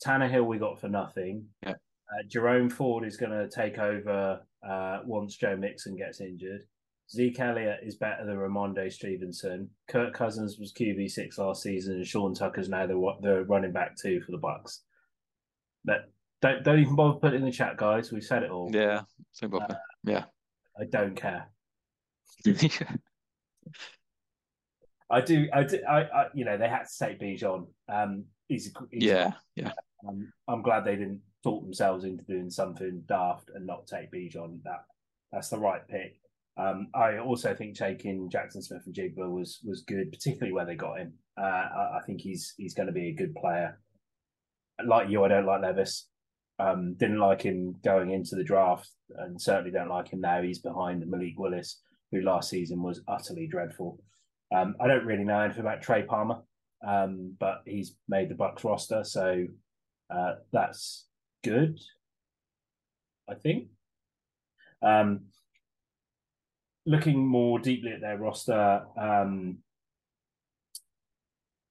Tannehill 0.05 0.45
we 0.45 0.59
got 0.59 0.79
for 0.79 0.87
nothing. 0.87 1.45
Yeah. 1.63 1.73
Uh, 2.11 2.23
Jerome 2.27 2.69
Ford 2.69 3.05
is 3.05 3.17
going 3.17 3.31
to 3.31 3.49
take 3.49 3.79
over 3.79 4.41
uh, 4.67 4.99
once 5.05 5.35
Joe 5.35 5.55
Mixon 5.55 5.95
gets 5.95 6.21
injured. 6.21 6.61
Zeke 7.11 7.39
Elliott 7.39 7.79
is 7.83 7.95
better 7.95 8.25
than 8.25 8.37
Rhamondre 8.37 8.91
Stevenson. 8.91 9.69
Kirk 9.87 10.13
Cousins 10.13 10.57
was 10.59 10.73
QB 10.73 11.09
six 11.09 11.37
last 11.37 11.61
season, 11.61 11.95
and 11.95 12.07
Sean 12.07 12.33
Tucker's 12.33 12.69
now 12.69 12.87
the 12.87 13.13
the 13.21 13.43
running 13.45 13.71
back 13.71 13.95
two 13.95 14.21
for 14.21 14.31
the 14.31 14.39
Bucs. 14.39 14.79
But 15.83 16.09
don't 16.41 16.63
don't 16.63 16.79
even 16.79 16.95
bother 16.95 17.19
putting 17.19 17.41
in 17.41 17.45
the 17.45 17.51
chat, 17.51 17.77
guys. 17.77 18.11
We've 18.11 18.23
said 18.23 18.41
it 18.43 18.49
all. 18.49 18.71
Yeah, 18.73 19.01
same 19.31 19.51
bother. 19.51 19.75
Uh, 19.75 19.75
yeah, 20.03 20.25
I 20.79 20.85
don't 20.85 21.15
care. 21.15 21.47
I 25.09 25.21
do. 25.21 25.47
I 25.53 25.63
do. 25.63 25.79
I, 25.87 26.01
I, 26.01 26.25
You 26.33 26.45
know, 26.45 26.57
they 26.57 26.67
had 26.67 26.85
to 26.85 26.97
take 26.99 27.19
Bijan. 27.19 27.67
Um, 27.87 28.25
he's, 28.47 28.73
he's 28.91 29.03
yeah, 29.03 29.33
yeah. 29.55 29.73
Um, 30.07 30.31
I'm 30.47 30.63
glad 30.63 30.85
they 30.85 30.95
didn't 30.95 31.21
talk 31.45 31.63
themselves 31.63 32.03
into 32.03 32.23
doing 32.23 32.49
something 32.49 33.03
daft 33.07 33.51
and 33.53 33.65
not 33.65 33.87
take 33.87 34.11
Bijan. 34.11 34.63
That 34.63 34.85
that's 35.31 35.49
the 35.49 35.59
right 35.59 35.87
pick. 35.87 36.19
Um, 36.57 36.87
I 36.95 37.19
also 37.19 37.53
think 37.53 37.75
taking 37.75 38.29
Jackson 38.29 38.61
Smith-Njigba 38.61 39.29
was 39.29 39.59
was 39.63 39.83
good, 39.87 40.11
particularly 40.11 40.53
where 40.53 40.65
they 40.65 40.75
got 40.75 40.99
him. 40.99 41.13
Uh, 41.39 41.43
I, 41.43 41.97
I, 41.97 41.99
think 42.05 42.21
he's 42.21 42.53
he's 42.57 42.73
going 42.73 42.87
to 42.87 42.93
be 42.93 43.09
a 43.09 43.15
good 43.15 43.35
player. 43.35 43.79
Like 44.83 45.09
you, 45.09 45.23
I 45.23 45.27
don't 45.27 45.45
like 45.45 45.61
Levis. 45.61 46.07
Um, 46.57 46.95
didn't 46.95 47.19
like 47.19 47.41
him 47.41 47.75
going 47.83 48.11
into 48.11 48.35
the 48.35 48.43
draft, 48.43 48.89
and 49.17 49.39
certainly 49.39 49.71
don't 49.71 49.89
like 49.89 50.07
him 50.07 50.21
now. 50.21 50.41
He's 50.41 50.59
behind 50.59 51.05
Malik 51.05 51.37
Willis, 51.37 51.81
who 52.11 52.21
last 52.21 52.49
season 52.49 52.81
was 52.81 53.01
utterly 53.07 53.47
dreadful. 53.47 53.99
Um, 54.55 54.75
I 54.79 54.87
don't 54.87 55.05
really 55.05 55.25
know 55.25 55.41
anything 55.41 55.61
about 55.61 55.81
Trey 55.81 56.03
Palmer, 56.03 56.41
um, 56.87 57.35
but 57.39 57.61
he's 57.65 57.97
made 58.07 58.29
the 58.29 58.35
Bucs 58.35 58.63
roster, 58.63 59.03
so 59.03 59.45
uh, 60.09 60.35
that's 60.53 61.07
good. 61.45 61.79
I 63.29 63.35
think. 63.35 63.67
Um, 64.81 65.21
looking 66.85 67.25
more 67.25 67.59
deeply 67.59 67.91
at 67.91 68.01
their 68.01 68.17
roster, 68.17 68.85
um, 68.97 69.57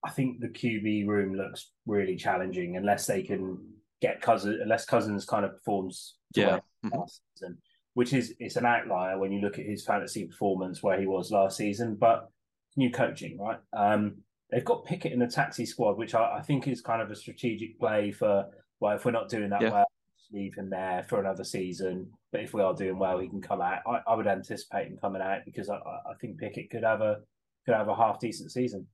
I 0.04 0.10
think 0.10 0.40
the 0.40 0.48
QB 0.48 1.06
room 1.06 1.34
looks 1.34 1.70
really 1.86 2.16
challenging 2.16 2.76
unless 2.76 3.06
they 3.06 3.22
can 3.22 3.58
get 4.00 4.20
Cousins, 4.20 4.58
unless 4.60 4.84
Cousins 4.84 5.24
kind 5.24 5.44
of 5.44 5.52
performs 5.52 6.16
yeah. 6.34 6.58
Mm-hmm. 6.84 7.00
season, 7.36 7.58
which 7.94 8.12
is 8.12 8.34
it's 8.38 8.56
an 8.56 8.66
outlier 8.66 9.18
when 9.18 9.32
you 9.32 9.40
look 9.40 9.58
at 9.58 9.64
his 9.64 9.84
fantasy 9.84 10.26
performance 10.26 10.82
where 10.82 11.00
he 11.00 11.06
was 11.06 11.30
last 11.30 11.56
season. 11.56 11.94
But 11.94 12.28
new 12.76 12.90
coaching, 12.90 13.38
right? 13.38 13.58
Um, 13.72 14.16
they've 14.50 14.64
got 14.64 14.84
Pickett 14.84 15.12
in 15.12 15.20
the 15.20 15.26
taxi 15.26 15.64
squad, 15.64 15.96
which 15.96 16.14
I, 16.14 16.38
I, 16.38 16.42
think 16.42 16.68
is 16.68 16.80
kind 16.80 17.00
of 17.00 17.10
a 17.10 17.16
strategic 17.16 17.78
play 17.78 18.10
for 18.10 18.46
well, 18.80 18.96
if 18.96 19.04
we're 19.04 19.10
not 19.10 19.28
doing 19.28 19.50
that 19.50 19.62
yeah. 19.62 19.70
well, 19.70 19.86
leave 20.32 20.54
him 20.54 20.70
there 20.70 21.04
for 21.08 21.20
another 21.20 21.44
season. 21.44 22.10
But 22.32 22.42
if 22.42 22.54
we 22.54 22.62
are 22.62 22.74
doing 22.74 22.98
well, 22.98 23.18
he 23.18 23.28
can 23.28 23.40
come 23.40 23.60
out. 23.60 23.80
I, 23.86 24.00
I 24.06 24.14
would 24.14 24.26
anticipate 24.26 24.88
him 24.88 24.98
coming 25.00 25.22
out 25.22 25.40
because 25.44 25.70
I, 25.70 25.76
I 25.76 26.14
think 26.20 26.38
Pickett 26.38 26.70
could 26.70 26.82
have 26.82 27.00
a 27.00 27.18
could 27.64 27.74
have 27.74 27.88
a 27.88 27.96
half 27.96 28.18
decent 28.18 28.52
season. 28.52 28.86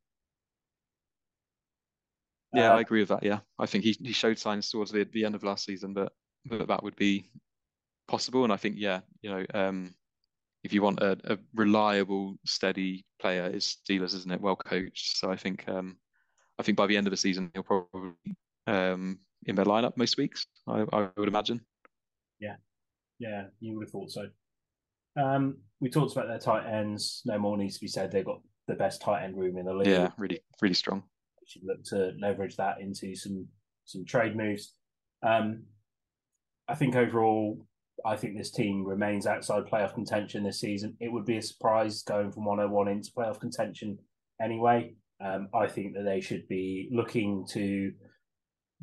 Yeah, 2.52 2.72
uh, 2.72 2.76
I 2.76 2.80
agree 2.80 3.00
with 3.00 3.08
that. 3.10 3.22
Yeah, 3.22 3.40
I 3.58 3.66
think 3.66 3.84
he, 3.84 3.96
he 4.00 4.12
showed 4.12 4.38
signs 4.38 4.70
towards 4.70 4.90
the, 4.90 5.04
the 5.12 5.24
end 5.24 5.34
of 5.34 5.44
last 5.44 5.64
season 5.64 5.94
that, 5.94 6.12
that 6.46 6.68
that 6.68 6.82
would 6.82 6.96
be 6.96 7.30
possible. 8.08 8.44
And 8.44 8.52
I 8.52 8.56
think, 8.56 8.76
yeah, 8.78 9.00
you 9.22 9.30
know, 9.30 9.44
um, 9.54 9.94
if 10.64 10.72
you 10.72 10.82
want 10.82 11.00
a, 11.00 11.16
a 11.24 11.38
reliable, 11.54 12.36
steady 12.44 13.04
player, 13.20 13.46
is 13.46 13.76
Steelers, 13.88 14.14
isn't 14.14 14.32
it? 14.32 14.40
Well 14.40 14.56
coached. 14.56 15.16
So 15.18 15.30
I 15.30 15.36
think 15.36 15.64
um, 15.68 15.96
I 16.58 16.62
think 16.62 16.76
by 16.76 16.86
the 16.86 16.96
end 16.96 17.06
of 17.06 17.12
the 17.12 17.16
season, 17.16 17.50
he'll 17.54 17.62
probably 17.62 18.12
um, 18.66 19.20
in 19.46 19.56
their 19.56 19.64
lineup 19.64 19.96
most 19.96 20.16
weeks. 20.16 20.46
I, 20.66 20.84
I 20.92 21.08
would 21.16 21.28
imagine. 21.28 21.60
Yeah, 22.40 22.56
yeah, 23.18 23.44
you 23.60 23.76
would 23.76 23.86
have 23.86 23.92
thought 23.92 24.10
so. 24.10 24.26
Um, 25.20 25.58
we 25.80 25.90
talked 25.90 26.12
about 26.12 26.28
their 26.28 26.38
tight 26.38 26.66
ends. 26.66 27.22
No 27.24 27.38
more 27.38 27.56
needs 27.56 27.74
to 27.74 27.80
be 27.80 27.88
said. 27.88 28.10
They've 28.10 28.24
got 28.24 28.40
the 28.68 28.74
best 28.74 29.02
tight 29.02 29.24
end 29.24 29.36
room 29.36 29.58
in 29.58 29.66
the 29.66 29.74
league. 29.74 29.88
Yeah, 29.88 30.10
really, 30.16 30.40
really 30.60 30.74
strong. 30.74 31.02
We 31.40 31.46
should 31.46 31.62
look 31.64 31.82
to 31.86 32.12
leverage 32.20 32.56
that 32.56 32.80
into 32.80 33.14
some 33.14 33.46
some 33.84 34.04
trade 34.04 34.36
moves. 34.36 34.74
Um, 35.22 35.64
I 36.68 36.74
think 36.74 36.94
overall, 36.94 37.66
I 38.06 38.16
think 38.16 38.36
this 38.36 38.50
team 38.50 38.84
remains 38.84 39.26
outside 39.26 39.64
playoff 39.64 39.94
contention 39.94 40.44
this 40.44 40.60
season. 40.60 40.96
It 41.00 41.12
would 41.12 41.26
be 41.26 41.36
a 41.36 41.42
surprise 41.42 42.02
going 42.02 42.30
from 42.30 42.44
101 42.44 42.88
into 42.88 43.10
playoff 43.10 43.40
contention 43.40 43.98
anyway. 44.40 44.94
Um, 45.22 45.48
I 45.52 45.66
think 45.66 45.94
that 45.94 46.04
they 46.04 46.20
should 46.20 46.48
be 46.48 46.88
looking 46.92 47.44
to 47.50 47.92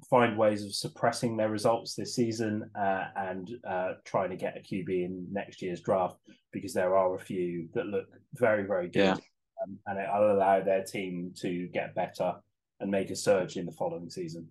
find 0.09 0.37
ways 0.37 0.63
of 0.63 0.73
suppressing 0.73 1.35
their 1.35 1.49
results 1.49 1.95
this 1.95 2.15
season 2.15 2.69
uh, 2.79 3.05
and 3.15 3.51
uh, 3.67 3.93
trying 4.05 4.29
to 4.29 4.35
get 4.35 4.57
a 4.57 4.59
QB 4.59 4.89
in 4.89 5.27
next 5.31 5.61
year's 5.61 5.81
draft 5.81 6.17
because 6.51 6.73
there 6.73 6.95
are 6.95 7.15
a 7.15 7.19
few 7.19 7.67
that 7.73 7.87
look 7.87 8.07
very, 8.33 8.63
very 8.63 8.87
good. 8.87 8.99
Yeah. 8.99 9.15
Um, 9.63 9.79
and 9.87 9.99
it'll 9.99 10.33
allow 10.33 10.61
their 10.61 10.83
team 10.83 11.33
to 11.37 11.67
get 11.67 11.95
better 11.95 12.35
and 12.79 12.91
make 12.91 13.09
a 13.09 13.15
surge 13.15 13.57
in 13.57 13.65
the 13.65 13.71
following 13.71 14.09
season. 14.09 14.47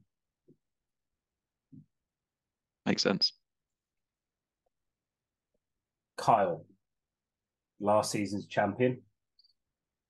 Makes 2.84 3.02
sense. 3.02 3.32
Kyle, 6.16 6.64
last 7.80 8.10
season's 8.10 8.46
champion. 8.46 9.00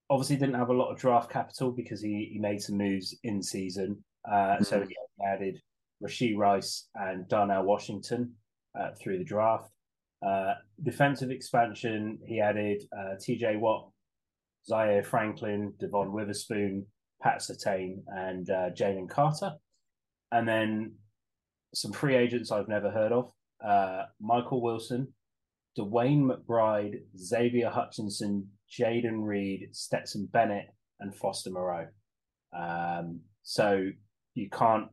Obviously, 0.09 0.37
didn't 0.37 0.55
have 0.55 0.69
a 0.69 0.75
lot 0.75 0.93
of 0.93 0.99
draft 0.99 1.31
capital 1.31 1.73
because 1.73 2.01
he, 2.01 2.31
he 2.33 2.39
made 2.39 2.63
some 2.63 2.79
moves 2.79 3.15
in 3.25 3.43
season. 3.43 4.03
Uh, 4.31 4.35
mm-hmm. 4.35 4.65
So 4.65 4.81
he 4.81 4.97
added 5.25 5.61
Rashee 6.03 6.37
Rice 6.37 6.89
and 6.95 7.29
Darnell 7.29 7.65
Washington 7.65 8.33
uh, 8.79 8.91
through 9.01 9.19
the 9.19 9.25
draft. 9.25 9.71
Uh, 10.27 10.55
defensive 10.83 11.31
expansion, 11.31 12.19
he 12.27 12.41
added 12.41 12.83
uh, 12.97 13.15
TJ 13.17 13.59
Watt, 13.61 13.91
Zaire 14.67 15.03
Franklin, 15.03 15.73
Devon 15.79 16.13
Witherspoon, 16.13 16.87
Pat 17.23 17.41
Surtain, 17.41 18.03
and 18.09 18.51
uh, 18.51 18.71
Jalen 18.71 19.09
Carter. 19.09 19.53
And 20.33 20.49
then 20.49 20.95
some 21.75 21.93
free 21.93 22.17
agents 22.17 22.51
I've 22.51 22.69
never 22.69 22.91
heard 22.91 23.13
of 23.13 23.33
uh, 23.65 24.05
Michael 24.21 24.63
Wilson, 24.63 25.09
Dwayne 25.79 26.29
McBride, 26.29 27.01
Xavier 27.17 27.71
Hutchinson, 27.71 28.49
Jayden 28.71 29.23
Reed, 29.23 29.69
Stetson 29.73 30.29
Bennett, 30.33 30.67
and 31.01 31.15
Foster 31.15 31.51
Moreau. 31.51 31.87
Um, 32.57 33.21
so 33.43 33.91
you 34.37 34.49
can't 34.51 34.89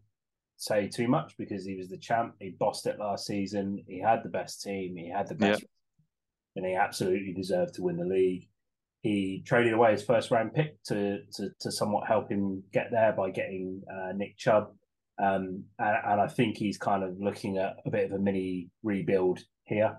say 0.57 0.87
too 0.87 1.07
much 1.07 1.35
because 1.37 1.65
he 1.65 1.75
was 1.75 1.89
the 1.89 1.97
champ. 1.97 2.35
He 2.39 2.55
bossed 2.57 2.87
it 2.87 2.97
last 2.99 3.25
season. 3.27 3.83
He 3.87 3.99
had 3.99 4.23
the 4.23 4.29
best 4.29 4.61
team. 4.61 4.95
He 4.95 5.09
had 5.09 5.27
the 5.27 5.35
best, 5.35 5.63
and 6.55 6.65
he 6.65 6.73
absolutely 6.73 7.33
deserved 7.33 7.75
to 7.75 7.83
win 7.83 7.97
the 7.97 8.05
league. 8.05 8.47
He 9.01 9.43
traded 9.45 9.73
away 9.73 9.91
his 9.91 10.03
first 10.03 10.31
round 10.31 10.53
pick 10.53 10.81
to 10.85 11.19
to, 11.33 11.49
to 11.59 11.71
somewhat 11.71 12.07
help 12.07 12.29
him 12.31 12.63
get 12.71 12.87
there 12.91 13.11
by 13.11 13.29
getting 13.29 13.83
uh, 13.91 14.13
Nick 14.15 14.37
Chubb. 14.37 14.71
Um, 15.21 15.65
and, 15.77 15.97
and, 16.05 16.21
I 16.21 16.27
think 16.27 16.57
he's 16.57 16.79
kind 16.79 17.03
of 17.03 17.19
looking 17.19 17.59
at 17.59 17.75
a 17.85 17.91
bit 17.91 18.05
of 18.05 18.13
a 18.13 18.19
mini 18.19 18.71
rebuild 18.81 19.39
here. 19.65 19.97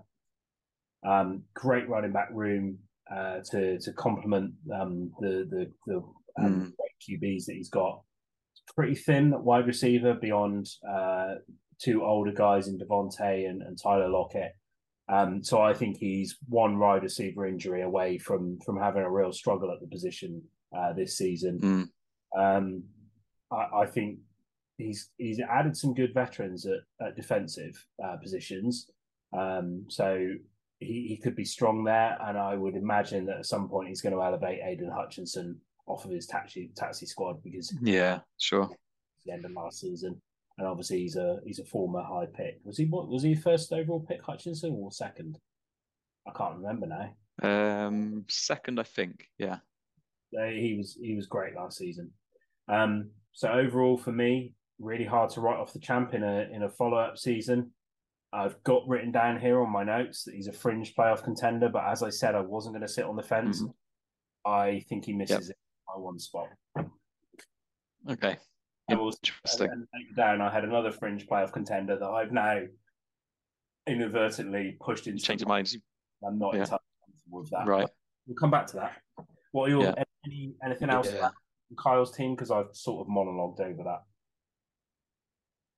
Um, 1.09 1.45
great 1.55 1.89
running 1.89 2.11
back 2.11 2.31
room 2.33 2.79
uh, 3.15 3.39
to 3.51 3.79
to 3.79 3.93
complement 3.93 4.55
um, 4.75 5.13
the 5.21 5.47
the, 5.49 5.71
the 5.87 5.97
um, 6.43 6.73
mm. 6.73 7.21
QBs 7.23 7.45
that 7.47 7.55
he's 7.55 7.69
got. 7.69 8.03
Pretty 8.75 8.95
thin 8.95 9.43
wide 9.45 9.67
receiver 9.67 10.15
beyond 10.15 10.69
uh, 10.89 11.35
two 11.81 12.05
older 12.05 12.33
guys 12.33 12.69
in 12.69 12.79
Davante 12.79 13.49
and, 13.49 13.63
and 13.63 13.81
Tyler 13.81 14.09
Lockett. 14.09 14.53
Um, 15.09 15.43
so 15.43 15.61
I 15.61 15.75
think 15.75 15.99
he's 15.99 16.39
one 16.49 16.79
wide 16.79 17.03
receiver 17.03 17.47
injury 17.47 17.83
away 17.83 18.19
from 18.19 18.59
from 18.65 18.81
having 18.81 19.03
a 19.03 19.11
real 19.11 19.33
struggle 19.33 19.71
at 19.71 19.81
the 19.81 19.87
position 19.87 20.43
uh, 20.77 20.93
this 20.95 21.19
season. 21.19 21.61
Mm. 21.61 21.89
Um, 22.37 22.85
I, 23.53 23.83
I, 23.83 23.87
think 23.87 24.19
he's 24.79 25.11
he's 25.19 25.41
added 25.41 25.77
some 25.77 25.95
good 25.95 26.15
veterans 26.15 26.67
at, 26.67 27.07
at 27.07 27.17
defensive 27.17 27.75
uh, 28.03 28.17
positions. 28.17 28.91
Um, 29.37 29.85
so 29.89 30.33
he, 30.79 31.07
he 31.09 31.21
could 31.23 31.37
be 31.37 31.45
strong 31.45 31.85
there, 31.85 32.17
and 32.23 32.39
I 32.39 32.55
would 32.55 32.75
imagine 32.75 33.27
that 33.27 33.39
at 33.39 33.47
some 33.47 33.69
point 33.69 33.89
he's 33.89 34.01
going 34.01 34.15
to 34.15 34.23
elevate 34.23 34.61
Aidan 34.65 34.91
Hutchinson 34.91 35.61
off 35.87 36.05
of 36.05 36.11
his 36.11 36.27
taxi 36.27 36.71
taxi 36.77 37.07
squad 37.07 37.43
because 37.43 37.75
yeah, 37.83 38.21
sure, 38.39 38.69
the 39.25 39.33
end 39.33 39.45
of 39.45 39.53
last 39.53 39.81
season, 39.81 40.21
and 40.59 40.67
obviously 40.67 41.01
he's 41.01 41.17
a 41.17 41.39
he's 41.45 41.59
a 41.59 41.65
former 41.65 42.03
high 42.03 42.27
pick. 42.27 42.61
Was 42.65 42.77
he 42.77 42.87
what 42.87 43.09
was 43.09 43.23
he 43.23 43.35
first 43.35 43.73
overall 43.73 44.01
pick 44.01 44.23
Hutchinson 44.23 44.75
or 44.79 44.91
second? 44.91 45.39
I 46.27 46.33
can't 46.37 46.57
remember 46.57 46.87
now. 46.87 47.15
Um, 47.43 48.25
second, 48.29 48.81
I 48.81 48.85
think. 48.85 49.29
Yeah, 49.39 49.59
he 50.33 50.75
was 50.77 50.99
he 51.01 51.15
was 51.15 51.27
great 51.27 51.55
last 51.55 51.79
season. 51.79 52.11
Um, 52.69 53.11
so 53.33 53.51
overall 53.51 53.97
for 53.97 54.13
me, 54.13 54.55
really 54.79 55.05
hard 55.05 55.31
to 55.31 55.41
write 55.41 55.59
off 55.59 55.73
the 55.73 55.79
champ 55.81 56.15
in 56.15 56.23
a 56.23 56.49
in 56.53 56.63
a 56.63 56.69
follow 56.69 56.97
up 56.97 57.19
season. 57.19 57.71
I've 58.33 58.61
got 58.65 58.89
written 58.89 59.13
down 59.13 59.39
here 59.39 59.61
on 59.61 59.71
my 59.71 59.85
notes 59.85 60.25
that 60.25 60.35
he's 60.35 60.49
a 60.49 60.53
fringe 60.53 60.95
playoff 60.97 61.23
contender, 61.23 61.69
but 61.69 61.85
as 61.85 62.03
I 62.03 62.11
said, 62.11 62.35
I 62.35 62.41
wasn't 62.41 62.75
going 62.75 62.87
to 62.87 62.93
sit 62.93 63.05
on 63.05 63.15
the 63.15 63.23
fence. 63.23 63.63
Mm-hmm. 63.63 64.51
I 64.51 64.85
think 64.89 65.05
he 65.05 65.13
misses 65.13 65.49
yep. 65.49 65.57
It 65.95 65.99
by 65.99 66.01
one 66.03 66.19
spot. 66.19 66.49
Okay. 68.11 68.37
I 68.91 68.95
was, 68.95 69.19
Interesting. 69.25 69.87
down, 70.17 70.43
I 70.43 70.53
had 70.53 70.65
another 70.65 70.93
fringe 70.93 71.27
playoff 71.27 71.53
contender 71.53 71.97
that 71.99 72.07
I've 72.07 72.33
now 72.33 72.61
inadvertently 73.87 74.77
pushed 74.81 75.07
into 75.07 75.23
change 75.23 75.41
your 75.41 75.49
mind. 75.49 75.75
I'm 76.27 76.39
not 76.39 76.55
Yeah. 76.55 76.61
entirely 76.61 76.83
comfortable 77.05 77.41
with 77.41 77.51
that. 77.51 77.67
Right. 77.67 77.83
but 77.87 77.95
We'll 78.27 78.37
come 78.37 78.51
back 78.51 78.67
to 78.69 78.77
that. 78.77 79.01
What 79.53 79.67
are 79.69 79.71
your 79.71 79.83
Yeah. 79.83 80.05
any, 80.27 80.55
anything 80.65 80.91
else 80.91 81.11
Yeah. 81.11 81.19
about 81.19 81.35
Kyle's 81.79 82.15
team? 82.15 82.35
Because 82.35 82.51
I've 82.51 82.75
sort 82.75 83.07
of 83.07 83.13
monologued 83.13 83.61
over 83.61 83.83
that. 83.85 84.03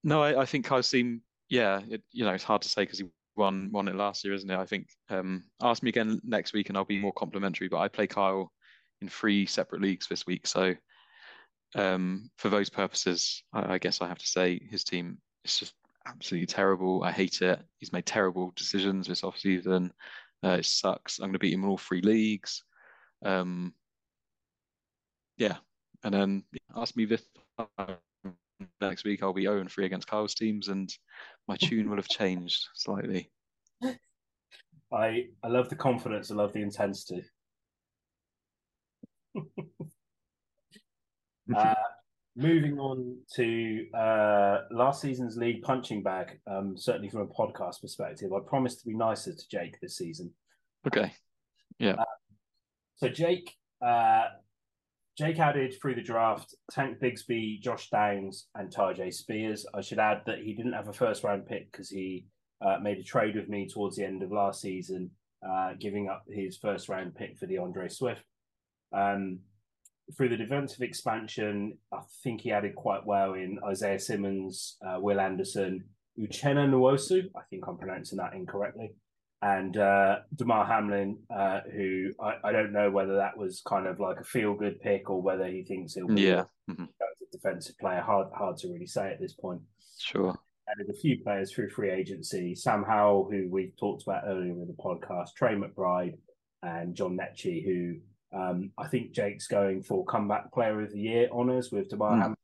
No, 0.02 0.22
I, 0.22 0.42
I 0.42 0.44
think 0.46 0.64
Kyle's 0.66 0.90
team, 0.90 1.22
yeah, 1.48 1.80
it, 1.88 2.02
you 2.12 2.24
know, 2.24 2.32
it's 2.32 2.44
hard 2.44 2.62
to 2.62 2.68
say 2.68 2.82
because 2.82 2.98
he 2.98 3.08
won 3.36 3.70
won 3.72 3.86
it 3.88 3.94
last 3.94 4.24
year, 4.24 4.34
isn't 4.34 4.48
it? 4.50 4.56
I 4.56 4.64
think 4.66 4.88
um, 5.10 5.44
ask 5.60 5.82
me 5.82 5.90
again 5.90 6.20
next 6.24 6.52
week 6.52 6.68
and 6.70 6.78
I'll 6.78 6.84
be 6.84 6.98
more 6.98 7.12
complimentary. 7.12 7.68
But 7.68 7.78
I 7.78 7.88
play 7.88 8.06
Kyle 8.06 8.52
in 9.00 9.08
three 9.08 9.46
separate 9.46 9.82
leagues 9.82 10.06
this 10.08 10.26
week, 10.26 10.46
so 10.46 10.74
um, 11.74 12.30
for 12.38 12.48
those 12.48 12.70
purposes, 12.70 13.42
I, 13.52 13.74
I 13.74 13.78
guess 13.78 14.00
I 14.00 14.08
have 14.08 14.18
to 14.18 14.28
say 14.28 14.60
his 14.70 14.84
team 14.84 15.18
is 15.44 15.58
just 15.58 15.74
absolutely 16.06 16.46
terrible. 16.46 17.02
I 17.02 17.12
hate 17.12 17.42
it. 17.42 17.60
He's 17.78 17.92
made 17.92 18.06
terrible 18.06 18.52
decisions 18.56 19.06
this 19.06 19.22
offseason. 19.22 19.90
Uh, 20.44 20.56
it 20.58 20.64
sucks. 20.64 21.18
I'm 21.18 21.26
going 21.26 21.34
to 21.34 21.38
beat 21.38 21.52
him 21.52 21.64
in 21.64 21.68
all 21.68 21.78
three 21.78 22.00
leagues. 22.00 22.62
Um, 23.24 23.74
yeah, 25.36 25.56
and 26.04 26.14
then 26.14 26.44
ask 26.74 26.96
me 26.96 27.04
this 27.04 27.22
next 28.80 29.04
week. 29.04 29.22
I'll 29.22 29.32
be 29.32 29.42
0 29.42 29.60
and 29.60 29.70
3 29.70 29.86
against 29.86 30.08
Kyle's 30.08 30.34
teams, 30.34 30.68
and 30.68 30.92
my 31.48 31.56
tune 31.56 31.90
will 31.90 31.96
have 31.96 32.08
changed 32.08 32.68
slightly. 32.74 33.30
I 34.92 35.26
I 35.42 35.48
love 35.48 35.68
the 35.68 35.76
confidence. 35.76 36.30
I 36.30 36.34
love 36.34 36.52
the 36.52 36.62
intensity. 36.62 37.24
Uh, 41.54 41.74
moving 42.34 42.78
on 42.78 43.16
to 43.34 43.86
uh, 43.94 44.62
last 44.72 45.00
season's 45.00 45.36
league 45.36 45.62
punching 45.62 46.02
bag, 46.02 46.38
um, 46.50 46.76
certainly 46.76 47.08
from 47.08 47.20
a 47.20 47.26
podcast 47.26 47.80
perspective, 47.80 48.32
I 48.32 48.40
promised 48.46 48.80
to 48.80 48.86
be 48.86 48.94
nicer 48.94 49.32
to 49.32 49.48
Jake 49.48 49.78
this 49.80 49.96
season. 49.96 50.32
Okay. 50.86 51.12
Yeah. 51.78 51.96
So 52.96 53.08
Jake, 53.08 53.54
uh, 53.84 54.24
Jake 55.16 55.38
added 55.38 55.74
through 55.80 55.94
the 55.94 56.02
draft 56.02 56.54
Tank 56.70 56.98
Bigsby, 56.98 57.60
Josh 57.60 57.88
Downs, 57.90 58.48
and 58.54 58.70
Tyjae 58.70 59.12
Spears. 59.12 59.66
I 59.74 59.80
should 59.80 59.98
add 59.98 60.22
that 60.26 60.40
he 60.40 60.54
didn't 60.54 60.74
have 60.74 60.88
a 60.88 60.92
first 60.92 61.24
round 61.24 61.46
pick 61.46 61.70
because 61.72 61.88
he 61.88 62.26
uh, 62.64 62.78
made 62.82 62.98
a 62.98 63.02
trade 63.02 63.34
with 63.34 63.48
me 63.48 63.68
towards 63.68 63.96
the 63.96 64.04
end 64.04 64.22
of 64.22 64.30
last 64.30 64.60
season, 64.60 65.10
uh, 65.46 65.72
giving 65.80 66.08
up 66.08 66.24
his 66.28 66.58
first 66.58 66.88
round 66.88 67.14
pick 67.14 67.38
for 67.38 67.46
D'Andre 67.46 67.88
Swift. 67.88 68.22
Um, 68.92 69.40
through 70.16 70.28
the 70.28 70.36
defensive 70.36 70.82
expansion, 70.82 71.76
I 71.92 71.98
think 72.22 72.42
he 72.42 72.52
added 72.52 72.76
quite 72.76 73.04
well 73.04 73.34
in 73.34 73.58
Isaiah 73.66 73.98
Simmons, 73.98 74.76
uh, 74.86 75.00
Will 75.00 75.18
Anderson, 75.20 75.84
Uchenna 76.18 76.68
Nwosu. 76.68 77.24
I 77.36 77.40
think 77.50 77.64
I'm 77.66 77.76
pronouncing 77.76 78.18
that 78.18 78.34
incorrectly. 78.34 78.92
And 79.42 79.76
uh, 79.76 80.20
Damar 80.34 80.64
Hamlin, 80.64 81.18
uh, 81.34 81.60
who 81.74 82.10
I, 82.20 82.34
I 82.44 82.52
don't 82.52 82.72
know 82.72 82.90
whether 82.90 83.16
that 83.16 83.36
was 83.36 83.62
kind 83.66 83.86
of 83.86 83.98
like 84.00 84.18
a 84.20 84.24
feel 84.24 84.54
good 84.54 84.80
pick 84.80 85.10
or 85.10 85.20
whether 85.20 85.46
he 85.48 85.62
thinks 85.64 85.94
he'll 85.94 86.06
be 86.06 86.22
Yeah. 86.22 86.44
Mhm. 86.70 86.84
a 86.88 87.04
defensive 87.32 87.76
player. 87.78 88.00
Hard, 88.00 88.28
hard 88.32 88.56
to 88.58 88.72
really 88.72 88.86
say 88.86 89.10
at 89.12 89.20
this 89.20 89.34
point 89.34 89.60
Sure. 89.98 90.34
added 90.70 90.88
a 90.88 90.94
few 90.98 91.22
players 91.22 91.52
through 91.52 91.68
free 91.70 91.90
agency. 91.90 92.54
Sam 92.54 92.82
Howell, 92.84 93.28
who 93.30 93.48
we 93.50 93.72
talked 93.78 94.04
about 94.04 94.24
earlier 94.26 94.52
in 94.52 94.66
the 94.66 94.72
podcast, 94.74 95.34
Trey 95.36 95.54
McBride, 95.54 96.16
and 96.62 96.94
John 96.94 97.16
Metchie, 97.16 97.64
who 97.64 98.00
um, 98.32 98.70
I 98.78 98.86
think 98.88 99.12
Jake's 99.12 99.46
going 99.46 99.82
for 99.82 100.04
comeback 100.04 100.52
player 100.52 100.80
of 100.82 100.92
the 100.92 100.98
year 101.00 101.28
honours 101.32 101.70
with 101.70 101.88
Damar 101.88 102.12
Mm. 102.12 102.20
Hamlin 102.20 102.36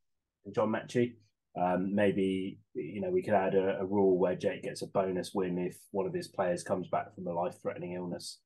and 0.47 0.55
John 0.55 0.69
Metchie. 0.71 1.15
Um, 1.61 1.95
maybe 1.95 2.59
you 2.75 3.01
know 3.03 3.11
we 3.11 3.23
could 3.23 3.35
add 3.35 3.55
a, 3.55 3.81
a 3.81 3.85
rule 3.85 4.17
where 4.19 4.35
Jake 4.35 4.63
gets 4.63 4.81
a 4.83 4.87
bonus 4.87 5.33
win 5.35 5.59
if 5.59 5.77
one 5.91 6.07
of 6.07 6.15
his 6.15 6.29
players 6.29 6.63
comes 6.63 6.89
back 6.89 7.15
from 7.15 7.27
a 7.27 7.33
life-threatening 7.33 7.93
illness 7.93 8.39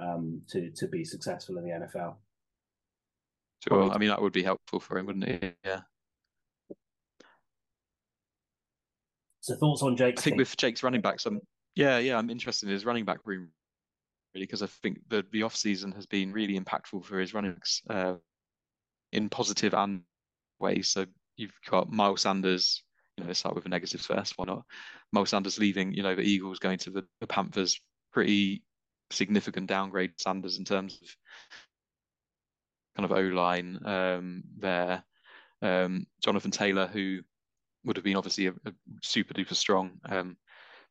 um, 0.00 0.42
to 0.48 0.70
to 0.72 0.88
be 0.88 1.04
successful 1.04 1.56
in 1.58 1.64
the 1.64 1.70
NFL. 1.70 2.16
Sure. 3.62 3.76
Probably- 3.78 3.90
I 3.94 3.98
mean, 3.98 4.08
that 4.08 4.20
would 4.20 4.32
be 4.32 4.42
helpful 4.42 4.80
for 4.80 4.98
him, 4.98 5.06
wouldn't 5.06 5.24
it? 5.24 5.56
Yeah. 5.64 5.80
So 9.40 9.54
thoughts 9.56 9.82
on 9.82 9.96
Jake? 9.96 10.18
I 10.18 10.20
think 10.20 10.34
team? 10.34 10.38
with 10.38 10.56
Jake's 10.56 10.82
running 10.82 11.00
backs, 11.00 11.26
I'm 11.26 11.40
yeah, 11.74 11.98
yeah, 11.98 12.18
I'm 12.18 12.28
interested 12.28 12.66
in 12.66 12.72
his 12.72 12.84
running 12.84 13.04
back 13.04 13.18
room 13.24 13.50
really 14.34 14.46
because 14.46 14.62
I 14.62 14.66
think 14.66 15.00
the 15.08 15.24
the 15.32 15.42
off 15.42 15.56
season 15.56 15.92
has 15.92 16.06
been 16.06 16.32
really 16.32 16.58
impactful 16.58 17.04
for 17.04 17.18
his 17.18 17.34
running 17.34 17.52
backs 17.52 17.82
uh, 17.88 18.14
in 19.12 19.28
positive 19.28 19.74
and 19.74 20.02
ways. 20.58 20.88
So 20.88 21.06
you've 21.36 21.52
got 21.68 21.90
Miles 21.90 22.22
Sanders. 22.22 22.82
You 23.16 23.24
know, 23.24 23.32
start 23.32 23.54
with 23.54 23.64
the 23.64 23.70
negatives 23.70 24.06
first. 24.06 24.34
Why 24.36 24.44
not? 24.44 24.64
Miles 25.12 25.30
Sanders 25.30 25.58
leaving. 25.58 25.92
You 25.92 26.02
know, 26.02 26.14
the 26.14 26.22
Eagles 26.22 26.60
going 26.60 26.78
to 26.78 26.90
the, 26.90 27.04
the 27.20 27.26
Panthers. 27.26 27.80
Pretty 28.12 28.62
significant 29.10 29.68
downgrade 29.68 30.12
Sanders 30.18 30.58
in 30.58 30.64
terms 30.64 30.98
of 31.02 31.08
kind 32.96 33.10
of 33.10 33.16
O 33.16 33.22
line 33.22 33.78
um, 33.84 34.42
there. 34.56 35.02
Um, 35.62 36.06
Jonathan 36.22 36.52
Taylor, 36.52 36.86
who 36.86 37.20
would 37.84 37.96
have 37.96 38.04
been 38.04 38.16
obviously 38.16 38.46
a, 38.46 38.50
a 38.50 38.72
super 39.02 39.34
duper 39.34 39.54
strong 39.54 39.98
um, 40.08 40.36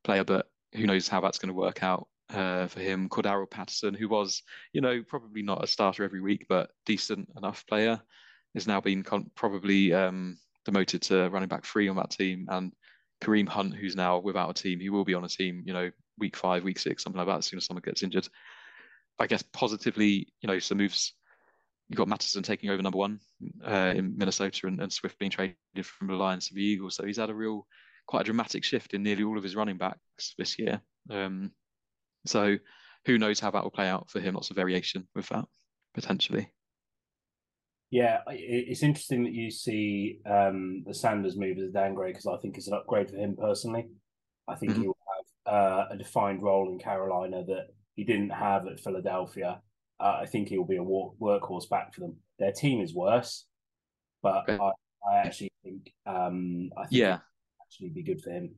player, 0.03 0.23
but 0.23 0.47
who 0.73 0.85
knows 0.85 1.07
how 1.07 1.21
that's 1.21 1.39
going 1.39 1.49
to 1.49 1.59
work 1.59 1.83
out 1.83 2.07
uh, 2.33 2.67
for 2.67 2.79
him. 2.79 3.09
Cordarrelle 3.09 3.49
Patterson, 3.49 3.93
who 3.93 4.09
was, 4.09 4.43
you 4.73 4.81
know, 4.81 5.03
probably 5.07 5.41
not 5.41 5.63
a 5.63 5.67
starter 5.67 6.03
every 6.03 6.21
week, 6.21 6.45
but 6.49 6.69
decent 6.85 7.29
enough 7.37 7.65
player, 7.67 8.01
has 8.53 8.67
now 8.67 8.81
been 8.81 9.03
con- 9.03 9.31
probably 9.35 9.93
um, 9.93 10.37
demoted 10.65 11.01
to 11.03 11.29
running 11.29 11.49
back 11.49 11.65
three 11.65 11.87
on 11.87 11.95
that 11.95 12.11
team. 12.11 12.47
And 12.49 12.73
Kareem 13.21 13.47
Hunt, 13.47 13.75
who's 13.75 13.95
now 13.95 14.19
without 14.19 14.49
a 14.49 14.61
team, 14.61 14.79
he 14.79 14.89
will 14.89 15.05
be 15.05 15.13
on 15.13 15.25
a 15.25 15.29
team, 15.29 15.63
you 15.65 15.73
know, 15.73 15.91
week 16.17 16.35
five, 16.35 16.63
week 16.63 16.79
six, 16.79 17.03
something 17.03 17.17
like 17.17 17.27
that, 17.27 17.39
as 17.39 17.45
soon 17.45 17.57
as 17.57 17.65
someone 17.65 17.83
gets 17.83 18.03
injured. 18.03 18.27
I 19.19 19.27
guess 19.27 19.41
positively, 19.41 20.27
you 20.41 20.47
know, 20.47 20.59
some 20.59 20.77
moves. 20.77 21.13
You've 21.89 21.97
got 21.97 22.09
Mattison 22.09 22.43
taking 22.43 22.69
over 22.69 22.81
number 22.81 22.97
one 22.97 23.19
uh, 23.65 23.93
in 23.95 24.17
Minnesota 24.17 24.67
and, 24.67 24.81
and 24.81 24.91
Swift 24.91 25.17
being 25.17 25.31
traded 25.31 25.55
from 25.83 26.07
the 26.07 26.15
Lions 26.15 26.49
to 26.49 26.53
the 26.53 26.61
Eagles. 26.61 26.95
So 26.95 27.05
he's 27.05 27.17
had 27.17 27.29
a 27.29 27.33
real, 27.33 27.65
quite 28.07 28.21
a 28.21 28.25
dramatic 28.25 28.65
shift 28.65 28.93
in 28.93 29.03
nearly 29.03 29.23
all 29.23 29.37
of 29.37 29.43
his 29.43 29.55
running 29.55 29.77
backs 29.77 30.35
this 30.37 30.59
year. 30.59 30.81
Um, 31.09 31.51
so 32.25 32.57
who 33.05 33.17
knows 33.17 33.39
how 33.39 33.51
that 33.51 33.63
will 33.63 33.71
play 33.71 33.87
out 33.87 34.09
for 34.09 34.19
him? 34.19 34.35
Lots 34.35 34.49
of 34.49 34.55
variation 34.55 35.07
with 35.15 35.27
that 35.29 35.45
potentially. 35.93 36.51
Yeah, 37.89 38.19
it's 38.27 38.83
interesting 38.83 39.23
that 39.23 39.33
you 39.33 39.49
see 39.49 40.19
um, 40.25 40.83
the 40.85 40.93
Sanders 40.93 41.37
move 41.37 41.57
as 41.57 41.69
a 41.69 41.71
downgrade 41.71 42.15
because 42.15 42.27
I 42.27 42.37
think 42.41 42.57
it's 42.57 42.67
an 42.67 42.73
upgrade 42.73 43.09
for 43.09 43.15
him 43.15 43.37
personally. 43.37 43.87
I 44.47 44.55
think 44.55 44.73
Mhm. 44.73 44.81
he 44.81 44.87
will 44.87 44.97
have 45.45 45.53
uh, 45.53 45.85
a 45.91 45.97
defined 45.97 46.43
role 46.43 46.69
in 46.69 46.79
Carolina 46.79 47.45
that 47.45 47.67
he 47.95 48.03
didn't 48.03 48.31
have 48.31 48.67
at 48.67 48.81
Philadelphia. 48.81 49.61
Uh, 50.01 50.19
I 50.21 50.25
think 50.25 50.49
he 50.49 50.57
will 50.57 50.65
be 50.65 50.75
a 50.77 50.83
workhorse 50.83 51.69
back 51.69 51.93
for 51.93 52.01
them. 52.01 52.17
Their 52.39 52.51
team 52.51 52.81
is 52.81 52.93
worse, 52.93 53.45
but 54.21 54.43
Okay. 54.49 54.57
I, 54.61 54.71
I 55.09 55.17
actually 55.19 55.51
think 55.63 55.93
um, 56.05 56.69
I 56.77 56.81
think 56.87 56.99
Yeah. 56.99 57.19
actually 57.65 57.89
be 57.89 58.03
good 58.03 58.21
for 58.21 58.31
him. 58.31 58.53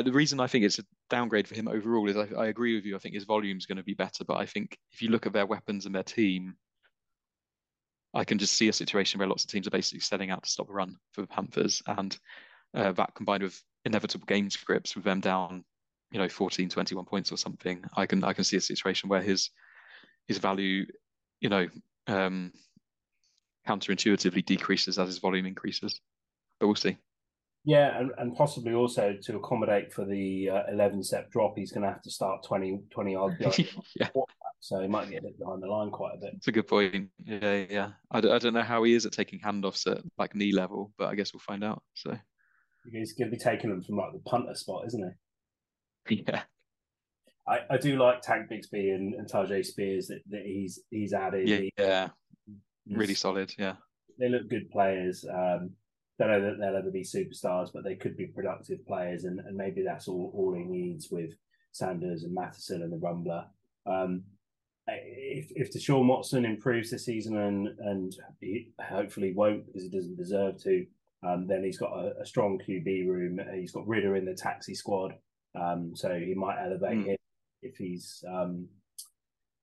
The 0.00 0.12
reason 0.12 0.40
I 0.40 0.46
think 0.46 0.64
it's 0.64 0.78
a 0.78 0.84
downgrade 1.10 1.46
for 1.46 1.54
him 1.54 1.68
overall 1.68 2.08
is 2.08 2.16
I, 2.16 2.28
I 2.38 2.46
agree 2.46 2.74
with 2.74 2.86
you. 2.86 2.96
I 2.96 2.98
think 2.98 3.14
his 3.14 3.24
volume 3.24 3.58
is 3.58 3.66
going 3.66 3.76
to 3.76 3.84
be 3.84 3.94
better, 3.94 4.24
but 4.24 4.38
I 4.38 4.46
think 4.46 4.78
if 4.90 5.02
you 5.02 5.10
look 5.10 5.26
at 5.26 5.34
their 5.34 5.44
weapons 5.44 5.84
and 5.84 5.94
their 5.94 6.02
team, 6.02 6.56
I 8.14 8.24
can 8.24 8.38
just 8.38 8.54
see 8.54 8.68
a 8.68 8.72
situation 8.72 9.18
where 9.18 9.28
lots 9.28 9.44
of 9.44 9.50
teams 9.50 9.66
are 9.66 9.70
basically 9.70 10.00
setting 10.00 10.30
out 10.30 10.42
to 10.44 10.50
stop 10.50 10.68
the 10.68 10.72
run 10.72 10.96
for 11.12 11.20
the 11.20 11.26
Panthers, 11.26 11.82
and 11.86 12.16
uh, 12.74 12.92
that 12.92 13.14
combined 13.14 13.42
with 13.42 13.62
inevitable 13.84 14.26
game 14.26 14.50
scripts 14.50 14.94
with 14.94 15.04
them 15.04 15.20
down, 15.20 15.64
you 16.10 16.18
know, 16.18 16.28
14, 16.28 16.68
21 16.68 17.04
points 17.04 17.32
or 17.32 17.36
something, 17.36 17.84
I 17.96 18.06
can 18.06 18.22
I 18.24 18.32
can 18.32 18.44
see 18.44 18.56
a 18.56 18.60
situation 18.60 19.08
where 19.08 19.22
his 19.22 19.50
his 20.28 20.38
value, 20.38 20.86
you 21.40 21.48
know, 21.48 21.68
um, 22.06 22.52
counterintuitively 23.66 24.44
decreases 24.44 24.98
as 24.98 25.08
his 25.08 25.18
volume 25.18 25.46
increases. 25.46 26.00
But 26.60 26.66
we'll 26.66 26.76
see. 26.76 26.96
Yeah, 27.64 27.96
and, 27.98 28.10
and 28.18 28.34
possibly 28.34 28.74
also 28.74 29.14
to 29.22 29.36
accommodate 29.36 29.92
for 29.92 30.04
the 30.04 30.48
uh, 30.50 30.62
11 30.72 31.02
step 31.04 31.30
drop, 31.30 31.54
he's 31.56 31.70
going 31.70 31.82
to 31.82 31.88
have 31.92 32.02
to 32.02 32.10
start 32.10 32.42
20, 32.44 32.80
20 32.90 33.12
yard 33.12 33.36
yards. 33.40 33.60
yeah, 33.94 34.08
so 34.58 34.80
he 34.80 34.88
might 34.88 35.08
get 35.10 35.20
a 35.20 35.22
bit 35.22 35.38
behind 35.38 35.62
the 35.62 35.68
line 35.68 35.90
quite 35.90 36.14
a 36.16 36.20
bit. 36.20 36.34
it's 36.34 36.48
a 36.48 36.52
good 36.52 36.66
point. 36.66 37.08
Yeah, 37.24 37.64
yeah. 37.70 37.90
I, 38.10 38.20
d- 38.20 38.30
I 38.30 38.38
don't 38.38 38.54
know 38.54 38.62
how 38.62 38.82
he 38.82 38.94
is 38.94 39.06
at 39.06 39.12
taking 39.12 39.38
handoffs 39.38 39.90
at 39.90 40.02
like 40.18 40.34
knee 40.34 40.52
level, 40.52 40.92
but 40.98 41.08
I 41.08 41.14
guess 41.14 41.32
we'll 41.32 41.40
find 41.40 41.62
out. 41.62 41.82
So 41.94 42.16
He's 42.90 43.12
going 43.12 43.30
to 43.30 43.36
be 43.36 43.40
taking 43.42 43.70
them 43.70 43.80
from 43.82 43.96
like 43.96 44.12
the 44.12 44.18
punter 44.28 44.56
spot, 44.56 44.86
isn't 44.88 45.14
he? 46.08 46.24
yeah, 46.28 46.42
I, 47.46 47.60
I 47.70 47.76
do 47.76 47.96
like 47.96 48.22
Tank 48.22 48.50
Bigsby 48.50 48.92
and, 48.92 49.14
and 49.14 49.30
Tyjae 49.30 49.64
Spears 49.64 50.08
that, 50.08 50.20
that 50.30 50.42
he's 50.44 50.80
he's 50.90 51.12
added. 51.12 51.48
yeah, 51.48 51.60
yeah. 51.78 52.08
Really 52.90 53.14
solid. 53.14 53.54
Yeah. 53.56 53.74
They 54.18 54.28
look 54.28 54.48
good 54.48 54.68
players. 54.70 55.24
Um, 55.32 55.70
don't 56.18 56.28
know 56.28 56.40
that 56.40 56.58
they'll 56.58 56.76
ever 56.76 56.90
be 56.90 57.02
superstars, 57.02 57.70
but 57.72 57.84
they 57.84 57.94
could 57.94 58.16
be 58.16 58.26
productive 58.26 58.86
players, 58.86 59.24
and, 59.24 59.40
and 59.40 59.56
maybe 59.56 59.82
that's 59.82 60.08
all, 60.08 60.32
all 60.34 60.54
he 60.54 60.64
needs 60.64 61.08
with 61.10 61.30
Sanders 61.72 62.24
and 62.24 62.34
Mattison 62.34 62.82
and 62.82 62.92
the 62.92 62.98
Rumbler. 62.98 63.46
Um, 63.86 64.22
if 64.86 65.50
if 65.54 65.72
Deshaun 65.72 66.06
Watson 66.06 66.44
improves 66.44 66.90
this 66.90 67.06
season 67.06 67.36
and 67.36 67.68
and 67.78 68.16
he 68.40 68.72
hopefully 68.80 69.32
won't 69.32 69.66
because 69.66 69.84
he 69.84 69.88
doesn't 69.88 70.16
deserve 70.16 70.60
to, 70.62 70.86
Um, 71.24 71.46
then 71.46 71.62
he's 71.62 71.78
got 71.78 71.92
a, 71.92 72.20
a, 72.20 72.26
strong 72.26 72.58
QB 72.58 73.06
room. 73.06 73.40
He's 73.54 73.70
got 73.70 73.86
Ridder 73.86 74.16
in 74.16 74.24
the 74.24 74.34
taxi 74.34 74.74
squad, 74.74 75.14
um, 75.54 75.94
so 75.94 76.18
he 76.18 76.34
might 76.34 76.60
elevate 76.60 76.98
mm. 76.98 77.06
him 77.06 77.16
if 77.62 77.76
he's 77.76 78.24
um, 78.28 78.68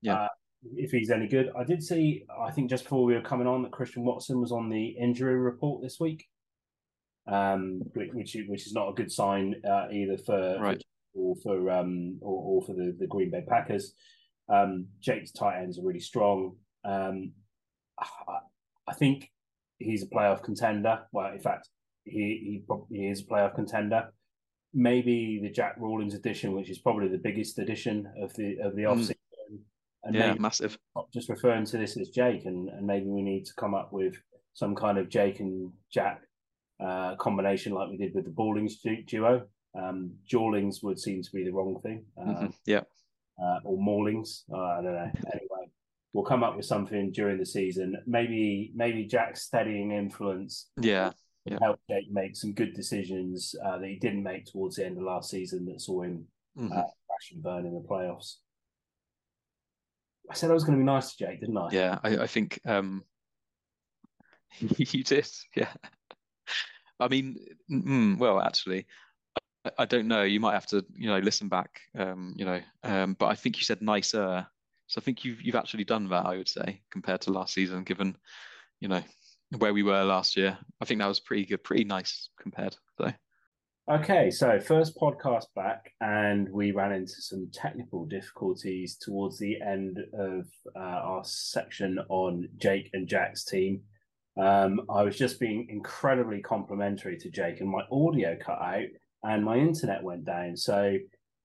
yeah. 0.02 0.16
Uh, 0.16 0.28
if 0.76 0.92
he's 0.92 1.10
any 1.10 1.28
good. 1.28 1.52
I 1.58 1.64
did 1.64 1.82
see, 1.82 2.26
I 2.38 2.52
think 2.52 2.70
just 2.70 2.84
before 2.84 3.06
we 3.06 3.14
were 3.14 3.22
coming 3.22 3.48
on, 3.48 3.62
that 3.64 3.72
Christian 3.72 4.04
Watson 4.04 4.42
was 4.42 4.52
on 4.52 4.70
the 4.70 4.88
injury 4.88 5.38
report 5.38 5.82
this 5.82 6.02
week, 6.02 6.28
um, 7.30 7.82
which 7.94 8.36
which 8.48 8.66
is 8.66 8.74
not 8.74 8.90
a 8.90 8.94
good 8.94 9.12
sign 9.12 9.56
uh, 9.70 9.88
either 9.92 10.18
for, 10.18 10.58
right. 10.60 10.84
or 11.14 11.36
for 11.44 11.70
um 11.70 12.18
or, 12.22 12.62
or, 12.62 12.66
for 12.66 12.74
the, 12.74 12.96
the 13.00 13.08
Green 13.08 13.32
Bay 13.32 13.44
Packers. 13.48 13.94
Um, 14.52 14.88
Jake's 15.00 15.32
tight 15.32 15.62
ends 15.62 15.78
are 15.78 15.86
really 15.86 16.00
strong. 16.00 16.56
Um, 16.84 17.34
I, 18.00 18.06
I 18.88 18.94
think 18.94 19.30
he's 19.78 20.04
a 20.04 20.08
playoff 20.08 20.44
contender. 20.44 21.02
Well, 21.12 21.32
in 21.32 21.40
fact, 21.40 21.70
he 22.04 22.64
he, 22.70 22.96
he 22.96 23.08
is 23.08 23.22
a 23.22 23.26
playoff 23.26 23.56
contender. 23.56 24.12
Maybe 24.74 25.40
the 25.42 25.52
Jack 25.52 25.76
Rawlins 25.78 26.14
edition, 26.14 26.54
which 26.54 26.70
is 26.70 26.80
probably 26.80 27.10
the 27.10 27.18
biggest 27.18 27.60
edition 27.60 28.12
of 28.22 28.34
the 28.34 28.58
of 28.64 28.76
the 28.76 28.84
offseason, 28.84 29.16
and 30.04 30.16
yeah, 30.16 30.34
massive. 30.40 30.78
Just 31.14 31.30
referring 31.30 31.66
to 31.66 31.78
this 31.78 31.98
as 31.98 32.10
Jake, 32.10 32.46
and, 32.46 32.70
and 32.70 32.86
maybe 32.86 33.08
we 33.08 33.22
need 33.22 33.46
to 33.46 33.54
come 33.56 33.74
up 33.74 33.92
with 33.92 34.16
some 34.54 34.76
kind 34.76 34.98
of 34.98 35.10
Jake 35.10 35.40
and 35.40 35.72
Jack 35.92 36.22
uh, 36.80 37.16
combination 37.16 37.74
like 37.74 37.90
we 37.90 37.98
did 37.98 38.14
with 38.14 38.26
the 38.26 38.32
Ballings 38.32 38.78
duo. 39.08 39.44
Um, 39.78 40.12
Jawlings 40.26 40.82
would 40.82 41.00
seem 41.00 41.22
to 41.22 41.32
be 41.32 41.44
the 41.44 41.52
wrong 41.52 41.80
thing. 41.82 42.06
Uh, 42.20 42.26
mm-hmm. 42.26 42.48
Yeah. 42.66 42.82
Uh, 43.42 43.60
or 43.64 43.78
Maulings. 43.78 44.44
Uh, 44.52 44.58
I 44.58 44.76
don't 44.82 44.94
know. 44.94 45.12
Anyway, 45.34 45.72
we'll 46.14 46.26
come 46.26 46.44
up 46.44 46.56
with 46.56 46.66
something 46.66 47.12
during 47.12 47.38
the 47.38 47.46
season. 47.46 47.96
Maybe 48.06 48.72
maybe 48.76 49.06
Jack's 49.06 49.44
steadying 49.44 49.92
influence. 49.92 50.70
Yeah. 50.80 51.12
Yeah. 51.46 51.58
Help 51.62 51.80
Jake 51.90 52.12
make 52.12 52.36
some 52.36 52.54
good 52.54 52.74
decisions 52.74 53.56
uh, 53.66 53.78
that 53.78 53.88
he 53.88 53.96
didn't 53.96 54.24
make 54.24 54.46
towards 54.46 54.76
the 54.76 54.86
end 54.86 54.98
of 54.98 55.04
last 55.04 55.30
season 55.30 55.66
that 55.66 55.82
saw 55.82 56.02
him 56.02 56.26
mm-hmm. 56.58 56.72
Uh, 56.72 56.82
crash 56.82 57.32
and 57.32 57.42
burn 57.42 57.66
in 57.66 57.74
the 57.74 57.80
playoffs. 57.80 58.36
I 60.30 60.36
said 60.36 60.52
I 60.52 60.54
was 60.54 60.64
going 60.64 60.78
to 60.78 60.82
be 60.82 60.86
nice 60.86 61.12
to 61.12 61.26
Jake, 61.26 61.40
didn't 61.40 61.58
I? 61.58 61.70
Yeah, 61.72 62.00
I, 62.04 62.18
I 62.18 62.28
think 62.28 62.60
um, 62.66 63.04
you 64.60 65.04
did. 65.04 65.28
Yeah. 65.56 65.72
I 67.00 67.08
mean, 67.08 67.38
mm, 67.72 68.18
well, 68.18 68.42
actually, 68.42 68.86
I, 69.66 69.72
I, 69.80 69.86
don't 69.86 70.08
know. 70.08 70.24
You 70.24 70.40
might 70.40 70.54
have 70.54 70.68
to, 70.68 70.86
you 70.96 71.08
know, 71.08 71.20
listen 71.20 71.48
back. 71.48 71.82
Um, 71.98 72.34
you 72.36 72.46
know, 72.46 72.62
um, 72.84 73.16
but 73.18 73.28
I 73.28 73.36
think 73.36 73.58
you 73.58 73.64
said 73.64 73.82
nicer. 73.82 74.46
So 74.88 75.00
I 75.00 75.04
think 75.04 75.24
you've 75.24 75.42
you've 75.42 75.56
actually 75.56 75.84
done 75.84 76.10
that. 76.10 76.26
I 76.26 76.38
would 76.38 76.50
say 76.50 76.82
compared 76.92 77.22
to 77.22 77.32
last 77.32 77.54
season, 77.54 77.84
given, 77.84 78.18
you 78.80 78.88
know, 78.88 79.04
where 79.58 79.74
we 79.74 79.84
were 79.84 80.04
last 80.04 80.36
year. 80.36 80.58
I 80.82 80.86
think 80.86 81.00
that 81.00 81.08
was 81.08 81.20
pretty 81.20 81.46
good, 81.46 81.64
pretty 81.64 81.84
nice 81.84 82.30
compared. 82.40 82.76
So. 83.00 83.12
Okay, 83.90 84.30
so 84.30 84.60
first 84.60 84.96
podcast 84.96 85.46
back, 85.56 85.94
and 86.00 86.48
we 86.52 86.72
ran 86.72 86.92
into 86.92 87.22
some 87.22 87.50
technical 87.52 88.06
difficulties 88.06 88.98
towards 88.98 89.40
the 89.40 89.60
end 89.62 89.98
of 90.14 90.46
uh, 90.76 90.80
our 90.80 91.24
section 91.24 91.98
on 92.10 92.48
Jake 92.58 92.92
and 92.94 93.08
Jack's 93.08 93.44
team. 93.44 93.82
Um, 94.40 94.82
I 94.90 95.04
was 95.04 95.18
just 95.18 95.40
being 95.40 95.68
incredibly 95.70 96.42
complimentary 96.42 97.18
to 97.18 97.30
Jake, 97.30 97.60
and 97.60 97.70
my 97.70 97.82
audio 97.92 98.38
cut 98.44 98.62
out, 98.62 98.88
and 99.24 99.44
my 99.44 99.58
internet 99.58 100.04
went 100.04 100.26
down. 100.26 100.56
So, 100.56 100.96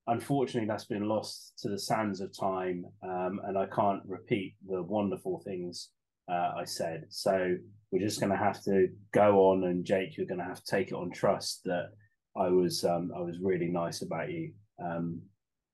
unfortunately, 0.07 0.67
that's 0.67 0.85
been 0.85 1.07
lost 1.07 1.53
to 1.59 1.69
the 1.69 1.79
sands 1.79 2.21
of 2.21 2.37
time, 2.37 2.85
um, 3.03 3.41
and 3.45 3.57
I 3.57 3.65
can't 3.67 4.01
repeat 4.07 4.55
the 4.67 4.81
wonderful 4.81 5.41
things 5.45 5.89
uh, 6.31 6.51
I 6.57 6.63
said. 6.63 7.05
So, 7.09 7.57
we're 7.91 8.05
just 8.05 8.19
going 8.19 8.31
to 8.31 8.37
have 8.37 8.63
to 8.63 8.87
go 9.13 9.49
on, 9.49 9.65
and 9.65 9.85
Jake, 9.85 10.17
you're 10.17 10.25
going 10.25 10.39
to 10.39 10.45
have 10.45 10.63
to 10.63 10.71
take 10.71 10.87
it 10.87 10.95
on 10.95 11.11
trust 11.11 11.61
that 11.65 11.89
I 12.35 12.49
was 12.49 12.83
um, 12.83 13.11
I 13.15 13.21
was 13.21 13.39
really 13.41 13.67
nice 13.67 14.01
about 14.01 14.31
you. 14.31 14.51
Um, 14.83 15.21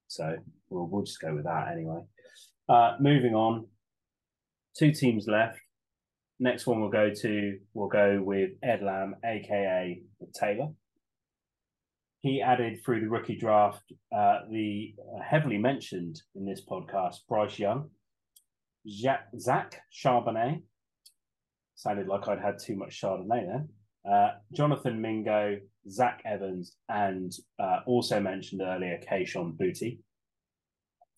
so 0.07 0.35
we'll 0.69 0.88
we'll 0.88 1.03
just 1.03 1.22
go 1.22 1.34
with 1.34 1.45
that 1.45 1.69
anyway. 1.72 2.02
Uh, 2.69 2.95
moving 2.99 3.34
on, 3.34 3.65
two 4.77 4.91
teams 4.91 5.27
left. 5.27 5.60
Next 6.41 6.65
one 6.65 6.81
we'll 6.81 6.89
go 6.89 7.11
to 7.22 7.59
we'll 7.76 7.88
go 7.88 8.19
with 8.19 8.49
Ed 8.63 8.81
Lamb, 8.81 9.15
aka 9.23 10.01
Taylor. 10.34 10.69
He 12.22 12.41
added 12.41 12.84
through 12.84 13.01
the 13.01 13.09
rookie 13.09 13.38
draft 13.38 13.84
uh, 14.11 14.39
the 14.49 14.95
heavily 15.23 15.59
mentioned 15.59 16.19
in 16.34 16.43
this 16.43 16.65
podcast 16.65 17.18
Bryce 17.30 17.59
Young, 17.59 17.91
Zach 18.89 19.81
Charbonnet. 19.93 20.63
Sounded 21.76 22.07
like 22.07 22.27
I'd 22.27 22.41
had 22.41 22.57
too 22.57 22.76
much 22.76 22.99
Chardonnay 22.99 23.45
there. 23.45 23.65
Uh, 24.11 24.31
Jonathan 24.51 24.99
Mingo, 24.99 25.59
Zach 25.91 26.23
Evans, 26.26 26.76
and 26.89 27.31
uh, 27.59 27.81
also 27.85 28.19
mentioned 28.19 28.61
earlier, 28.63 28.99
Kayshon 29.07 29.55
Boutte. 29.57 29.99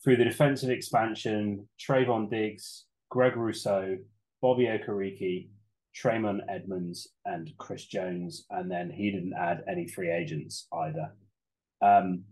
Through 0.04 0.18
the 0.18 0.26
defensive 0.26 0.70
expansion, 0.70 1.70
Trevon 1.80 2.30
Diggs, 2.30 2.88
Greg 3.10 3.38
Rousseau, 3.38 3.98
Bobby 4.44 4.66
Okereke, 4.66 5.48
Tremaine 5.96 6.42
Edmunds, 6.50 7.08
and 7.26 7.50
Chris 7.58 7.86
Jones. 7.86 8.46
And 8.50 8.70
then 8.70 8.92
he 8.92 9.10
didn't 9.10 9.34
add 9.40 9.64
any 9.72 9.88
free 9.88 10.12
agents 10.12 10.68
either. 10.74 11.14
Um, 11.82 12.26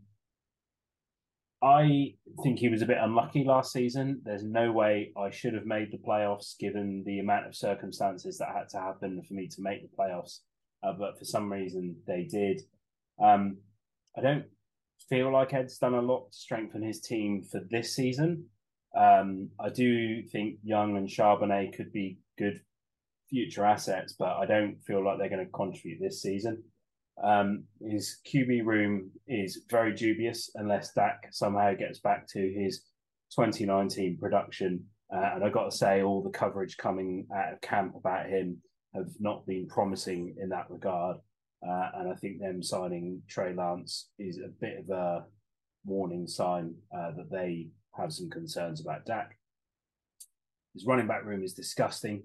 I 1.63 2.15
think 2.43 2.59
he 2.59 2.67
was 2.67 2.81
a 2.81 2.85
bit 2.88 2.97
unlucky 2.99 3.45
last 3.45 3.71
season. 3.71 4.21
There's 4.25 4.43
no 4.43 4.73
way 4.73 5.13
I 5.17 5.29
should 5.29 5.53
have 5.53 5.65
made 5.65 5.91
the 5.91 5.99
playoffs 5.99 6.57
given 6.59 7.03
the 7.05 7.19
amount 7.19 7.47
of 7.47 7.55
circumstances 7.55 8.38
that 8.39 8.53
had 8.53 8.67
to 8.69 8.79
happen 8.79 9.21
for 9.25 9.33
me 9.33 9.47
to 9.47 9.61
make 9.61 9.81
the 9.81 9.95
playoffs. 9.97 10.39
Uh, 10.83 10.91
but 10.91 11.17
for 11.17 11.23
some 11.23 11.49
reason, 11.49 11.95
they 12.07 12.23
did. 12.23 12.61
Um, 13.23 13.57
I 14.17 14.21
don't 14.21 14.45
feel 15.07 15.31
like 15.31 15.53
Ed's 15.53 15.77
done 15.77 15.93
a 15.93 16.01
lot 16.01 16.31
to 16.31 16.38
strengthen 16.38 16.81
his 16.81 16.99
team 16.99 17.41
for 17.49 17.61
this 17.69 17.95
season. 17.95 18.47
Um, 18.97 19.49
I 19.59 19.69
do 19.69 20.23
think 20.23 20.57
Young 20.63 20.97
and 20.97 21.07
Charbonnet 21.07 21.76
could 21.76 21.91
be 21.91 22.19
good 22.38 22.61
future 23.30 23.65
assets, 23.65 24.13
but 24.18 24.38
I 24.38 24.45
don't 24.45 24.81
feel 24.85 25.03
like 25.03 25.18
they're 25.18 25.30
going 25.30 25.45
to 25.45 25.51
contribute 25.51 25.99
this 26.01 26.22
season. 26.22 26.63
Um, 27.23 27.63
his 27.80 28.19
QB 28.27 28.65
room 28.65 29.11
is 29.27 29.63
very 29.69 29.93
dubious 29.93 30.49
unless 30.55 30.93
Dak 30.93 31.27
somehow 31.31 31.73
gets 31.73 31.99
back 31.99 32.27
to 32.30 32.39
his 32.39 32.81
2019 33.35 34.18
production. 34.18 34.84
Uh, 35.13 35.31
and 35.35 35.43
I've 35.43 35.53
got 35.53 35.69
to 35.69 35.77
say, 35.77 36.01
all 36.01 36.23
the 36.23 36.30
coverage 36.30 36.77
coming 36.77 37.27
out 37.35 37.53
of 37.53 37.61
camp 37.61 37.95
about 37.95 38.27
him 38.27 38.57
have 38.95 39.09
not 39.19 39.45
been 39.45 39.68
promising 39.68 40.35
in 40.41 40.49
that 40.49 40.69
regard. 40.69 41.18
Uh, 41.65 41.89
and 41.95 42.11
I 42.11 42.15
think 42.15 42.39
them 42.39 42.63
signing 42.63 43.22
Trey 43.30 43.53
Lance 43.53 44.09
is 44.18 44.38
a 44.38 44.49
bit 44.59 44.80
of 44.80 44.89
a 44.89 45.26
warning 45.85 46.27
sign 46.27 46.73
uh, 46.95 47.11
that 47.18 47.30
they 47.31 47.68
have 47.97 48.13
some 48.13 48.30
concerns 48.30 48.81
about 48.81 49.05
Dak. 49.05 49.38
His 50.73 50.85
running 50.85 51.07
back 51.07 51.26
room 51.26 51.43
is 51.43 51.53
disgusting. 51.53 52.23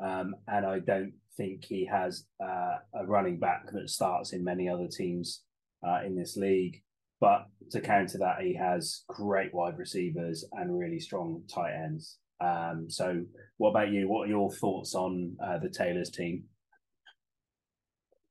Um, 0.00 0.34
and 0.48 0.66
I 0.66 0.80
don't 0.80 1.12
think 1.36 1.64
he 1.64 1.84
has 1.86 2.26
uh, 2.42 2.76
a 2.94 3.06
running 3.06 3.38
back 3.38 3.70
that 3.72 3.90
starts 3.90 4.32
in 4.32 4.44
many 4.44 4.68
other 4.68 4.88
teams 4.88 5.42
uh, 5.86 6.00
in 6.04 6.16
this 6.16 6.36
league. 6.36 6.82
But 7.20 7.46
to 7.70 7.80
counter 7.80 8.18
that, 8.18 8.40
he 8.40 8.54
has 8.54 9.04
great 9.08 9.54
wide 9.54 9.78
receivers 9.78 10.44
and 10.52 10.76
really 10.76 10.98
strong 10.98 11.42
tight 11.52 11.74
ends. 11.74 12.18
Um, 12.40 12.86
so, 12.88 13.22
what 13.58 13.70
about 13.70 13.90
you? 13.90 14.08
What 14.08 14.26
are 14.26 14.30
your 14.30 14.50
thoughts 14.50 14.96
on 14.96 15.36
uh, 15.44 15.58
the 15.58 15.68
Taylors 15.68 16.10
team? 16.10 16.44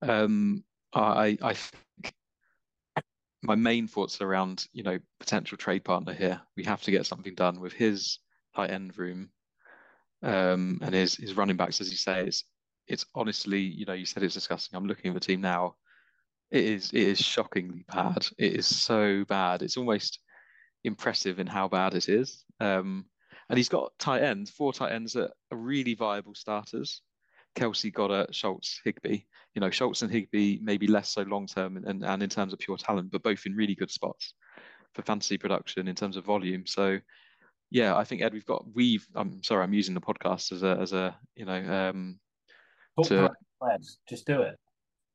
Um, 0.01 0.65
I, 0.93 1.37
I 1.41 1.55
my 3.43 3.55
main 3.55 3.87
thoughts 3.87 4.21
around 4.21 4.67
you 4.73 4.83
know 4.83 4.99
potential 5.19 5.57
trade 5.57 5.83
partner 5.83 6.13
here. 6.13 6.41
We 6.55 6.63
have 6.65 6.81
to 6.83 6.91
get 6.91 7.05
something 7.05 7.35
done 7.35 7.59
with 7.59 7.73
his 7.73 8.19
tight 8.55 8.71
end 8.71 8.97
room 8.97 9.31
um, 10.23 10.79
and 10.81 10.93
his 10.93 11.15
his 11.15 11.35
running 11.35 11.57
backs, 11.57 11.81
as 11.81 11.89
you 11.89 11.97
say, 11.97 12.25
it's 12.27 12.43
it's 12.87 13.05
honestly, 13.15 13.59
you 13.59 13.85
know, 13.85 13.93
you 13.93 14.05
said 14.05 14.23
it's 14.23 14.33
disgusting. 14.33 14.77
I'm 14.77 14.85
looking 14.85 15.09
at 15.09 15.13
the 15.13 15.25
team 15.25 15.41
now. 15.41 15.75
It 16.51 16.65
is 16.65 16.91
it 16.91 17.01
is 17.01 17.19
shockingly 17.19 17.85
bad. 17.87 18.27
It 18.37 18.53
is 18.53 18.67
so 18.67 19.25
bad. 19.25 19.61
It's 19.61 19.77
almost 19.77 20.19
impressive 20.83 21.39
in 21.39 21.47
how 21.47 21.67
bad 21.67 21.93
it 21.93 22.09
is. 22.09 22.43
Um, 22.59 23.05
and 23.49 23.57
he's 23.57 23.69
got 23.69 23.97
tight 23.99 24.21
ends, 24.21 24.49
four 24.49 24.73
tight 24.73 24.91
ends 24.91 25.13
that 25.13 25.31
are 25.51 25.57
really 25.57 25.93
viable 25.93 26.35
starters. 26.35 27.01
Kelce, 27.55 27.93
Goedert, 27.93 28.33
Schultz, 28.33 28.79
Higbee. 28.83 29.23
You 29.55 29.59
know, 29.59 29.69
Schultz 29.69 30.01
and 30.01 30.11
Higbee 30.11 30.59
maybe 30.61 30.87
less 30.87 31.09
so 31.09 31.23
long 31.23 31.45
term 31.45 31.77
and, 31.77 32.03
and 32.05 32.23
in 32.23 32.29
terms 32.29 32.53
of 32.53 32.59
pure 32.59 32.77
talent, 32.77 33.11
but 33.11 33.23
both 33.23 33.45
in 33.45 33.55
really 33.55 33.75
good 33.75 33.91
spots 33.91 34.33
for 34.93 35.01
fantasy 35.01 35.37
production 35.37 35.87
in 35.87 35.95
terms 35.95 36.17
of 36.17 36.25
volume. 36.25 36.65
So 36.65 36.99
yeah, 37.69 37.95
I 37.95 38.03
think 38.03 38.21
Ed, 38.21 38.33
we've 38.33 38.45
got 38.45 38.65
we've. 38.73 39.05
I'm 39.15 39.41
sorry, 39.43 39.63
I'm 39.63 39.73
using 39.73 39.95
the 39.95 40.01
podcast 40.01 40.51
as 40.51 40.63
a 40.63 40.77
as 40.79 40.93
a 40.93 41.15
you 41.35 41.45
know 41.45 41.89
um 41.89 42.19
to 43.05 43.31
just 44.07 44.25
do 44.25 44.41
it. 44.41 44.57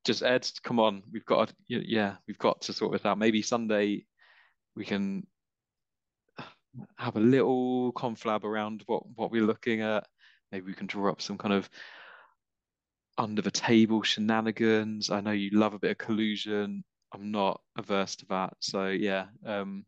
Just 0.04 0.22
Ed, 0.22 0.48
come 0.62 0.78
on, 0.78 1.02
we've 1.12 1.26
got 1.26 1.48
to, 1.48 1.54
yeah, 1.68 2.16
we've 2.28 2.38
got 2.38 2.60
to 2.62 2.72
sort 2.72 2.92
this 2.92 3.04
out. 3.04 3.18
Maybe 3.18 3.42
Sunday 3.42 4.06
we 4.74 4.84
can 4.84 5.26
have 6.96 7.16
a 7.16 7.20
little 7.20 7.92
conflab 7.92 8.44
around 8.44 8.82
what 8.86 9.02
what 9.14 9.30
we're 9.30 9.42
looking 9.42 9.82
at. 9.82 10.06
Maybe 10.52 10.66
we 10.66 10.74
can 10.74 10.86
draw 10.86 11.10
up 11.10 11.20
some 11.20 11.36
kind 11.36 11.52
of 11.52 11.68
under 13.18 13.42
the 13.42 13.50
table 13.50 14.02
shenanigans. 14.02 15.10
I 15.10 15.20
know 15.20 15.30
you 15.30 15.50
love 15.50 15.74
a 15.74 15.78
bit 15.78 15.92
of 15.92 15.98
collusion. 15.98 16.84
I'm 17.12 17.30
not 17.30 17.60
averse 17.76 18.16
to 18.16 18.26
that. 18.26 18.54
So 18.60 18.88
yeah, 18.88 19.26
um, 19.44 19.84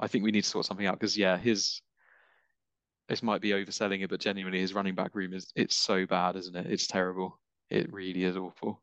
I 0.00 0.06
think 0.06 0.24
we 0.24 0.30
need 0.30 0.44
to 0.44 0.50
sort 0.50 0.66
something 0.66 0.86
out 0.86 0.98
because 0.98 1.16
yeah, 1.16 1.36
his 1.36 1.82
this 3.08 3.22
might 3.22 3.40
be 3.40 3.50
overselling 3.50 4.02
it, 4.02 4.10
but 4.10 4.20
genuinely 4.20 4.60
his 4.60 4.74
running 4.74 4.94
back 4.94 5.14
room 5.14 5.32
is 5.32 5.52
it's 5.54 5.76
so 5.76 6.06
bad, 6.06 6.36
isn't 6.36 6.56
it? 6.56 6.66
It's 6.68 6.86
terrible. 6.86 7.38
It 7.70 7.92
really 7.92 8.24
is 8.24 8.36
awful. 8.36 8.82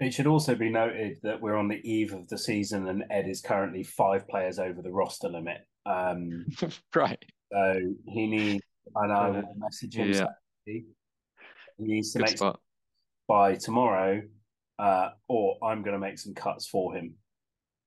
It 0.00 0.14
should 0.14 0.28
also 0.28 0.54
be 0.54 0.70
noted 0.70 1.18
that 1.24 1.40
we're 1.40 1.56
on 1.56 1.68
the 1.68 1.80
eve 1.88 2.12
of 2.12 2.28
the 2.28 2.38
season 2.38 2.86
and 2.86 3.04
Ed 3.10 3.28
is 3.28 3.40
currently 3.40 3.82
five 3.82 4.28
players 4.28 4.60
over 4.60 4.80
the 4.80 4.92
roster 4.92 5.28
limit. 5.28 5.66
Um, 5.86 6.46
right. 6.94 7.24
So 7.52 7.80
he 8.06 8.26
needs, 8.26 8.64
and 8.94 9.12
I 9.12 9.30
will 9.30 9.54
message 9.56 9.96
him. 9.96 10.12
Yeah. 10.12 10.26
He 10.64 10.84
needs 11.78 12.12
to 12.12 12.18
Good 12.18 12.40
make. 12.40 12.54
By 13.28 13.54
tomorrow, 13.54 14.22
uh, 14.78 15.10
or 15.28 15.58
I'm 15.62 15.82
going 15.82 15.92
to 15.92 15.98
make 15.98 16.18
some 16.18 16.34
cuts 16.34 16.66
for 16.66 16.94
him. 16.94 17.14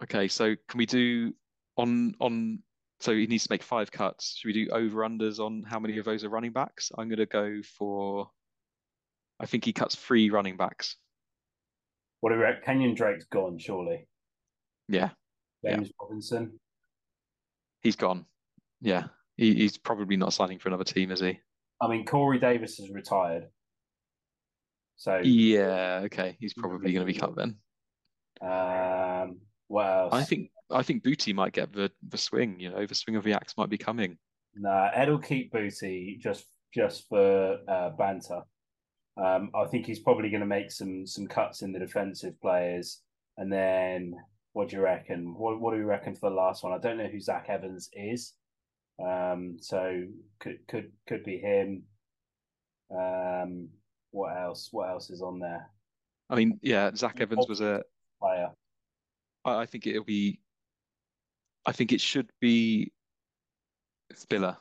Okay, 0.03 0.27
so 0.27 0.55
can 0.69 0.77
we 0.77 0.85
do 0.85 1.33
on 1.77 2.15
on? 2.19 2.59
So 2.99 3.13
he 3.13 3.25
needs 3.25 3.45
to 3.45 3.51
make 3.51 3.63
five 3.63 3.91
cuts. 3.91 4.37
Should 4.37 4.47
we 4.47 4.53
do 4.53 4.71
over 4.71 5.01
unders 5.01 5.39
on 5.39 5.63
how 5.63 5.79
many 5.79 5.97
of 5.97 6.05
those 6.05 6.23
are 6.23 6.29
running 6.29 6.51
backs? 6.51 6.91
I'm 6.97 7.09
going 7.09 7.17
to 7.17 7.25
go 7.25 7.61
for. 7.77 8.29
I 9.39 9.47
think 9.47 9.65
he 9.65 9.73
cuts 9.73 9.95
three 9.95 10.29
running 10.29 10.55
backs. 10.55 10.95
What 12.19 12.31
about 12.31 12.61
Kenyon 12.63 12.93
Drake's 12.93 13.25
gone? 13.25 13.57
Surely. 13.57 14.07
Yeah. 14.87 15.09
James 15.65 15.87
yeah. 15.87 15.93
Robinson. 15.99 16.59
He's 17.81 17.95
gone. 17.95 18.25
Yeah, 18.81 19.05
he, 19.37 19.53
he's 19.53 19.77
probably 19.77 20.17
not 20.17 20.33
signing 20.33 20.59
for 20.59 20.69
another 20.69 20.83
team, 20.83 21.11
is 21.11 21.19
he? 21.19 21.39
I 21.81 21.87
mean, 21.87 22.05
Corey 22.05 22.39
Davis 22.39 22.77
has 22.77 22.89
retired. 22.89 23.45
So 24.95 25.19
yeah, 25.23 26.01
okay, 26.05 26.37
he's 26.39 26.53
probably 26.53 26.93
going 26.93 27.05
to 27.05 27.11
be 27.11 27.17
cut 27.17 27.35
then. 27.35 27.55
Um, 28.41 29.39
what 29.67 29.85
else? 29.85 30.13
I 30.13 30.23
think 30.23 30.51
I 30.69 30.83
think 30.83 31.03
Boutte 31.03 31.33
might 31.33 31.53
get 31.53 31.73
the 31.73 31.91
the 32.07 32.17
swing. 32.17 32.59
You 32.59 32.69
know, 32.69 32.85
the 32.85 32.95
swing 32.95 33.15
of 33.15 33.23
the 33.23 33.33
axe 33.33 33.55
might 33.57 33.69
be 33.69 33.77
coming. 33.77 34.17
Nah, 34.55 34.89
Ed 34.93 35.09
will 35.09 35.19
keep 35.19 35.53
Boutte 35.53 36.19
just 36.19 36.45
just 36.73 37.07
for 37.09 37.57
uh, 37.67 37.89
banter. 37.91 38.41
Um, 39.17 39.51
I 39.55 39.65
think 39.65 39.85
he's 39.85 39.99
probably 39.99 40.29
going 40.29 40.41
to 40.41 40.47
make 40.47 40.71
some 40.71 41.05
some 41.05 41.27
cuts 41.27 41.61
in 41.61 41.71
the 41.71 41.79
defensive 41.79 42.39
players, 42.41 43.01
and 43.37 43.51
then 43.51 44.13
what 44.53 44.69
do 44.69 44.77
you 44.77 44.81
reckon? 44.81 45.35
What 45.37 45.59
what 45.59 45.73
do 45.73 45.79
you 45.79 45.85
reckon 45.85 46.15
for 46.15 46.29
the 46.29 46.35
last 46.35 46.63
one? 46.63 46.73
I 46.73 46.77
don't 46.77 46.97
know 46.97 47.07
who 47.07 47.19
Zach 47.19 47.45
Evans 47.49 47.89
is, 47.93 48.33
um, 49.03 49.57
so 49.59 50.03
could 50.39 50.59
could 50.67 50.91
could 51.07 51.23
be 51.23 51.37
him. 51.37 51.83
Um, 52.91 53.69
what 54.11 54.37
else? 54.37 54.69
What 54.71 54.89
else 54.89 55.09
is 55.09 55.21
on 55.21 55.39
there? 55.39 55.69
I 56.29 56.35
mean, 56.35 56.59
yeah, 56.61 56.91
Zach 56.95 57.19
Evans 57.19 57.47
was 57.47 57.61
a 57.61 57.83
player. 58.21 58.49
I, 59.43 59.61
I 59.61 59.65
think 59.65 59.87
it'll 59.87 60.03
be. 60.03 60.39
I 61.65 61.71
think 61.71 61.91
it 61.91 62.01
should 62.01 62.29
be 62.39 62.91
Spiller. 64.13 64.57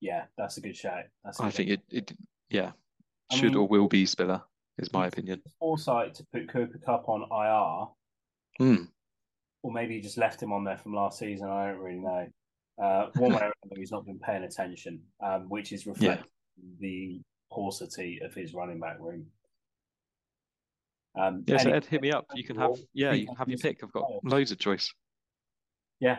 Yeah, 0.00 0.24
that's 0.38 0.56
a 0.56 0.60
good 0.60 0.76
shout. 0.76 1.04
That's 1.24 1.40
I 1.40 1.50
think 1.50 1.70
it, 1.70 1.80
it, 1.90 2.12
yeah, 2.48 2.72
I 3.30 3.36
should 3.36 3.52
mean, 3.52 3.56
or 3.56 3.68
will 3.68 3.88
be 3.88 4.06
Spiller, 4.06 4.42
is 4.78 4.92
my 4.92 5.08
opinion. 5.08 5.42
Foresight 5.58 6.14
to 6.14 6.26
put 6.32 6.48
Cooper 6.48 6.78
Kupp 6.78 7.08
on 7.08 7.22
IR. 7.30 8.66
Mm 8.66 8.88
or 9.62 9.72
maybe 9.72 9.94
he 9.94 10.00
just 10.00 10.18
left 10.18 10.42
him 10.42 10.52
on 10.52 10.64
there 10.64 10.78
from 10.78 10.94
last 10.94 11.18
season. 11.18 11.48
I 11.48 11.68
don't 11.68 11.78
really 11.78 11.98
know. 11.98 12.26
Uh, 12.82 13.06
one 13.16 13.32
way 13.32 13.42
or 13.42 13.52
another, 13.64 13.76
he's 13.78 13.92
not 13.92 14.06
been 14.06 14.18
paying 14.18 14.44
attention, 14.44 15.00
um, 15.22 15.48
which 15.48 15.72
is 15.72 15.86
reflecting 15.86 16.24
yeah. 16.24 16.30
The 16.78 17.20
paucity 17.52 18.20
of 18.22 18.34
his 18.34 18.54
running 18.54 18.80
back 18.80 18.96
room. 19.00 19.26
Um, 21.18 21.42
yeah, 21.46 21.58
so 21.58 21.70
Ed, 21.70 21.84
hit 21.84 22.02
me 22.02 22.12
up. 22.12 22.26
You 22.34 22.44
can 22.44 22.56
have 22.56 22.78
yeah, 22.94 23.12
you 23.12 23.26
can 23.26 23.36
have 23.36 23.48
your 23.48 23.58
pick. 23.58 23.80
I've 23.82 23.92
got 23.92 24.04
loads 24.22 24.52
of 24.52 24.58
choice. 24.58 24.92
Yeah, 25.98 26.18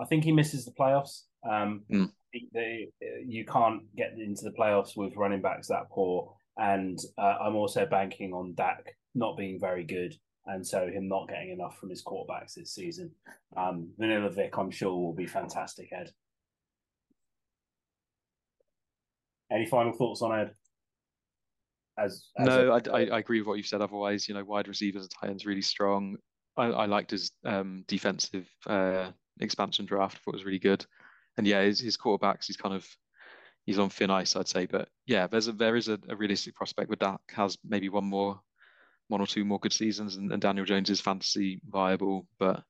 I 0.00 0.04
think 0.06 0.24
he 0.24 0.32
misses 0.32 0.64
the 0.64 0.72
playoffs. 0.72 1.22
Um, 1.48 1.82
mm. 1.90 2.10
you 2.32 3.44
can't 3.44 3.82
get 3.96 4.14
into 4.18 4.42
the 4.42 4.52
playoffs 4.58 4.96
with 4.96 5.16
running 5.16 5.40
backs 5.40 5.68
that 5.68 5.88
poor, 5.90 6.34
and 6.58 6.98
uh, 7.16 7.36
I'm 7.40 7.54
also 7.54 7.86
banking 7.86 8.32
on 8.32 8.54
Dak 8.54 8.96
not 9.14 9.36
being 9.36 9.60
very 9.60 9.84
good 9.84 10.14
and 10.46 10.66
so 10.66 10.86
him 10.86 11.08
not 11.08 11.28
getting 11.28 11.50
enough 11.50 11.78
from 11.78 11.90
his 11.90 12.02
quarterbacks 12.02 12.54
this 12.54 12.74
season. 12.74 13.10
Um, 13.56 13.90
Vanilla 13.98 14.30
Vic, 14.30 14.56
I'm 14.56 14.70
sure, 14.70 14.92
will 14.92 15.14
be 15.14 15.26
fantastic. 15.26 15.90
Ed, 15.92 16.10
any 19.52 19.66
final 19.66 19.92
thoughts 19.92 20.22
on 20.22 20.38
Ed? 20.38 20.50
As, 21.98 22.30
as 22.38 22.46
no, 22.46 22.72
a- 22.72 22.90
I, 22.90 23.00
I 23.04 23.18
agree 23.18 23.40
with 23.40 23.46
what 23.46 23.58
you've 23.58 23.66
said. 23.66 23.82
Otherwise, 23.82 24.28
you 24.28 24.34
know, 24.34 24.44
wide 24.44 24.68
receivers 24.68 25.02
and 25.02 25.10
tight 25.10 25.30
ends 25.30 25.46
really 25.46 25.62
strong. 25.62 26.16
I, 26.56 26.66
I 26.66 26.86
liked 26.86 27.10
his 27.10 27.32
um, 27.44 27.84
defensive 27.86 28.48
uh, 28.66 29.10
expansion 29.40 29.86
draft. 29.86 30.16
I 30.16 30.18
thought 30.18 30.34
it 30.34 30.38
was 30.38 30.44
really 30.44 30.58
good. 30.58 30.84
And 31.36 31.46
yeah, 31.46 31.62
his, 31.62 31.80
his 31.80 31.96
quarterbacks, 31.96 32.46
he's 32.46 32.56
kind 32.56 32.74
of 32.74 32.86
he's 33.64 33.78
on 33.78 33.90
thin 33.90 34.10
ice, 34.10 34.36
I'd 34.36 34.48
say. 34.48 34.66
But 34.66 34.88
yeah, 35.06 35.26
there's 35.26 35.48
a 35.48 35.52
there 35.52 35.76
is 35.76 35.88
a, 35.88 35.98
a 36.08 36.16
realistic 36.16 36.54
prospect 36.54 36.90
with 36.90 36.98
Dak 36.98 37.20
has 37.32 37.56
maybe 37.64 37.88
one 37.88 38.04
more 38.04 38.40
one 39.08 39.20
or 39.20 39.26
two 39.26 39.44
more 39.44 39.58
good 39.58 39.72
seasons, 39.72 40.16
and, 40.16 40.32
and 40.32 40.40
Daniel 40.40 40.64
Jones 40.66 40.90
is 40.90 41.00
fantasy 41.00 41.60
viable. 41.68 42.26
But 42.38 42.62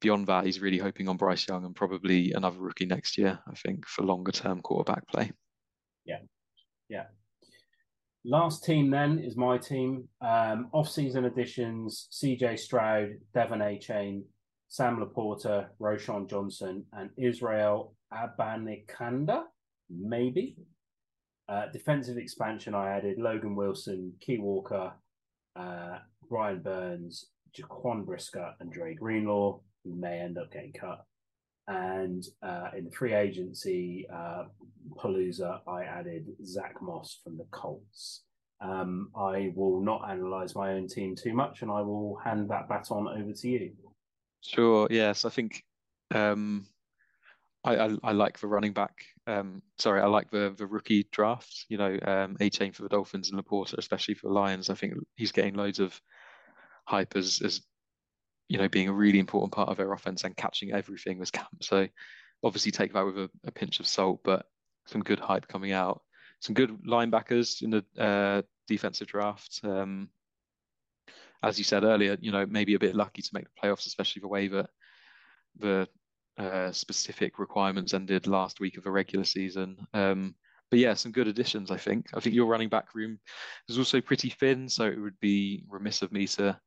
beyond 0.00 0.26
that, 0.26 0.44
he's 0.44 0.60
really 0.60 0.78
hoping 0.78 1.08
on 1.08 1.16
Bryce 1.16 1.48
Young 1.48 1.64
and 1.64 1.74
probably 1.74 2.32
another 2.32 2.58
rookie 2.58 2.86
next 2.86 3.18
year. 3.18 3.38
I 3.46 3.54
think 3.54 3.86
for 3.86 4.02
longer 4.02 4.32
term 4.32 4.60
quarterback 4.60 5.06
play. 5.08 5.30
Yeah. 6.92 7.04
Last 8.26 8.64
team 8.64 8.90
then 8.90 9.18
is 9.18 9.34
my 9.34 9.56
team. 9.56 10.08
Um, 10.20 10.68
off-season 10.72 11.24
additions: 11.24 12.06
C.J. 12.10 12.56
Stroud, 12.56 13.14
De'Von 13.34 13.62
Achane, 13.62 14.22
Sam 14.68 14.98
LaPorta, 14.98 15.68
Roschon 15.80 16.28
Johnson, 16.28 16.84
and 16.92 17.08
Israel 17.16 17.94
Abanikanda. 18.12 19.44
Maybe. 19.88 20.56
Uh, 21.48 21.66
defensive 21.72 22.18
expansion: 22.18 22.74
I 22.74 22.90
added 22.90 23.18
Logan 23.18 23.56
Wilson, 23.56 24.12
Quay 24.20 24.38
Walker, 24.38 24.92
uh, 25.56 25.98
Brian 26.28 26.60
Burns, 26.60 27.30
Jaquan 27.58 28.04
Brisker, 28.04 28.52
and 28.60 28.70
Dre 28.70 28.94
Greenlaw, 28.94 29.60
who 29.82 29.94
may 29.94 30.20
end 30.20 30.36
up 30.36 30.52
getting 30.52 30.74
cut. 30.74 31.06
And 31.68 32.24
uh, 32.42 32.70
in 32.76 32.86
the 32.86 32.90
free 32.90 33.14
agency 33.14 34.06
uh, 34.12 34.44
Palooza, 34.96 35.60
I 35.68 35.84
added 35.84 36.26
Zach 36.44 36.74
Moss 36.82 37.20
from 37.22 37.38
the 37.38 37.46
Colts. 37.50 38.24
Um, 38.60 39.10
I 39.16 39.52
will 39.56 39.80
not 39.80 40.08
analyze 40.08 40.54
my 40.54 40.72
own 40.72 40.86
team 40.86 41.16
too 41.16 41.32
much, 41.32 41.62
and 41.62 41.70
I 41.70 41.80
will 41.80 42.16
hand 42.24 42.48
that 42.50 42.68
baton 42.68 43.08
over 43.08 43.32
to 43.32 43.48
you. 43.48 43.72
Sure. 44.40 44.86
Yes, 44.90 45.24
I 45.24 45.30
think 45.30 45.64
um, 46.14 46.66
I, 47.64 47.76
I, 47.76 47.96
I 48.02 48.12
like 48.12 48.38
the 48.38 48.48
running 48.48 48.72
back. 48.72 49.04
Um, 49.26 49.62
sorry, 49.78 50.00
I 50.00 50.06
like 50.06 50.30
the 50.30 50.54
the 50.56 50.66
rookie 50.66 51.06
draft. 51.12 51.66
You 51.68 51.78
know, 51.78 51.92
um, 52.02 52.36
Achane 52.40 52.74
for 52.74 52.82
the 52.82 52.88
Dolphins 52.88 53.30
and 53.30 53.42
LaPorta, 53.42 53.78
especially 53.78 54.14
for 54.14 54.28
the 54.28 54.34
Lions. 54.34 54.70
I 54.70 54.74
think 54.74 54.94
he's 55.16 55.32
getting 55.32 55.54
loads 55.54 55.78
of 55.78 56.00
hype 56.86 57.16
as 57.16 57.40
as 57.44 57.62
you 58.48 58.58
know 58.58 58.68
being 58.68 58.88
a 58.88 58.92
really 58.92 59.18
important 59.18 59.52
part 59.52 59.68
of 59.68 59.76
their 59.76 59.92
offense 59.92 60.24
and 60.24 60.36
catching 60.36 60.72
everything 60.72 61.18
was 61.18 61.30
camp. 61.30 61.62
So 61.62 61.88
obviously 62.42 62.72
take 62.72 62.92
that 62.92 63.06
with 63.06 63.18
a, 63.18 63.30
a 63.44 63.52
pinch 63.52 63.80
of 63.80 63.86
salt, 63.86 64.20
but 64.24 64.46
some 64.86 65.02
good 65.02 65.20
hype 65.20 65.48
coming 65.48 65.72
out. 65.72 66.02
Some 66.40 66.54
good 66.54 66.70
linebackers 66.84 67.62
in 67.62 67.70
the 67.70 67.84
uh, 68.02 68.42
defensive 68.66 69.06
draft. 69.06 69.60
Um, 69.62 70.08
as 71.42 71.58
you 71.58 71.64
said 71.64 71.84
earlier, 71.84 72.16
you 72.20 72.32
know 72.32 72.46
maybe 72.46 72.74
a 72.74 72.80
bit 72.80 72.94
lucky 72.94 73.22
to 73.22 73.30
make 73.32 73.44
the 73.44 73.60
playoffs, 73.62 73.86
especially 73.86 74.20
the 74.20 74.28
way 74.28 74.48
that 74.48 74.70
the 75.58 75.88
uh, 76.38 76.72
specific 76.72 77.38
requirements 77.38 77.94
ended 77.94 78.26
last 78.26 78.60
week 78.60 78.76
of 78.76 78.84
the 78.84 78.90
regular 78.90 79.24
season. 79.24 79.76
Um, 79.92 80.34
but 80.70 80.78
yeah, 80.78 80.94
some 80.94 81.12
good 81.12 81.28
additions, 81.28 81.70
I 81.70 81.76
think. 81.76 82.06
I 82.14 82.20
think 82.20 82.34
your 82.34 82.46
running 82.46 82.70
back 82.70 82.94
room 82.94 83.18
is 83.68 83.76
also 83.76 84.00
pretty 84.00 84.30
thin, 84.30 84.68
so 84.68 84.84
it 84.86 84.98
would 84.98 85.20
be 85.20 85.64
remiss 85.68 86.00
of 86.00 86.12
me 86.12 86.26
to 86.28 86.58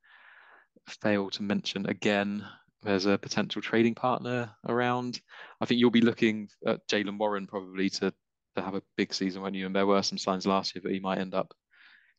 fail 0.88 1.30
to 1.32 1.44
mention 1.44 1.88
again 1.88 2.46
there's 2.84 3.08
a 3.08 3.18
potential 3.18 3.62
trading 3.62 3.96
partner 3.96 4.52
around. 4.68 5.20
I 5.60 5.66
think 5.66 5.80
you'll 5.80 5.90
be 5.90 6.02
looking 6.02 6.50
at 6.68 6.88
Jaylen 6.88 7.18
Warren 7.18 7.48
probably 7.48 7.90
to 7.92 8.14
to 8.56 8.62
have 8.62 8.76
a 8.76 8.84
big 8.96 9.14
season 9.14 9.42
when 9.42 9.54
you 9.54 9.66
and 9.66 9.76
there 9.76 9.88
were 9.88 10.02
some 10.02 10.18
signs 10.18 10.46
last 10.46 10.76
year 10.76 10.82
that 10.84 10.92
he 10.92 11.00
might 11.00 11.18
end 11.18 11.34
up 11.34 11.54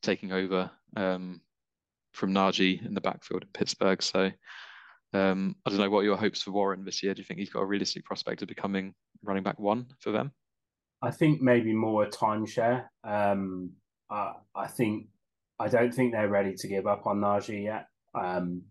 taking 0.02 0.32
over 0.32 0.70
um, 0.97 1.40
from 2.12 2.32
Najee 2.32 2.84
in 2.84 2.94
the 2.94 3.01
backfield 3.01 3.43
in 3.43 3.48
Pittsburgh. 3.55 4.02
So 4.02 4.30
um, 5.14 5.56
I 5.64 5.70
don't 5.70 5.78
know 5.78 5.88
what 5.88 6.05
your 6.05 6.16
hopes 6.16 6.43
for 6.43 6.51
Warren 6.51 6.84
this 6.84 7.02
year. 7.02 7.14
Do 7.14 7.20
you 7.20 7.24
think 7.24 7.40
he's 7.40 7.51
got 7.51 7.60
a 7.60 7.66
realistic 7.66 8.05
prospect 8.05 8.43
of 8.43 8.48
becoming 8.48 8.94
running 9.22 9.43
back 9.43 9.59
one 9.59 9.86
for 10.01 10.12
them? 10.12 10.32
I 11.02 11.10
think 11.10 11.40
maybe 11.40 11.72
more 11.72 12.05
a 12.05 12.10
timeshare. 12.10 12.86
Um, 13.05 13.70
I, 14.10 14.32
I 14.55 14.66
think 14.66 15.06
I 15.59 15.68
don't 15.68 15.93
think 15.93 16.12
they're 16.12 16.28
ready 16.28 16.55
to 16.55 16.68
give 16.68 16.86
up 16.86 17.06
on 17.06 17.20
Najee 17.20 17.64
yet, 17.64 17.86
um, 18.16 18.62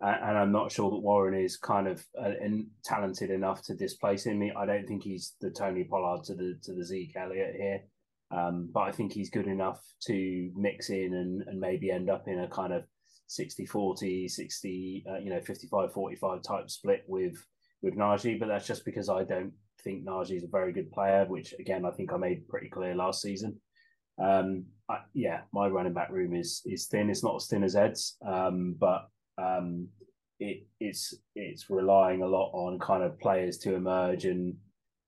and, 0.00 0.38
I'm 0.38 0.52
not 0.52 0.72
sure 0.72 0.90
that 0.90 0.98
Warren 0.98 1.34
is 1.34 1.56
kind 1.56 1.88
of 1.88 2.04
uh, 2.20 2.32
in, 2.42 2.66
talented 2.84 3.30
enough 3.30 3.62
to 3.64 3.74
displace 3.74 4.26
him. 4.26 4.42
I 4.56 4.66
don't 4.66 4.86
think 4.86 5.02
he's 5.02 5.34
the 5.40 5.50
Tony 5.50 5.84
Pollard 5.84 6.24
to 6.24 6.34
the 6.34 6.58
to 6.62 6.74
the 6.74 6.84
Zeke 6.84 7.16
Elliott 7.16 7.54
here. 7.56 7.80
Um, 8.30 8.68
but 8.72 8.80
I 8.80 8.92
think 8.92 9.12
he's 9.12 9.30
good 9.30 9.46
enough 9.46 9.80
to 10.06 10.50
mix 10.56 10.90
in 10.90 11.14
and, 11.14 11.42
and 11.46 11.60
maybe 11.60 11.90
end 11.90 12.10
up 12.10 12.26
in 12.26 12.40
a 12.40 12.48
kind 12.48 12.72
of 12.72 12.84
60 13.28 13.66
40, 13.66 14.28
60, 14.28 15.04
uh, 15.08 15.18
you 15.18 15.30
know, 15.30 15.40
55 15.40 15.92
45 15.92 16.42
type 16.42 16.70
split 16.70 17.04
with 17.06 17.36
with 17.82 17.96
Najee. 17.96 18.38
But 18.38 18.48
that's 18.48 18.66
just 18.66 18.84
because 18.84 19.08
I 19.08 19.24
don't 19.24 19.52
think 19.82 20.04
Najee 20.04 20.36
is 20.36 20.44
a 20.44 20.48
very 20.48 20.72
good 20.72 20.90
player, 20.92 21.24
which 21.28 21.54
again, 21.58 21.84
I 21.84 21.90
think 21.90 22.12
I 22.12 22.16
made 22.16 22.48
pretty 22.48 22.68
clear 22.68 22.94
last 22.94 23.22
season. 23.22 23.60
Um, 24.22 24.66
I, 24.88 24.98
yeah, 25.14 25.40
my 25.52 25.68
running 25.68 25.94
back 25.94 26.10
room 26.10 26.34
is 26.34 26.62
is 26.66 26.86
thin. 26.86 27.10
It's 27.10 27.24
not 27.24 27.36
as 27.36 27.46
thin 27.46 27.64
as 27.64 27.76
Ed's, 27.76 28.16
um, 28.26 28.76
but 28.78 29.08
um, 29.38 29.88
it, 30.38 30.66
it's 30.80 31.14
it's 31.34 31.70
relying 31.70 32.22
a 32.22 32.26
lot 32.26 32.50
on 32.52 32.78
kind 32.78 33.02
of 33.02 33.18
players 33.18 33.58
to 33.58 33.74
emerge 33.74 34.24
and 34.24 34.54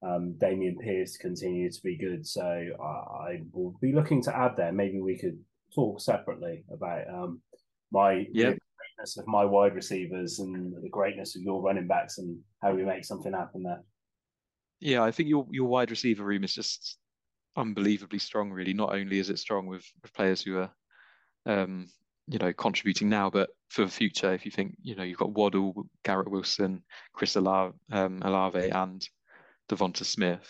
um, 0.02 0.34
Dameon 0.38 0.78
Pierce 0.80 1.12
to 1.12 1.18
continue 1.18 1.70
to 1.70 1.82
be 1.82 1.96
good. 1.96 2.26
So 2.26 2.42
I, 2.42 2.84
I, 2.84 3.40
will 3.52 3.74
be 3.80 3.92
looking 3.92 4.22
to 4.22 4.36
add 4.36 4.56
there. 4.56 4.72
Maybe 4.72 5.00
we 5.00 5.18
could 5.18 5.38
talk 5.74 6.00
separately 6.00 6.64
about 6.72 7.08
um, 7.08 7.40
my 7.90 8.26
yeah. 8.32 8.52
greatness 8.52 9.16
of 9.16 9.26
my 9.26 9.44
wide 9.44 9.74
receivers 9.74 10.38
and 10.38 10.74
the 10.82 10.88
greatness 10.88 11.34
of 11.34 11.42
your 11.42 11.62
running 11.62 11.86
backs 11.86 12.18
and 12.18 12.38
how 12.62 12.74
we 12.74 12.84
make 12.84 13.04
something 13.04 13.32
happen 13.32 13.62
there. 13.62 13.82
Yeah, 14.80 15.02
I 15.02 15.10
think 15.10 15.28
your 15.28 15.46
your 15.50 15.66
wide 15.66 15.90
receiver 15.90 16.24
room 16.24 16.44
is 16.44 16.54
just 16.54 16.98
unbelievably 17.56 18.18
strong. 18.18 18.50
Really, 18.50 18.74
not 18.74 18.94
only 18.94 19.18
is 19.18 19.30
it 19.30 19.38
strong 19.38 19.66
with 19.66 19.84
with 20.02 20.12
players 20.14 20.42
who 20.42 20.58
are, 20.58 20.70
um, 21.46 21.88
you 22.26 22.38
know, 22.38 22.52
contributing 22.52 23.08
now, 23.08 23.30
but 23.30 23.50
for 23.70 23.84
the 23.84 23.90
future. 23.90 24.32
If 24.32 24.44
you 24.44 24.50
think, 24.50 24.76
you 24.82 24.94
know, 24.94 25.02
you've 25.02 25.18
got 25.18 25.32
Waddle, 25.32 25.86
Garrett 26.04 26.30
Wilson, 26.30 26.82
Chris 27.12 27.34
Alave, 27.34 27.74
um, 27.90 28.20
Olave, 28.22 28.70
and 28.70 29.06
Devonta 29.68 30.04
Smith, 30.04 30.48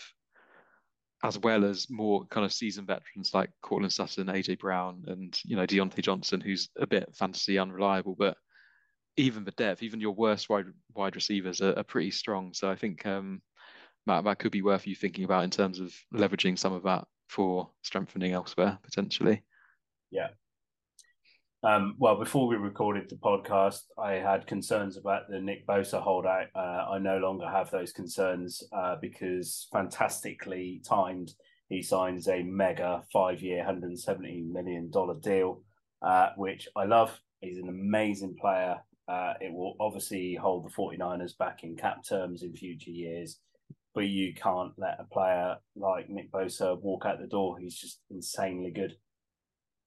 as 1.23 1.39
well 1.39 1.65
as 1.65 1.89
more 1.89 2.25
kind 2.27 2.45
of 2.45 2.53
seasoned 2.53 2.87
veterans 2.87 3.31
like 3.33 3.49
Courtland 3.61 3.93
Sutton, 3.93 4.27
AJ 4.27 4.59
Brown, 4.59 5.03
and 5.07 5.39
you 5.45 5.55
know 5.55 5.65
Diontae 5.65 6.01
Johnson, 6.01 6.41
who's 6.41 6.69
a 6.77 6.87
bit 6.87 7.15
fantasy 7.15 7.57
unreliable, 7.57 8.15
but 8.17 8.37
even 9.17 9.43
the 9.43 9.51
depth, 9.51 9.81
even 9.81 9.99
your 9.99 10.13
worst 10.13 10.49
wide 10.49 10.67
wide 10.93 11.15
receivers 11.15 11.61
are, 11.61 11.77
are 11.77 11.83
pretty 11.83 12.11
strong. 12.11 12.53
So 12.53 12.69
I 12.69 12.75
think 12.75 13.05
um, 13.05 13.41
that 14.07 14.23
that 14.25 14.39
could 14.39 14.51
be 14.51 14.61
worth 14.61 14.87
you 14.87 14.95
thinking 14.95 15.23
about 15.23 15.43
in 15.43 15.49
terms 15.49 15.79
of 15.79 15.93
leveraging 16.13 16.57
some 16.57 16.73
of 16.73 16.83
that 16.83 17.05
for 17.27 17.69
strengthening 17.81 18.33
elsewhere 18.33 18.77
potentially. 18.83 19.43
Yeah, 20.11 20.29
um, 21.63 21.95
well, 21.97 22.17
before 22.17 22.47
we 22.47 22.55
recorded 22.55 23.09
the 23.09 23.15
podcast, 23.15 23.81
I 23.97 24.13
had 24.13 24.45
concerns 24.45 24.95
about 24.95 25.23
the 25.27 25.41
Nick 25.41 25.65
Bosa 25.65 26.01
holdout. 26.01 26.47
Uh, 26.55 26.85
I 26.91 26.99
no 26.99 27.17
longer 27.17 27.49
have 27.49 27.71
those 27.71 27.91
concerns 27.91 28.63
uh, 28.71 28.95
because 29.01 29.67
fantastically 29.71 30.81
timed, 30.87 31.33
he 31.69 31.81
signs 31.81 32.27
a 32.27 32.43
mega 32.43 33.03
five 33.11 33.41
year, 33.41 33.65
$170 33.67 34.47
million 34.49 34.91
deal, 35.19 35.63
uh, 36.03 36.29
which 36.37 36.67
I 36.75 36.85
love. 36.85 37.19
He's 37.41 37.57
an 37.57 37.69
amazing 37.69 38.35
player. 38.39 38.77
Uh, 39.07 39.33
it 39.41 39.51
will 39.51 39.75
obviously 39.79 40.35
hold 40.35 40.65
the 40.65 40.69
49ers 40.69 41.37
back 41.37 41.63
in 41.63 41.75
cap 41.75 42.03
terms 42.07 42.43
in 42.43 42.53
future 42.53 42.91
years, 42.91 43.39
but 43.97 44.07
you 44.07 44.31
can't 44.31 44.73
let 44.77 44.99
a 44.99 45.05
player 45.05 45.55
like 45.75 46.07
Nick 46.07 46.31
Bosa 46.31 46.79
walk 46.79 47.07
out 47.07 47.19
the 47.19 47.25
door. 47.25 47.57
He's 47.57 47.75
just 47.75 47.99
insanely 48.11 48.69
good. 48.69 48.95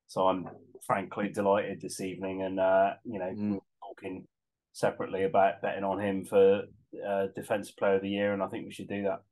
So 0.08 0.26
I'm 0.26 0.48
frankly 0.84 1.28
delighted 1.28 1.80
this 1.80 2.00
evening, 2.00 2.42
and 2.42 2.58
uh, 2.58 2.94
you 3.04 3.20
know, 3.20 3.32
mm. 3.32 3.60
talking 3.80 4.26
separately 4.72 5.22
about 5.22 5.62
betting 5.62 5.84
on 5.84 6.00
him 6.00 6.24
for 6.24 6.62
uh, 7.08 7.26
Defensive 7.36 7.76
Player 7.76 7.94
of 7.94 8.02
the 8.02 8.08
Year, 8.08 8.32
and 8.32 8.42
I 8.42 8.48
think 8.48 8.64
we 8.64 8.72
should 8.72 8.88
do 8.88 9.04
that. 9.04 9.22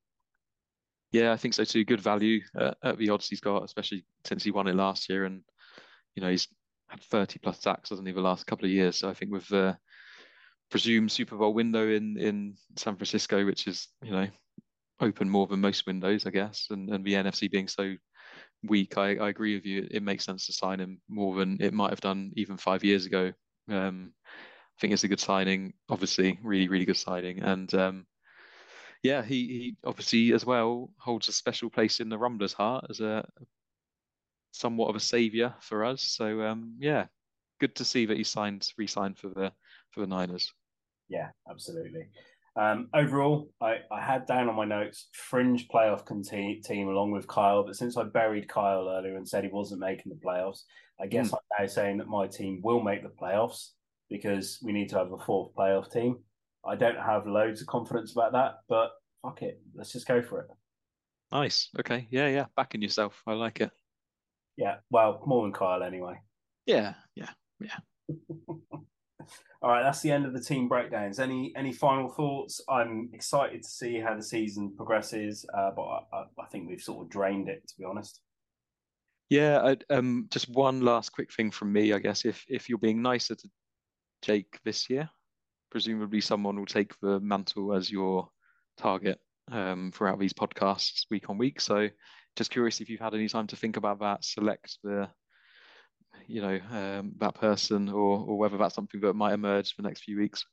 Yeah, 1.11 1.33
I 1.33 1.37
think 1.37 1.55
so 1.55 1.65
too. 1.65 1.85
Good 1.85 2.01
value 2.01 2.41
uh, 2.57 2.75
at 2.85 2.99
the 2.99 3.11
odds 3.11 3.29
he's 3.29 3.41
got, 3.41 3.65
especially 3.65 4.05
since 4.25 4.45
he 4.45 4.53
won 4.53 4.69
it 4.69 4.77
last 4.77 5.09
year, 5.09 5.25
and 5.25 5.43
you 6.15 6.23
know 6.23 6.31
he's 6.31 6.47
had 6.87 7.03
30 7.03 7.41
plus 7.41 7.61
sacks, 7.61 7.91
hasn't 7.91 8.07
he, 8.07 8.15
the 8.15 8.21
last 8.21 8.47
couple 8.47 8.67
of 8.67 8.71
years? 8.71 8.95
So 8.97 9.09
I 9.09 9.15
think 9.15 9.33
with 9.33 9.49
the 9.49 9.77
presumed 10.71 11.11
Super 11.11 11.37
Bowl 11.37 11.53
window 11.53 11.89
in 11.89 12.17
in 12.17 12.55
San 12.77 12.95
Francisco, 12.95 13.45
which 13.45 13.67
is 13.67 13.89
you 14.05 14.13
know 14.13 14.29
open 15.01 15.29
more 15.29 15.47
than 15.47 15.61
most 15.61 15.87
windows, 15.87 16.27
I 16.27 16.31
guess, 16.31 16.69
and 16.71 16.91
and 16.91 17.05
the 17.05 17.15
NFC 17.15 17.51
being 17.51 17.69
so 17.69 17.97
weak, 18.63 18.99
I, 18.99 19.17
I 19.17 19.29
agree 19.29 19.55
with 19.55 19.67
you. 19.67 19.87
It 19.91 20.03
makes 20.03 20.25
sense 20.25 20.47
to 20.47 20.53
sign 20.53 20.81
him 20.81 21.01
more 21.09 21.37
than 21.37 21.59
it 21.61 21.73
might 21.73 21.91
have 21.91 22.01
done 22.01 22.33
even 22.35 22.57
five 22.57 22.85
years 22.85 23.07
ago. 23.07 23.33
Um, 23.69 24.13
I 24.25 24.81
think 24.81 24.93
it's 24.93 25.05
a 25.05 25.09
good 25.09 25.21
signing. 25.21 25.75
Obviously, 25.89 26.39
really, 26.43 26.69
really 26.69 26.85
good 26.85 26.97
signing. 26.97 27.43
And 27.43 27.73
um, 27.75 28.07
yeah, 29.03 29.23
he, 29.23 29.47
he 29.47 29.77
obviously 29.85 30.33
as 30.33 30.45
well 30.45 30.93
holds 30.99 31.29
a 31.29 31.33
special 31.33 31.71
place 31.71 32.01
in 32.01 32.09
the 32.09 32.19
Rumblers' 32.19 32.53
heart 32.53 32.87
as 32.91 33.01
a 33.01 33.29
somewhat 34.53 34.89
of 34.89 34.97
a 34.97 35.01
savior 35.01 35.55
for 35.61 35.85
us. 35.85 36.03
So 36.03 36.43
um, 36.43 36.77
yeah, 36.79 37.07
good 37.61 37.75
to 37.77 37.85
see 37.85 38.07
that 38.07 38.17
he 38.17 38.25
signed, 38.25 38.69
re-signed 38.77 39.19
for 39.19 39.29
the 39.29 39.53
for 39.91 40.01
the 40.01 40.07
Niners. 40.07 40.53
Yeah, 41.09 41.31
absolutely. 41.49 42.09
Um, 42.59 42.89
overall, 42.93 43.49
I, 43.61 43.77
I 43.93 44.01
had 44.01 44.27
down 44.27 44.49
on 44.49 44.57
my 44.57 44.65
notes 44.65 45.09
fringe 45.13 45.69
playoff 45.69 46.05
team, 46.29 46.61
team 46.63 46.89
along 46.89 47.13
with 47.13 47.29
Kyle, 47.29 47.65
but 47.65 47.77
since 47.77 47.97
I 47.97 48.03
buried 48.03 48.49
Kyle 48.49 48.89
earlier 48.89 49.17
and 49.17 49.29
said 49.29 49.45
he 49.45 49.51
wasn't 49.51 49.81
making 49.81 50.11
the 50.11 50.27
playoffs, 50.27 50.63
I 51.01 51.07
guess 51.07 51.31
mm. 51.31 51.35
I'm 51.35 51.65
now 51.65 51.67
saying 51.69 51.99
that 51.99 52.09
my 52.09 52.27
team 52.27 52.61
will 52.65 52.83
make 52.83 53.05
the 53.05 53.11
playoffs 53.11 53.69
because 54.11 54.59
we 54.61 54.73
need 54.73 54.89
to 54.89 54.99
have 54.99 55.13
a 55.13 55.19
fourth 55.19 55.55
playoff 55.55 55.93
team. 55.93 56.17
I 56.67 56.75
don't 56.75 56.99
have 56.99 57.29
loads 57.29 57.61
of 57.61 57.69
confidence 57.69 58.11
about 58.11 58.33
that, 58.33 58.55
but 58.69 58.91
fuck 59.23 59.43
it, 59.43 59.61
let's 59.77 59.93
just 59.93 60.09
go 60.09 60.21
for 60.21 60.41
it. 60.41 60.49
Nice. 61.31 61.69
Okay. 61.79 62.09
Yeah, 62.11 62.29
yeah. 62.29 62.47
Backing 62.57 62.83
yourself. 62.83 63.23
I 63.27 63.35
like 63.35 63.61
it. 63.61 63.71
Yeah. 64.57 64.77
Well, 64.91 65.23
more 65.27 65.43
than 65.43 65.53
Kyle 65.53 65.83
anyway. 65.83 66.15
Yeah. 66.67 66.95
Yeah. 67.15 67.31
Yeah. 67.61 67.77
All 69.61 69.71
right, 69.71 69.83
that's 69.83 70.03
the 70.03 70.13
end 70.13 70.25
of 70.25 70.33
the 70.33 70.41
team 70.41 70.69
breakdowns. 70.69 71.19
Any 71.19 71.53
any 71.57 71.73
final 71.73 72.09
thoughts? 72.09 72.61
I'm 72.69 73.11
excited 73.13 73.65
to 73.65 73.69
see 73.69 73.99
how 73.99 74.15
the 74.15 74.23
season 74.23 74.73
progresses, 74.77 75.45
uh, 75.57 75.73
but 75.75 75.83
I, 75.83 76.25
I, 76.39 76.47
think 76.53 76.69
we've 76.69 76.81
sort 76.81 77.05
of 77.05 77.11
drained 77.11 77.49
it, 77.49 77.67
to 77.67 77.75
be 77.77 77.85
honest. 77.85 78.21
Yeah, 79.31 79.61
I, 79.61 79.95
um, 79.95 80.29
just 80.31 80.49
one 80.49 80.83
last 80.83 81.11
quick 81.11 81.33
thing 81.33 81.51
from 81.51 81.73
me, 81.73 81.93
I 81.93 81.99
guess. 81.99 82.25
If 82.25 82.45
if 82.49 82.69
you're 82.69 82.79
being 82.79 83.03
nicer 83.03 83.35
to 83.35 83.49
Jake 84.23 84.61
this 84.65 84.89
year, 84.89 85.11
presumably 85.73 86.21
someone 86.21 86.57
will 86.57 86.65
take 86.65 86.99
the 87.01 87.19
mantle 87.19 87.75
as 87.75 87.91
your 87.91 88.29
target 88.77 89.19
um, 89.51 89.91
throughout 89.93 90.21
these 90.21 90.33
podcasts 90.33 91.07
week 91.11 91.31
on 91.31 91.37
week. 91.37 91.61
So, 91.61 91.89
just 92.37 92.53
curious 92.53 92.81
if 92.81 92.89
you've 92.89 93.01
had 93.01 93.15
any 93.15 93.29
time 93.29 93.49
to 93.49 93.57
think 93.57 93.77
about 93.77 93.99
that, 94.01 94.25
select 94.25 94.79
the 94.85 95.09
you 96.27 96.43
know 96.43 96.59
um, 96.71 97.13
that 97.19 97.35
person, 97.35 97.89
or 97.89 98.25
or 98.27 98.39
whether 98.39 98.57
that's 98.57 98.75
something 98.75 99.01
that 99.01 99.15
might 99.15 99.35
emerge 99.35 99.75
for 99.75 99.83
the 99.83 99.89
next 99.89 100.05
few 100.05 100.19
weeks. 100.19 100.45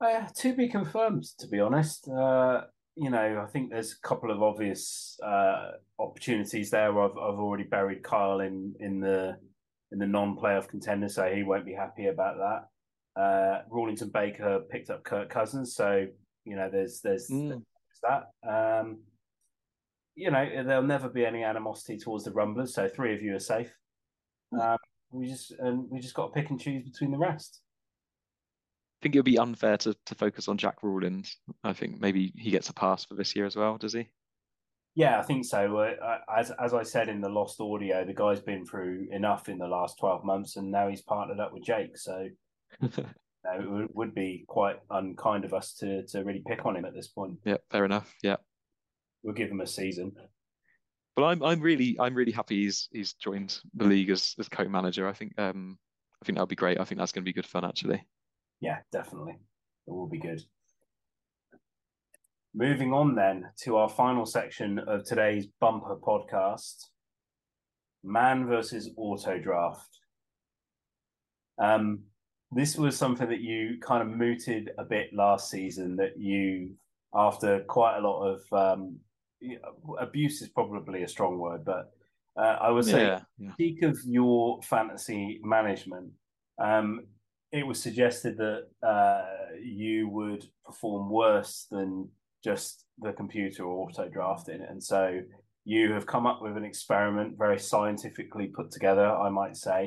Uh, 0.00 0.26
to 0.36 0.54
be 0.54 0.68
confirmed, 0.68 1.24
to 1.38 1.46
be 1.48 1.60
honest. 1.60 2.08
Uh, 2.08 2.62
you 2.96 3.08
know, 3.08 3.42
I 3.42 3.50
think 3.50 3.70
there's 3.70 3.92
a 3.92 4.06
couple 4.06 4.30
of 4.30 4.42
obvious 4.42 5.18
uh, 5.24 5.72
opportunities 5.98 6.70
there. 6.70 7.00
I've 7.00 7.12
I've 7.12 7.38
already 7.38 7.64
buried 7.64 8.02
Kyle 8.02 8.40
in 8.40 8.74
in 8.80 9.00
the 9.00 9.36
in 9.92 9.98
the 9.98 10.06
non-playoff 10.06 10.68
contender, 10.68 11.08
so 11.08 11.30
he 11.32 11.42
won't 11.42 11.66
be 11.66 11.74
happy 11.74 12.06
about 12.06 12.36
that. 12.36 13.20
Uh, 13.20 13.62
Rawlington 13.70 14.12
Baker 14.12 14.60
picked 14.70 14.90
up 14.90 15.04
Kirk 15.04 15.28
Cousins, 15.28 15.74
so 15.74 16.06
you 16.44 16.56
know 16.56 16.68
there's 16.70 17.00
there's, 17.00 17.28
mm. 17.30 17.48
there's 17.50 17.62
that. 18.02 18.24
Um, 18.48 19.00
you 20.14 20.30
know, 20.30 20.44
there'll 20.64 20.82
never 20.82 21.08
be 21.08 21.24
any 21.24 21.42
animosity 21.42 21.96
towards 21.96 22.24
the 22.24 22.32
Rumblers, 22.32 22.74
so 22.74 22.88
three 22.88 23.14
of 23.14 23.22
you 23.22 23.34
are 23.34 23.40
safe. 23.40 23.72
Um, 24.60 24.76
we 25.12 25.28
just 25.28 25.52
and 25.58 25.88
we 25.90 26.00
just 26.00 26.14
got 26.14 26.26
to 26.26 26.32
pick 26.32 26.50
and 26.50 26.60
choose 26.60 26.82
between 26.82 27.10
the 27.10 27.18
rest. 27.18 27.60
I 29.00 29.02
think 29.02 29.14
it 29.14 29.18
would 29.18 29.24
be 29.24 29.38
unfair 29.38 29.76
to, 29.78 29.96
to 30.06 30.14
focus 30.14 30.46
on 30.46 30.56
Jack 30.56 30.82
Rawlins. 30.82 31.36
I 31.64 31.72
think 31.72 32.00
maybe 32.00 32.32
he 32.36 32.50
gets 32.50 32.68
a 32.68 32.72
pass 32.72 33.04
for 33.04 33.14
this 33.14 33.34
year 33.34 33.46
as 33.46 33.56
well, 33.56 33.76
does 33.76 33.92
he? 33.92 34.08
Yeah, 34.94 35.18
I 35.18 35.22
think 35.22 35.44
so. 35.44 35.78
Uh, 35.78 36.18
as 36.36 36.50
as 36.52 36.74
I 36.74 36.82
said 36.82 37.08
in 37.08 37.20
the 37.20 37.28
lost 37.28 37.60
audio, 37.60 38.04
the 38.04 38.14
guy's 38.14 38.40
been 38.40 38.64
through 38.64 39.08
enough 39.10 39.48
in 39.48 39.58
the 39.58 39.66
last 39.66 39.98
twelve 39.98 40.24
months, 40.24 40.56
and 40.56 40.70
now 40.70 40.88
he's 40.88 41.02
partnered 41.02 41.40
up 41.40 41.52
with 41.52 41.64
Jake. 41.64 41.96
So 41.96 42.28
you 42.80 42.90
know, 42.98 43.60
it 43.60 43.70
would, 43.70 43.88
would 43.94 44.14
be 44.14 44.44
quite 44.46 44.76
unkind 44.90 45.44
of 45.44 45.54
us 45.54 45.74
to 45.80 46.06
to 46.08 46.24
really 46.24 46.42
pick 46.46 46.64
on 46.66 46.76
him 46.76 46.84
at 46.84 46.94
this 46.94 47.08
point. 47.08 47.38
Yeah, 47.44 47.56
fair 47.70 47.84
enough. 47.84 48.14
Yeah, 48.22 48.36
we'll 49.22 49.34
give 49.34 49.50
him 49.50 49.60
a 49.60 49.66
season 49.66 50.12
but 51.14 51.24
I'm 51.24 51.42
I'm 51.42 51.60
really 51.60 51.96
I'm 52.00 52.14
really 52.14 52.32
happy 52.32 52.64
he's 52.64 52.88
he's 52.92 53.12
joined 53.14 53.58
the 53.74 53.84
league 53.84 54.10
as 54.10 54.34
as 54.38 54.48
co-manager. 54.48 55.08
I 55.08 55.12
think 55.12 55.38
um 55.38 55.78
I 56.22 56.24
think 56.24 56.36
that'll 56.36 56.46
be 56.46 56.56
great. 56.56 56.80
I 56.80 56.84
think 56.84 56.98
that's 56.98 57.12
going 57.12 57.24
to 57.24 57.28
be 57.28 57.32
good 57.32 57.46
fun 57.46 57.64
actually. 57.64 58.04
Yeah, 58.60 58.78
definitely, 58.92 59.34
it 59.86 59.90
will 59.90 60.08
be 60.08 60.18
good. 60.18 60.40
Moving 62.54 62.92
on 62.92 63.14
then 63.14 63.46
to 63.62 63.76
our 63.76 63.88
final 63.88 64.24
section 64.24 64.78
of 64.78 65.04
today's 65.04 65.46
bumper 65.60 65.96
podcast: 65.96 66.76
man 68.04 68.46
versus 68.46 68.90
auto 68.96 69.38
draft. 69.38 69.98
Um, 71.58 72.04
this 72.50 72.76
was 72.76 72.96
something 72.96 73.28
that 73.28 73.40
you 73.40 73.78
kind 73.80 74.02
of 74.02 74.16
mooted 74.16 74.70
a 74.78 74.84
bit 74.84 75.10
last 75.12 75.50
season. 75.50 75.96
That 75.96 76.18
you, 76.18 76.74
after 77.14 77.60
quite 77.60 77.98
a 77.98 78.06
lot 78.06 78.26
of 78.26 78.52
um, 78.52 79.00
abuse 79.98 80.42
is 80.42 80.48
probably 80.48 81.02
a 81.02 81.08
strong 81.08 81.38
word, 81.38 81.64
but 81.64 81.92
Uh, 82.34 82.56
I 82.66 82.70
would 82.70 82.86
say, 82.86 83.02
yeah, 83.04 83.20
yeah. 83.38 83.52
peak 83.58 83.82
of 83.82 83.98
your 84.06 84.62
fantasy 84.62 85.38
management, 85.44 86.08
um, 86.58 86.88
it 87.50 87.66
was 87.66 87.78
suggested 87.82 88.34
that 88.38 88.62
uh, 88.82 89.26
you 89.60 90.08
would 90.08 90.42
perform 90.64 91.10
worse 91.10 91.66
than 91.70 92.08
just 92.42 92.86
the 93.04 93.12
computer 93.12 93.64
or 93.64 93.84
auto 93.84 94.08
drafting, 94.08 94.62
and 94.70 94.82
so 94.82 95.20
you 95.64 95.92
have 95.92 96.06
come 96.06 96.26
up 96.30 96.40
with 96.40 96.56
an 96.56 96.64
experiment, 96.64 97.36
very 97.36 97.58
scientifically 97.58 98.46
put 98.46 98.70
together, 98.70 99.06
I 99.06 99.28
might 99.28 99.56
say. 99.56 99.80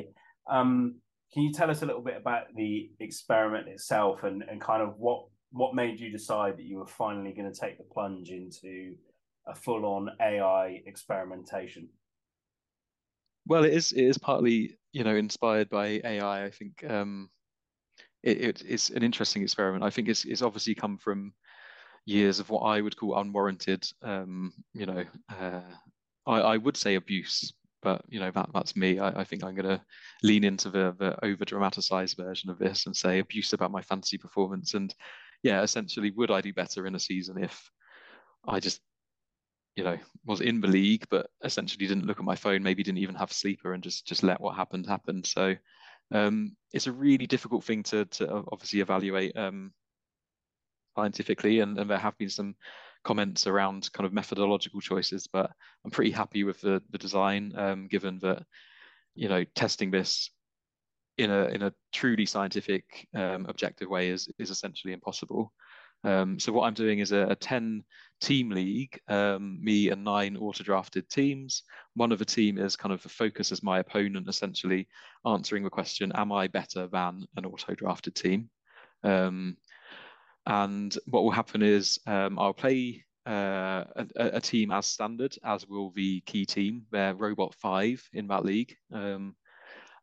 Um, 0.47 1.01
can 1.33 1.41
you 1.43 1.51
tell 1.51 1.71
us 1.71 1.81
a 1.81 1.85
little 1.85 2.03
bit 2.03 2.17
about 2.17 2.45
the 2.55 2.91
experiment 2.99 3.67
itself 3.67 4.23
and, 4.23 4.43
and 4.49 4.61
kind 4.61 4.83
of 4.83 4.89
what 4.97 5.25
what 5.51 5.73
made 5.73 5.99
you 5.99 6.09
decide 6.11 6.53
that 6.57 6.65
you 6.69 6.77
were 6.77 6.87
finally 7.03 7.33
going 7.33 7.51
to 7.51 7.59
take 7.59 7.77
the 7.77 7.83
plunge 7.93 8.29
into 8.29 8.95
a 9.47 9.55
full 9.55 9.85
on 9.85 10.09
AI 10.21 10.81
experimentation? 10.85 11.89
Well, 13.47 13.63
it 13.63 13.73
is 13.73 13.91
it 13.91 14.03
is 14.03 14.17
partly 14.17 14.77
you 14.91 15.03
know 15.03 15.15
inspired 15.15 15.69
by 15.69 16.01
AI. 16.03 16.45
I 16.45 16.49
think 16.49 16.83
um, 16.89 17.29
it, 18.23 18.41
it, 18.41 18.63
it's 18.67 18.89
an 18.89 19.03
interesting 19.03 19.43
experiment. 19.43 19.83
I 19.83 19.89
think 19.89 20.09
it's 20.09 20.25
it's 20.25 20.41
obviously 20.41 20.75
come 20.75 20.97
from 20.97 21.33
years 22.05 22.39
of 22.39 22.49
what 22.49 22.61
I 22.61 22.81
would 22.81 22.97
call 22.97 23.17
unwarranted, 23.17 23.87
um, 24.03 24.53
you 24.73 24.85
know, 24.85 25.03
uh, 25.39 25.61
I, 26.27 26.39
I 26.39 26.57
would 26.57 26.77
say 26.77 26.95
abuse 26.95 27.51
but 27.85 28.01
you 28.09 28.19
know 28.19 28.31
that 28.31 28.49
that's 28.51 28.75
me. 28.75 28.97
I, 28.97 29.21
I 29.21 29.23
think 29.23 29.43
I'm 29.43 29.53
going 29.53 29.77
to 29.77 29.81
lean 30.23 30.43
into 30.43 30.71
the 30.71 30.95
the 30.97 31.23
over 31.23 31.45
dramatized 31.45 32.17
version 32.17 32.49
of 32.49 32.57
this 32.57 32.87
and 32.87 32.97
say 32.97 33.19
abuse 33.19 33.53
about 33.53 33.71
my 33.71 33.81
fantasy 33.83 34.17
performance. 34.17 34.73
And 34.73 34.93
yeah, 35.43 35.61
essentially, 35.61 36.09
would 36.11 36.31
I 36.31 36.41
do 36.41 36.51
better 36.51 36.87
in 36.87 36.95
a 36.95 36.99
season 36.99 37.41
if 37.41 37.69
I 38.47 38.59
just 38.59 38.81
you 39.75 39.83
know 39.83 39.97
was 40.25 40.41
in 40.41 40.61
the 40.61 40.67
league, 40.67 41.05
but 41.09 41.29
essentially 41.43 41.85
didn't 41.85 42.05
look 42.05 42.19
at 42.19 42.25
my 42.25 42.35
phone, 42.35 42.63
maybe 42.63 42.83
didn't 42.83 42.99
even 42.99 43.15
have 43.15 43.31
sleeper, 43.31 43.73
and 43.73 43.83
just 43.83 44.05
just 44.07 44.23
let 44.23 44.41
what 44.41 44.55
happened 44.55 44.87
happen. 44.87 45.23
So 45.23 45.55
um, 46.11 46.55
it's 46.73 46.87
a 46.87 46.91
really 46.91 47.27
difficult 47.27 47.63
thing 47.63 47.83
to 47.83 48.05
to 48.05 48.43
obviously 48.51 48.79
evaluate 48.79 49.35
um, 49.37 49.73
scientifically, 50.95 51.59
and, 51.59 51.77
and 51.77 51.89
there 51.89 51.97
have 51.97 52.17
been 52.17 52.29
some 52.29 52.55
comments 53.03 53.47
around 53.47 53.91
kind 53.93 54.05
of 54.05 54.13
methodological 54.13 54.81
choices, 54.81 55.27
but 55.31 55.51
I'm 55.83 55.91
pretty 55.91 56.11
happy 56.11 56.43
with 56.43 56.61
the 56.61 56.81
the 56.91 56.97
design, 56.97 57.53
um, 57.55 57.87
given 57.87 58.19
that 58.19 58.43
you 59.13 59.29
know 59.29 59.43
testing 59.55 59.91
this 59.91 60.29
in 61.17 61.31
a 61.31 61.45
in 61.45 61.63
a 61.63 61.73
truly 61.93 62.25
scientific 62.25 63.07
um, 63.13 63.45
objective 63.47 63.89
way 63.89 64.09
is 64.09 64.29
is 64.39 64.49
essentially 64.49 64.93
impossible. 64.93 65.51
Um, 66.03 66.39
so 66.39 66.51
what 66.51 66.67
I'm 66.67 66.73
doing 66.75 66.99
is 66.99 67.11
a, 67.11 67.27
a 67.29 67.35
10 67.35 67.83
team 68.21 68.49
league, 68.49 68.99
um, 69.07 69.63
me 69.63 69.89
and 69.89 70.03
nine 70.03 70.37
auto 70.37 70.63
drafted 70.63 71.09
teams. 71.09 71.63
One 71.95 72.11
of 72.11 72.19
the 72.19 72.25
team 72.25 72.57
is 72.57 72.75
kind 72.75 72.93
of 72.93 73.01
the 73.03 73.09
focus 73.09 73.51
as 73.51 73.63
my 73.63 73.79
opponent, 73.79 74.29
essentially 74.29 74.87
answering 75.25 75.63
the 75.63 75.69
question, 75.69 76.11
am 76.15 76.31
I 76.31 76.47
better 76.47 76.87
than 76.87 77.25
an 77.35 77.45
auto 77.45 77.73
drafted 77.75 78.15
team? 78.15 78.49
Um, 79.03 79.57
and 80.45 80.95
what 81.05 81.23
will 81.23 81.31
happen 81.31 81.61
is 81.61 81.99
um, 82.07 82.37
I'll 82.39 82.53
play 82.53 83.03
uh, 83.27 83.83
a, 83.95 84.07
a, 84.15 84.41
team 84.41 84.71
as 84.71 84.85
standard, 84.85 85.35
as 85.43 85.67
will 85.67 85.91
the 85.95 86.21
key 86.21 86.45
team. 86.45 86.83
They're 86.91 87.15
Robot 87.15 87.55
5 87.55 88.09
in 88.13 88.27
that 88.27 88.45
league. 88.45 88.75
Um, 88.93 89.35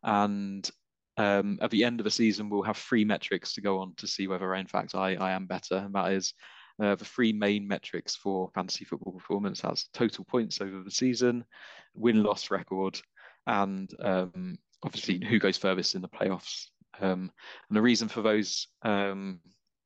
and 0.03 0.69
um, 1.15 1.59
at 1.61 1.71
the 1.71 1.85
end 1.85 2.01
of 2.01 2.03
the 2.03 2.11
season, 2.11 2.49
we'll 2.49 2.63
have 2.63 2.77
three 2.77 3.05
metrics 3.05 3.53
to 3.53 3.61
go 3.61 3.79
on 3.79 3.93
to 3.97 4.07
see 4.07 4.27
whether, 4.27 4.53
in 4.55 4.67
fact, 4.67 4.95
I, 4.95 5.15
I 5.15 5.31
am 5.31 5.45
better. 5.45 5.77
And 5.77 5.95
that 5.95 6.11
is 6.11 6.33
uh, 6.81 6.95
the 6.95 7.05
three 7.05 7.33
main 7.33 7.67
metrics 7.67 8.15
for 8.15 8.49
fantasy 8.55 8.85
football 8.85 9.13
performance 9.13 9.61
That's 9.61 9.89
total 9.93 10.25
points 10.25 10.61
over 10.61 10.83
the 10.83 10.91
season, 10.91 11.45
win 11.93 12.23
loss 12.23 12.49
record, 12.51 12.99
and 13.47 13.89
um, 13.99 14.57
obviously 14.83 15.23
who 15.25 15.39
goes 15.39 15.57
furthest 15.57 15.95
in 15.95 16.01
the 16.01 16.09
playoffs. 16.09 16.67
Um, 16.99 17.31
and 17.69 17.77
the 17.77 17.81
reason 17.81 18.07
for 18.07 18.21
those 18.21 18.67
um, 18.83 19.39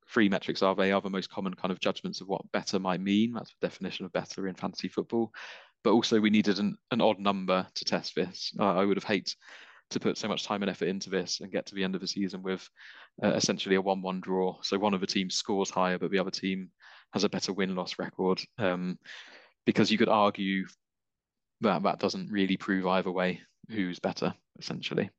three 0.08 0.28
metrics 0.28 0.62
are 0.62 0.74
they 0.74 0.92
are 0.92 1.00
the 1.00 1.10
most 1.10 1.30
common 1.30 1.54
kind 1.54 1.72
of 1.72 1.80
judgments 1.80 2.20
of 2.20 2.28
what 2.28 2.50
better 2.52 2.78
might 2.78 3.00
mean. 3.00 3.32
That's 3.32 3.54
the 3.60 3.66
definition 3.66 4.04
of 4.06 4.12
better 4.12 4.48
in 4.48 4.54
fantasy 4.54 4.88
football. 4.88 5.32
But 5.84 5.92
also 5.92 6.20
we 6.20 6.30
needed 6.30 6.58
an, 6.58 6.76
an 6.90 7.00
odd 7.00 7.18
number 7.18 7.66
to 7.74 7.84
test 7.84 8.14
this. 8.14 8.52
Uh, 8.58 8.74
I 8.74 8.84
would 8.84 8.96
have 8.96 9.04
hated 9.04 9.34
to 9.90 10.00
put 10.00 10.18
so 10.18 10.28
much 10.28 10.44
time 10.44 10.62
and 10.62 10.70
effort 10.70 10.88
into 10.88 11.10
this 11.10 11.40
and 11.40 11.52
get 11.52 11.66
to 11.66 11.74
the 11.74 11.84
end 11.84 11.94
of 11.94 12.00
the 12.00 12.06
season 12.06 12.42
with 12.42 12.68
uh, 13.22 13.32
essentially 13.32 13.76
a 13.76 13.82
1-1 13.82 14.20
draw. 14.20 14.56
So 14.62 14.78
one 14.78 14.94
of 14.94 15.00
the 15.00 15.06
teams 15.06 15.36
scores 15.36 15.70
higher, 15.70 15.98
but 15.98 16.10
the 16.10 16.18
other 16.18 16.30
team 16.30 16.70
has 17.12 17.24
a 17.24 17.28
better 17.28 17.52
win-loss 17.52 17.98
record. 17.98 18.40
Um, 18.58 18.98
because 19.64 19.90
you 19.90 19.98
could 19.98 20.08
argue 20.08 20.66
that 21.60 21.82
that 21.82 21.98
doesn't 21.98 22.30
really 22.30 22.56
prove 22.56 22.86
either 22.86 23.10
way 23.10 23.40
who's 23.68 23.98
better, 23.98 24.34
essentially. 24.58 25.10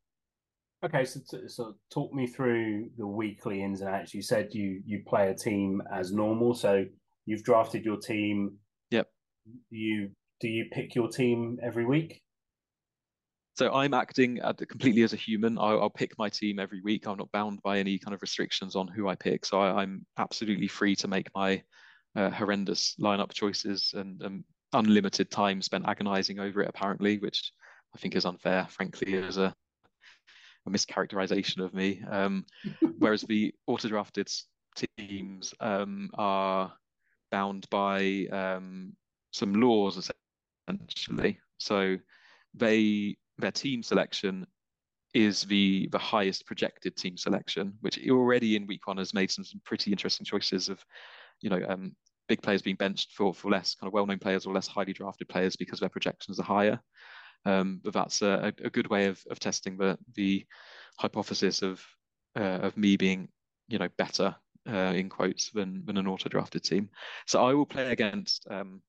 Okay, 0.84 1.04
so 1.04 1.20
so 1.48 1.76
talk 1.92 2.14
me 2.14 2.26
through 2.26 2.90
the 2.98 3.06
weekly 3.06 3.62
ins 3.62 3.82
and 3.82 3.90
outs. 3.90 4.14
You 4.14 4.22
said 4.22 4.50
you 4.54 4.82
you 4.86 5.04
play 5.06 5.30
a 5.30 5.36
team 5.36 5.82
as 5.94 6.14
normal, 6.14 6.54
so 6.54 6.86
you've 7.26 7.44
drafted 7.44 7.84
your 7.84 7.98
team. 7.98 8.58
Yep. 8.92 9.08
You 9.70 10.10
do 10.40 10.48
you 10.48 10.66
pick 10.72 10.96
your 10.96 11.10
team 11.10 11.60
every 11.62 11.86
week? 11.86 12.22
So 13.60 13.74
I'm 13.74 13.94
acting 13.94 14.40
completely 14.70 15.02
as 15.02 15.12
a 15.12 15.18
human. 15.18 15.58
I'll, 15.58 15.82
I'll, 15.82 15.90
pick 15.90 16.18
my 16.18 16.30
team 16.30 16.60
every 16.60 16.80
week. 16.80 17.06
I'm 17.06 17.18
not 17.18 17.30
bound 17.34 17.62
by 17.62 17.78
any 17.78 18.00
kind 18.00 18.14
of 18.14 18.22
restrictions 18.22 18.74
on 18.74 18.88
who 18.88 19.10
I 19.10 19.16
pick. 19.16 19.46
So 19.46 19.60
I, 19.60 19.84
am 19.84 20.06
absolutely 20.18 20.70
free 20.70 20.96
to 20.96 21.10
make 21.10 21.28
my 21.36 21.62
uh, 22.16 22.30
horrendous 22.30 22.96
lineup 23.02 23.34
choices 23.34 23.94
and 23.98 24.24
um, 24.24 24.46
unlimited 24.72 25.30
time 25.30 25.62
spent 25.62 25.90
agonizing 25.90 26.40
over 26.40 26.62
it. 26.62 26.70
Apparently, 26.70 27.18
which 27.18 27.52
I 27.94 27.98
think 28.00 28.16
is 28.16 28.24
unfair, 28.24 28.66
frankly, 28.70 29.18
as 29.18 29.36
a 29.36 29.54
a 30.66 30.70
mischaracterization 30.70 31.62
of 31.62 31.74
me. 31.74 32.02
Um, 32.10 32.46
whereas 32.98 33.24
the 33.24 33.54
auto-drafted 33.68 34.30
teams 34.98 35.54
um, 35.60 36.12
are 36.14 36.72
bound 37.30 37.68
by 37.70 38.26
um, 38.32 38.94
some 39.32 39.52
laws 39.52 40.12
essentially. 40.70 41.42
So 41.58 41.98
they 42.54 43.18
their 43.40 43.52
team 43.52 43.84
selection 43.84 44.46
is 45.14 45.42
the 45.44 45.88
the 45.92 45.98
highest 45.98 46.46
projected 46.46 46.96
team 46.96 47.18
selection, 47.18 47.74
which 47.82 48.00
already 48.10 48.56
in 48.56 48.68
week 48.68 48.86
one 48.88 48.98
has 48.98 49.14
made 49.14 49.32
some, 49.32 49.44
some 49.44 49.62
pretty 49.66 49.92
interesting 49.92 50.26
choices 50.26 50.70
of, 50.70 50.84
you 51.42 51.50
know, 51.50 51.62
um, 51.68 51.96
big 52.28 52.42
players 52.42 52.62
being 52.62 52.76
benched 52.76 53.14
for 53.14 53.34
for 53.34 53.50
less 53.50 53.76
kind 53.76 53.88
of 53.88 53.94
well-known 53.94 54.20
players 54.20 54.46
or 54.46 54.54
less 54.54 54.68
highly 54.68 54.94
drafted 54.94 55.28
players 55.28 55.56
because 55.56 55.80
their 55.80 55.90
projections 55.90 56.40
are 56.40 56.44
higher. 56.44 56.80
Um, 57.46 57.80
but 57.84 57.94
that's 57.94 58.22
a, 58.22 58.54
a, 58.64 58.70
good 58.70 58.90
way 58.90 59.06
of, 59.06 59.24
of 59.32 59.40
testing 59.40 59.78
the 59.78 59.98
the 60.16 60.46
hypothesis 61.00 61.62
of 61.62 61.84
uh, 62.38 62.60
of 62.62 62.78
me 62.78 62.98
being 62.98 63.30
you 63.70 63.80
know 63.80 63.88
better 63.98 64.36
uh, 64.68 64.94
in 64.96 65.10
quotes 65.10 65.50
than 65.52 65.86
than 65.86 65.98
an 65.98 66.08
auto 66.08 66.30
drafted 66.30 66.64
team. 66.64 66.90
So 67.26 67.44
I 67.44 67.54
will 67.54 67.66
play 67.66 67.92
against 67.92 68.46
um, 68.52 68.82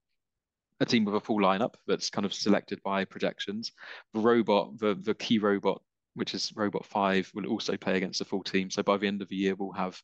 a 0.80 0.86
team 0.86 1.04
with 1.04 1.14
a 1.14 1.20
full 1.20 1.38
lineup 1.38 1.74
that's 1.86 2.10
kind 2.10 2.24
of 2.24 2.34
selected 2.34 2.82
by 2.82 3.04
projections. 3.04 3.72
The 4.14 4.20
robot, 4.20 4.78
the 4.78 4.94
the 4.94 5.14
key 5.14 5.38
robot, 5.38 5.82
which 6.14 6.34
is 6.34 6.52
robot 6.56 6.86
five, 6.86 7.30
will 7.34 7.46
also 7.46 7.76
play 7.76 7.96
against 7.96 8.18
the 8.18 8.24
full 8.24 8.42
team. 8.42 8.70
So 8.70 8.82
by 8.82 8.96
the 8.96 9.06
end 9.06 9.22
of 9.22 9.28
the 9.28 9.36
year, 9.36 9.54
we'll 9.54 9.72
have 9.72 10.00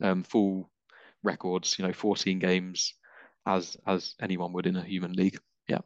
um, 0.00 0.22
full 0.22 0.70
records. 1.22 1.78
You 1.78 1.86
know, 1.86 1.92
14 1.92 2.38
games 2.38 2.94
as 3.46 3.76
as 3.86 4.14
anyone 4.20 4.52
would 4.52 4.66
in 4.66 4.76
a 4.76 4.84
human 4.84 5.12
league. 5.12 5.38
Yeah. 5.68 5.80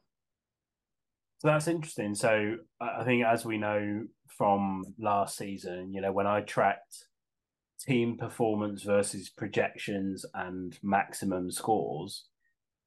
So 1.39 1.49
that's 1.49 1.69
interesting. 1.69 2.15
So 2.15 2.57
I 2.81 3.05
think, 3.05 3.25
as 3.25 3.45
we 3.45 3.57
know 3.57 4.05
from 4.29 4.85
last 4.99 5.39
season, 5.39 5.93
you 5.93 6.03
know, 6.03 6.13
when 6.13 6.27
I 6.27 6.43
tracked 6.43 7.07
team 7.81 8.17
performance 8.19 8.83
versus 8.83 9.31
projections 9.31 10.25
and 10.35 10.79
maximum 10.83 11.51
scores, 11.51 12.27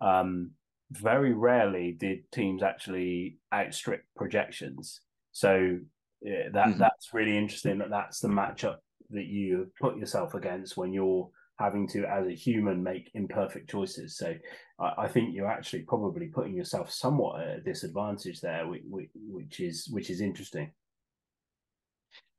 um, 0.02 0.52
very 0.92 1.34
rarely 1.34 1.92
did 1.92 2.32
teams 2.32 2.64
actually 2.64 3.38
outstrip 3.54 4.04
projections. 4.16 5.02
So 5.32 5.78
yeah, 6.22 6.50
that 6.54 6.68
mm-hmm. 6.68 6.80
that's 6.80 7.14
really 7.14 7.38
interesting. 7.38 7.80
That 7.80 7.90
that's 7.90 8.20
the 8.20 8.28
matchup 8.28 8.78
that 9.12 9.26
you 9.26 9.72
put 9.80 9.98
yourself 9.98 10.34
against 10.34 10.78
when 10.78 10.94
you're 10.94 11.30
having 11.60 11.88
to, 11.90 12.06
as 12.06 12.26
a 12.26 12.32
human, 12.32 12.82
make 12.82 13.12
imperfect 13.14 13.70
choices. 13.70 14.18
So 14.18 14.34
I, 14.80 14.94
I, 15.00 15.08
think 15.08 15.36
you're 15.36 15.52
actually 15.52 15.82
probably 15.82 16.28
putting 16.28 16.56
yourself 16.56 16.92
somewhat 16.92 17.42
at 17.42 17.58
a 17.58 17.62
disadvantage 17.62 18.40
there, 18.40 18.68
which, 18.68 18.84
which 18.90 19.60
is 19.60 19.88
which 19.92 20.10
is 20.10 20.22
interesting. 20.22 20.72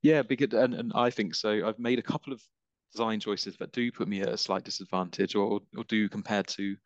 Yeah, 0.02 0.22
because 0.22 0.52
and, 0.55 0.74
and 0.74 0.93
I 0.94 1.10
think 1.10 1.35
so. 1.35 1.66
I've 1.66 1.78
made 1.78 1.98
a 1.98 2.02
couple 2.02 2.32
of 2.32 2.43
design 2.93 3.20
choices 3.20 3.56
that 3.59 3.72
do 3.72 3.93
put 3.93 4.09
me 4.09 4.22
at 4.22 4.28
a 4.28 4.36
slight 4.36 4.64
disadvantage, 4.64 5.35
or 5.35 5.60
or 5.77 5.85
do 5.85 6.09
compared 6.09 6.47
to 6.48 6.77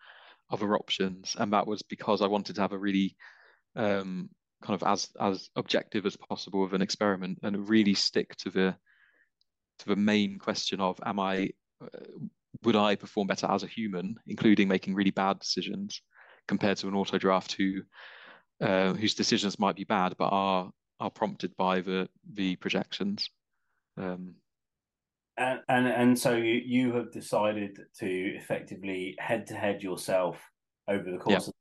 other 0.50 0.74
options, 0.74 1.36
and 1.38 1.52
that 1.52 1.66
was 1.66 1.82
because 1.82 2.22
I 2.22 2.26
wanted 2.26 2.56
to 2.56 2.62
have 2.62 2.72
a 2.72 2.78
really 2.78 3.16
um, 3.76 4.30
kind 4.62 4.80
of 4.80 4.86
as 4.86 5.10
as 5.20 5.50
objective 5.56 6.06
as 6.06 6.16
possible 6.16 6.64
of 6.64 6.74
an 6.74 6.82
experiment 6.82 7.38
and 7.42 7.68
really 7.68 7.94
stick 7.94 8.36
to 8.36 8.50
the 8.50 8.76
to 9.80 9.86
the 9.86 9.96
main 9.96 10.38
question 10.38 10.80
of 10.80 11.00
am 11.04 11.20
I 11.20 11.50
would 12.62 12.76
I 12.76 12.94
perform 12.94 13.26
better 13.26 13.46
as 13.46 13.62
a 13.62 13.68
human, 13.68 14.16
including 14.26 14.68
making 14.68 14.94
really 14.94 15.10
bad 15.10 15.38
decisions, 15.38 16.00
compared 16.46 16.78
to 16.78 16.88
an 16.88 16.94
auto 16.94 17.18
draft 17.18 17.52
who 17.52 17.82
uh, 18.60 18.94
whose 18.94 19.14
decisions 19.14 19.58
might 19.58 19.76
be 19.76 19.84
bad, 19.84 20.14
but 20.18 20.28
are 20.28 20.70
are 21.00 21.10
prompted 21.10 21.56
by 21.56 21.80
the 21.80 22.08
the 22.32 22.56
projections. 22.56 23.28
Um, 23.96 24.34
and, 25.36 25.60
and 25.68 25.86
and 25.86 26.18
so 26.18 26.34
you 26.36 26.62
you 26.64 26.94
have 26.94 27.10
decided 27.12 27.78
to 27.98 28.06
effectively 28.06 29.16
head 29.18 29.46
to 29.48 29.54
head 29.54 29.82
yourself 29.82 30.38
over 30.88 31.10
the 31.10 31.18
course 31.18 31.48
of 31.48 31.54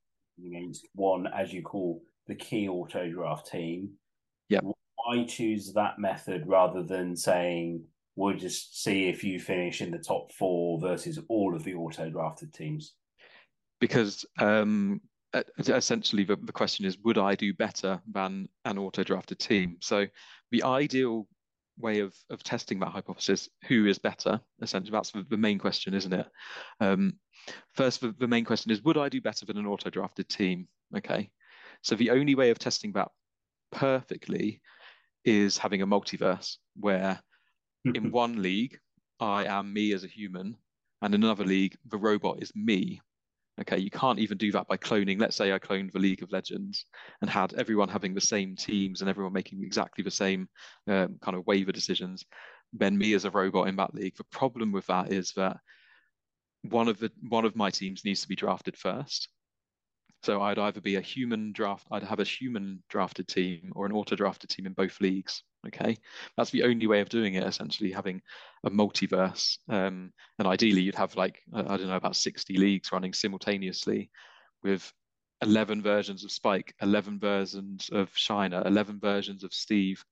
against 0.45 0.87
one 0.93 1.27
as 1.27 1.53
you 1.53 1.61
call 1.61 2.01
the 2.27 2.35
key 2.35 2.67
auto 2.67 3.09
draft 3.09 3.49
team. 3.51 3.89
Yeah. 4.49 4.61
Why 4.61 5.25
choose 5.25 5.73
that 5.73 5.99
method 5.99 6.43
rather 6.47 6.83
than 6.83 7.15
saying 7.15 7.83
we'll 8.15 8.37
just 8.37 8.83
see 8.83 9.09
if 9.09 9.23
you 9.23 9.39
finish 9.39 9.81
in 9.81 9.91
the 9.91 9.97
top 9.97 10.31
four 10.31 10.79
versus 10.79 11.19
all 11.29 11.55
of 11.55 11.63
the 11.63 11.73
auto 11.73 12.09
drafted 12.09 12.53
teams? 12.53 12.93
Because 13.79 14.25
um, 14.39 15.01
essentially 15.57 16.23
the, 16.23 16.37
the 16.37 16.51
question 16.51 16.85
is 16.85 16.97
would 17.03 17.17
I 17.17 17.35
do 17.35 17.53
better 17.53 18.01
than 18.11 18.47
an 18.65 18.77
auto 18.77 19.03
drafted 19.03 19.39
team? 19.39 19.77
So 19.81 20.05
the 20.51 20.63
ideal 20.63 21.27
way 21.77 21.99
of 21.99 22.15
of 22.29 22.43
testing 22.43 22.79
that 22.79 22.89
hypothesis, 22.89 23.49
who 23.67 23.87
is 23.87 23.97
better, 23.99 24.39
essentially 24.61 24.91
that's 24.91 25.11
the, 25.11 25.25
the 25.29 25.37
main 25.37 25.57
question, 25.57 25.93
isn't 25.93 26.13
it? 26.13 26.27
Um, 26.79 27.13
first, 27.73 28.01
the, 28.01 28.13
the 28.19 28.27
main 28.27 28.45
question 28.45 28.71
is 28.71 28.83
would 28.83 28.97
I 28.97 29.09
do 29.09 29.21
better 29.21 29.45
than 29.45 29.57
an 29.57 29.65
auto 29.65 29.89
drafted 29.89 30.29
team? 30.29 30.67
Okay. 30.95 31.29
So 31.81 31.95
the 31.95 32.11
only 32.11 32.35
way 32.35 32.49
of 32.49 32.59
testing 32.59 32.93
that 32.93 33.09
perfectly 33.71 34.61
is 35.25 35.57
having 35.57 35.81
a 35.81 35.87
multiverse 35.87 36.57
where 36.79 37.19
in 37.85 38.11
one 38.11 38.41
league 38.41 38.77
I 39.19 39.45
am 39.45 39.73
me 39.73 39.93
as 39.93 40.03
a 40.03 40.07
human, 40.07 40.55
and 41.01 41.13
in 41.13 41.23
another 41.23 41.45
league 41.45 41.75
the 41.89 41.97
robot 41.97 42.41
is 42.41 42.51
me 42.55 43.01
Okay, 43.61 43.77
you 43.77 43.91
can't 43.91 44.19
even 44.19 44.37
do 44.37 44.51
that 44.51 44.67
by 44.67 44.77
cloning. 44.77 45.19
Let's 45.19 45.35
say 45.35 45.53
I 45.53 45.59
cloned 45.59 45.91
the 45.91 45.99
League 45.99 46.23
of 46.23 46.31
Legends 46.31 46.85
and 47.21 47.29
had 47.29 47.53
everyone 47.53 47.87
having 47.87 48.15
the 48.15 48.21
same 48.21 48.55
teams 48.55 49.01
and 49.01 49.09
everyone 49.09 49.33
making 49.33 49.63
exactly 49.63 50.03
the 50.03 50.11
same 50.11 50.47
um, 50.87 51.17
kind 51.21 51.37
of 51.37 51.45
waiver 51.45 51.71
decisions. 51.71 52.25
Then 52.73 52.97
me 52.97 53.13
as 53.13 53.25
a 53.25 53.31
robot 53.31 53.67
in 53.67 53.75
that 53.75 53.93
league. 53.93 54.17
The 54.17 54.23
problem 54.25 54.71
with 54.71 54.87
that 54.87 55.13
is 55.13 55.31
that 55.35 55.57
one 56.63 56.87
of 56.87 56.97
the 56.97 57.11
one 57.29 57.45
of 57.45 57.55
my 57.55 57.69
teams 57.69 58.03
needs 58.03 58.21
to 58.21 58.27
be 58.27 58.35
drafted 58.35 58.75
first, 58.75 59.29
so 60.23 60.41
I'd 60.41 60.57
either 60.57 60.81
be 60.81 60.95
a 60.95 61.01
human 61.01 61.51
draft, 61.51 61.85
I'd 61.91 62.03
have 62.03 62.21
a 62.21 62.23
human 62.23 62.81
drafted 62.89 63.27
team 63.27 63.73
or 63.75 63.85
an 63.85 63.91
auto 63.91 64.15
drafted 64.15 64.49
team 64.49 64.65
in 64.65 64.73
both 64.73 65.01
leagues. 65.01 65.43
Okay, 65.67 65.97
that's 66.35 66.51
the 66.51 66.63
only 66.63 66.87
way 66.87 66.99
of 66.99 67.09
doing 67.09 67.35
it. 67.35 67.43
Essentially, 67.43 67.91
having 67.91 68.21
a 68.65 68.69
multiverse, 68.69 69.57
um, 69.69 70.11
and 70.39 70.47
ideally 70.47 70.81
you'd 70.81 70.95
have 70.95 71.15
like 71.15 71.39
I 71.53 71.61
don't 71.61 71.87
know 71.87 71.95
about 71.95 72.17
sixty 72.17 72.57
leagues 72.57 72.91
running 72.91 73.13
simultaneously, 73.13 74.09
with 74.63 74.91
11 75.41 75.81
versions 75.81 76.23
of 76.23 76.31
Spike, 76.31 76.73
11 76.81 77.19
versions 77.19 77.89
of 77.91 78.09
Shiner, 78.15 78.63
11 78.65 78.99
versions 78.99 79.43
of 79.43 79.53
Steve, 79.53 80.03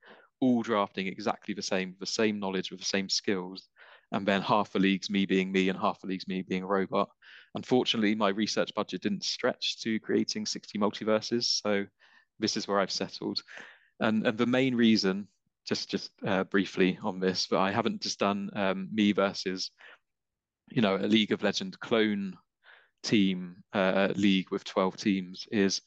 all 0.42 0.62
drafting 0.62 1.08
exactly 1.08 1.54
the 1.54 1.62
same, 1.62 1.96
the 2.00 2.06
same 2.06 2.40
knowledge 2.40 2.72
with 2.72 2.80
the 2.80 2.86
same 2.86 3.08
skills, 3.08 3.70
and 4.12 4.28
then 4.28 4.42
half 4.42 4.72
the 4.72 4.80
league's 4.80 5.10
me 5.10 5.26
being 5.26 5.52
me 5.52 5.70
and 5.70 5.80
half 5.80 6.02
the 6.02 6.08
league's 6.08 6.28
me 6.28 6.42
being 6.42 6.64
a 6.64 6.68
robot. 6.68 7.10
Unfortunately, 7.56 8.14
my 8.16 8.30
research 8.30 8.74
budget 8.76 9.02
didn't 9.02 9.24
stretch 9.24 9.82
to 9.82 10.00
creating 10.00 10.46
60 10.46 10.78
multiverses, 10.78 11.62
so 11.62 11.86
this 12.40 12.58
is 12.58 12.68
where 12.68 12.80
I've 12.80 12.92
settled. 12.92 13.42
And, 14.00 14.26
and 14.26 14.38
the 14.38 14.46
main 14.46 14.76
reason, 14.76 15.28
just 15.66 15.90
just 15.90 16.12
uh, 16.26 16.44
briefly 16.46 16.98
on 17.04 17.20
this, 17.20 17.48
but 17.50 17.60
I 17.60 17.72
haven't 17.72 18.02
just 18.02 18.20
done 18.20 18.50
um, 18.54 18.90
me 18.92 19.12
versus, 19.12 19.72
you 20.70 20.82
know, 20.82 20.96
a 20.96 21.08
League 21.08 21.32
of 21.32 21.44
Legend 21.44 21.80
clone 21.80 22.38
team 23.04 23.64
uh, 23.74 24.10
league 24.16 24.52
with 24.52 24.64
12 24.64 24.98
teams 24.98 25.48
is 25.52 25.82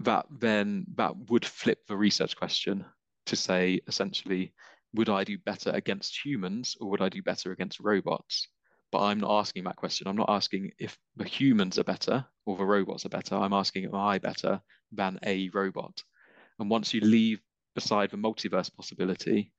that 0.00 0.26
then 0.30 0.86
that 0.96 1.16
would 1.30 1.44
flip 1.44 1.78
the 1.86 1.96
research 1.96 2.36
question 2.36 2.84
to 3.26 3.36
say 3.36 3.80
essentially 3.86 4.52
would 4.94 5.08
I 5.08 5.24
do 5.24 5.38
better 5.38 5.70
against 5.70 6.24
humans 6.24 6.76
or 6.80 6.90
would 6.90 7.02
I 7.02 7.08
do 7.08 7.22
better 7.22 7.52
against 7.52 7.80
robots? 7.80 8.48
But 8.90 9.02
I'm 9.02 9.20
not 9.20 9.38
asking 9.38 9.64
that 9.64 9.76
question. 9.76 10.06
I'm 10.06 10.16
not 10.16 10.30
asking 10.30 10.72
if 10.78 10.96
the 11.16 11.28
humans 11.28 11.78
are 11.78 11.84
better 11.84 12.24
or 12.46 12.56
the 12.56 12.64
robots 12.64 13.04
are 13.04 13.10
better. 13.10 13.36
I'm 13.36 13.52
asking, 13.52 13.84
am 13.84 13.94
I 13.94 14.18
better 14.18 14.62
than 14.92 15.18
a 15.24 15.50
robot? 15.50 16.02
And 16.58 16.70
once 16.70 16.94
you 16.94 17.02
leave 17.02 17.40
aside 17.78 18.10
the 18.10 18.18
multiverse 18.18 18.74
possibility, 18.74 19.52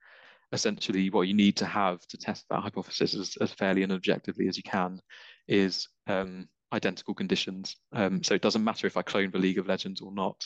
essentially 0.51 1.09
what 1.09 1.27
you 1.27 1.33
need 1.33 1.57
to 1.57 1.65
have 1.65 2.05
to 2.07 2.17
test 2.17 2.45
that 2.49 2.61
hypothesis 2.61 3.15
as, 3.15 3.35
as 3.41 3.51
fairly 3.53 3.83
and 3.83 3.91
objectively 3.91 4.47
as 4.47 4.57
you 4.57 4.63
can 4.63 5.01
is 5.47 5.87
um, 6.07 6.47
identical 6.73 7.13
conditions. 7.13 7.75
Um, 7.93 8.23
so 8.23 8.35
it 8.35 8.41
doesn't 8.41 8.63
matter 8.63 8.87
if 8.87 8.97
I 8.97 9.01
clone 9.01 9.31
the 9.31 9.39
League 9.39 9.57
of 9.57 9.67
Legends 9.67 10.01
or 10.01 10.11
not 10.11 10.37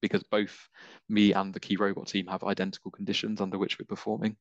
because 0.00 0.22
both 0.24 0.68
me 1.08 1.32
and 1.32 1.54
the 1.54 1.60
key 1.60 1.76
robot 1.76 2.08
team 2.08 2.26
have 2.26 2.42
identical 2.42 2.90
conditions 2.90 3.40
under 3.40 3.58
which 3.58 3.78
we're 3.78 3.86
performing. 3.86 4.36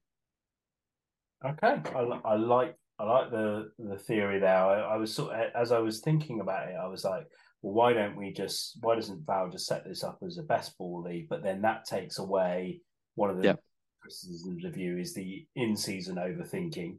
Okay, 1.45 1.81
I, 1.95 1.99
I 2.25 2.35
like 2.35 2.75
I 2.99 3.03
like 3.03 3.31
the 3.31 3.71
the 3.79 3.97
theory 3.97 4.39
there. 4.39 4.63
I, 4.63 4.93
I, 4.93 4.97
was 4.97 5.13
sort 5.13 5.33
of, 5.33 5.51
as 5.55 5.71
I 5.71 5.79
was 5.79 6.01
thinking 6.01 6.39
about 6.39 6.67
it, 6.67 6.75
I 6.75 6.87
was 6.87 7.03
like, 7.03 7.25
well, 7.61 7.73
why 7.73 7.93
don't 7.93 8.15
we 8.15 8.31
just 8.31 8.77
why 8.81 8.95
doesn't 8.95 9.25
Val 9.25 9.49
just 9.49 9.67
set 9.67 9.85
this 9.85 10.03
up 10.03 10.19
as 10.25 10.37
a 10.37 10.43
best 10.43 10.77
ball 10.77 11.03
league? 11.03 11.27
But 11.29 11.43
then 11.43 11.61
that 11.61 11.85
takes 11.85 12.19
away 12.19 12.81
one 13.15 13.29
of 13.29 13.41
the 13.41 13.57
criticisms 14.01 14.65
of 14.65 14.77
you 14.77 14.97
is 14.97 15.13
the 15.13 15.45
in 15.55 15.75
season 15.75 16.15
overthinking, 16.15 16.97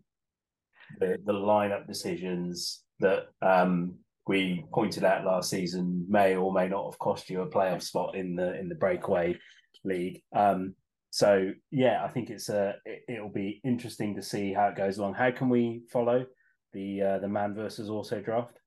the 1.01 1.19
the 1.25 1.33
lineup 1.33 1.87
decisions 1.87 2.85
that 3.01 3.27
um, 3.43 3.95
we 4.27 4.65
pointed 4.73 5.05
out 5.05 5.25
last 5.25 5.51
season 5.51 6.07
may 6.09 6.37
or 6.37 6.53
may 6.53 6.69
not 6.69 6.85
have 6.85 6.99
cost 6.99 7.29
you 7.29 7.43
a 7.43 7.51
playoff 7.51 7.83
spot 7.83 8.15
in 8.15 8.37
the 8.37 8.59
in 8.59 8.69
the 8.69 8.75
breakaway 8.75 9.37
league. 9.85 10.23
Um, 10.35 10.75
so 11.11 11.51
yeah, 11.71 12.05
I 12.05 12.09
think 12.09 12.31
it's 12.31 12.49
a 12.49 12.77
it, 12.87 13.21
will 13.21 13.29
be 13.29 13.61
interesting 13.65 14.15
to 14.15 14.23
see 14.23 14.53
how 14.53 14.69
it 14.69 14.77
goes 14.77 14.99
along. 14.99 15.15
How 15.15 15.31
can 15.31 15.49
we 15.49 15.83
follow 15.91 16.25
the 16.73 17.03
uh, 17.03 17.19
the 17.19 17.29
man 17.29 17.55
versus 17.55 17.91
auto 17.91 18.21
draft? 18.21 18.62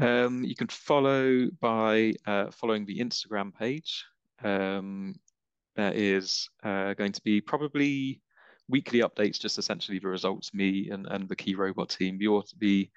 Um, 0.00 0.44
you 0.44 0.54
can 0.54 0.68
follow 0.68 1.48
by 1.60 2.14
uh, 2.26 2.50
following 2.52 2.86
the 2.86 2.98
Instagram 2.98 3.54
page. 3.54 4.04
Um, 4.42 5.16
there 5.74 5.92
is 5.92 6.48
uh, 6.62 6.94
going 6.94 7.12
to 7.12 7.22
be 7.22 7.40
probably 7.40 8.20
weekly 8.68 9.00
updates, 9.00 9.40
just 9.40 9.58
essentially 9.58 9.98
the 9.98 10.08
results, 10.08 10.54
me 10.54 10.90
and, 10.90 11.06
and 11.06 11.28
the 11.28 11.36
key 11.36 11.54
robot 11.54 11.88
team. 11.88 12.18
The, 12.18 12.42
the 12.58 12.88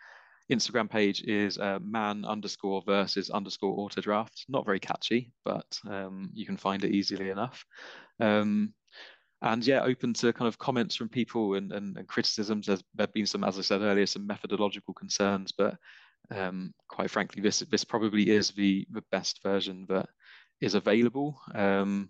Instagram 0.52 0.90
page 0.90 1.24
is 1.24 1.58
uh, 1.58 1.80
man 1.82 2.26
underscore 2.26 2.84
versus 2.86 3.30
underscore 3.30 3.78
autodraft. 3.78 4.44
Not 4.48 4.66
very 4.66 4.80
catchy, 4.80 5.32
but 5.44 5.80
um, 5.88 6.30
you 6.34 6.46
can 6.46 6.58
find 6.58 6.84
it 6.84 6.92
easily 6.92 7.30
enough. 7.30 7.66
Um, 8.20 8.74
and 9.42 9.66
yeah, 9.66 9.82
open 9.82 10.14
to 10.16 10.34
kind 10.34 10.48
of 10.48 10.60
comments 10.60 10.96
from 10.96 11.10
people 11.10 11.56
and, 11.56 11.72
and, 11.72 11.98
and 11.98 12.08
criticisms. 12.08 12.68
There's 12.68 12.84
there've 12.94 13.14
been 13.14 13.26
some, 13.26 13.44
as 13.44 13.58
I 13.58 13.64
said 13.64 13.82
earlier, 13.82 14.06
some 14.06 14.28
methodological 14.28 14.94
concerns, 14.94 15.52
but 15.52 15.78
um, 16.30 16.74
quite 16.88 17.10
frankly, 17.10 17.42
this 17.42 17.60
this 17.60 17.84
probably 17.84 18.30
is 18.30 18.52
the 18.52 18.86
the 18.92 19.04
best 19.12 19.42
version 19.44 19.86
that 19.90 20.08
is 20.60 20.76
available. 20.76 21.40
Um, 21.54 22.10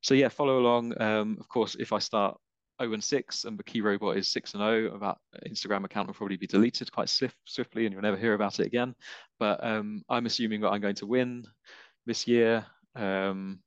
so 0.00 0.14
yeah, 0.14 0.28
follow 0.28 0.58
along. 0.58 1.00
Um, 1.00 1.36
of 1.40 1.48
course, 1.48 1.76
if 1.78 1.92
I 1.92 1.98
start 1.98 2.36
0 2.80 2.94
and 2.94 3.04
6 3.04 3.44
and 3.44 3.58
the 3.58 3.62
key 3.62 3.80
robot 3.80 4.16
is 4.16 4.28
6 4.32 4.54
and 4.54 4.62
0, 4.62 4.98
that 4.98 5.16
Instagram 5.48 5.84
account 5.84 6.08
will 6.08 6.14
probably 6.14 6.36
be 6.36 6.46
deleted 6.46 6.90
quite 6.90 7.08
swift, 7.08 7.36
swiftly 7.44 7.86
and 7.86 7.92
you'll 7.92 8.02
never 8.02 8.16
hear 8.16 8.34
about 8.34 8.58
it 8.58 8.66
again. 8.66 8.94
But 9.38 9.64
um, 9.64 10.02
I'm 10.08 10.26
assuming 10.26 10.60
that 10.62 10.70
I'm 10.70 10.80
going 10.80 10.96
to 10.96 11.06
win 11.06 11.46
this 12.06 12.26
year. 12.26 12.66
Um, 12.96 13.60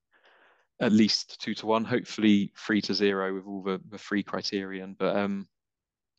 at 0.82 0.92
least 0.92 1.42
two 1.42 1.54
to 1.56 1.66
one, 1.66 1.86
hopefully 1.86 2.52
three 2.58 2.82
to 2.82 2.94
zero 2.94 3.34
with 3.34 3.46
all 3.46 3.64
the, 3.64 3.80
the 3.90 3.98
free 3.98 4.24
criterion. 4.24 4.96
But 5.00 5.16
um, 5.16 5.48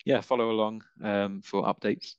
yeah, 0.07 0.21
follow 0.21 0.51
along 0.51 0.83
um, 1.03 1.43
for 1.43 1.65
updates. 1.65 2.15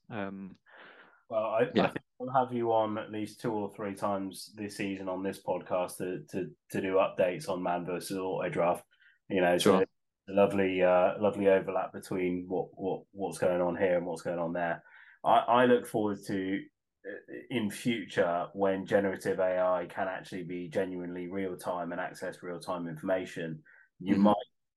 Well, 1.30 1.44
I, 1.44 1.62
yeah. 1.74 1.84
I 1.84 1.88
think 1.88 2.06
we'll 2.20 2.34
have 2.34 2.54
you 2.54 2.72
on 2.72 2.98
at 2.98 3.12
least 3.12 3.41
two 3.41 3.52
or 3.52 3.72
three 3.76 3.95
times 3.95 4.52
this 4.56 4.78
season 4.78 5.10
on 5.10 5.24
this 5.24 5.41
podcast 5.45 5.98
to 5.98 6.22
to, 6.32 6.49
to 6.72 6.82
do 6.82 6.95
updates 6.95 7.49
on 7.49 7.64
man 7.64 7.86
versus 7.86 8.18
auto 8.18 8.49
draft. 8.49 8.84
You 9.30 9.41
know, 9.41 9.58
sure. 9.58 9.82
a 9.82 9.86
lovely 10.30 10.82
uh, 10.82 11.14
lovely 11.20 11.49
overlap 11.49 11.91
between 11.94 12.45
what 12.48 12.68
what 12.74 13.02
what's 13.12 13.40
going 13.40 13.62
on 13.62 13.76
here 13.76 13.98
and 13.98 14.06
what's 14.06 14.22
going 14.22 14.40
on 14.40 14.54
there. 14.54 14.84
I, 15.26 15.38
I 15.38 15.66
look 15.66 15.86
forward 15.86 16.20
to 16.28 16.60
uh, 17.06 17.34
in 17.49 17.70
future 17.70 18.48
when 18.54 18.86
generative 18.86 19.40
AI 19.40 19.88
can 19.90 20.08
actually 20.08 20.44
be 20.44 20.70
genuinely 20.70 21.28
real 21.28 21.58
time 21.58 21.91
and 21.91 21.99
access 21.99 22.38
real 22.41 22.60
time 22.60 22.88
information. 22.88 23.60
You 23.99 24.14
mm-hmm. 24.14 24.24
might 24.24 24.36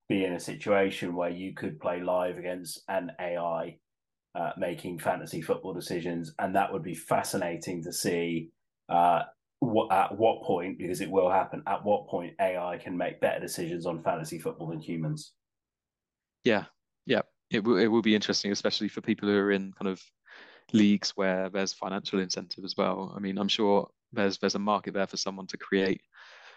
be 0.08 0.24
in 0.24 0.32
a 0.32 0.40
situation 0.40 1.14
where 1.14 1.30
you 1.30 1.54
could 1.54 1.78
play 1.78 2.00
live 2.00 2.38
against 2.38 2.82
an 2.88 3.12
AI 3.20 3.76
uh, 4.34 4.52
making 4.56 4.98
fantasy 4.98 5.42
football 5.42 5.72
decisions, 5.72 6.34
and 6.38 6.54
that 6.54 6.72
would 6.72 6.82
be 6.82 6.94
fascinating 6.94 7.82
to 7.82 7.92
see. 7.92 8.50
Uh, 8.88 9.22
what, 9.60 9.92
at 9.92 10.16
what 10.16 10.42
point, 10.42 10.78
because 10.78 11.00
it 11.00 11.10
will 11.10 11.30
happen, 11.30 11.62
at 11.66 11.84
what 11.84 12.08
point 12.08 12.34
AI 12.40 12.78
can 12.78 12.96
make 12.96 13.20
better 13.20 13.40
decisions 13.40 13.84
on 13.86 14.02
fantasy 14.02 14.38
football 14.38 14.68
than 14.68 14.80
humans? 14.80 15.32
Yeah, 16.44 16.64
yeah, 17.06 17.22
it 17.50 17.62
will 17.64 17.76
it 17.76 17.88
will 17.88 18.02
be 18.02 18.14
interesting, 18.14 18.52
especially 18.52 18.88
for 18.88 19.02
people 19.02 19.28
who 19.28 19.36
are 19.36 19.52
in 19.52 19.72
kind 19.72 19.88
of 19.88 20.02
leagues 20.72 21.10
where 21.10 21.50
there's 21.50 21.72
financial 21.72 22.20
incentive 22.20 22.64
as 22.64 22.76
well. 22.76 23.12
I 23.14 23.20
mean, 23.20 23.36
I'm 23.36 23.48
sure 23.48 23.90
there's 24.12 24.38
there's 24.38 24.54
a 24.54 24.60
market 24.60 24.94
there 24.94 25.06
for 25.06 25.16
someone 25.16 25.46
to 25.48 25.58
create, 25.58 26.00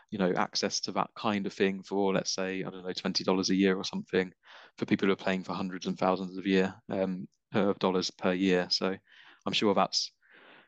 you 0.10 0.18
know, 0.18 0.32
access 0.38 0.80
to 0.82 0.92
that 0.94 1.10
kind 1.18 1.46
of 1.46 1.54
thing 1.54 1.84
for 1.84 2.14
let's 2.14 2.34
say 2.34 2.64
I 2.64 2.70
don't 2.70 2.86
know 2.86 2.94
twenty 2.94 3.24
dollars 3.24 3.50
a 3.50 3.56
year 3.56 3.76
or 3.76 3.84
something 3.84 4.32
for 4.78 4.86
people 4.86 5.08
who 5.08 5.14
are 5.14 5.18
playing 5.18 5.44
for 5.44 5.54
hundreds 5.54 5.88
and 5.88 5.98
thousands 5.98 6.38
of 6.38 6.48
year 6.48 6.74
um, 6.90 7.28
of 7.62 7.80
dollars 7.80 8.12
per 8.12 8.34
year. 8.34 8.68
So 8.70 8.96
I'm 9.46 9.54
sure 9.54 9.74
that's 9.74 10.12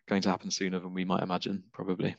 going 0.08 0.22
to 0.24 0.30
happen 0.30 0.52
sooner 0.52 0.80
than 0.80 0.94
we 0.94 1.06
might 1.06 1.24
imagine, 1.24 1.64
probably. 1.74 2.16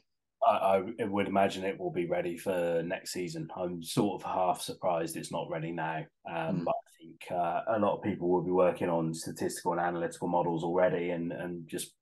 I, 0.46 0.82
I, 1.00 1.04
would 1.04 1.26
imagine 1.26 1.64
it 1.64 1.78
will 1.78 1.90
be 1.90 2.06
ready 2.06 2.36
for 2.36 2.82
next 2.84 3.12
season. 3.12 3.48
I'm 3.56 3.82
sort 3.82 4.22
of 4.22 4.30
half 4.30 4.60
surprised 4.60 5.16
it's 5.16 5.32
not 5.32 5.50
ready 5.50 5.72
now. 5.72 6.04
Um, 6.28 6.60
mm. 6.60 6.64
But 6.64 6.74
I 6.74 6.90
think 7.00 7.24
uh, 7.30 7.62
a 7.68 7.78
lot 7.78 7.96
of 7.96 8.02
people 8.02 8.28
will 8.28 8.44
be 8.44 8.52
working 8.52 8.88
on 8.88 9.12
statistical 9.12 9.72
and 9.72 9.80
analytical 9.80 10.28
models 10.28 10.62
already 10.62 11.10
and, 11.10 11.32
and 11.32 11.66
just 11.66 11.92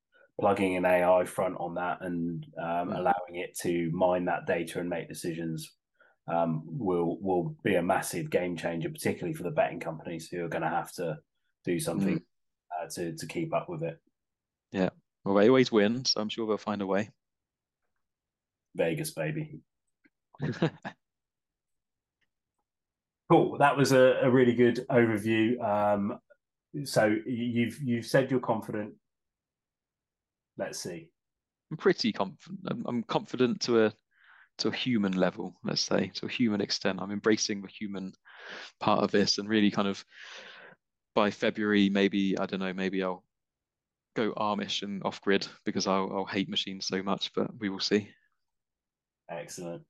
plugging 0.41 0.77
an 0.77 0.85
AI 0.85 1.25
front 1.25 1.57
on 1.59 1.75
that 1.75 1.99
and 2.03 2.45
um, 2.59 2.91
mm. 2.91 2.99
allowing 2.99 3.37
it 3.37 3.57
to 3.63 3.91
mine 3.93 4.25
that 4.27 4.47
data 4.47 4.81
and 4.81 4.91
make 4.91 5.09
decisions 5.09 5.73
um, 6.27 6.63
will 6.67 7.19
will 7.21 7.55
be 7.63 7.75
a 7.75 7.83
massive 7.83 8.31
game 8.31 8.57
changer, 8.57 8.89
particularly 8.89 9.35
for 9.35 9.43
the 9.43 9.51
betting 9.51 9.81
companies 9.81 10.29
who 10.29 10.45
are 10.45 10.49
going 10.49 10.63
to 10.63 10.69
have 10.69 10.93
to 10.95 11.19
do 11.65 11.79
something 11.79 12.17
mm. 12.17 12.23
Uh, 12.85 12.89
to 12.91 13.15
to 13.17 13.27
keep 13.27 13.55
up 13.55 13.69
with 13.69 13.83
it. 13.83 13.99
Yeah, 14.73 14.91
well, 15.25 15.35
they 15.35 15.49
always 15.49 15.73
win, 15.73 16.05
so 16.05 16.21
I'm 16.21 16.29
sure 16.29 16.47
they'll 16.47 16.59
find 16.59 16.83
a 16.83 16.87
way. 16.87 17.11
Vegas, 18.75 19.13
baby. 19.13 19.61
cool. 23.31 23.57
That 23.59 23.77
was 23.77 23.93
a, 23.93 24.19
a 24.23 24.31
really 24.31 24.55
good 24.55 24.85
overview. 24.91 25.63
Um, 25.63 26.19
so 26.85 27.15
you've 27.27 27.81
you've 27.81 28.07
said 28.07 28.31
you're 28.31 28.41
confident. 28.41 28.95
Let's 30.59 30.79
see. 30.79 31.09
I'm 31.71 31.77
pretty 31.77 32.13
confident. 32.13 32.61
I'm, 32.67 32.85
I'm 32.87 33.03
confident 33.05 33.61
to 33.63 33.87
a 33.87 33.93
to 34.59 34.69
a 34.69 34.75
human 34.75 35.13
level, 35.13 35.57
let's 35.65 35.83
say, 35.83 36.11
to 36.15 36.27
a 36.27 36.31
human 36.31 36.61
extent. 36.61 37.01
I'm 37.01 37.11
embracing 37.11 37.63
the 37.63 37.69
human 37.69 38.13
part 38.81 39.03
of 39.03 39.11
this 39.11 39.39
and 39.39 39.49
really 39.49 39.71
kind 39.71 39.89
of 39.89 40.05
by 41.15 41.31
February, 41.31 41.89
maybe, 41.89 42.37
I 42.39 42.47
don't 42.47 42.61
know, 42.61 42.73
maybe 42.73 43.03
I'll 43.03 43.25
go 44.15 44.33
Amish 44.35 44.83
and 44.83 45.03
off 45.05 45.21
grid 45.21 45.47
because 45.65 45.87
I'll, 45.87 46.11
I'll 46.15 46.25
hate 46.25 46.49
machines 46.49 46.87
so 46.87 47.03
much, 47.03 47.33
but 47.35 47.51
we 47.59 47.69
will 47.69 47.81
see. 47.81 48.09
Excellent. 49.31 49.83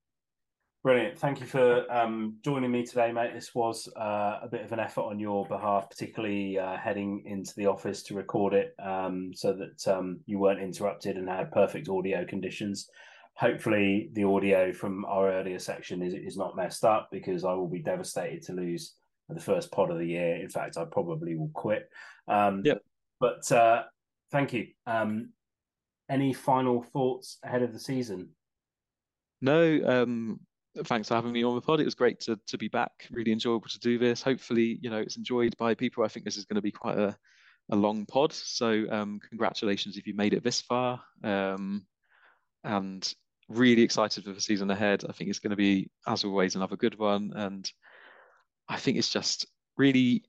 Brilliant. 0.82 1.18
Thank 1.18 1.40
you 1.40 1.46
for 1.46 1.90
um, 1.90 2.36
joining 2.44 2.70
me 2.70 2.84
today, 2.84 3.10
mate. 3.10 3.32
This 3.32 3.54
was 3.54 3.88
uh, 3.96 4.40
a 4.42 4.48
bit 4.50 4.60
of 4.60 4.72
an 4.72 4.78
effort 4.78 5.00
on 5.00 5.18
your 5.18 5.46
behalf, 5.46 5.88
particularly 5.88 6.58
uh, 6.58 6.76
heading 6.76 7.22
into 7.24 7.54
the 7.56 7.64
office 7.64 8.02
to 8.02 8.14
record 8.14 8.52
it 8.52 8.74
um, 8.84 9.32
so 9.34 9.54
that 9.54 9.88
um, 9.88 10.20
you 10.26 10.38
weren't 10.38 10.60
interrupted 10.60 11.16
and 11.16 11.26
had 11.26 11.50
perfect 11.52 11.88
audio 11.88 12.26
conditions. 12.26 12.90
Hopefully, 13.36 14.10
the 14.12 14.24
audio 14.24 14.74
from 14.74 15.06
our 15.06 15.32
earlier 15.32 15.58
section 15.58 16.02
is, 16.02 16.12
is 16.12 16.36
not 16.36 16.54
messed 16.54 16.84
up 16.84 17.08
because 17.10 17.44
I 17.44 17.54
will 17.54 17.66
be 17.66 17.80
devastated 17.80 18.42
to 18.42 18.52
lose 18.52 18.94
the 19.28 19.40
first 19.40 19.70
pod 19.72 19.90
of 19.90 19.98
the 19.98 20.06
year. 20.06 20.36
In 20.36 20.48
fact, 20.48 20.76
I 20.76 20.84
probably 20.84 21.36
will 21.36 21.50
quit. 21.54 21.88
Um, 22.28 22.62
yep. 22.64 22.82
But 23.20 23.50
uh, 23.50 23.84
thank 24.30 24.52
you. 24.52 24.68
Um, 24.86 25.30
any 26.10 26.32
final 26.32 26.82
thoughts 26.82 27.38
ahead 27.42 27.62
of 27.62 27.72
the 27.72 27.78
season? 27.78 28.30
No, 29.40 29.80
um, 29.84 30.40
thanks 30.84 31.08
for 31.08 31.14
having 31.14 31.32
me 31.32 31.44
on 31.44 31.54
the 31.54 31.60
pod. 31.60 31.80
It 31.80 31.84
was 31.84 31.94
great 31.94 32.20
to 32.20 32.38
to 32.46 32.58
be 32.58 32.68
back. 32.68 32.92
Really 33.10 33.32
enjoyable 33.32 33.68
to 33.68 33.78
do 33.78 33.98
this. 33.98 34.22
Hopefully, 34.22 34.78
you 34.82 34.90
know, 34.90 34.98
it's 34.98 35.16
enjoyed 35.16 35.56
by 35.56 35.74
people. 35.74 36.04
I 36.04 36.08
think 36.08 36.24
this 36.24 36.36
is 36.36 36.44
going 36.44 36.56
to 36.56 36.62
be 36.62 36.70
quite 36.70 36.98
a 36.98 37.16
a 37.70 37.76
long 37.76 38.04
pod. 38.06 38.32
So, 38.32 38.84
um, 38.90 39.20
congratulations 39.28 39.96
if 39.96 40.06
you 40.06 40.14
made 40.14 40.34
it 40.34 40.44
this 40.44 40.60
far. 40.60 41.00
Um, 41.22 41.86
and 42.62 43.12
really 43.48 43.82
excited 43.82 44.24
for 44.24 44.32
the 44.32 44.40
season 44.40 44.70
ahead. 44.70 45.04
I 45.08 45.12
think 45.12 45.30
it's 45.30 45.38
going 45.38 45.50
to 45.50 45.56
be, 45.56 45.90
as 46.06 46.24
always, 46.24 46.56
another 46.56 46.76
good 46.76 46.98
one. 46.98 47.32
And 47.34 47.70
I 48.68 48.76
think 48.76 48.98
it's 48.98 49.10
just 49.10 49.46
really 49.76 50.24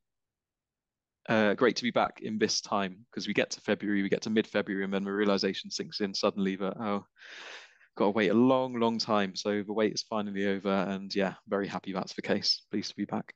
uh, 1.29 1.53
great 1.53 1.75
to 1.77 1.83
be 1.83 1.91
back 1.91 2.21
in 2.21 2.37
this 2.37 2.61
time 2.61 2.97
because 3.09 3.27
we 3.27 3.33
get 3.33 3.49
to 3.51 3.61
February, 3.61 4.03
we 4.03 4.09
get 4.09 4.21
to 4.23 4.29
mid 4.29 4.47
February, 4.47 4.83
and 4.83 4.93
then 4.93 5.03
the 5.03 5.11
realization 5.11 5.71
sinks 5.71 6.01
in 6.01 6.13
suddenly 6.13 6.55
that, 6.55 6.77
oh, 6.79 7.05
got 7.97 8.05
to 8.05 8.11
wait 8.11 8.29
a 8.29 8.35
long, 8.35 8.79
long 8.79 8.99
time. 8.99 9.35
So 9.35 9.63
the 9.63 9.73
wait 9.73 9.93
is 9.93 10.03
finally 10.03 10.47
over, 10.47 10.69
and 10.69 11.13
yeah, 11.15 11.33
very 11.47 11.67
happy 11.67 11.93
that's 11.93 12.13
the 12.13 12.21
case. 12.21 12.61
Pleased 12.71 12.89
to 12.89 12.95
be 12.95 13.05
back. 13.05 13.33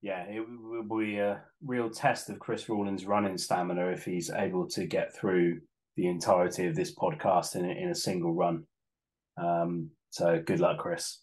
Yeah, 0.00 0.24
it 0.24 0.46
will 0.48 0.98
be 0.98 1.18
a 1.18 1.42
real 1.64 1.90
test 1.90 2.30
of 2.30 2.38
Chris 2.38 2.68
Rawlins' 2.68 3.04
running 3.04 3.36
stamina 3.36 3.88
if 3.88 4.04
he's 4.04 4.30
able 4.30 4.68
to 4.68 4.86
get 4.86 5.14
through 5.14 5.60
the 5.96 6.06
entirety 6.06 6.66
of 6.66 6.76
this 6.76 6.94
podcast 6.94 7.56
in 7.56 7.64
in 7.64 7.90
a 7.90 7.94
single 7.94 8.32
run. 8.32 8.64
Um, 9.36 9.90
so 10.10 10.40
good 10.44 10.60
luck, 10.60 10.78
Chris. 10.78 11.18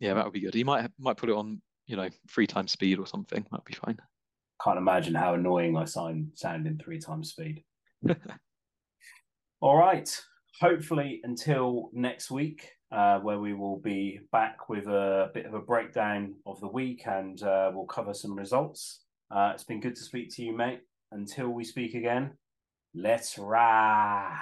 Yeah, 0.00 0.14
that 0.14 0.24
would 0.24 0.34
be 0.34 0.40
good. 0.40 0.54
He 0.54 0.64
might 0.64 0.90
might 0.98 1.16
put 1.16 1.30
it 1.30 1.36
on, 1.36 1.60
you 1.86 1.96
know, 1.96 2.08
three 2.28 2.46
times 2.46 2.72
speed 2.72 2.98
or 2.98 3.06
something. 3.06 3.44
That'd 3.50 3.64
be 3.64 3.74
fine. 3.74 3.98
Can't 4.62 4.78
imagine 4.78 5.14
how 5.14 5.34
annoying 5.34 5.76
I 5.76 5.84
sound 5.84 6.30
sound 6.34 6.66
in 6.66 6.78
three 6.78 6.98
times 6.98 7.30
speed. 7.30 7.62
All 9.60 9.76
right 9.76 10.08
hopefully 10.60 11.20
until 11.24 11.90
next 11.92 12.30
week, 12.30 12.70
uh, 12.92 13.18
where 13.18 13.38
we 13.38 13.52
will 13.52 13.78
be 13.78 14.20
back 14.32 14.68
with 14.68 14.86
a 14.86 15.30
bit 15.34 15.46
of 15.46 15.54
a 15.54 15.60
breakdown 15.60 16.34
of 16.46 16.60
the 16.60 16.68
week 16.68 17.02
and 17.06 17.42
uh, 17.42 17.70
we'll 17.74 17.86
cover 17.86 18.14
some 18.14 18.36
results. 18.36 19.02
Uh, 19.30 19.50
it's 19.54 19.64
been 19.64 19.80
good 19.80 19.96
to 19.96 20.02
speak 20.02 20.34
to 20.34 20.42
you, 20.42 20.56
mate. 20.56 20.80
Until 21.12 21.48
we 21.48 21.64
speak 21.64 21.94
again, 21.94 22.32
let's 22.94 23.38
ride. 23.38 24.40